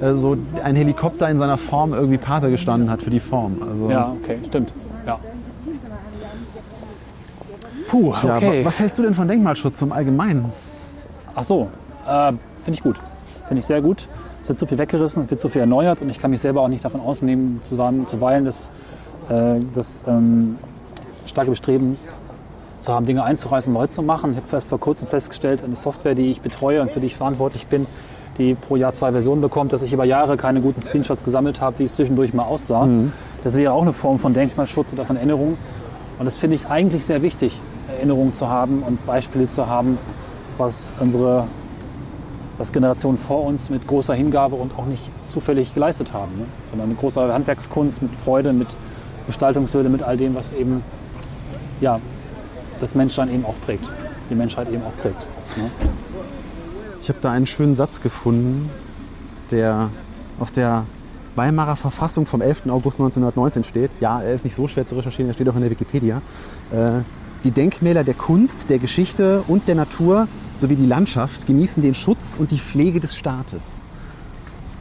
äh, 0.00 0.14
so 0.14 0.36
ein 0.62 0.76
Helikopter 0.76 1.28
in 1.30 1.38
seiner 1.38 1.58
Form 1.58 1.94
irgendwie 1.94 2.18
Pate 2.18 2.50
gestanden 2.50 2.90
hat 2.90 3.02
für 3.02 3.10
die 3.10 3.20
Form. 3.20 3.56
Also, 3.68 3.90
Ja, 3.90 4.12
okay, 4.22 4.36
stimmt. 4.46 4.72
Ja. 5.06 5.18
Puh, 7.88 8.12
Ja, 8.22 8.36
okay. 8.36 8.60
wa- 8.62 8.66
Was 8.66 8.80
hältst 8.80 8.98
du 8.98 9.02
denn 9.02 9.14
von 9.14 9.28
Denkmalschutz 9.28 9.78
zum 9.78 9.92
Allgemeinen? 9.92 10.46
Ach 11.34 11.44
so, 11.44 11.68
äh, 12.06 12.32
finde 12.64 12.74
ich 12.74 12.82
gut. 12.82 12.96
Finde 13.46 13.60
ich 13.60 13.66
sehr 13.66 13.82
gut. 13.82 14.08
Es 14.40 14.48
wird 14.48 14.58
zu 14.58 14.66
viel 14.66 14.78
weggerissen, 14.78 15.22
es 15.22 15.30
wird 15.30 15.40
zu 15.40 15.48
viel 15.48 15.60
erneuert 15.60 16.00
und 16.02 16.10
ich 16.10 16.18
kann 16.18 16.30
mich 16.30 16.40
selber 16.40 16.62
auch 16.62 16.68
nicht 16.68 16.84
davon 16.84 17.00
ausnehmen, 17.00 17.60
zuweilen, 17.62 18.44
das, 18.44 18.72
äh, 19.28 19.60
das 19.72 20.04
ähm, 20.08 20.56
starke 21.26 21.50
Bestreben 21.50 21.96
zu 22.80 22.92
haben, 22.92 23.06
Dinge 23.06 23.22
einzureißen, 23.22 23.72
neu 23.72 23.86
zu 23.86 24.02
machen. 24.02 24.32
Ich 24.32 24.36
habe 24.38 24.46
erst 24.52 24.68
vor 24.68 24.80
kurzem 24.80 25.06
festgestellt, 25.06 25.62
eine 25.62 25.76
Software, 25.76 26.14
die 26.14 26.30
ich 26.30 26.40
betreue 26.40 26.82
und 26.82 26.90
für 26.90 26.98
die 26.98 27.06
ich 27.06 27.16
verantwortlich 27.16 27.66
bin, 27.68 27.86
die 28.38 28.54
pro 28.54 28.76
Jahr 28.76 28.92
zwei 28.92 29.12
Versionen 29.12 29.40
bekommt, 29.40 29.72
dass 29.72 29.82
ich 29.82 29.92
über 29.92 30.04
Jahre 30.04 30.36
keine 30.36 30.60
guten 30.60 30.80
Screenshots 30.80 31.22
gesammelt 31.22 31.60
habe, 31.60 31.78
wie 31.78 31.84
es 31.84 31.94
zwischendurch 31.94 32.34
mal 32.34 32.44
aussah. 32.44 32.88
Das 33.44 33.56
wäre 33.56 33.72
auch 33.72 33.82
eine 33.82 33.92
Form 33.92 34.18
von 34.18 34.34
Denkmalschutz 34.34 34.92
oder 34.92 35.04
von 35.04 35.16
Erinnerung. 35.16 35.56
Und 36.18 36.24
das 36.24 36.38
finde 36.38 36.56
ich 36.56 36.66
eigentlich 36.66 37.04
sehr 37.04 37.22
wichtig, 37.22 37.60
Erinnerungen 37.96 38.34
zu 38.34 38.48
haben 38.48 38.82
und 38.82 39.04
Beispiele 39.06 39.48
zu 39.48 39.66
haben, 39.66 39.98
was 40.58 40.90
unsere 40.98 41.46
was 42.62 42.72
Generationen 42.72 43.18
vor 43.18 43.42
uns 43.42 43.70
mit 43.70 43.88
großer 43.88 44.14
Hingabe 44.14 44.54
und 44.54 44.78
auch 44.78 44.86
nicht 44.86 45.02
zufällig 45.28 45.74
geleistet 45.74 46.12
haben, 46.12 46.30
ne? 46.38 46.44
sondern 46.70 46.90
mit 46.90 46.98
großer 47.00 47.34
Handwerkskunst, 47.34 48.02
mit 48.02 48.14
Freude, 48.14 48.52
mit 48.52 48.68
Gestaltungswille, 49.26 49.88
mit 49.88 50.04
all 50.04 50.16
dem, 50.16 50.36
was 50.36 50.52
eben 50.52 50.84
ja, 51.80 51.98
das 52.80 52.94
Menschsein 52.94 53.34
eben 53.34 53.44
auch 53.44 53.56
prägt, 53.66 53.90
die 54.30 54.36
Menschheit 54.36 54.68
eben 54.70 54.82
auch 54.84 54.96
prägt. 55.02 55.26
Ne? 55.56 55.70
Ich 57.00 57.08
habe 57.08 57.18
da 57.20 57.32
einen 57.32 57.46
schönen 57.46 57.74
Satz 57.74 58.00
gefunden, 58.00 58.70
der 59.50 59.90
aus 60.38 60.52
der 60.52 60.86
Weimarer 61.34 61.74
Verfassung 61.74 62.26
vom 62.26 62.42
11. 62.42 62.66
August 62.68 63.00
1919 63.00 63.64
steht. 63.64 63.90
Ja, 63.98 64.22
er 64.22 64.34
ist 64.34 64.44
nicht 64.44 64.54
so 64.54 64.68
schwer 64.68 64.86
zu 64.86 64.94
recherchieren, 64.94 65.28
er 65.28 65.34
steht 65.34 65.48
auch 65.48 65.56
in 65.56 65.62
der 65.62 65.70
Wikipedia. 65.70 66.22
Äh, 66.70 67.00
die 67.44 67.50
Denkmäler 67.50 68.04
der 68.04 68.14
Kunst, 68.14 68.70
der 68.70 68.78
Geschichte 68.78 69.42
und 69.48 69.68
der 69.68 69.74
Natur 69.74 70.28
sowie 70.54 70.76
die 70.76 70.86
Landschaft 70.86 71.46
genießen 71.46 71.82
den 71.82 71.94
Schutz 71.94 72.36
und 72.38 72.50
die 72.50 72.58
Pflege 72.58 73.00
des 73.00 73.16
Staates. 73.16 73.82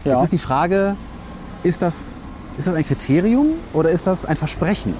Ja, 0.05 0.15
Jetzt 0.15 0.25
ist 0.25 0.33
die 0.33 0.37
Frage, 0.37 0.95
ist 1.63 1.81
das, 1.81 2.23
ist 2.57 2.67
das 2.67 2.75
ein 2.75 2.85
Kriterium 2.85 3.53
oder 3.73 3.89
ist 3.89 4.07
das 4.07 4.25
ein 4.25 4.35
Versprechen? 4.35 4.93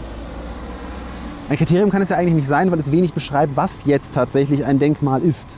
Ein 1.49 1.57
Kriterium 1.57 1.89
kann 1.89 2.01
es 2.01 2.09
ja 2.09 2.18
eigentlich 2.18 2.36
nicht 2.36 2.47
sein, 2.47 2.72
weil 2.72 2.80
es 2.80 2.91
wenig 2.91 3.14
beschreibt, 3.14 3.55
was 3.57 3.86
jetzt 3.86 4.14
tatsächlich 4.14 4.66
ein 4.66 4.80
Denkmal 4.80 5.22
ist. 5.22 5.57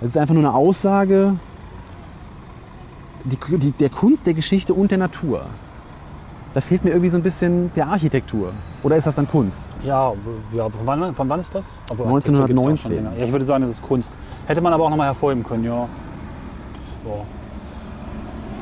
Es 0.00 0.08
ist 0.08 0.18
einfach 0.18 0.34
nur 0.34 0.44
eine 0.44 0.54
Aussage 0.54 1.34
die, 3.26 3.58
die, 3.58 3.72
der 3.72 3.90
Kunst, 3.90 4.26
der 4.26 4.34
Geschichte 4.34 4.74
und 4.74 4.90
der 4.90 4.98
Natur. 4.98 5.46
Da 6.56 6.62
fehlt 6.62 6.82
mir 6.84 6.88
irgendwie 6.92 7.10
so 7.10 7.18
ein 7.18 7.22
bisschen 7.22 7.70
der 7.74 7.86
Architektur. 7.86 8.50
Oder 8.82 8.96
ist 8.96 9.06
das 9.06 9.16
dann 9.16 9.28
Kunst? 9.28 9.68
ja, 9.84 10.14
ja 10.54 10.70
von, 10.70 10.86
wann, 10.86 11.14
von 11.14 11.28
wann 11.28 11.38
ist 11.38 11.54
das? 11.54 11.78
Obwohl, 11.90 12.06
1919. 12.06 12.34
Architektur 12.34 12.46
gibt's 12.46 12.80
auch 12.80 12.88
schon 12.88 12.96
länger. 12.96 13.18
Ja, 13.18 13.26
ich 13.26 13.32
würde 13.32 13.44
sagen, 13.44 13.60
das 13.60 13.68
ist 13.68 13.82
Kunst. 13.82 14.14
Hätte 14.46 14.62
man 14.62 14.72
aber 14.72 14.84
auch 14.84 14.88
nochmal 14.88 15.08
hervorheben 15.08 15.44
können, 15.44 15.64
ja. 15.64 15.86
So. 17.04 17.26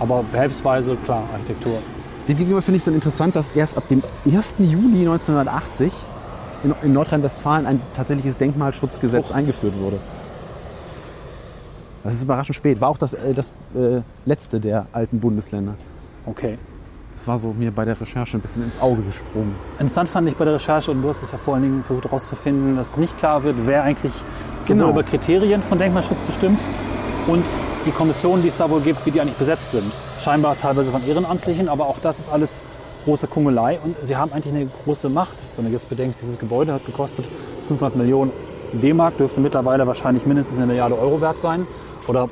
Aber 0.00 0.24
behelfsweise, 0.24 0.96
klar, 1.04 1.22
Architektur. 1.32 1.78
Demgegenüber 2.26 2.62
finde 2.62 2.78
ich 2.78 2.80
es 2.80 2.86
dann 2.86 2.94
interessant, 2.94 3.36
dass 3.36 3.52
erst 3.52 3.76
ab 3.76 3.86
dem 3.86 4.02
1. 4.26 4.56
Juli 4.58 5.02
1980 5.02 5.92
in, 6.64 6.74
in 6.82 6.92
Nordrhein-Westfalen 6.92 7.64
ein 7.64 7.80
tatsächliches 7.92 8.36
Denkmalschutzgesetz 8.36 9.30
eingeführt 9.30 9.78
wurde. 9.78 10.00
Das 12.02 12.14
ist 12.14 12.24
überraschend 12.24 12.56
spät. 12.56 12.80
War 12.80 12.88
auch 12.88 12.98
das, 12.98 13.14
äh, 13.14 13.34
das 13.34 13.52
äh, 13.76 14.00
letzte 14.26 14.58
der 14.58 14.86
alten 14.90 15.20
Bundesländer. 15.20 15.74
Okay. 16.26 16.58
Das 17.14 17.28
war 17.28 17.38
so 17.38 17.52
mir 17.56 17.70
bei 17.70 17.84
der 17.84 18.00
Recherche 18.00 18.36
ein 18.36 18.40
bisschen 18.40 18.64
ins 18.64 18.80
Auge 18.80 19.02
gesprungen. 19.02 19.54
Interessant 19.78 20.08
fand 20.08 20.28
ich 20.28 20.36
bei 20.36 20.44
der 20.44 20.54
Recherche, 20.54 20.90
und 20.90 21.00
du 21.02 21.08
hast 21.08 21.22
es 21.22 21.30
ja 21.32 21.38
vor 21.38 21.54
allen 21.54 21.62
Dingen 21.62 21.82
versucht 21.84 22.04
herauszufinden, 22.06 22.76
dass 22.76 22.96
nicht 22.96 23.16
klar 23.18 23.44
wird, 23.44 23.56
wer 23.66 23.84
eigentlich 23.84 24.12
sowohl 24.12 24.24
Genau. 24.66 24.90
über 24.90 25.02
Kriterien 25.04 25.62
von 25.62 25.78
Denkmalschutz 25.78 26.20
bestimmt 26.22 26.60
und 27.26 27.44
die 27.86 27.90
Kommissionen, 27.90 28.42
die 28.42 28.48
es 28.48 28.56
da 28.56 28.68
wohl 28.68 28.80
gibt, 28.80 29.04
wie 29.06 29.10
die 29.10 29.20
eigentlich 29.20 29.36
besetzt 29.36 29.70
sind. 29.72 29.92
Scheinbar 30.18 30.56
teilweise 30.60 30.90
von 30.90 31.06
Ehrenamtlichen, 31.06 31.68
aber 31.68 31.86
auch 31.86 31.98
das 32.02 32.18
ist 32.18 32.32
alles 32.32 32.62
große 33.04 33.26
Kungelei 33.28 33.78
und 33.84 33.94
sie 34.02 34.16
haben 34.16 34.32
eigentlich 34.32 34.54
eine 34.54 34.66
große 34.84 35.08
Macht. 35.10 35.36
Wenn 35.56 35.66
du 35.66 35.70
jetzt 35.70 35.88
bedenkst, 35.88 36.18
dieses 36.20 36.38
Gebäude 36.38 36.72
hat 36.72 36.86
gekostet 36.86 37.26
500 37.68 37.96
Millionen 37.96 38.32
D-Mark, 38.72 39.18
dürfte 39.18 39.40
mittlerweile 39.40 39.86
wahrscheinlich 39.86 40.26
mindestens 40.26 40.56
eine 40.56 40.66
Milliarde 40.66 40.98
Euro 40.98 41.20
wert 41.20 41.38
sein. 41.38 41.66
Oder 42.08 42.28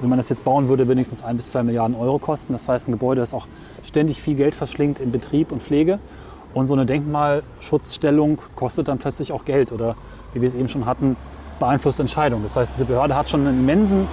wenn 0.00 0.08
man 0.08 0.18
das 0.18 0.28
jetzt 0.28 0.44
bauen 0.44 0.68
würde, 0.68 0.88
wenigstens 0.88 1.22
ein 1.22 1.36
bis 1.36 1.48
zwei 1.48 1.62
Milliarden 1.62 1.96
Euro 1.96 2.18
kosten. 2.18 2.52
Das 2.52 2.68
heißt, 2.68 2.88
ein 2.88 2.92
Gebäude, 2.92 3.20
das 3.20 3.34
auch 3.34 3.46
ständig 3.84 4.20
viel 4.20 4.34
Geld 4.34 4.54
verschlingt 4.54 5.00
in 5.00 5.12
Betrieb 5.12 5.52
und 5.52 5.62
Pflege. 5.62 5.98
Und 6.54 6.66
so 6.66 6.74
eine 6.74 6.86
Denkmalschutzstellung 6.86 8.38
kostet 8.54 8.88
dann 8.88 8.98
plötzlich 8.98 9.32
auch 9.32 9.44
Geld 9.44 9.72
oder, 9.72 9.94
wie 10.32 10.40
wir 10.40 10.48
es 10.48 10.54
eben 10.54 10.68
schon 10.68 10.86
hatten, 10.86 11.16
beeinflusst 11.58 12.00
Entscheidungen. 12.00 12.42
Das 12.42 12.56
heißt, 12.56 12.74
diese 12.74 12.84
Behörde 12.84 13.14
hat 13.14 13.28
schon 13.28 13.46
eine 13.46 13.50
immensen, 13.50 14.06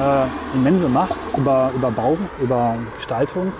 äh, 0.00 0.56
immense 0.56 0.88
Macht 0.88 1.18
über, 1.36 1.70
über 1.74 1.90
Bau, 1.90 2.16
über 2.42 2.74
Gestaltung. 2.94 3.52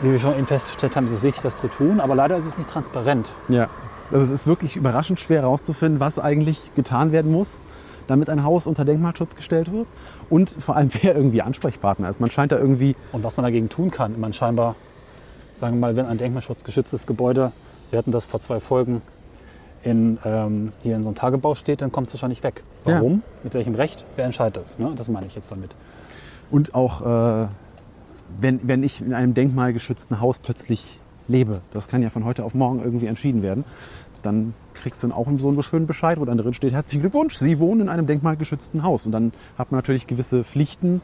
Wie 0.00 0.12
wir 0.12 0.18
schon 0.18 0.36
eben 0.36 0.46
festgestellt 0.46 0.96
haben, 0.96 1.06
ist 1.06 1.12
es 1.12 1.22
wichtig, 1.22 1.42
das 1.42 1.60
zu 1.60 1.68
tun, 1.68 2.00
aber 2.00 2.14
leider 2.14 2.36
ist 2.36 2.46
es 2.46 2.56
nicht 2.56 2.70
transparent. 2.70 3.32
Ja. 3.48 3.68
Also 4.10 4.24
es 4.24 4.30
ist 4.30 4.46
wirklich 4.46 4.76
überraschend 4.76 5.20
schwer 5.20 5.42
herauszufinden, 5.42 6.00
was 6.00 6.18
eigentlich 6.18 6.74
getan 6.74 7.12
werden 7.12 7.30
muss, 7.30 7.58
damit 8.06 8.30
ein 8.30 8.42
Haus 8.42 8.66
unter 8.66 8.86
Denkmalschutz 8.86 9.36
gestellt 9.36 9.70
wird. 9.70 9.86
Und 10.30 10.50
vor 10.50 10.76
allem, 10.76 10.90
wer 11.02 11.14
irgendwie 11.14 11.42
Ansprechpartner 11.42 12.08
ist. 12.08 12.20
Man 12.20 12.30
scheint 12.30 12.52
da 12.52 12.56
irgendwie 12.56 12.96
Und 13.12 13.24
was 13.24 13.36
man 13.36 13.44
dagegen 13.44 13.68
tun 13.68 13.90
kann, 13.90 14.18
man 14.20 14.32
scheinbar, 14.32 14.76
sagen 15.56 15.76
wir 15.76 15.80
mal, 15.80 15.96
wenn 15.96 16.06
ein 16.06 16.18
denkmalschutzgeschütztes 16.18 17.06
Gebäude, 17.06 17.52
wir 17.90 17.98
hatten 17.98 18.12
das 18.12 18.24
vor 18.24 18.40
zwei 18.40 18.60
Folgen, 18.60 19.02
in, 19.82 20.18
ähm, 20.24 20.72
hier 20.82 20.96
in 20.96 21.02
so 21.02 21.08
einem 21.08 21.16
Tagebau 21.16 21.54
steht, 21.54 21.82
dann 21.82 21.92
kommt 21.92 22.08
es 22.08 22.14
wahrscheinlich 22.14 22.42
weg. 22.42 22.62
Ja. 22.84 22.94
Warum? 22.94 23.22
Mit 23.44 23.54
welchem 23.54 23.74
Recht? 23.74 24.04
Wer 24.16 24.24
entscheidet 24.24 24.56
das? 24.56 24.78
Ne? 24.78 24.92
Das 24.96 25.08
meine 25.08 25.26
ich 25.26 25.34
jetzt 25.34 25.50
damit. 25.50 25.70
Und 26.50 26.74
auch, 26.74 27.02
äh, 27.02 27.48
wenn, 28.40 28.66
wenn 28.66 28.82
ich 28.82 29.00
in 29.00 29.14
einem 29.14 29.34
denkmalgeschützten 29.34 30.20
Haus 30.20 30.38
plötzlich 30.38 30.98
lebe, 31.28 31.60
das 31.72 31.88
kann 31.88 32.02
ja 32.02 32.10
von 32.10 32.24
heute 32.24 32.44
auf 32.44 32.54
morgen 32.54 32.82
irgendwie 32.82 33.06
entschieden 33.06 33.42
werden, 33.42 33.64
dann 34.22 34.54
kriegst 34.74 35.02
du 35.02 35.08
dann 35.08 35.16
auch 35.16 35.26
so 35.38 35.48
einen 35.48 35.62
schönen 35.62 35.86
Bescheid, 35.86 36.20
wo 36.20 36.24
dann 36.24 36.38
drin 36.38 36.54
steht, 36.54 36.72
herzlichen 36.72 37.00
Glückwunsch, 37.00 37.34
Sie 37.34 37.58
wohnen 37.58 37.82
in 37.82 37.88
einem 37.88 38.06
denkmalgeschützten 38.06 38.82
Haus. 38.82 39.06
Und 39.06 39.12
dann 39.12 39.32
hat 39.56 39.72
man 39.72 39.78
natürlich 39.78 40.06
gewisse 40.06 40.44
Pflichten, 40.44 41.00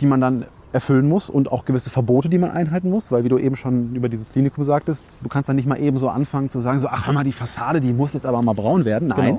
die 0.00 0.06
man 0.06 0.20
dann 0.20 0.44
erfüllen 0.72 1.08
muss 1.08 1.30
und 1.30 1.50
auch 1.50 1.64
gewisse 1.64 1.90
Verbote, 1.90 2.28
die 2.28 2.38
man 2.38 2.50
einhalten 2.50 2.90
muss, 2.90 3.10
weil 3.10 3.24
wie 3.24 3.28
du 3.28 3.38
eben 3.38 3.56
schon 3.56 3.94
über 3.94 4.08
dieses 4.08 4.32
Klinikum 4.32 4.64
sagtest, 4.64 5.02
du 5.22 5.28
kannst 5.28 5.48
dann 5.48 5.56
nicht 5.56 5.66
mal 5.66 5.80
eben 5.80 5.96
so 5.96 6.08
anfangen 6.08 6.48
zu 6.50 6.60
sagen, 6.60 6.78
so 6.78 6.88
ach 6.88 7.06
hör 7.06 7.14
mal, 7.14 7.24
die 7.24 7.32
Fassade, 7.32 7.80
die 7.80 7.92
muss 7.92 8.12
jetzt 8.12 8.26
aber 8.26 8.42
mal 8.42 8.52
braun 8.52 8.84
werden. 8.84 9.08
Nein, 9.08 9.38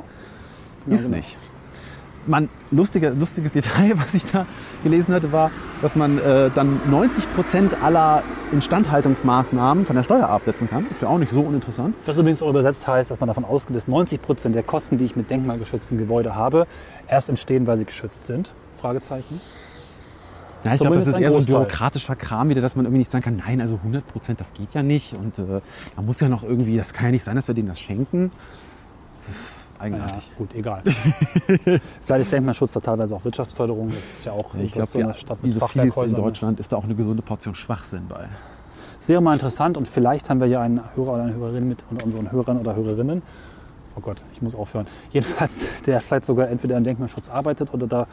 Genau. 0.85 0.95
ist 0.95 1.05
genau. 1.05 1.17
nicht. 1.17 1.37
Man, 2.25 2.49
lustiger, 2.71 3.11
lustiges 3.11 3.51
Detail, 3.51 3.93
was 3.95 4.13
ich 4.13 4.25
da 4.25 4.45
gelesen 4.83 5.13
hatte, 5.13 5.31
war, 5.31 5.51
dass 5.81 5.95
man 5.95 6.17
äh, 6.19 6.49
dann 6.53 6.79
90 6.89 7.33
Prozent 7.33 7.83
aller 7.83 8.23
Instandhaltungsmaßnahmen 8.51 9.85
von 9.85 9.95
der 9.95 10.03
Steuer 10.03 10.29
absetzen 10.29 10.69
kann. 10.69 10.85
Ist 10.89 11.01
ja 11.01 11.07
auch 11.07 11.17
nicht 11.17 11.31
so 11.31 11.41
uninteressant. 11.41 11.95
Was 12.05 12.17
übrigens 12.17 12.41
auch 12.41 12.49
übersetzt 12.49 12.87
heißt, 12.87 13.11
dass 13.11 13.19
man 13.19 13.27
davon 13.27 13.45
ausgeht, 13.45 13.75
dass 13.75 13.87
90 13.87 14.21
Prozent 14.21 14.55
der 14.55 14.63
Kosten, 14.63 14.97
die 14.97 15.05
ich 15.05 15.15
mit 15.15 15.29
denkmalgeschützten 15.29 15.97
Gebäude 15.97 16.35
habe, 16.35 16.67
erst 17.07 17.29
entstehen, 17.29 17.67
weil 17.67 17.77
sie 17.77 17.85
geschützt 17.85 18.25
sind. 18.25 18.51
Fragezeichen. 18.79 19.39
Ja, 20.63 20.73
ich 20.73 20.81
glaube, 20.81 20.97
das 20.97 21.07
ist 21.07 21.17
eher 21.17 21.31
so 21.31 21.37
ein 21.37 21.45
Großteil. 21.45 21.55
bürokratischer 21.55 22.15
Kram 22.15 22.49
wieder, 22.49 22.61
dass 22.61 22.75
man 22.75 22.85
irgendwie 22.85 22.99
nicht 22.99 23.11
sagen 23.11 23.23
kann, 23.23 23.37
nein, 23.37 23.61
also 23.61 23.75
100 23.77 24.05
Prozent, 24.07 24.41
das 24.41 24.53
geht 24.53 24.73
ja 24.73 24.83
nicht. 24.83 25.13
Und 25.13 25.39
äh, 25.39 25.61
man 25.95 26.05
muss 26.05 26.19
ja 26.19 26.27
noch 26.27 26.43
irgendwie, 26.43 26.77
das 26.77 26.93
kann 26.93 27.05
ja 27.05 27.11
nicht 27.11 27.23
sein, 27.23 27.35
dass 27.35 27.47
wir 27.47 27.55
denen 27.55 27.69
das 27.69 27.79
schenken. 27.79 28.31
Das 29.17 29.58
ist 29.79 29.91
Ja, 29.91 29.95
eigenartig. 29.97 30.31
gut, 30.37 30.53
egal. 30.55 30.81
Vielleicht 32.01 32.21
ist 32.21 32.31
Denkmalschutz 32.31 32.73
da 32.73 32.79
teilweise 32.79 33.15
auch 33.15 33.23
Wirtschaftsförderung. 33.23 33.89
Das 33.89 33.97
ist 34.19 34.25
ja 34.25 34.33
auch 34.33 34.53
Ich 34.55 34.73
glaube, 34.73 35.03
eine 35.03 35.13
Stadt 35.13 35.37
wie 35.41 35.47
mit 35.47 35.59
so 35.59 35.67
vieles 35.67 35.95
in. 35.97 36.15
Deutschland 36.15 36.59
ist 36.59 36.71
da 36.71 36.77
auch 36.77 36.83
eine 36.83 36.95
gesunde 36.95 37.21
Portion 37.21 37.55
Schwachsinn 37.55 38.03
bei. 38.07 38.27
Es 39.01 39.07
wäre 39.07 39.21
mal 39.21 39.33
interessant 39.33 39.77
und 39.77 39.87
vielleicht 39.87 40.29
haben 40.29 40.41
wir 40.41 40.47
ja 40.47 40.61
einen 40.61 40.81
Hörer 40.95 41.13
oder 41.13 41.23
eine 41.23 41.33
Hörerin 41.33 41.67
mit 41.69 41.85
unter 41.89 42.05
unseren 42.05 42.31
Hörern 42.31 42.57
oder 42.59 42.75
Hörerinnen. 42.75 43.21
Oh 43.95 44.01
Gott, 44.01 44.23
ich 44.33 44.41
muss 44.41 44.55
aufhören. 44.55 44.87
Jedenfalls, 45.11 45.81
der 45.85 46.01
vielleicht 46.01 46.25
sogar 46.25 46.49
entweder 46.49 46.77
im 46.77 46.83
Denkmalschutz 46.83 47.29
arbeitet 47.29 47.73
oder 47.73 47.87
da 47.87 48.07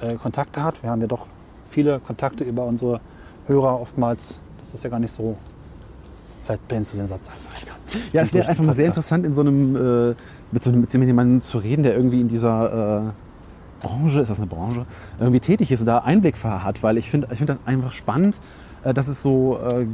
äh, 0.00 0.14
Kontakte 0.16 0.62
hat. 0.62 0.82
Wir 0.82 0.90
haben 0.90 1.00
ja 1.00 1.06
doch 1.06 1.28
viele 1.70 2.00
Kontakte 2.00 2.44
über 2.44 2.64
unsere 2.64 3.00
Hörer 3.46 3.80
oftmals. 3.80 4.40
Das 4.58 4.74
ist 4.74 4.82
ja 4.84 4.90
gar 4.90 4.98
nicht 4.98 5.12
so. 5.12 5.36
Vielleicht 6.44 6.66
beendest 6.68 6.94
du 6.94 6.98
den 6.98 7.06
Satz 7.06 7.28
einfach. 7.28 7.50
Ja, 8.12 8.22
es 8.22 8.34
wäre 8.34 8.48
einfach 8.48 8.64
mal 8.64 8.74
sehr 8.74 8.86
interessant, 8.86 9.24
in 9.24 9.32
so 9.34 9.40
einem, 9.42 9.76
äh, 10.10 10.14
mit 10.54 10.62
so 10.62 10.70
mit 10.70 10.92
jemandem 10.92 11.40
zu 11.40 11.58
reden, 11.58 11.82
der 11.82 11.96
irgendwie 11.96 12.20
in 12.20 12.28
dieser 12.28 13.08
äh, 13.08 13.84
Branche, 13.84 14.20
ist 14.20 14.30
das 14.30 14.38
eine 14.38 14.46
Branche, 14.46 14.86
irgendwie 15.18 15.40
tätig 15.40 15.72
ist 15.72 15.80
und 15.80 15.86
da 15.86 15.98
Einblick 15.98 16.42
hat, 16.44 16.82
weil 16.82 16.96
ich 16.96 17.10
finde 17.10 17.26
ich 17.32 17.38
find 17.38 17.50
das 17.50 17.58
einfach 17.66 17.90
spannend, 17.90 18.40
äh, 18.84 18.94
dass 18.94 19.08
es 19.08 19.22
so 19.22 19.58
äh, 19.58 19.86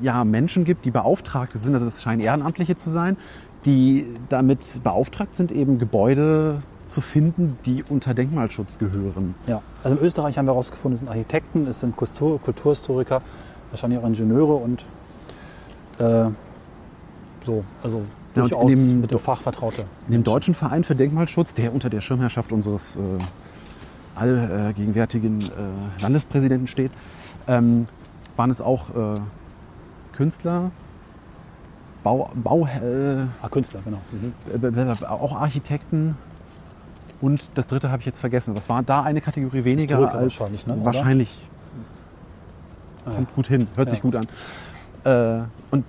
ja, 0.00 0.24
Menschen 0.24 0.64
gibt, 0.64 0.84
die 0.84 0.92
Beauftragte 0.92 1.58
sind, 1.58 1.74
also 1.74 1.86
es 1.86 2.00
scheinen 2.00 2.20
Ehrenamtliche 2.20 2.76
zu 2.76 2.90
sein, 2.90 3.16
die 3.64 4.06
damit 4.28 4.82
beauftragt 4.84 5.34
sind, 5.34 5.50
eben 5.50 5.80
Gebäude 5.80 6.58
zu 6.86 7.00
finden, 7.00 7.58
die 7.66 7.82
unter 7.88 8.14
Denkmalschutz 8.14 8.78
gehören. 8.78 9.34
Ja, 9.48 9.62
also 9.82 9.96
in 9.96 10.02
Österreich 10.02 10.38
haben 10.38 10.46
wir 10.46 10.52
herausgefunden, 10.52 10.94
es 10.94 11.00
sind 11.00 11.08
Architekten, 11.08 11.66
es 11.66 11.80
sind 11.80 11.96
Kultur, 11.96 12.40
Kulturhistoriker, 12.40 13.20
wahrscheinlich 13.70 13.98
auch 13.98 14.06
Ingenieure 14.06 14.54
und 14.54 14.84
äh, 15.98 16.26
so, 17.44 17.64
also 17.82 18.02
Ja, 18.34 18.42
und 18.42 18.50
in 18.52 18.58
durchaus 18.58 18.70
dem- 18.72 19.00
mit 19.00 19.10
dem 19.10 19.18
Fach 19.18 19.40
vertraute. 19.40 19.84
In 20.06 20.12
dem 20.12 20.24
Deutschen 20.24 20.54
Verein 20.54 20.82
für 20.84 20.94
Denkmalschutz, 20.94 21.54
der 21.54 21.72
unter 21.72 21.88
der 21.90 22.00
Schirmherrschaft 22.00 22.52
unseres 22.52 22.96
äh, 22.96 23.00
allgegenwärtigen 24.16 25.42
äh, 25.42 26.00
Landespräsidenten 26.02 26.66
steht, 26.66 26.92
ähm, 27.48 27.86
waren 28.36 28.50
es 28.50 28.60
auch 28.60 28.90
äh, 28.90 29.20
Künstler, 30.16 30.70
Bau, 32.02 32.30
Bau 32.34 32.66
äh, 32.66 33.22
Ah, 33.42 33.48
Künstler, 33.48 33.80
genau. 33.84 33.98
Mhm. 34.12 34.78
äh, 34.78 35.06
auch 35.06 35.34
Architekten 35.40 36.16
und 37.20 37.48
das 37.54 37.66
dritte 37.66 37.90
habe 37.90 38.00
ich 38.00 38.06
jetzt 38.06 38.18
vergessen. 38.18 38.54
Was 38.54 38.68
war 38.68 38.82
da 38.82 39.02
eine 39.02 39.20
Kategorie 39.20 39.64
weniger 39.64 39.96
Historiker 39.98 40.18
als 40.18 40.38
wahrscheinlich, 40.40 40.66
ne, 40.66 40.76
wahrscheinlich 40.84 41.46
Ah, 43.06 43.10
kommt 43.16 43.34
gut 43.34 43.46
hin, 43.48 43.66
hört 43.76 43.90
sich 43.90 43.98
Ja. 43.98 44.02
gut 44.02 44.16
an. 44.16 44.26
Äh, 45.04 45.44
und 45.70 45.84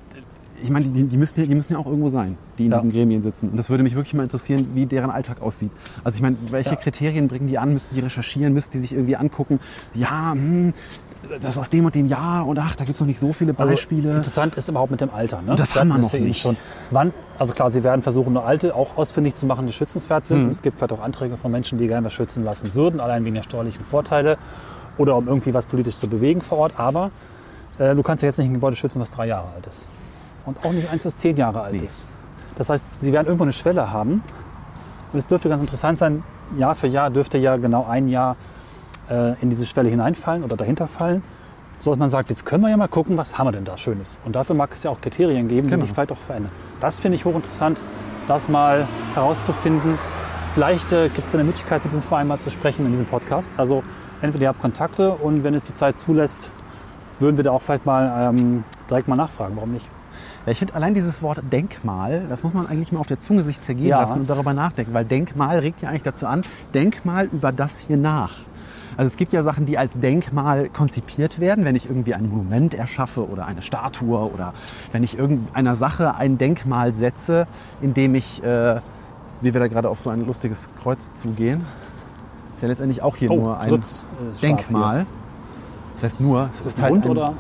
ich 0.61 0.69
meine, 0.69 0.85
die, 0.87 1.03
die, 1.03 1.17
müssen 1.17 1.39
ja, 1.39 1.45
die 1.45 1.55
müssen 1.55 1.73
ja 1.73 1.79
auch 1.79 1.85
irgendwo 1.85 2.09
sein, 2.09 2.37
die 2.57 2.65
in 2.65 2.71
Ja. 2.71 2.77
diesen 2.77 2.91
Gremien 2.91 3.21
sitzen. 3.21 3.49
Und 3.49 3.57
das 3.57 3.69
würde 3.69 3.83
mich 3.83 3.95
wirklich 3.95 4.13
mal 4.13 4.23
interessieren, 4.23 4.69
wie 4.73 4.85
deren 4.85 5.11
Alltag 5.11 5.41
aussieht. 5.41 5.71
Also 6.03 6.15
ich 6.15 6.21
meine, 6.21 6.37
welche 6.49 6.71
Ja. 6.71 6.75
Kriterien 6.75 7.27
bringen 7.27 7.47
die 7.47 7.57
an? 7.57 7.73
Müssen 7.73 7.93
die 7.95 7.99
recherchieren? 7.99 8.53
Müssen 8.53 8.71
die 8.71 8.79
sich 8.79 8.93
irgendwie 8.93 9.15
angucken? 9.15 9.59
Ja, 9.93 10.31
hm, 10.33 10.73
das 11.41 11.57
aus 11.57 11.69
dem 11.71 11.85
und 11.85 11.95
dem 11.95 12.05
Jahr 12.07 12.45
und 12.45 12.59
ach, 12.59 12.75
da 12.75 12.83
gibt 12.83 12.95
es 12.95 12.99
noch 13.01 13.07
nicht 13.07 13.19
so 13.19 13.33
viele 13.33 13.53
Also 13.57 13.71
Beispiele. 13.71 14.15
interessant 14.15 14.55
ist 14.55 14.69
überhaupt 14.69 14.91
mit 14.91 15.01
dem 15.01 15.09
Alter. 15.09 15.41
Ne? 15.41 15.51
Und 15.51 15.59
das 15.59 15.75
haben 15.75 15.87
wir 15.89 15.95
ist 15.99 16.13
noch 16.13 16.19
nicht. 16.19 16.41
Schon. 16.41 16.55
Wann, 16.91 17.13
also 17.39 17.53
klar, 17.53 17.69
sie 17.71 17.83
werden 17.83 18.01
versuchen, 18.03 18.33
nur 18.33 18.45
alte 18.45 18.75
auch 18.75 18.95
ausfindig 18.97 19.35
zu 19.35 19.45
machen, 19.47 19.65
die 19.65 19.73
schützenswert 19.73 20.27
sind. 20.27 20.43
Und 20.45 20.49
es 20.51 20.61
gibt 20.61 20.77
vielleicht 20.77 20.93
auch 20.93 21.01
Anträge 21.01 21.35
von 21.37 21.51
Menschen, 21.51 21.79
die 21.79 21.87
gerne 21.87 22.05
was 22.05 22.13
schützen 22.13 22.43
lassen 22.43 22.73
würden, 22.75 22.99
allein 22.99 23.25
wegen 23.25 23.35
der 23.35 23.41
steuerlichen 23.43 23.83
Vorteile 23.83 24.37
oder 24.97 25.15
um 25.17 25.27
irgendwie 25.27 25.53
was 25.53 25.65
politisch 25.65 25.97
zu 25.97 26.07
bewegen 26.07 26.41
vor 26.41 26.59
Ort. 26.59 26.73
Aber 26.77 27.09
äh, 27.79 27.95
du 27.95 28.03
kannst 28.03 28.21
ja 28.21 28.27
jetzt 28.27 28.37
nicht 28.37 28.47
ein 28.47 28.53
Gebäude 28.53 28.75
schützen, 28.75 29.01
was 29.01 29.09
drei 29.09 29.25
Jahre 29.27 29.47
alt 29.55 29.65
ist. 29.67 29.87
Und 30.45 30.65
auch 30.65 30.71
nicht 30.71 30.89
eins, 30.91 31.03
das 31.03 31.17
zehn 31.17 31.35
Jahre 31.37 31.61
alt 31.61 31.73
Nee. 31.73 31.85
ist. 31.85 32.05
Das 32.57 32.69
heißt, 32.69 32.83
sie 33.01 33.11
werden 33.11 33.25
irgendwo 33.27 33.43
eine 33.43 33.53
Schwelle 33.53 33.91
haben. 33.91 34.23
Und 35.11 35.19
es 35.19 35.27
dürfte 35.27 35.49
ganz 35.49 35.61
interessant 35.61 35.97
sein, 35.97 36.23
Jahr 36.57 36.75
für 36.75 36.87
Jahr 36.87 37.09
dürfte 37.09 37.37
ja 37.37 37.57
genau 37.57 37.85
ein 37.89 38.07
Jahr 38.07 38.35
äh, 39.09 39.33
in 39.41 39.49
diese 39.49 39.65
Schwelle 39.65 39.89
hineinfallen 39.89 40.43
oder 40.43 40.55
dahinter 40.55 40.87
fallen. 40.87 41.23
So 41.79 41.91
dass 41.91 41.99
man 41.99 42.09
sagt, 42.09 42.29
jetzt 42.29 42.45
können 42.45 42.63
wir 42.63 42.69
ja 42.69 42.77
mal 42.77 42.87
gucken, 42.87 43.17
was 43.17 43.37
haben 43.37 43.47
wir 43.47 43.51
denn 43.51 43.65
da 43.65 43.77
Schönes. 43.77 44.19
Und 44.25 44.35
dafür 44.35 44.55
mag 44.55 44.71
es 44.73 44.83
ja 44.83 44.91
auch 44.91 45.01
Kriterien 45.01 45.47
geben, 45.47 45.67
die 45.67 45.71
Genau. 45.73 45.83
sich 45.83 45.93
vielleicht 45.93 46.11
auch 46.11 46.17
verändern. 46.17 46.51
Das 46.79 46.99
finde 46.99 47.15
ich 47.17 47.25
hochinteressant, 47.25 47.81
das 48.27 48.47
mal 48.49 48.87
herauszufinden. 49.13 49.97
Vielleicht 50.53 50.91
äh, 50.93 51.09
gibt 51.09 51.27
es 51.27 51.33
eine 51.35 51.43
Möglichkeit, 51.43 51.83
mit 51.83 51.91
diesem 51.91 52.01
Verein 52.01 52.27
mal 52.27 52.39
zu 52.39 52.49
sprechen 52.49 52.85
in 52.85 52.91
diesem 52.91 53.07
Podcast. 53.07 53.51
Also 53.57 53.83
entweder 54.21 54.43
ihr 54.43 54.49
habt 54.49 54.61
Kontakte 54.61 55.11
und 55.11 55.43
wenn 55.43 55.53
es 55.53 55.65
die 55.65 55.73
Zeit 55.73 55.99
zulässt, 55.99 56.49
würden 57.19 57.35
wir 57.37 57.43
da 57.43 57.51
auch 57.51 57.61
vielleicht 57.61 57.85
mal 57.85 58.29
ähm, 58.29 58.63
direkt 58.89 59.07
mal 59.07 59.15
nachfragen. 59.17 59.55
Warum 59.57 59.71
nicht? 59.73 59.87
Ja, 60.45 60.51
ich 60.51 60.59
finde 60.59 60.75
allein 60.75 60.93
dieses 60.93 61.21
Wort 61.23 61.41
Denkmal, 61.51 62.23
das 62.29 62.43
muss 62.43 62.53
man 62.53 62.67
eigentlich 62.67 62.91
mal 62.91 62.99
auf 62.99 63.07
der 63.07 63.17
Zunge 63.19 63.41
sich 63.43 63.59
zergehen 63.61 63.87
Ja. 63.87 64.01
lassen 64.01 64.21
und 64.21 64.29
darüber 64.29 64.53
nachdenken, 64.53 64.93
weil 64.93 65.05
Denkmal 65.05 65.59
regt 65.59 65.81
ja 65.81 65.89
eigentlich 65.89 66.03
dazu 66.03 66.27
an, 66.27 66.43
denk 66.73 67.03
mal 67.03 67.25
über 67.31 67.51
das 67.51 67.79
hier 67.79 67.97
nach. 67.97 68.31
Also 68.97 69.07
es 69.07 69.17
gibt 69.17 69.33
ja 69.33 69.41
Sachen, 69.41 69.65
die 69.65 69.77
als 69.77 69.99
Denkmal 69.99 70.69
konzipiert 70.69 71.39
werden, 71.39 71.65
wenn 71.65 71.75
ich 71.75 71.87
irgendwie 71.89 72.13
ein 72.13 72.29
Monument 72.29 72.73
erschaffe 72.75 73.27
oder 73.27 73.45
eine 73.45 73.61
Statue 73.61 74.31
oder 74.31 74.53
wenn 74.91 75.03
ich 75.03 75.17
irgendeiner 75.17 75.75
Sache 75.75 76.15
ein 76.15 76.37
Denkmal 76.37 76.93
setze, 76.93 77.47
indem 77.81 78.15
ich, 78.15 78.41
äh, 78.43 78.79
wie 79.41 79.53
wir 79.53 79.59
da 79.59 79.67
gerade 79.67 79.89
auf 79.89 79.99
so 79.99 80.11
ein 80.11 80.25
lustiges 80.25 80.69
Kreuz 80.81 81.11
zugehen, 81.13 81.65
ist 82.53 82.61
ja 82.61 82.69
letztendlich 82.69 83.01
auch 83.01 83.17
hier 83.17 83.29
nur 83.29 83.59
ein 83.59 83.73
äh, 83.73 83.79
Denkmal. 84.41 85.05
Das 85.95 86.03
heißt 86.03 86.21
nur, 86.21 86.49
es 86.53 86.59
Ist 86.61 86.65
ist, 86.67 86.81
halt 86.81 87.03
ein, 87.03 87.09
oder? 87.09 87.33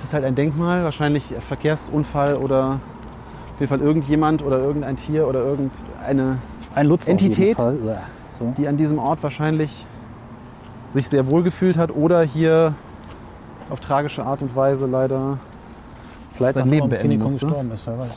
Es 0.00 0.08
ist 0.08 0.14
halt 0.14 0.24
ein 0.24 0.34
Denkmal, 0.34 0.82
wahrscheinlich 0.82 1.24
Verkehrsunfall 1.46 2.36
oder 2.36 2.80
auf 3.54 3.60
jeden 3.60 3.68
Fall 3.68 3.80
irgendjemand 3.80 4.42
oder 4.42 4.58
irgendein 4.58 4.96
Tier 4.96 5.28
oder 5.28 5.40
irgendeine, 5.44 6.38
Ein 6.74 6.86
Lutz 6.86 7.08
Entität? 7.08 7.58
Ja, 7.58 7.98
So. 8.26 8.54
die 8.56 8.66
an 8.66 8.76
diesem 8.78 8.98
Ort 8.98 9.22
wahrscheinlich 9.22 9.84
sich 10.88 11.08
sehr 11.08 11.26
wohl 11.26 11.42
gefühlt 11.42 11.76
hat 11.76 11.94
oder 11.94 12.22
hier 12.22 12.74
auf 13.68 13.80
tragische 13.80 14.24
Art 14.24 14.42
und 14.42 14.56
Weise 14.56 14.86
leider 14.86 15.38
Vielleicht 16.30 16.54
sein 16.54 16.70
Leben 16.70 16.88
beenden 16.88 17.00
Klinikum 17.08 17.32
musste. 17.32 17.46
gestorben 17.46 17.72
ist, 17.72 17.86
wer 17.86 17.98
weiß. 17.98 18.08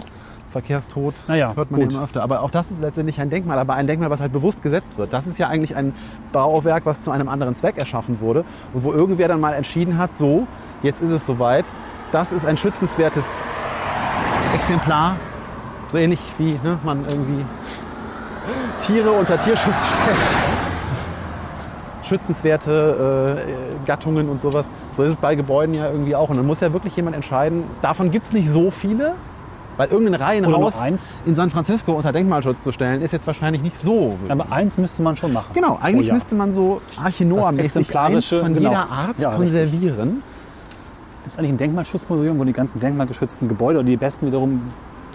Verkehrstod 0.54 1.16
Naja, 1.28 1.54
hört 1.56 1.72
man 1.72 1.82
gut. 1.82 1.92
immer 1.92 2.04
öfter. 2.04 2.24
Aber 2.24 2.42
auch 2.42 2.52
das 2.52 2.68
ist 2.72 2.80
letztendlich 2.80 3.20
ein 3.20 3.30
Denkmal, 3.30 3.60
aber 3.60 3.74
ein 3.74 3.88
Denkmal, 3.88 4.10
was 4.10 4.22
halt 4.22 4.32
bewusst 4.32 4.62
gesetzt 4.62 4.98
wird. 4.98 5.12
Das 5.12 5.28
ist 5.28 5.38
ja 5.38 5.48
eigentlich 5.50 5.76
ein 5.76 5.94
Bauwerk, 6.32 6.86
was 6.86 7.02
zu 7.02 7.12
einem 7.12 7.28
anderen 7.28 7.56
Zweck 7.56 7.78
erschaffen 7.78 8.22
wurde 8.22 8.46
und 8.74 8.84
wo 8.84 8.94
irgendwer 8.94 9.28
dann 9.28 9.42
mal 9.42 9.54
entschieden 9.54 9.98
hat, 9.98 10.16
so, 10.16 10.48
jetzt 10.82 11.02
ist 11.02 11.10
es 11.10 11.26
soweit. 11.26 11.66
Das 12.12 12.32
ist 12.32 12.46
ein 12.46 12.58
schützenswertes 12.58 13.36
Exemplar, 14.54 15.16
so 15.90 15.98
ähnlich 15.98 16.20
wie 16.38 16.54
ne, 16.64 16.78
man 16.84 17.04
irgendwie 17.10 17.44
Tiere 18.80 19.12
unter 19.12 19.38
Tierschutz 19.40 19.88
stellt. 19.90 20.18
Schützenswerte 22.04 23.38
äh, 23.48 23.86
Gattungen 23.88 24.30
und 24.30 24.40
sowas. 24.42 24.70
So 24.96 25.04
ist 25.04 25.10
es 25.12 25.18
bei 25.18 25.36
Gebäuden 25.36 25.74
ja 25.74 25.90
irgendwie 25.90 26.16
auch. 26.16 26.30
Und 26.30 26.38
dann 26.38 26.46
muss 26.46 26.60
ja 26.60 26.74
wirklich 26.74 26.96
jemand 26.96 27.16
entscheiden, 27.16 27.64
davon 27.82 28.12
gibt 28.12 28.28
es 28.28 28.34
nicht 28.34 28.50
so 28.50 28.72
viele, 28.72 29.16
weil 29.78 29.90
irgendein 29.90 30.22
Reihenhaus 30.22 30.76
in 31.26 31.36
San 31.36 31.50
Francisco 31.50 31.94
unter 31.94 32.12
Denkmalschutz 32.12 32.64
zu 32.64 32.72
stellen, 32.72 33.02
ist 33.02 33.12
jetzt 33.12 33.28
wahrscheinlich 33.28 33.62
nicht 33.62 33.80
so. 33.80 34.18
Aber 34.30 34.52
eins 34.52 34.78
müsste 34.78 35.02
man 35.04 35.16
schon 35.16 35.34
machen. 35.34 35.52
Genau, 35.54 35.78
eigentlich 35.82 36.02
pro 36.02 36.08
Jahr. 36.08 36.16
müsste 36.16 36.36
man 36.36 36.52
so 36.52 36.82
Archinoa-mäßig 36.98 37.88
Das 37.88 37.96
eins 37.96 38.28
von 38.28 38.54
genau. 38.54 38.70
jeder 38.70 38.90
Art 38.90 39.20
Ja, 39.20 39.32
konservieren. 39.36 40.22
Gibt 41.24 41.34
es 41.34 41.38
eigentlich 41.38 41.52
ein 41.52 41.58
Denkmalschutzmuseum, 41.58 42.38
wo 42.38 42.44
die 42.44 42.54
ganzen 42.54 42.80
denkmalgeschützten 42.80 43.48
Gebäude 43.48 43.80
oder 43.80 43.88
die 43.88 43.98
besten 43.98 44.28
wiederum 44.28 44.62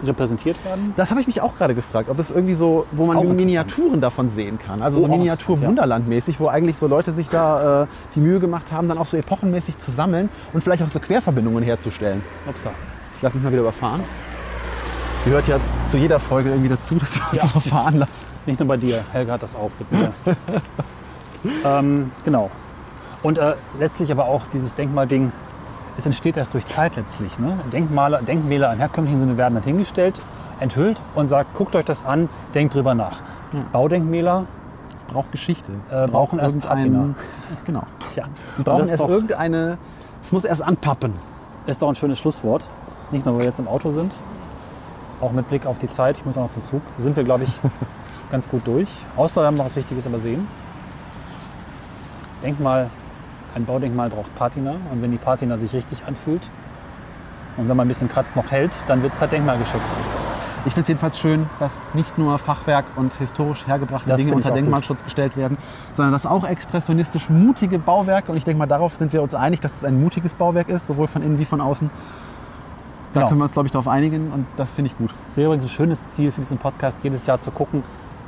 repräsentiert 0.03 0.63
werden? 0.65 0.93
Das 0.95 1.11
habe 1.11 1.21
ich 1.21 1.27
mich 1.27 1.41
auch 1.41 1.55
gerade 1.55 1.75
gefragt, 1.75 2.09
ob 2.09 2.17
es 2.19 2.31
irgendwie 2.31 2.53
so, 2.55 2.85
wo 2.91 3.05
man. 3.05 3.35
Miniaturen 3.35 4.01
davon 4.01 4.29
sehen 4.29 4.57
kann. 4.57 4.81
Also 4.81 4.99
Oh, 4.99 5.01
so 5.01 5.07
Miniatur-Wunderland-mäßig, 5.07 6.39
wo 6.39 6.47
eigentlich 6.47 6.77
so 6.77 6.87
Leute 6.87 7.11
sich 7.11 7.29
da 7.29 7.83
äh, 7.83 7.87
die 8.15 8.21
Mühe 8.21 8.39
gemacht 8.39 8.71
haben, 8.71 8.87
dann 8.87 8.97
auch 8.97 9.05
so 9.07 9.17
epochenmäßig 9.17 9.77
zu 9.77 9.91
sammeln 9.91 10.29
und 10.53 10.63
vielleicht 10.63 10.81
auch 10.83 10.89
so 10.89 10.99
Querverbindungen 10.99 11.63
herzustellen. 11.63 12.21
Upsa. 12.47 12.71
Ich 13.17 13.21
lasse 13.21 13.35
mich 13.35 13.43
mal 13.43 13.51
wieder 13.51 13.61
überfahren. 13.61 14.01
Gehört 15.25 15.47
ja 15.47 15.57
zu 15.83 15.97
jeder 15.97 16.19
Folge 16.19 16.49
irgendwie 16.49 16.69
dazu, 16.69 16.95
dass 16.95 17.15
wir 17.17 17.23
uns 17.33 17.43
Ja. 17.43 17.49
auch 17.55 17.61
fahren 17.61 17.97
lassen. 17.99 18.27
Nicht 18.45 18.59
nur 18.59 18.67
bei 18.67 18.77
dir, 18.77 19.03
Helga 19.11 19.33
hat 19.33 19.43
das 19.43 19.55
auch 19.55 19.69
mit 19.77 19.91
mir. 19.91 20.13
ähm, 21.65 22.11
genau. 22.23 22.49
Und 23.21 23.37
äh, 23.37 23.55
letztlich 23.79 24.11
aber 24.11 24.25
auch 24.25 24.43
dieses 24.53 24.75
Denkmalding, 24.75 25.31
es 25.97 26.05
entsteht 26.05 26.37
erst 26.37 26.53
durch 26.53 26.65
Zeit 26.65 26.95
letztlich. 26.95 27.37
Ne? 27.37 27.59
Denkmale, 27.71 28.21
Denkmäler 28.23 28.71
im 28.71 28.79
herkömmlichen 28.79 29.19
Sinne 29.19 29.37
werden 29.37 29.55
dann 29.55 29.63
hingestellt, 29.63 30.17
enthüllt 30.59 31.01
und 31.15 31.27
sagt, 31.27 31.53
guckt 31.53 31.75
euch 31.75 31.85
das 31.85 32.05
an, 32.05 32.29
denkt 32.55 32.73
drüber 32.73 32.93
nach. 32.95 33.21
Baudenkmäler, 33.73 34.45
Es 34.95 35.03
braucht 35.03 35.31
Geschichte. 35.31 35.71
Es 35.91 36.01
Äh, 36.01 36.07
brauchen 36.07 36.39
erst 36.39 36.55
irgendein- 36.55 36.77
Patina. 36.77 37.05
Genau. 37.65 37.83
ja, 38.15 38.23
Sie 38.55 38.63
brauchen 38.63 38.79
erst 38.81 38.99
doch, 38.99 39.09
irgendeine. 39.09 39.77
Es 40.23 40.31
muss 40.31 40.43
erst 40.45 40.61
anpappen. 40.61 41.13
ist 41.65 41.81
doch 41.81 41.89
ein 41.89 41.95
schönes 41.95 42.19
Schlusswort. 42.19 42.63
Nicht 43.11 43.25
nur, 43.25 43.35
weil 43.35 43.41
wir 43.41 43.45
jetzt 43.47 43.59
im 43.59 43.67
Auto 43.67 43.89
sind, 43.91 44.13
auch 45.21 45.31
mit 45.31 45.47
Blick 45.47 45.65
auf 45.65 45.79
die 45.79 45.87
Zeit, 45.87 46.17
ich 46.17 46.25
muss 46.25 46.37
auch 46.37 46.43
noch 46.43 46.51
zum 46.51 46.63
Zug, 46.63 46.81
sind 46.97 47.15
wir, 47.15 47.23
glaube 47.23 47.43
ich, 47.43 47.59
ganz 48.31 48.49
gut 48.49 48.65
durch. 48.65 48.89
Außer 49.15 49.41
wir 49.41 49.47
haben 49.47 49.55
noch 49.55 49.65
was 49.65 49.75
Wichtiges 49.75 50.05
übersehen. 50.05 50.47
Denkmal, 52.43 52.89
ein 53.55 53.65
Baudenkmal 53.65 54.09
braucht 54.09 54.33
Patina 54.35 54.75
und 54.91 55.01
wenn 55.01 55.11
die 55.11 55.17
Patina 55.17 55.57
sich 55.57 55.73
richtig 55.73 56.05
anfühlt 56.05 56.49
und 57.57 57.67
wenn 57.67 57.75
man 57.75 57.85
ein 57.85 57.89
bisschen 57.89 58.07
kratzt 58.07 58.35
noch 58.35 58.51
hält, 58.51 58.71
dann 58.87 59.03
wird 59.03 59.13
es 59.13 59.21
halt 59.21 59.31
denkmalgeschützt. 59.31 59.93
Ich 60.65 60.73
finde 60.73 60.81
es 60.81 60.87
jedenfalls 60.89 61.17
schön, 61.17 61.49
dass 61.59 61.71
nicht 61.93 62.17
nur 62.17 62.37
Fachwerk 62.37 62.85
und 62.97 63.13
historisch 63.13 63.65
hergebrachte 63.65 64.09
Das 64.09 64.21
Dinge 64.21 64.35
unter 64.35 64.49
auch 64.49 64.51
gut. 64.51 64.57
Denkmalschutz 64.57 65.03
gestellt 65.03 65.37
werden, 65.37 65.57
sondern 65.93 66.11
dass 66.11 66.25
auch 66.25 66.45
expressionistisch 66.45 67.29
mutige 67.29 67.79
Bauwerke, 67.79 68.31
und 68.31 68.37
ich 68.37 68.43
denke 68.43 68.59
mal, 68.59 68.65
darauf 68.65 68.93
sind 68.93 69.13
wir 69.13 69.21
uns 69.21 69.33
einig, 69.33 69.61
dass 69.61 69.77
es 69.77 69.83
ein 69.85 70.01
mutiges 70.01 70.33
Bauwerk 70.33 70.67
ist, 70.67 70.87
sowohl 70.87 71.07
von 71.07 71.21
innen 71.21 71.39
wie 71.39 71.45
von 71.45 71.61
außen. 71.61 71.89
Da 73.13 73.21
Genau. 73.21 73.27
können 73.29 73.39
wir 73.39 73.43
uns, 73.45 73.53
glaube 73.53 73.67
ich, 73.67 73.71
darauf 73.71 73.87
einigen 73.87 74.31
und 74.31 74.45
das 74.57 74.71
finde 74.71 74.91
ich 74.91 74.97
gut. 74.97 75.09
Es 75.29 75.37
wäre 75.37 75.47
übrigens 75.47 75.65
ein 75.65 75.69
schönes 75.69 76.07
Ziel 76.09 76.31
für 76.31 76.41
diesen 76.41 76.57
Podcast, 76.59 76.99
jedes 77.03 77.25
Jahr 77.25 77.39
zu 77.41 77.49
gucken, 77.51 77.83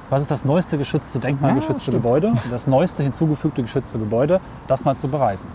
was 0.09 0.23
ist 0.23 0.31
das 0.31 0.43
neueste 0.43 0.77
geschützte, 0.77 1.19
denkmalgeschützte 1.19 1.81
stimmt. 1.91 1.97
Gebäude, 1.97 2.33
das 2.49 2.67
neueste 2.67 3.03
hinzugefügte 3.03 3.61
geschützte 3.61 3.99
Gebäude, 3.99 4.41
das 4.67 4.83
mal 4.83 4.97
zu 4.97 5.07
bereisen. 5.07 5.47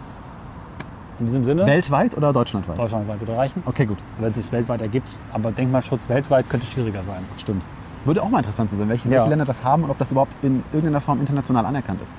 In 1.18 1.26
diesem 1.26 1.44
Sinne, 1.44 1.66
Weltweit 1.66 2.16
oder 2.16 2.32
deutschlandweit? 2.32 2.78
deutschlandweit 2.78 3.20
wieder 3.20 3.36
reichen. 3.36 3.62
Okay, 3.66 3.86
gut. 3.86 3.98
wenn 4.18 4.30
es 4.30 4.36
sich 4.36 4.52
weltweit 4.52 4.80
ergibt. 4.82 5.08
Aber 5.32 5.50
Denkmalschutz 5.50 6.08
weltweit 6.08 6.48
könnte 6.48 6.66
schwieriger 6.66 7.02
sein. 7.02 7.22
Stimmt. 7.38 7.62
Würde 8.04 8.22
auch 8.22 8.28
mal 8.28 8.38
interessant 8.38 8.70
zu 8.70 8.76
sein, 8.76 8.88
welche, 8.88 9.08
Ja. 9.08 9.16
welche 9.16 9.30
Länder 9.30 9.44
das 9.46 9.64
haben 9.64 9.82
und 9.84 9.90
ob 9.90 9.98
das 9.98 10.12
überhaupt 10.12 10.32
in 10.44 10.62
irgendeiner 10.72 11.00
Form 11.00 11.18
international 11.20 11.66
anerkannt 11.66 12.00
ist. 12.02 12.14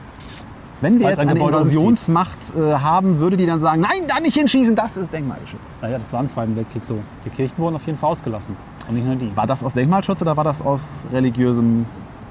Wenn 0.82 1.00
wir 1.00 1.10
jetzt 1.10 1.20
ein 1.20 1.30
eine 1.30 1.40
Invasionsmacht 1.40 2.38
äh, 2.56 2.74
haben, 2.76 3.20
würde 3.20 3.36
die 3.38 3.46
dann 3.46 3.60
sagen, 3.60 3.82
nein, 3.82 4.08
da 4.08 4.20
nicht 4.20 4.36
hinschießen, 4.36 4.76
das 4.76 4.96
ist 4.98 5.14
denkmalgeschützt. 5.14 5.64
Naja, 5.82 5.98
das 5.98 6.14
war 6.14 6.22
im 6.22 6.30
Zweiten 6.30 6.56
Weltkrieg 6.56 6.84
so. 6.84 7.00
Die 7.26 7.30
Kirchen 7.30 7.58
wurden 7.58 7.76
auf 7.76 7.86
jeden 7.86 7.98
Fall 7.98 8.12
ausgelassen. 8.12 8.56
Und 8.88 8.96
nicht 8.96 9.06
nur 9.06 9.16
die. 9.16 9.36
War 9.36 9.48
das 9.48 9.64
aus 9.64 9.74
Denkmalschutz 9.74 10.22
oder 10.22 10.38
war 10.38 10.44
das 10.44 10.62
aus 10.62 11.06
religiösem, 11.12 11.86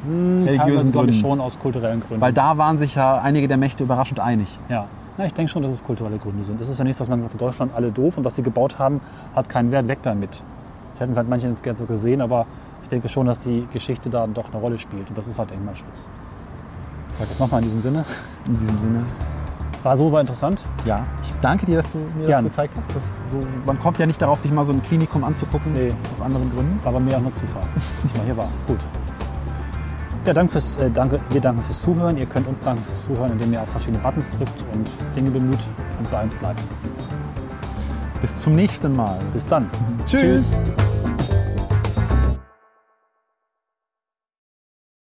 Teilweise, 0.05 0.49
religiösen 0.49 0.93
glaube 0.93 1.11
ich, 1.11 1.21
Gründen? 1.21 1.29
schon 1.29 1.41
aus 1.41 1.59
kulturellen 1.59 2.01
Gründen. 2.01 2.21
Weil 2.21 2.33
da 2.33 2.57
waren 2.57 2.79
sich 2.79 2.95
ja 2.95 3.21
einige 3.21 3.49
der 3.49 3.57
Mächte 3.57 3.83
überraschend 3.85 4.21
einig. 4.21 4.59
ja. 4.69 4.87
ja, 5.19 5.25
ich 5.25 5.33
denke 5.35 5.51
schon, 5.51 5.63
dass 5.63 5.73
es 5.73 5.83
kulturelle 5.83 6.19
Gründe 6.19 6.45
sind. 6.45 6.61
Es 6.61 6.69
ist 6.69 6.79
ja 6.79 6.85
nichts, 6.85 6.99
dass 6.99 7.09
man 7.09 7.21
sagt, 7.23 7.33
in 7.33 7.39
Deutschland 7.39 7.73
alle 7.75 7.91
doof 7.91 8.17
und 8.19 8.25
was 8.25 8.37
sie 8.37 8.43
gebaut 8.43 8.79
haben, 8.79 9.01
hat 9.35 9.49
keinen 9.49 9.71
Wert, 9.73 9.89
weg 9.89 9.99
damit. 10.03 10.43
Das 10.91 11.01
hätten 11.01 11.15
vielleicht 11.15 11.29
manche 11.29 11.49
jetzt 11.49 11.63
gerne 11.63 11.79
so 11.79 11.85
gesehen, 11.87 12.21
aber 12.21 12.47
ich 12.83 12.89
denke 12.89 13.09
schon, 13.09 13.27
dass 13.27 13.41
die 13.41 13.67
Geschichte 13.73 14.09
da 14.09 14.27
doch 14.27 14.53
eine 14.53 14.61
Rolle 14.61 14.79
spielt. 14.79 15.09
Und 15.09 15.19
das 15.19 15.27
ist 15.27 15.39
halt 15.39 15.51
Denkmalschutz. 15.51 16.07
Ich 17.11 17.17
sage 17.19 17.29
das 17.31 17.39
nochmal 17.41 17.61
in 17.61 17.67
diesem 17.67 17.81
Sinne. 17.81 18.05
In 18.49 18.59
diesem 18.59 18.79
Sinne. 18.81 19.05
War 19.83 19.97
super 19.97 20.21
interessant. 20.21 20.65
Ja, 20.85 21.05
ich 21.23 21.33
danke 21.41 21.65
dir, 21.67 21.77
dass 21.77 21.93
du 21.93 21.99
mir 22.19 22.27
Gern. 22.27 22.45
das 22.45 22.53
gezeigt 22.53 22.75
hast. 22.77 22.97
Das 22.97 23.19
so, 23.31 23.47
man 23.65 23.79
kommt 23.79 23.99
ja 23.99 24.07
nicht 24.07 24.21
darauf, 24.21 24.41
sich 24.41 24.51
mal 24.51 24.65
so 24.65 24.73
ein 24.73 24.83
Klinikum 24.83 25.23
anzugucken, 25.23 25.73
Nee. 25.75 25.93
aus 26.15 26.21
anderen 26.21 26.51
Gründen. 26.53 26.79
War 26.85 26.93
bei 26.93 27.01
mir 27.01 27.17
auch 27.17 27.21
nur 27.21 27.35
Zufall. 27.35 27.63
dass 28.03 28.11
ich 28.11 28.17
mal 28.17 28.25
hier 28.25 28.37
war. 28.37 28.49
Gut. 28.67 28.79
Ja, 30.25 30.33
danke 30.35 30.53
fürs, 30.53 30.77
äh, 30.79 30.91
danke, 30.91 31.21
wir 31.31 31.41
danken 31.41 31.63
fürs 31.63 31.83
Zuhören. 31.83 32.17
Ihr 32.17 32.27
könnt 32.27 32.49
uns 32.49 32.61
danken 32.61 32.83
fürs 32.89 33.05
Zuhören, 33.05 33.31
indem 33.33 33.53
ihr 33.53 33.63
auf 33.63 33.69
verschiedene 33.69 33.99
Buttons 34.03 34.29
drückt 34.31 34.65
und 34.73 34.89
Dinge 35.15 35.31
bemüht 35.31 35.61
und 35.99 36.11
bei 36.11 36.23
uns 36.25 36.35
bleibt. 36.35 36.61
Bis 38.21 38.37
zum 38.39 38.57
nächsten 38.57 38.97
Mal. 38.97 39.19
Bis 39.33 39.47
dann. 39.47 39.71
Tschüss. 40.05 40.51
Tschüss. 40.51 40.96